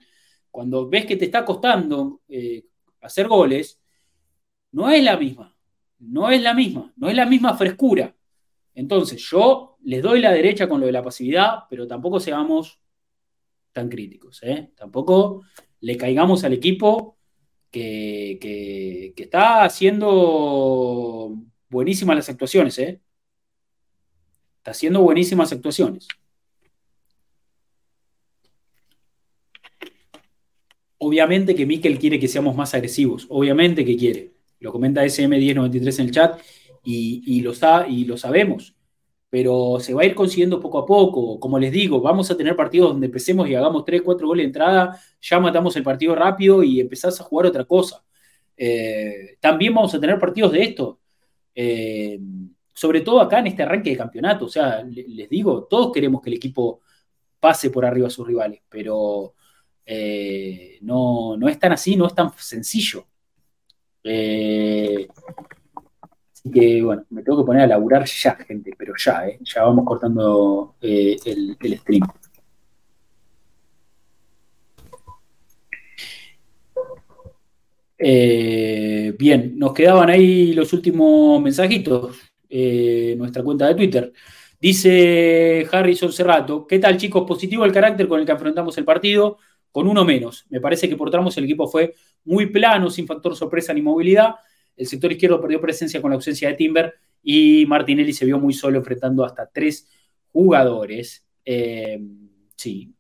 cuando 0.51 0.89
ves 0.89 1.07
que 1.07 1.17
te 1.17 1.27
está 1.27 1.45
costando 1.45 2.23
eh, 2.29 2.65
hacer 3.01 3.29
goles, 3.29 3.81
no 4.73 4.91
es 4.91 5.03
la 5.05 5.17
misma. 5.17 5.57
No 6.01 6.31
es 6.31 6.43
la 6.43 6.55
misma. 6.55 6.93
No 6.97 7.09
es 7.09 7.15
la 7.15 7.27
misma 7.27 7.55
frescura. 7.57 8.15
Entonces, 8.75 9.21
yo 9.23 9.77
les 9.85 10.03
doy 10.03 10.21
la 10.21 10.33
derecha 10.33 10.69
con 10.69 10.81
lo 10.81 10.87
de 10.87 10.93
la 10.93 11.03
pasividad, 11.03 11.65
pero 11.69 11.87
tampoco 11.87 12.19
seamos 12.19 12.81
tan 13.73 13.89
críticos. 13.89 14.43
¿eh? 14.43 14.71
Tampoco 14.77 15.43
le 15.81 15.97
caigamos 15.97 16.45
al 16.45 16.53
equipo 16.53 17.17
que, 17.71 18.39
que, 18.41 19.23
está 19.23 19.65
haciendo 19.65 21.37
buenísimas 21.69 22.17
las 22.17 22.29
actuaciones. 22.29 22.79
¿eh? 22.79 23.01
Está 24.59 24.73
haciendo 24.73 25.03
buenísimas 25.03 25.53
actuaciones. 25.53 26.09
Obviamente 30.99 31.55
que 31.55 31.65
Mikel 31.65 31.99
quiere 31.99 32.21
que 32.21 32.29
seamos 32.29 32.55
más 32.55 32.75
agresivos. 32.75 33.27
Obviamente 33.31 33.85
que 33.85 33.97
quiere. 33.97 34.33
Lo 34.59 34.73
comenta 34.73 35.05
SM1093 35.05 36.01
en 36.01 36.07
el 36.07 36.13
chat 36.13 36.41
y, 36.85 37.41
lo, 37.41 37.53
y 37.89 38.05
lo 38.05 38.17
sabemos. 38.19 38.75
Pero 39.31 39.78
se 39.81 39.94
va 39.94 40.02
a 40.02 40.05
ir 40.05 40.15
consiguiendo 40.15 40.61
poco 40.61 40.78
a 40.78 40.86
poco. 40.86 41.39
Como 41.40 41.59
les 41.59 41.73
digo, 41.73 42.01
vamos 42.01 42.31
a 42.31 42.36
tener 42.36 42.57
partidos 42.57 42.90
donde 42.90 43.07
empecemos 43.07 43.48
y 43.48 43.55
hagamos 43.55 43.85
3, 43.85 44.02
4 44.02 44.27
goles 44.27 44.43
de 44.44 44.47
entrada, 44.48 45.01
ya 45.20 45.40
matamos 45.40 45.77
el 45.77 45.85
partido 45.85 46.15
rápido 46.15 46.62
y 46.62 46.81
empezás 46.81 47.20
a 47.20 47.24
jugar 47.24 47.47
otra 47.47 47.65
cosa. 47.65 48.05
Eh, 48.57 49.39
también 49.40 49.73
vamos 49.74 49.94
a 49.94 50.01
tener 50.01 50.19
partidos 50.19 50.52
de 50.52 50.62
esto. 50.62 51.01
Eh, 51.55 52.19
sobre 52.73 53.02
todo 53.02 53.20
acá 53.20 53.39
en 53.40 53.48
este 53.48 53.62
arranque 53.62 53.90
de 53.90 53.97
campeonato. 53.97 54.47
O 54.47 54.48
sea, 54.48 54.82
les 54.82 55.28
digo, 55.28 55.65
todos 55.65 55.93
queremos 55.93 56.23
que 56.23 56.31
el 56.31 56.36
equipo 56.36 56.81
pase 57.39 57.70
por 57.70 57.85
arriba 57.85 58.09
a 58.09 58.11
sus 58.11 58.27
rivales, 58.27 58.62
pero 58.69 59.35
eh, 59.86 60.78
no, 60.82 61.36
es 61.48 61.59
tan 61.59 61.73
así, 61.73 61.97
no 61.97 62.07
es 62.07 62.15
tan 62.15 62.32
sencillo. 62.36 63.07
Eh, 66.45 66.49
así 66.49 66.51
que, 66.51 66.83
bueno, 66.83 67.05
me 67.11 67.23
tengo 67.23 67.39
que 67.39 67.47
poner 67.47 67.62
a 67.62 67.67
laburar 67.67 68.05
ya, 68.07 68.35
gente, 68.37 68.73
pero 68.77 68.95
ya, 68.97 69.27
eh, 69.29 69.39
ya 69.43 69.65
vamos 69.65 69.85
cortando 69.85 70.77
el, 70.81 71.57
el 71.61 71.79
stream. 71.79 72.03
bien, 79.19 79.59
nos 79.59 79.75
quedaban 79.75 80.09
ahí 80.09 80.53
los 80.55 80.73
últimos 80.73 81.43
mensajitos. 81.43 82.31
Eh, 82.53 83.15
nuestra 83.17 83.45
cuenta 83.45 83.69
de 83.69 83.77
Twitter. 83.77 84.12
Dice 84.61 85.67
Harrison 85.71 86.12
Cerrato, 86.12 86.67
¿qué 86.67 86.81
tal 86.81 86.97
chicos? 86.97 87.25
Positivo 87.27 87.65
el 87.65 87.73
carácter 87.73 88.09
con 88.09 88.19
el 88.19 88.27
que 88.27 88.33
afrontamos 88.33 88.77
el 88.77 88.85
partido, 88.85 89.39
con 89.71 89.87
uno 89.87 90.05
menos. 90.05 90.47
Me 90.51 90.61
parece 90.61 90.89
que 90.89 90.97
por 90.97 91.11
tramos 91.11 91.37
el 91.39 91.45
equipo 91.45 91.69
fue 91.69 91.95
muy 92.25 92.47
plano, 92.47 92.91
sin 92.91 93.07
factor 93.07 93.37
sorpresa 93.37 93.73
ni 93.73 93.83
movilidad. 93.83 94.35
El 94.81 94.86
sector 94.86 95.12
izquierdo 95.12 95.40
perdió 95.40 95.61
presencia 95.61 96.01
con 96.01 96.11
la 96.11 96.15
ausencia 96.15 96.48
de 96.48 96.55
Timber 96.55 96.94
y 97.23 97.66
Martinelli 97.66 98.15
se 98.15 98.24
vio 98.24 98.39
muy 98.39 98.55
solo 98.55 98.78
enfrentando 98.78 99.24
hasta 99.24 99.47
tres 99.47 99.86
jugadores. 100.32 101.27
Eh, 101.44 102.01
sí. 102.57 102.94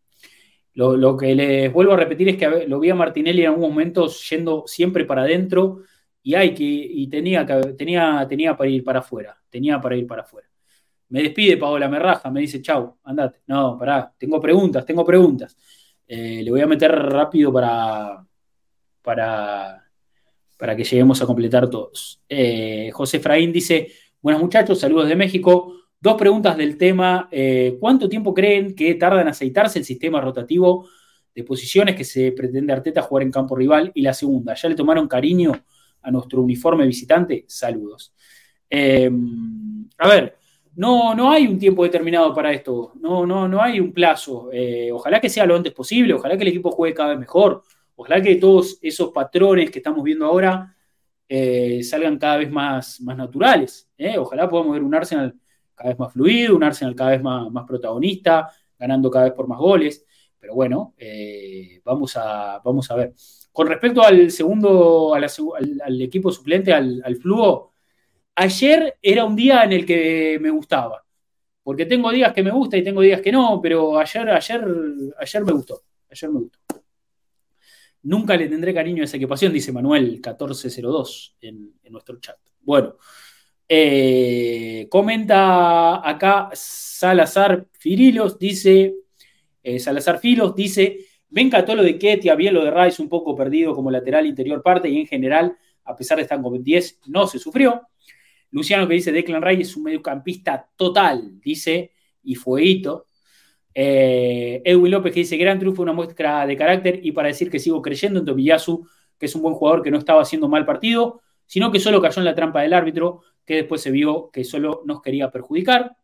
Lo, 0.74 1.16
que 1.16 1.34
les 1.34 1.72
vuelvo 1.72 1.94
a 1.94 1.96
repetir 1.96 2.28
es 2.28 2.36
que 2.36 2.66
lo 2.68 2.78
vi 2.80 2.90
a 2.90 2.94
Martinelli 2.94 3.42
en 3.42 3.48
algún 3.48 3.70
momento 3.70 4.08
yendo 4.08 4.64
siempre 4.66 5.06
para 5.06 5.22
adentro 5.22 5.80
y 6.22 6.34
hay 6.34 6.54
que, 6.54 6.64
y 6.64 7.08
tenía, 7.08 7.46
tenía, 7.76 8.26
tenía 8.28 8.56
para 8.56 8.70
ir 8.70 8.84
para 8.84 9.00
afuera, 9.00 9.38
tenía 9.48 9.80
para 9.80 9.96
ir 9.96 10.06
para 10.06 10.22
afuera. 10.22 10.48
Me 11.08 11.22
despide 11.22 11.56
Paola, 11.56 11.88
me 11.88 11.98
raja, 11.98 12.30
me 12.30 12.40
dice, 12.40 12.60
chau, 12.60 12.98
andate. 13.04 13.40
No, 13.46 13.78
pará, 13.78 14.14
tengo 14.18 14.38
preguntas, 14.38 14.84
tengo 14.84 15.04
preguntas. 15.04 15.56
Eh, 16.06 16.42
le 16.44 16.50
voy 16.50 16.60
a 16.60 16.66
meter 16.66 16.92
rápido 16.92 17.52
para, 17.52 18.24
para, 19.02 19.79
para 20.60 20.76
que 20.76 20.84
lleguemos 20.84 21.22
a 21.22 21.26
completar 21.26 21.70
todos. 21.70 22.22
Eh, 22.28 22.90
José 22.92 23.18
Fraín 23.18 23.50
dice, 23.50 23.92
buenos 24.20 24.42
muchachos, 24.42 24.78
saludos 24.78 25.08
de 25.08 25.16
México. 25.16 25.74
Dos 25.98 26.16
preguntas 26.16 26.54
del 26.58 26.76
tema. 26.76 27.30
Eh, 27.32 27.78
¿Cuánto 27.80 28.10
tiempo 28.10 28.34
creen 28.34 28.74
que 28.74 28.94
tarda 28.94 29.22
en 29.22 29.28
aceitarse 29.28 29.78
el 29.78 29.86
sistema 29.86 30.20
rotativo 30.20 30.86
de 31.34 31.44
posiciones 31.44 31.96
que 31.96 32.04
se 32.04 32.32
pretende 32.32 32.74
Arteta 32.74 33.00
jugar 33.00 33.22
en 33.22 33.30
campo 33.30 33.56
rival? 33.56 33.90
Y 33.94 34.02
la 34.02 34.12
segunda, 34.12 34.54
¿ya 34.54 34.68
le 34.68 34.74
tomaron 34.74 35.08
cariño 35.08 35.52
a 36.02 36.10
nuestro 36.10 36.42
uniforme 36.42 36.86
visitante, 36.86 37.46
saludos. 37.48 38.14
Em, 38.68 39.88
a 39.96 40.08
ver, 40.08 40.36
no, 40.76 41.14
no 41.14 41.30
hay 41.30 41.46
un 41.46 41.58
tiempo 41.58 41.84
determinado 41.84 42.34
para 42.34 42.52
esto, 42.52 42.92
no, 43.00 43.26
no, 43.26 43.48
no 43.48 43.62
hay 43.62 43.80
un 43.80 43.92
plazo. 43.92 44.50
Eh, 44.52 44.90
ojalá 44.92 45.20
que 45.20 45.30
sea 45.30 45.46
lo 45.46 45.56
antes 45.56 45.72
posible, 45.72 46.14
ojalá 46.14 46.36
que 46.36 46.42
el 46.42 46.48
equipo 46.48 46.70
juegue 46.70 46.94
cada 46.94 47.10
vez 47.10 47.18
mejor, 47.18 47.62
ojalá 48.00 48.22
que 48.22 48.36
todos 48.36 48.78
esos 48.80 49.10
patrones 49.10 49.70
que 49.70 49.78
estamos 49.78 50.02
viendo 50.02 50.24
ahora 50.24 50.74
eh, 51.28 51.82
salgan 51.82 52.18
cada 52.18 52.38
vez 52.38 52.50
más, 52.50 52.98
más 53.02 53.16
naturales. 53.16 53.90
Eh. 53.98 54.16
Ojalá 54.18 54.48
podamos 54.48 54.72
ver 54.72 54.82
un 54.82 54.94
Arsenal 54.94 55.34
cada 55.74 55.90
vez 55.90 55.98
más 55.98 56.12
fluido, 56.12 56.56
un 56.56 56.64
Arsenal 56.64 56.94
cada 56.94 57.10
vez 57.10 57.22
más, 57.22 57.66
protagonista, 57.66 58.50
ganando 58.78 59.10
cada 59.10 59.26
vez 59.26 59.34
por 59.34 59.46
más 59.46 59.58
goles. 59.58 60.06
Pero 60.38 60.54
bueno, 60.54 60.94
vamos, 61.84 62.16
a, 62.16 62.60
vamos 62.64 62.90
a 62.90 62.96
ver. 62.96 63.12
Con 63.52 63.66
respecto 63.66 64.02
al 64.02 64.30
segundo, 64.30 65.12
al, 65.14 66.00
equipo 66.00 66.32
suplente, 66.32 66.72
al, 66.72 67.02
al 67.04 67.16
Fluo, 67.16 67.72
ayer 68.34 68.96
era 69.02 69.26
un 69.26 69.36
día 69.36 69.64
en 69.64 69.72
el 69.72 69.84
que 69.84 70.38
me 70.40 70.48
gustaba. 70.48 71.04
Porque 71.62 71.84
tengo 71.84 72.10
días 72.10 72.32
que 72.32 72.42
me 72.42 72.50
gusta 72.50 72.78
y 72.78 72.82
tengo 72.82 73.02
días 73.02 73.20
que 73.20 73.30
no, 73.30 73.60
pero 73.62 73.98
ayer, 73.98 74.30
ayer, 74.30 74.64
ayer 75.18 75.44
me 75.44 75.52
gustó. 75.52 75.82
Ayer 76.10 76.30
me 76.30 76.40
gustó. 76.40 76.59
Nunca 78.02 78.36
le 78.36 78.48
tendré 78.48 78.72
cariño 78.72 79.02
a 79.02 79.04
esa 79.04 79.16
equipación, 79.16 79.52
dice 79.52 79.72
Manuel 79.72 80.10
1402 80.10 81.36
en, 81.40 81.74
nuestro 81.90 82.18
chat. 82.20 82.36
Bueno, 82.60 82.96
eh, 83.68 84.86
comenta 84.88 86.08
acá 86.08 86.50
Salazar 86.54 87.66
Firilos, 87.72 88.38
dice, 88.38 88.94
eh, 89.62 89.78
Salazar 89.78 90.18
Filos 90.18 90.54
dice, 90.54 90.98
Venga 91.32 91.64
todo 91.64 91.76
lo 91.76 91.82
de 91.84 91.96
Ketia, 91.96 92.34
bien 92.34 92.54
lo 92.54 92.64
de 92.64 92.72
Rice, 92.72 93.00
un 93.00 93.08
poco 93.08 93.36
perdido 93.36 93.72
como 93.72 93.88
lateral 93.88 94.26
interior 94.26 94.62
parte 94.62 94.88
y 94.88 94.98
en 94.98 95.06
general, 95.06 95.56
a 95.84 95.94
pesar 95.94 96.16
de 96.16 96.22
estar 96.22 96.42
con 96.42 96.60
10, 96.62 97.00
no 97.06 97.28
se 97.28 97.38
sufrió. 97.38 97.82
Luciano 98.50 98.88
que 98.88 98.94
dice 98.94 99.12
Declan 99.12 99.40
Rice 99.40 99.62
es 99.62 99.76
un 99.76 99.84
mediocampista 99.84 100.68
total, 100.76 101.40
dice, 101.40 101.92
y 102.24 102.34
fueguito. 102.34 103.06
Eh, 103.82 104.60
Edwin 104.62 104.92
López 104.92 105.14
que 105.14 105.20
dice 105.20 105.38
gran 105.38 105.58
triunfo, 105.58 105.80
una 105.80 105.94
muestra 105.94 106.46
de 106.46 106.54
carácter 106.54 107.00
y 107.02 107.12
para 107.12 107.28
decir 107.28 107.50
que 107.50 107.58
sigo 107.58 107.80
creyendo 107.80 108.20
en 108.20 108.26
Tomiyasu, 108.26 108.86
que 109.18 109.24
es 109.24 109.34
un 109.34 109.40
buen 109.40 109.54
jugador 109.54 109.82
que 109.82 109.90
no 109.90 109.96
estaba 109.96 110.20
haciendo 110.20 110.50
mal 110.50 110.66
partido, 110.66 111.22
sino 111.46 111.72
que 111.72 111.80
solo 111.80 111.98
cayó 112.02 112.20
en 112.20 112.26
la 112.26 112.34
trampa 112.34 112.60
del 112.60 112.74
árbitro, 112.74 113.22
que 113.42 113.54
después 113.54 113.80
se 113.80 113.90
vio 113.90 114.30
que 114.30 114.44
solo 114.44 114.82
nos 114.84 115.00
quería 115.00 115.30
perjudicar. 115.30 115.96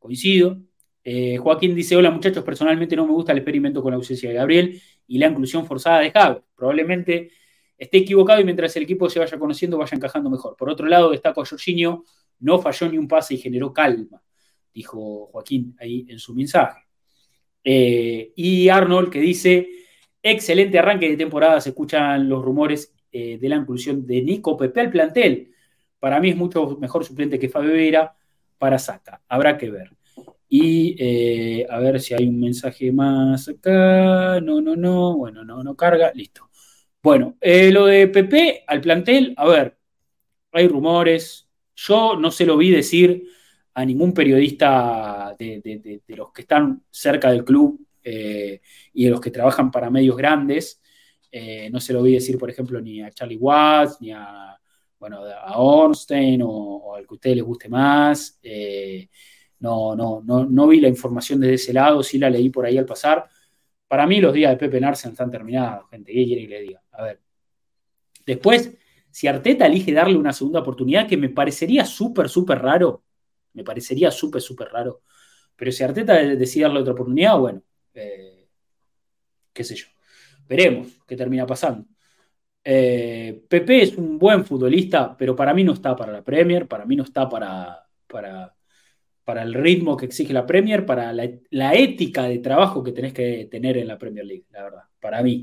Coincido. 0.00 0.58
Eh, 1.04 1.36
Joaquín 1.36 1.72
dice, 1.76 1.94
hola 1.94 2.10
muchachos, 2.10 2.42
personalmente 2.42 2.96
no 2.96 3.06
me 3.06 3.12
gusta 3.12 3.30
el 3.30 3.38
experimento 3.38 3.80
con 3.80 3.92
la 3.92 3.96
ausencia 3.96 4.28
de 4.28 4.34
Gabriel 4.34 4.82
y 5.06 5.18
la 5.18 5.28
inclusión 5.28 5.66
forzada 5.66 6.00
de 6.00 6.10
Javi. 6.10 6.40
Probablemente 6.56 7.30
esté 7.76 7.98
equivocado 7.98 8.40
y 8.40 8.44
mientras 8.44 8.74
el 8.76 8.82
equipo 8.82 9.08
se 9.08 9.20
vaya 9.20 9.38
conociendo 9.38 9.78
vaya 9.78 9.94
encajando 9.94 10.30
mejor. 10.30 10.56
Por 10.56 10.68
otro 10.68 10.88
lado, 10.88 11.12
destaco 11.12 11.42
a 11.42 11.46
Jorginho, 11.46 12.02
no 12.40 12.58
falló 12.58 12.88
ni 12.90 12.98
un 12.98 13.06
pase 13.06 13.34
y 13.34 13.38
generó 13.38 13.72
calma, 13.72 14.20
dijo 14.74 15.26
Joaquín 15.26 15.76
ahí 15.78 16.04
en 16.08 16.18
su 16.18 16.34
mensaje. 16.34 16.87
Eh, 17.64 18.32
y 18.36 18.68
Arnold 18.68 19.10
que 19.10 19.20
dice, 19.20 19.68
excelente 20.22 20.78
arranque 20.78 21.08
de 21.08 21.16
temporada, 21.16 21.60
se 21.60 21.70
escuchan 21.70 22.28
los 22.28 22.44
rumores 22.44 22.94
eh, 23.12 23.38
de 23.38 23.48
la 23.48 23.56
inclusión 23.56 24.06
de 24.06 24.22
Nico 24.22 24.56
Pepe 24.56 24.80
al 24.80 24.90
plantel. 24.90 25.52
Para 25.98 26.20
mí 26.20 26.30
es 26.30 26.36
mucho 26.36 26.78
mejor 26.80 27.04
suplente 27.04 27.38
que 27.38 27.48
Fabio 27.48 27.72
Vera 27.72 28.14
para 28.58 28.78
Saca. 28.78 29.22
Habrá 29.28 29.58
que 29.58 29.70
ver. 29.70 29.90
Y 30.48 30.96
eh, 30.98 31.66
a 31.68 31.78
ver 31.78 32.00
si 32.00 32.14
hay 32.14 32.26
un 32.26 32.40
mensaje 32.40 32.90
más 32.92 33.48
acá. 33.48 34.40
No, 34.40 34.60
no, 34.60 34.76
no. 34.76 35.16
Bueno, 35.16 35.44
no, 35.44 35.62
no 35.62 35.76
carga. 35.76 36.12
Listo. 36.14 36.48
Bueno, 37.02 37.36
lo 37.40 37.86
de 37.86 38.08
PP 38.08 38.64
al 38.66 38.80
plantel, 38.80 39.34
a 39.36 39.46
ver, 39.46 39.78
hay 40.52 40.68
rumores. 40.68 41.48
Yo 41.76 42.16
no 42.16 42.30
se 42.30 42.46
lo 42.46 42.56
vi 42.56 42.70
decir 42.70 43.24
a 43.78 43.84
ningún 43.84 44.12
periodista 44.12 45.36
de, 45.38 46.02
los 46.08 46.32
que 46.32 46.42
están 46.42 46.82
cerca 46.90 47.30
del 47.30 47.44
club 47.44 47.86
eh, 48.02 48.60
y 48.92 49.04
de 49.04 49.10
los 49.10 49.20
que 49.20 49.30
trabajan 49.30 49.70
para 49.70 49.88
medios 49.88 50.16
grandes. 50.16 50.80
no 51.70 51.78
se 51.78 51.92
lo 51.92 52.02
vi 52.02 52.14
decir, 52.14 52.36
por 52.38 52.50
ejemplo, 52.50 52.80
ni 52.80 53.00
a 53.02 53.12
Charlie 53.12 53.36
Watts, 53.36 54.00
ni 54.00 54.10
a, 54.10 54.58
bueno, 54.98 55.20
a 55.22 55.60
Ornstein 55.60 56.40
o, 56.44 56.96
al 56.96 57.06
que 57.06 57.12
a 57.12 57.14
ustedes 57.14 57.36
les 57.36 57.44
guste 57.44 57.68
más. 57.68 58.40
No, 59.60 59.94
no, 59.94 60.22
no, 60.24 60.44
no 60.44 60.66
vi 60.66 60.80
la 60.80 60.88
información 60.88 61.38
desde 61.38 61.54
ese 61.54 61.72
lado, 61.72 62.02
sí 62.02 62.18
la 62.18 62.30
leí 62.30 62.50
por 62.50 62.66
ahí 62.66 62.78
al 62.78 62.84
pasar. 62.84 63.28
Para 63.86 64.08
mí 64.08 64.20
los 64.20 64.34
días 64.34 64.50
de 64.50 64.56
Pepe 64.56 64.80
Narsen 64.80 65.12
están 65.12 65.30
terminados, 65.30 65.88
gente. 65.88 66.12
¿Qué 66.12 66.24
quiere 66.24 66.42
que 66.42 66.48
le 66.48 66.60
diga? 66.62 66.82
A 66.90 67.04
ver. 67.04 67.20
Después, 68.26 68.76
si 69.08 69.28
Arteta 69.28 69.66
elige 69.66 69.92
darle 69.92 70.18
una 70.18 70.32
segunda 70.32 70.58
oportunidad, 70.58 71.06
que 71.06 71.16
me 71.16 71.28
parecería 71.28 71.84
súper, 71.84 72.28
súper 72.28 72.58
raro, 72.58 73.04
Me 73.54 73.64
parecería 73.64 74.10
súper, 74.10 74.40
súper 74.42 74.68
raro. 74.68 75.02
Pero 75.58 75.72
si 75.72 75.82
Arteta 75.82 76.14
decide 76.14 76.64
darle 76.64 76.80
otra 76.80 76.92
oportunidad, 76.92 77.36
bueno, 77.36 77.62
eh, 77.92 78.48
qué 79.52 79.64
sé 79.64 79.74
yo. 79.74 79.86
Veremos 80.48 81.00
qué 81.06 81.16
termina 81.16 81.46
pasando. 81.46 81.84
Eh, 82.62 83.44
Pepe 83.48 83.82
es 83.82 83.96
un 83.96 84.18
buen 84.18 84.44
futbolista, 84.44 85.16
pero 85.16 85.34
para 85.34 85.52
mí 85.54 85.64
no 85.64 85.72
está 85.72 85.96
para 85.96 86.12
la 86.12 86.22
Premier, 86.22 86.68
para 86.68 86.84
mí 86.86 86.94
no 86.94 87.02
está 87.02 87.28
para, 87.28 87.84
para, 88.06 88.54
para 89.24 89.42
el 89.42 89.52
ritmo 89.54 89.96
que 89.96 90.06
exige 90.06 90.32
la 90.32 90.46
Premier, 90.46 90.86
para 90.86 91.12
la, 91.12 91.74
ética 91.74 92.24
de 92.24 92.38
trabajo 92.38 92.84
que 92.84 92.92
tenés 92.92 93.12
que 93.12 93.46
tener 93.50 93.78
en 93.78 93.88
la 93.88 93.98
Premier 93.98 94.26
League, 94.26 94.46
la 94.50 94.62
verdad, 94.62 94.82
para 95.00 95.22
mí. 95.22 95.42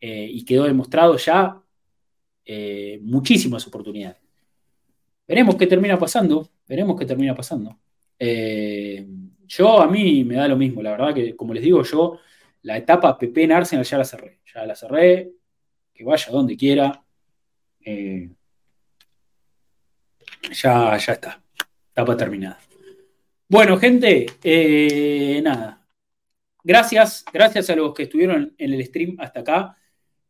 Eh, 0.00 0.28
y 0.32 0.44
quedó 0.46 0.64
demostrado 0.64 1.16
ya 1.18 1.62
muchísimas 3.02 3.66
oportunidades. 3.66 4.16
Veremos 5.28 5.56
qué 5.56 5.66
termina 5.66 5.98
pasando, 5.98 6.48
veremos 6.70 6.96
qué 6.96 7.04
termina 7.04 7.34
pasando. 7.34 7.76
yo 8.18 9.82
a 9.82 9.88
mí 9.88 10.24
me 10.24 10.36
da 10.36 10.46
lo 10.46 10.56
mismo, 10.56 10.82
la 10.82 10.92
verdad 10.92 11.12
que 11.12 11.34
como 11.34 11.52
les 11.52 11.64
digo, 11.64 11.82
yo 11.82 12.20
la 12.62 12.76
etapa 12.76 13.18
Pepe 13.18 13.44
en 13.44 13.52
Arsenal 13.52 13.84
ya 13.84 13.98
la 13.98 14.04
cerré. 14.04 14.40
Ya 14.54 14.66
la 14.66 14.74
cerré, 14.74 15.32
que 15.92 16.04
vaya 16.04 16.32
donde 16.32 16.56
quiera. 16.56 17.02
Eh, 17.84 18.28
ya, 20.52 20.96
ya 20.96 21.12
está. 21.12 21.42
Etapa 21.90 22.16
terminada. 22.16 22.58
Bueno, 23.48 23.76
gente, 23.78 24.26
eh, 24.42 25.40
nada. 25.42 25.84
Gracias, 26.62 27.24
gracias 27.32 27.70
a 27.70 27.76
los 27.76 27.94
que 27.94 28.04
estuvieron 28.04 28.54
en 28.58 28.72
el 28.72 28.84
stream 28.84 29.16
hasta 29.18 29.40
acá. 29.40 29.76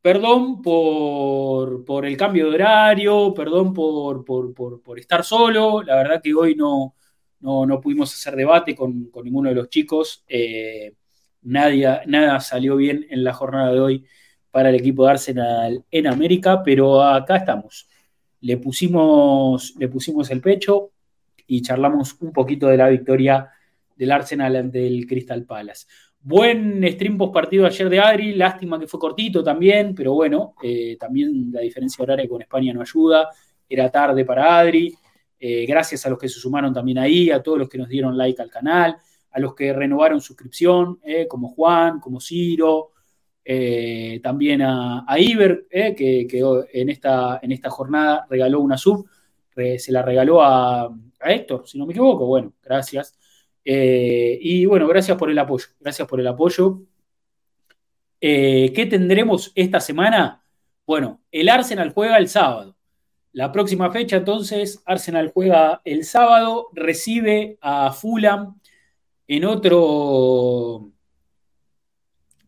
Perdón 0.02 0.62
por, 0.62 2.06
el 2.06 2.16
cambio 2.16 2.48
de 2.48 2.54
horario, 2.54 3.34
perdón 3.34 3.74
por, 3.74 4.98
estar 4.98 5.24
solo. 5.24 5.82
La 5.82 5.96
verdad 5.96 6.22
que 6.22 6.32
hoy 6.34 6.54
no, 6.54 6.94
no, 7.40 7.80
pudimos 7.80 8.12
hacer 8.14 8.34
debate 8.34 8.74
con, 8.74 9.10
ninguno 9.22 9.50
de 9.50 9.54
los 9.54 9.68
chicos. 9.68 10.24
Eh, 10.26 10.94
nada 11.42 12.40
salió 12.40 12.76
bien 12.76 13.06
en 13.10 13.24
la 13.24 13.34
jornada 13.34 13.72
de 13.72 13.80
hoy 13.80 14.06
para 14.50 14.70
el 14.70 14.76
equipo 14.76 15.04
de 15.04 15.10
Arsenal 15.10 15.84
en 15.90 16.06
América, 16.06 16.62
pero 16.62 17.02
acá 17.02 17.36
estamos. 17.36 17.88
Le 18.40 18.56
pusimos, 18.56 19.74
le 19.78 19.88
pusimos 19.88 20.30
el 20.30 20.40
pecho 20.40 20.92
y 21.46 21.60
charlamos 21.62 22.16
un 22.20 22.32
poquito 22.32 22.68
de 22.68 22.78
la 22.78 22.88
victoria 22.88 23.50
del 23.96 24.12
Arsenal 24.12 24.56
ante 24.56 24.86
el 24.86 25.06
Crystal 25.06 25.44
Palace. 25.44 25.86
Buen 26.22 26.86
stream 26.92 27.16
post 27.16 27.32
partido 27.32 27.64
ayer 27.64 27.88
de 27.88 27.98
Adri, 27.98 28.34
lástima 28.34 28.78
que 28.78 28.86
fue 28.86 29.00
cortito 29.00 29.42
también, 29.42 29.94
pero 29.94 30.12
bueno, 30.12 30.54
eh, 30.62 30.98
también 31.00 31.50
la 31.50 31.62
diferencia 31.62 32.02
horaria 32.02 32.28
con 32.28 32.42
España 32.42 32.74
no 32.74 32.82
ayuda, 32.82 33.30
era 33.66 33.90
tarde 33.90 34.24
para 34.26 34.58
Adri. 34.58 34.94
Eh, 35.38 35.64
gracias 35.64 36.04
a 36.04 36.10
los 36.10 36.18
que 36.18 36.28
se 36.28 36.38
sumaron 36.38 36.74
también 36.74 36.98
ahí, 36.98 37.30
a 37.30 37.42
todos 37.42 37.58
los 37.58 37.70
que 37.70 37.78
nos 37.78 37.88
dieron 37.88 38.18
like 38.18 38.40
al 38.42 38.50
canal 38.50 38.98
a 39.32 39.38
los 39.38 39.54
que 39.54 39.72
renovaron 39.72 40.20
suscripción, 40.20 40.98
eh, 41.04 41.28
como 41.28 41.48
Juan, 41.50 42.00
como 42.00 42.20
Ciro, 42.20 42.90
también 44.22 44.60
a, 44.62 45.04
Iber, 45.18 45.66
que, 45.70 46.26
en, 46.72 46.88
esta, 46.88 47.38
en 47.40 47.52
esta 47.52 47.70
jornada 47.70 48.26
regaló 48.28 48.60
una 48.60 48.76
sub, 48.76 49.08
se 49.54 49.92
la 49.92 50.02
regaló 50.02 50.42
a, 50.42 50.92
Héctor, 51.20 51.66
si 51.66 51.78
no 51.78 51.86
me 51.86 51.92
equivoco, 51.92 52.26
bueno, 52.26 52.52
gracias. 52.62 53.16
Y 53.64 54.64
bueno, 54.66 54.86
gracias 54.88 55.16
por 55.16 55.30
el 55.30 55.38
apoyo, 55.38 55.66
gracias 55.80 56.06
por 56.08 56.20
el 56.20 56.26
apoyo. 56.26 56.82
¿Qué 58.20 58.86
tendremos 58.90 59.52
esta 59.54 59.80
semana? 59.80 60.44
Bueno, 60.86 61.20
el 61.30 61.48
Arsenal 61.48 61.92
juega 61.92 62.18
el 62.18 62.28
sábado. 62.28 62.76
La 63.32 63.52
próxima 63.52 63.92
fecha, 63.92 64.16
entonces, 64.16 64.82
Arsenal 64.84 65.30
juega 65.32 65.80
el 65.84 66.04
sábado, 66.04 66.68
recibe 66.72 67.58
a 67.60 67.92
Fulham 67.92 68.58
en 69.28 69.44
otro, 69.44 70.90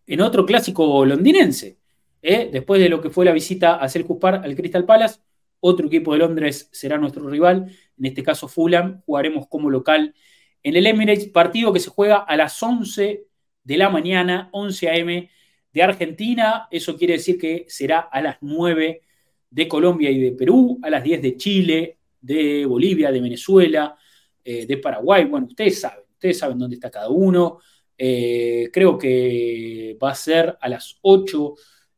en 0.07 0.21
otro 0.21 0.45
clásico 0.45 1.07
londinense. 1.07 1.79
¿eh? 2.21 2.51
Después 2.53 2.81
de 2.81 2.89
lo 2.89 3.01
que 3.01 3.11
fue 3.11 3.25
la 3.25 3.31
visita 3.31 3.77
a 3.77 3.89
Selhurst 3.89 4.21
Park 4.21 4.45
al 4.45 4.57
Crystal 4.57 4.85
Palace, 4.85 5.21
otro 5.61 5.87
equipo 5.87 6.13
de 6.13 6.19
Londres 6.19 6.69
será 6.73 6.99
nuestro 6.99 7.29
rival, 7.29 7.71
en 7.97 8.05
este 8.05 8.25
caso 8.25 8.49
Fulham, 8.49 9.03
jugaremos 9.07 9.47
como 9.47 9.71
local 9.71 10.13
en 10.63 10.77
el 10.77 10.87
Emirates, 10.87 11.29
partido 11.29 11.73
que 11.73 11.81
se 11.81 11.91
juega 11.91 12.19
a 12.19 12.37
las 12.37 12.63
11 12.63 13.27
de 13.65 13.77
la 13.77 13.91
mañana, 13.91 14.49
11 14.53 14.89
a.m. 14.89 15.31
de 15.73 15.83
Argentina, 15.83 16.69
eso 16.71 16.97
quiere 16.97 17.15
decir 17.15 17.39
que 17.39 17.65
será 17.69 18.01
a 18.01 18.21
las 18.21 18.39
9 18.41 19.03
de 19.51 19.69
Colombia 19.69 20.11
y 20.11 20.19
de 20.21 20.33
Perú, 20.33 20.79
a 20.83 20.91
las 20.91 21.03
10 21.03 21.23
de 21.23 21.37
Chile, 21.37 21.99
de 22.21 22.65
Bolivia, 22.65 23.11
de 23.11 23.21
Venezuela, 23.21 23.97
eh, 24.45 24.67
de 24.67 24.77
Paraguay, 24.79 25.25
bueno, 25.25 25.47
ustedes 25.47 25.81
saben. 25.81 26.03
Ustedes 26.13 26.39
saben 26.39 26.59
dónde 26.59 26.77
está 26.77 26.89
cada 26.89 27.09
uno. 27.09 27.59
Eh, 27.99 28.71
creo 28.73 28.97
que 28.97 29.99
va 30.01 30.13
a 30.13 30.15
ser 30.15 30.57
a 30.61 30.69
las 30.69 30.99
8 31.03 31.55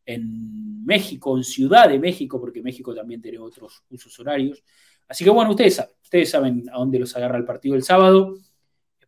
en 0.07 0.85
México, 0.85 1.37
en 1.37 1.45
Ciudad 1.45 1.89
de 1.89 1.99
México, 1.99 2.41
porque 2.41 2.63
México 2.63 2.95
también 2.95 3.21
tiene 3.21 3.39
otros 3.39 3.85
usos 3.91 4.19
horarios. 4.19 4.63
Así 5.07 5.25
que 5.25 5.31
bueno, 5.31 5.51
ustedes 5.51 5.75
saben, 5.75 5.95
ustedes 6.03 6.31
saben 6.31 6.65
a 6.73 6.79
dónde 6.79 6.99
los 6.99 7.15
agarra 7.15 7.37
el 7.37 7.45
partido 7.45 7.75
el 7.75 7.83
sábado. 7.83 8.35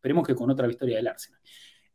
Esperemos 0.06 0.24
que 0.24 0.36
con 0.36 0.48
otra 0.48 0.68
victoria 0.68 0.98
del 0.98 1.08
Arsenal. 1.08 1.40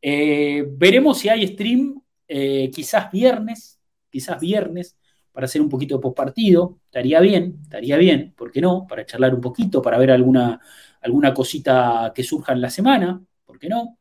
Eh, 0.02 0.66
veremos 0.68 1.18
si 1.18 1.30
hay 1.30 1.48
stream, 1.48 1.98
eh, 2.28 2.70
quizás 2.70 3.10
viernes, 3.10 3.80
quizás 4.10 4.38
viernes, 4.38 4.98
para 5.32 5.46
hacer 5.46 5.62
un 5.62 5.70
poquito 5.70 5.96
de 5.96 6.02
postpartido. 6.02 6.80
Estaría 6.84 7.22
bien, 7.22 7.60
estaría 7.64 7.96
bien, 7.96 8.34
¿por 8.36 8.52
qué 8.52 8.60
no? 8.60 8.86
Para 8.86 9.06
charlar 9.06 9.34
un 9.34 9.40
poquito, 9.40 9.82
para 9.82 9.98
ver 9.98 10.12
alguna, 10.12 10.60
alguna 11.00 11.34
cosita 11.34 12.12
que 12.14 12.22
surja 12.22 12.52
en 12.52 12.60
la 12.60 12.70
semana, 12.70 13.24
¿por 13.46 13.58
qué 13.58 13.70
no? 13.70 13.98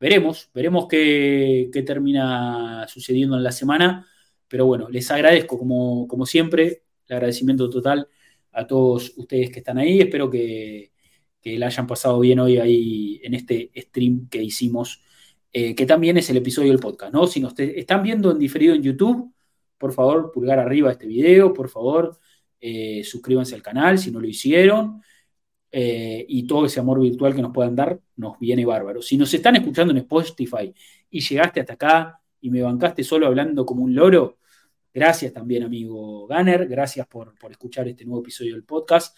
Veremos, 0.00 0.48
veremos 0.54 0.86
qué, 0.88 1.68
termina 1.84 2.86
sucediendo 2.88 3.36
en 3.36 3.42
la 3.42 3.52
semana, 3.52 4.06
pero 4.48 4.64
bueno, 4.64 4.88
les 4.88 5.10
agradezco 5.10 5.58
como, 5.58 6.08
como 6.08 6.24
siempre, 6.24 6.84
el 7.08 7.16
agradecimiento 7.16 7.68
total 7.68 8.08
a 8.52 8.66
todos 8.66 9.12
ustedes 9.18 9.50
que 9.50 9.58
están 9.58 9.76
ahí, 9.76 10.00
espero 10.00 10.30
que, 10.30 10.93
que 11.44 11.58
la 11.58 11.66
hayan 11.66 11.86
pasado 11.86 12.18
bien 12.20 12.38
hoy 12.40 12.56
ahí 12.56 13.20
en 13.22 13.34
este 13.34 13.70
stream 13.76 14.28
que 14.30 14.42
hicimos, 14.42 15.02
eh, 15.52 15.74
que 15.74 15.84
también 15.84 16.16
es 16.16 16.30
el 16.30 16.38
episodio 16.38 16.70
del 16.70 16.80
podcast, 16.80 17.12
¿no? 17.12 17.26
Si 17.26 17.38
nos 17.38 17.52
están 17.58 18.02
viendo 18.02 18.30
en 18.30 18.38
diferido 18.38 18.74
en 18.74 18.82
YouTube, 18.82 19.30
por 19.76 19.92
favor, 19.92 20.32
pulgar 20.32 20.58
arriba 20.58 20.90
este 20.90 21.06
video, 21.06 21.52
por 21.52 21.68
favor, 21.68 22.18
eh, 22.58 23.04
suscríbanse 23.04 23.54
al 23.54 23.62
canal 23.62 23.98
si 23.98 24.10
no 24.10 24.20
lo 24.20 24.26
hicieron. 24.26 25.02
Eh, 25.70 26.24
y 26.28 26.46
todo 26.46 26.66
ese 26.66 26.80
amor 26.80 27.00
virtual 27.00 27.34
que 27.34 27.42
nos 27.42 27.52
puedan 27.52 27.74
dar 27.74 28.00
nos 28.16 28.38
viene 28.38 28.64
bárbaro. 28.64 29.02
Si 29.02 29.18
nos 29.18 29.34
están 29.34 29.56
escuchando 29.56 29.92
en 29.92 29.98
Spotify 29.98 30.72
y 31.10 31.20
llegaste 31.20 31.60
hasta 31.60 31.74
acá 31.74 32.20
y 32.40 32.48
me 32.48 32.62
bancaste 32.62 33.02
solo 33.04 33.26
hablando 33.26 33.66
como 33.66 33.82
un 33.82 33.94
loro, 33.94 34.38
gracias 34.92 35.32
también, 35.32 35.64
amigo 35.64 36.26
Ganner, 36.28 36.68
gracias 36.68 37.06
por, 37.08 37.34
escuchar 37.50 37.88
este 37.88 38.04
nuevo 38.04 38.20
episodio 38.20 38.54
del 38.54 38.64
podcast 38.64 39.16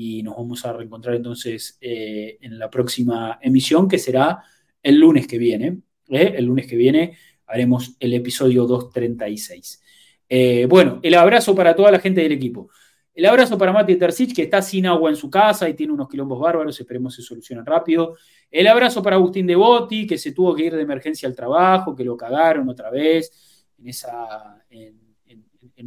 y 0.00 0.22
nos 0.22 0.36
vamos 0.36 0.64
a 0.64 0.72
reencontrar 0.72 1.16
entonces 1.16 1.76
eh, 1.80 2.38
en 2.40 2.56
la 2.56 2.70
próxima 2.70 3.40
emisión 3.42 3.88
que 3.88 3.98
será 3.98 4.44
el 4.80 4.96
lunes 5.00 5.26
que 5.26 5.38
viene. 5.38 5.80
¿eh? 6.08 6.34
El 6.36 6.44
lunes 6.44 6.68
que 6.68 6.76
viene 6.76 7.16
haremos 7.46 7.96
el 7.98 8.14
episodio 8.14 8.64
236. 8.64 9.82
bueno, 10.68 11.00
el 11.02 11.14
abrazo 11.14 11.52
para 11.52 11.74
toda 11.74 11.90
la 11.90 11.98
gente 11.98 12.20
del 12.20 12.30
equipo. 12.30 12.70
El 13.12 13.26
abrazo 13.26 13.58
para 13.58 13.72
Mati 13.72 13.96
Terzic, 13.96 14.36
que 14.36 14.42
está 14.42 14.62
sin 14.62 14.86
agua 14.86 15.10
en 15.10 15.16
su 15.16 15.28
casa 15.28 15.68
y 15.68 15.74
tiene 15.74 15.92
unos 15.92 16.08
quilombos 16.08 16.38
bárbaros, 16.38 16.78
esperemos 16.78 17.16
se 17.16 17.22
solucionen 17.22 17.66
rápido. 17.66 18.14
El 18.48 18.68
abrazo 18.68 19.02
para 19.02 19.16
Agustín 19.16 19.48
Devoti, 19.48 20.06
que 20.06 20.16
se 20.16 20.30
tuvo 20.30 20.54
que 20.54 20.66
ir 20.66 20.76
de 20.76 20.82
emergencia 20.82 21.28
al 21.28 21.34
trabajo, 21.34 21.96
que 21.96 22.04
lo 22.04 22.16
cagaron 22.16 22.68
otra 22.68 22.88
vez 22.88 23.66
en, 23.76 23.88
esa, 23.88 24.64
en, 24.70 24.96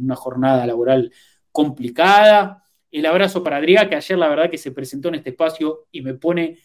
una 0.02 0.16
jornada 0.16 0.66
laboral 0.66 1.10
complicada. 1.50 2.62
El 2.92 3.06
abrazo 3.06 3.42
para 3.42 3.56
Adrián, 3.56 3.88
que 3.88 3.96
ayer 3.96 4.18
la 4.18 4.28
verdad 4.28 4.50
que 4.50 4.58
se 4.58 4.70
presentó 4.70 5.08
en 5.08 5.16
este 5.16 5.30
espacio 5.30 5.86
y 5.90 6.02
me 6.02 6.14
pone 6.14 6.58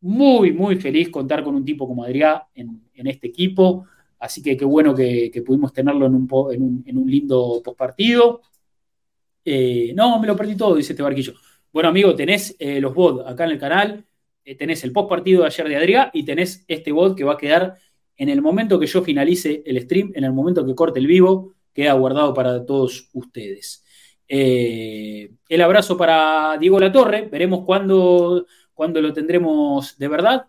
muy, 0.00 0.52
muy 0.52 0.76
feliz 0.76 1.10
contar 1.10 1.42
con 1.42 1.56
un 1.56 1.64
tipo 1.64 1.86
como 1.86 2.04
Adrián 2.04 2.42
en, 2.54 2.80
este 2.94 3.26
equipo. 3.26 3.84
Así 4.20 4.40
que 4.40 4.56
qué 4.56 4.64
bueno 4.64 4.94
que, 4.94 5.42
pudimos 5.44 5.72
tenerlo 5.72 6.06
en 6.06 6.14
un, 6.14 7.06
lindo 7.06 7.60
postpartido. 7.64 8.42
Eh, 9.44 9.92
no, 9.96 10.20
me 10.20 10.28
lo 10.28 10.36
perdí 10.36 10.56
todo, 10.56 10.76
dice 10.76 10.92
este 10.92 11.02
barquillo. 11.02 11.34
Bueno, 11.72 11.88
amigo, 11.88 12.14
tenés 12.14 12.54
eh, 12.58 12.80
los 12.80 12.94
bots 12.94 13.26
acá 13.26 13.44
en 13.44 13.50
el 13.50 13.58
canal, 13.58 14.06
eh, 14.44 14.54
tenés 14.54 14.84
el 14.84 14.92
post 14.92 15.08
partido 15.08 15.42
de 15.42 15.48
ayer 15.48 15.68
de 15.68 15.76
Adrián 15.76 16.10
y 16.12 16.24
tenés 16.24 16.64
este 16.68 16.92
bot 16.92 17.16
que 17.16 17.24
va 17.24 17.34
a 17.34 17.36
quedar 17.36 17.74
en 18.16 18.28
el 18.28 18.42
momento 18.42 18.78
que 18.78 18.86
yo 18.86 19.02
finalice 19.02 19.62
el 19.66 19.80
stream, 19.82 20.12
en 20.14 20.24
el 20.24 20.32
momento 20.32 20.64
que 20.64 20.74
corte 20.74 21.00
el 21.00 21.06
vivo, 21.06 21.54
queda 21.72 21.92
guardado 21.94 22.32
para 22.34 22.64
todos 22.64 23.10
ustedes. 23.12 23.84
El 24.28 25.62
abrazo 25.62 25.96
para 25.96 26.56
Diego 26.58 26.78
Latorre, 26.78 27.28
veremos 27.30 27.64
cuándo, 27.64 28.46
cuándo 28.74 29.00
lo 29.00 29.12
tendremos 29.12 29.96
de 29.98 30.08
verdad 30.08 30.46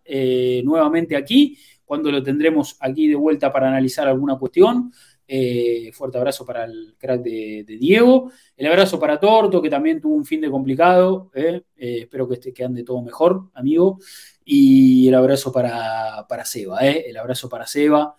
nuevamente 0.63 1.15
aquí, 1.15 1.57
cuándo 1.85 2.11
lo 2.11 2.21
tendremos 2.21 2.77
aquí 2.79 3.07
de 3.07 3.15
vuelta 3.15 3.51
para 3.51 3.67
analizar 3.67 4.07
alguna 4.07 4.37
cuestión. 4.37 4.91
Eh, 5.31 5.91
fuerte 5.93 6.17
abrazo 6.17 6.43
para 6.43 6.65
el 6.65 6.95
crack 6.97 7.21
de, 7.21 7.77
Diego. 7.79 8.31
El 8.57 8.65
abrazo 8.65 8.99
para 8.99 9.19
Torto, 9.19 9.61
que 9.61 9.69
también 9.69 10.01
tuvo 10.01 10.15
un 10.15 10.25
fin 10.25 10.41
de 10.41 10.49
complicado. 10.49 11.29
Eh. 11.35 11.61
Eh, 11.77 11.97
espero 12.01 12.27
que, 12.27 12.51
que 12.51 12.63
ande 12.63 12.83
todo 12.83 13.03
mejor, 13.03 13.51
amigo. 13.53 13.99
Y 14.43 15.07
el 15.07 15.13
abrazo 15.13 15.51
para, 15.51 16.25
para 16.27 16.45
Seba. 16.45 16.79
El 16.79 17.15
abrazo 17.15 17.47
para 17.47 17.67
Seba. 17.67 18.15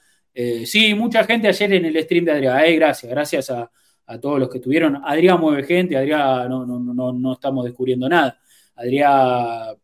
sí, 0.65 0.95
mucha 0.95 1.25
gente 1.25 1.49
ayer 1.49 1.73
en 1.73 1.85
el 1.85 2.01
stream 2.05 2.25
de 2.27 2.33
Adrián. 2.33 2.75
gracias, 2.77 3.11
gracias 3.11 3.51
a, 3.51 3.71
todos 4.19 4.39
los 4.41 4.49
que 4.49 4.59
estuvieron. 4.59 5.01
Adrián 5.05 5.41
mueve 5.41 5.65
gente, 5.65 5.97
Adrián 5.97 6.49
no, 6.49 6.65
no, 6.67 7.13
no, 7.13 7.33
estamos 7.33 7.65
descubriendo 7.65 8.09
nada. 8.09 8.41
Adrián 8.77 9.77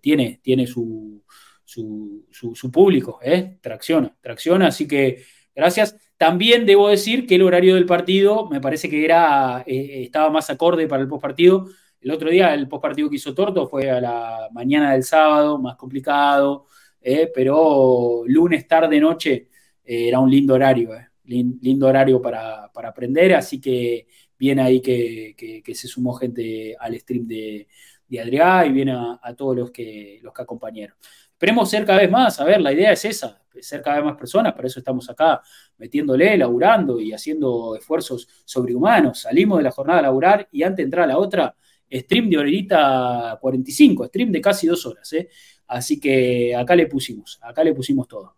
tiene, 0.00 0.40
tiene 0.42 0.66
su, 0.66 1.22
su, 1.64 2.70
público, 2.72 3.18
tracciona, 3.60 4.16
tracciona, 4.20 4.68
así 4.68 4.86
que 4.86 5.24
gracias. 5.54 5.96
También 6.16 6.64
debo 6.64 6.88
decir 6.88 7.26
que 7.26 7.34
el 7.34 7.42
horario 7.42 7.74
del 7.74 7.84
partido 7.84 8.48
me 8.48 8.60
parece 8.60 8.88
que 8.88 9.04
era, 9.04 9.62
eh, 9.66 10.02
estaba 10.04 10.30
más 10.30 10.48
acorde 10.48 10.86
para 10.86 11.02
el 11.02 11.08
postpartido. 11.08 11.66
El 12.00 12.10
otro 12.10 12.30
día 12.30 12.54
el 12.54 12.68
postpartido 12.68 13.10
que 13.10 13.16
hizo 13.16 13.34
Torto 13.34 13.68
fue 13.68 13.90
a 13.90 14.00
la 14.00 14.48
mañana 14.52 14.92
del 14.92 15.02
sábado, 15.04 15.58
más 15.58 15.76
complicado, 15.76 16.66
eh, 17.00 17.30
pero 17.34 18.22
lunes, 18.26 18.66
tarde, 18.66 18.98
noche 18.98 19.50
eh, 19.84 20.08
era 20.08 20.18
un 20.20 20.30
lindo 20.30 20.54
horario, 20.54 20.90
lindo 21.26 21.86
horario 21.86 22.20
para, 22.20 22.70
aprender, 22.74 23.34
así 23.34 23.60
que 23.60 24.06
viene 24.38 24.62
ahí 24.62 24.80
que, 24.80 25.62
se 25.74 25.88
sumó 25.88 26.14
gente 26.14 26.76
al 26.78 26.98
stream 26.98 27.26
de, 27.26 27.68
de 28.08 28.66
y 28.66 28.72
viene 28.72 28.92
a, 28.92 29.34
todos 29.36 29.56
los 29.56 29.70
que, 29.70 30.20
los 30.22 30.32
que 30.32 30.42
acompañaron. 30.42 30.96
Esperemos 31.32 31.68
ser 31.68 31.84
cada 31.84 32.00
vez 32.00 32.10
más, 32.10 32.40
a 32.40 32.44
ver, 32.44 32.60
la 32.60 32.72
idea 32.72 32.92
es 32.92 33.04
esa, 33.04 33.42
ser 33.60 33.82
cada 33.82 33.96
vez 33.96 34.06
más 34.06 34.16
personas, 34.16 34.54
para 34.54 34.68
eso 34.68 34.78
estamos 34.78 35.08
acá 35.10 35.42
metiéndole, 35.78 36.36
laburando 36.36 37.00
y 37.00 37.12
haciendo 37.12 37.76
esfuerzos 37.76 38.28
sobrehumanos. 38.44 39.20
Salimos 39.20 39.58
de 39.58 39.64
la 39.64 39.70
jornada 39.70 39.98
a 40.00 40.02
laburar 40.02 40.48
y 40.50 40.62
antes 40.62 40.88
de 40.88 41.06
la 41.06 41.18
otra, 41.18 41.54
stream 41.90 42.30
de 42.30 42.38
horita 42.38 43.38
45, 43.40 44.06
stream 44.06 44.32
de 44.32 44.40
casi 44.40 44.66
dos 44.66 44.84
horas. 44.86 45.12
¿eh? 45.12 45.28
Así 45.66 46.00
que 46.00 46.54
acá 46.54 46.74
le 46.74 46.86
pusimos, 46.86 47.38
acá 47.42 47.62
le 47.62 47.74
pusimos 47.74 48.08
todo. 48.08 48.36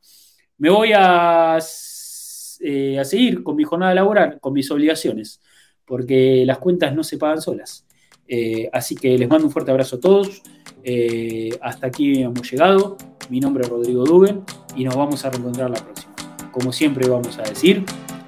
Me 0.59 0.70
voy 0.70 0.93
a, 0.94 1.59
eh, 2.60 2.98
a 2.98 3.05
seguir 3.05 3.43
con 3.43 3.56
mi 3.56 3.64
jornada 3.64 3.94
laboral, 3.94 4.39
con 4.40 4.52
mis 4.52 4.70
obligaciones, 4.70 5.40
porque 5.85 6.44
las 6.47 6.59
cuentas 6.59 6.94
no 6.94 7.02
se 7.02 7.18
pagan 7.18 7.40
solas. 7.40 7.86
Eh, 8.26 8.68
así 8.72 8.94
que 8.94 9.16
les 9.16 9.28
mando 9.28 9.47
un 9.47 9.52
fuerte 9.52 9.70
abrazo 9.70 9.97
a 9.97 10.01
todos. 10.01 10.43
hasta 11.60 11.86
aquí 11.86 12.22
hemos 12.22 12.51
llegado. 12.51 12.97
Mi 13.30 13.40
nombre 13.40 13.64
es 13.64 13.68
Rodrigo 13.68 14.05
Duben 14.05 14.43
y 14.74 14.85
nos 14.85 14.97
vamos 14.97 15.24
a 15.24 15.30
reencontrar 15.30 15.70
la 15.70 15.85
próxima. 15.85 16.14
Como 16.52 16.72
siempre 16.72 17.09
vamos 17.09 17.39
a 17.39 17.43
decir, 17.43 17.85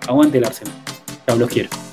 aguante 0.07 0.39
el 0.39 0.44
Arsenal. 0.44 0.74
Los 1.39 1.48
quiero. 1.48 1.90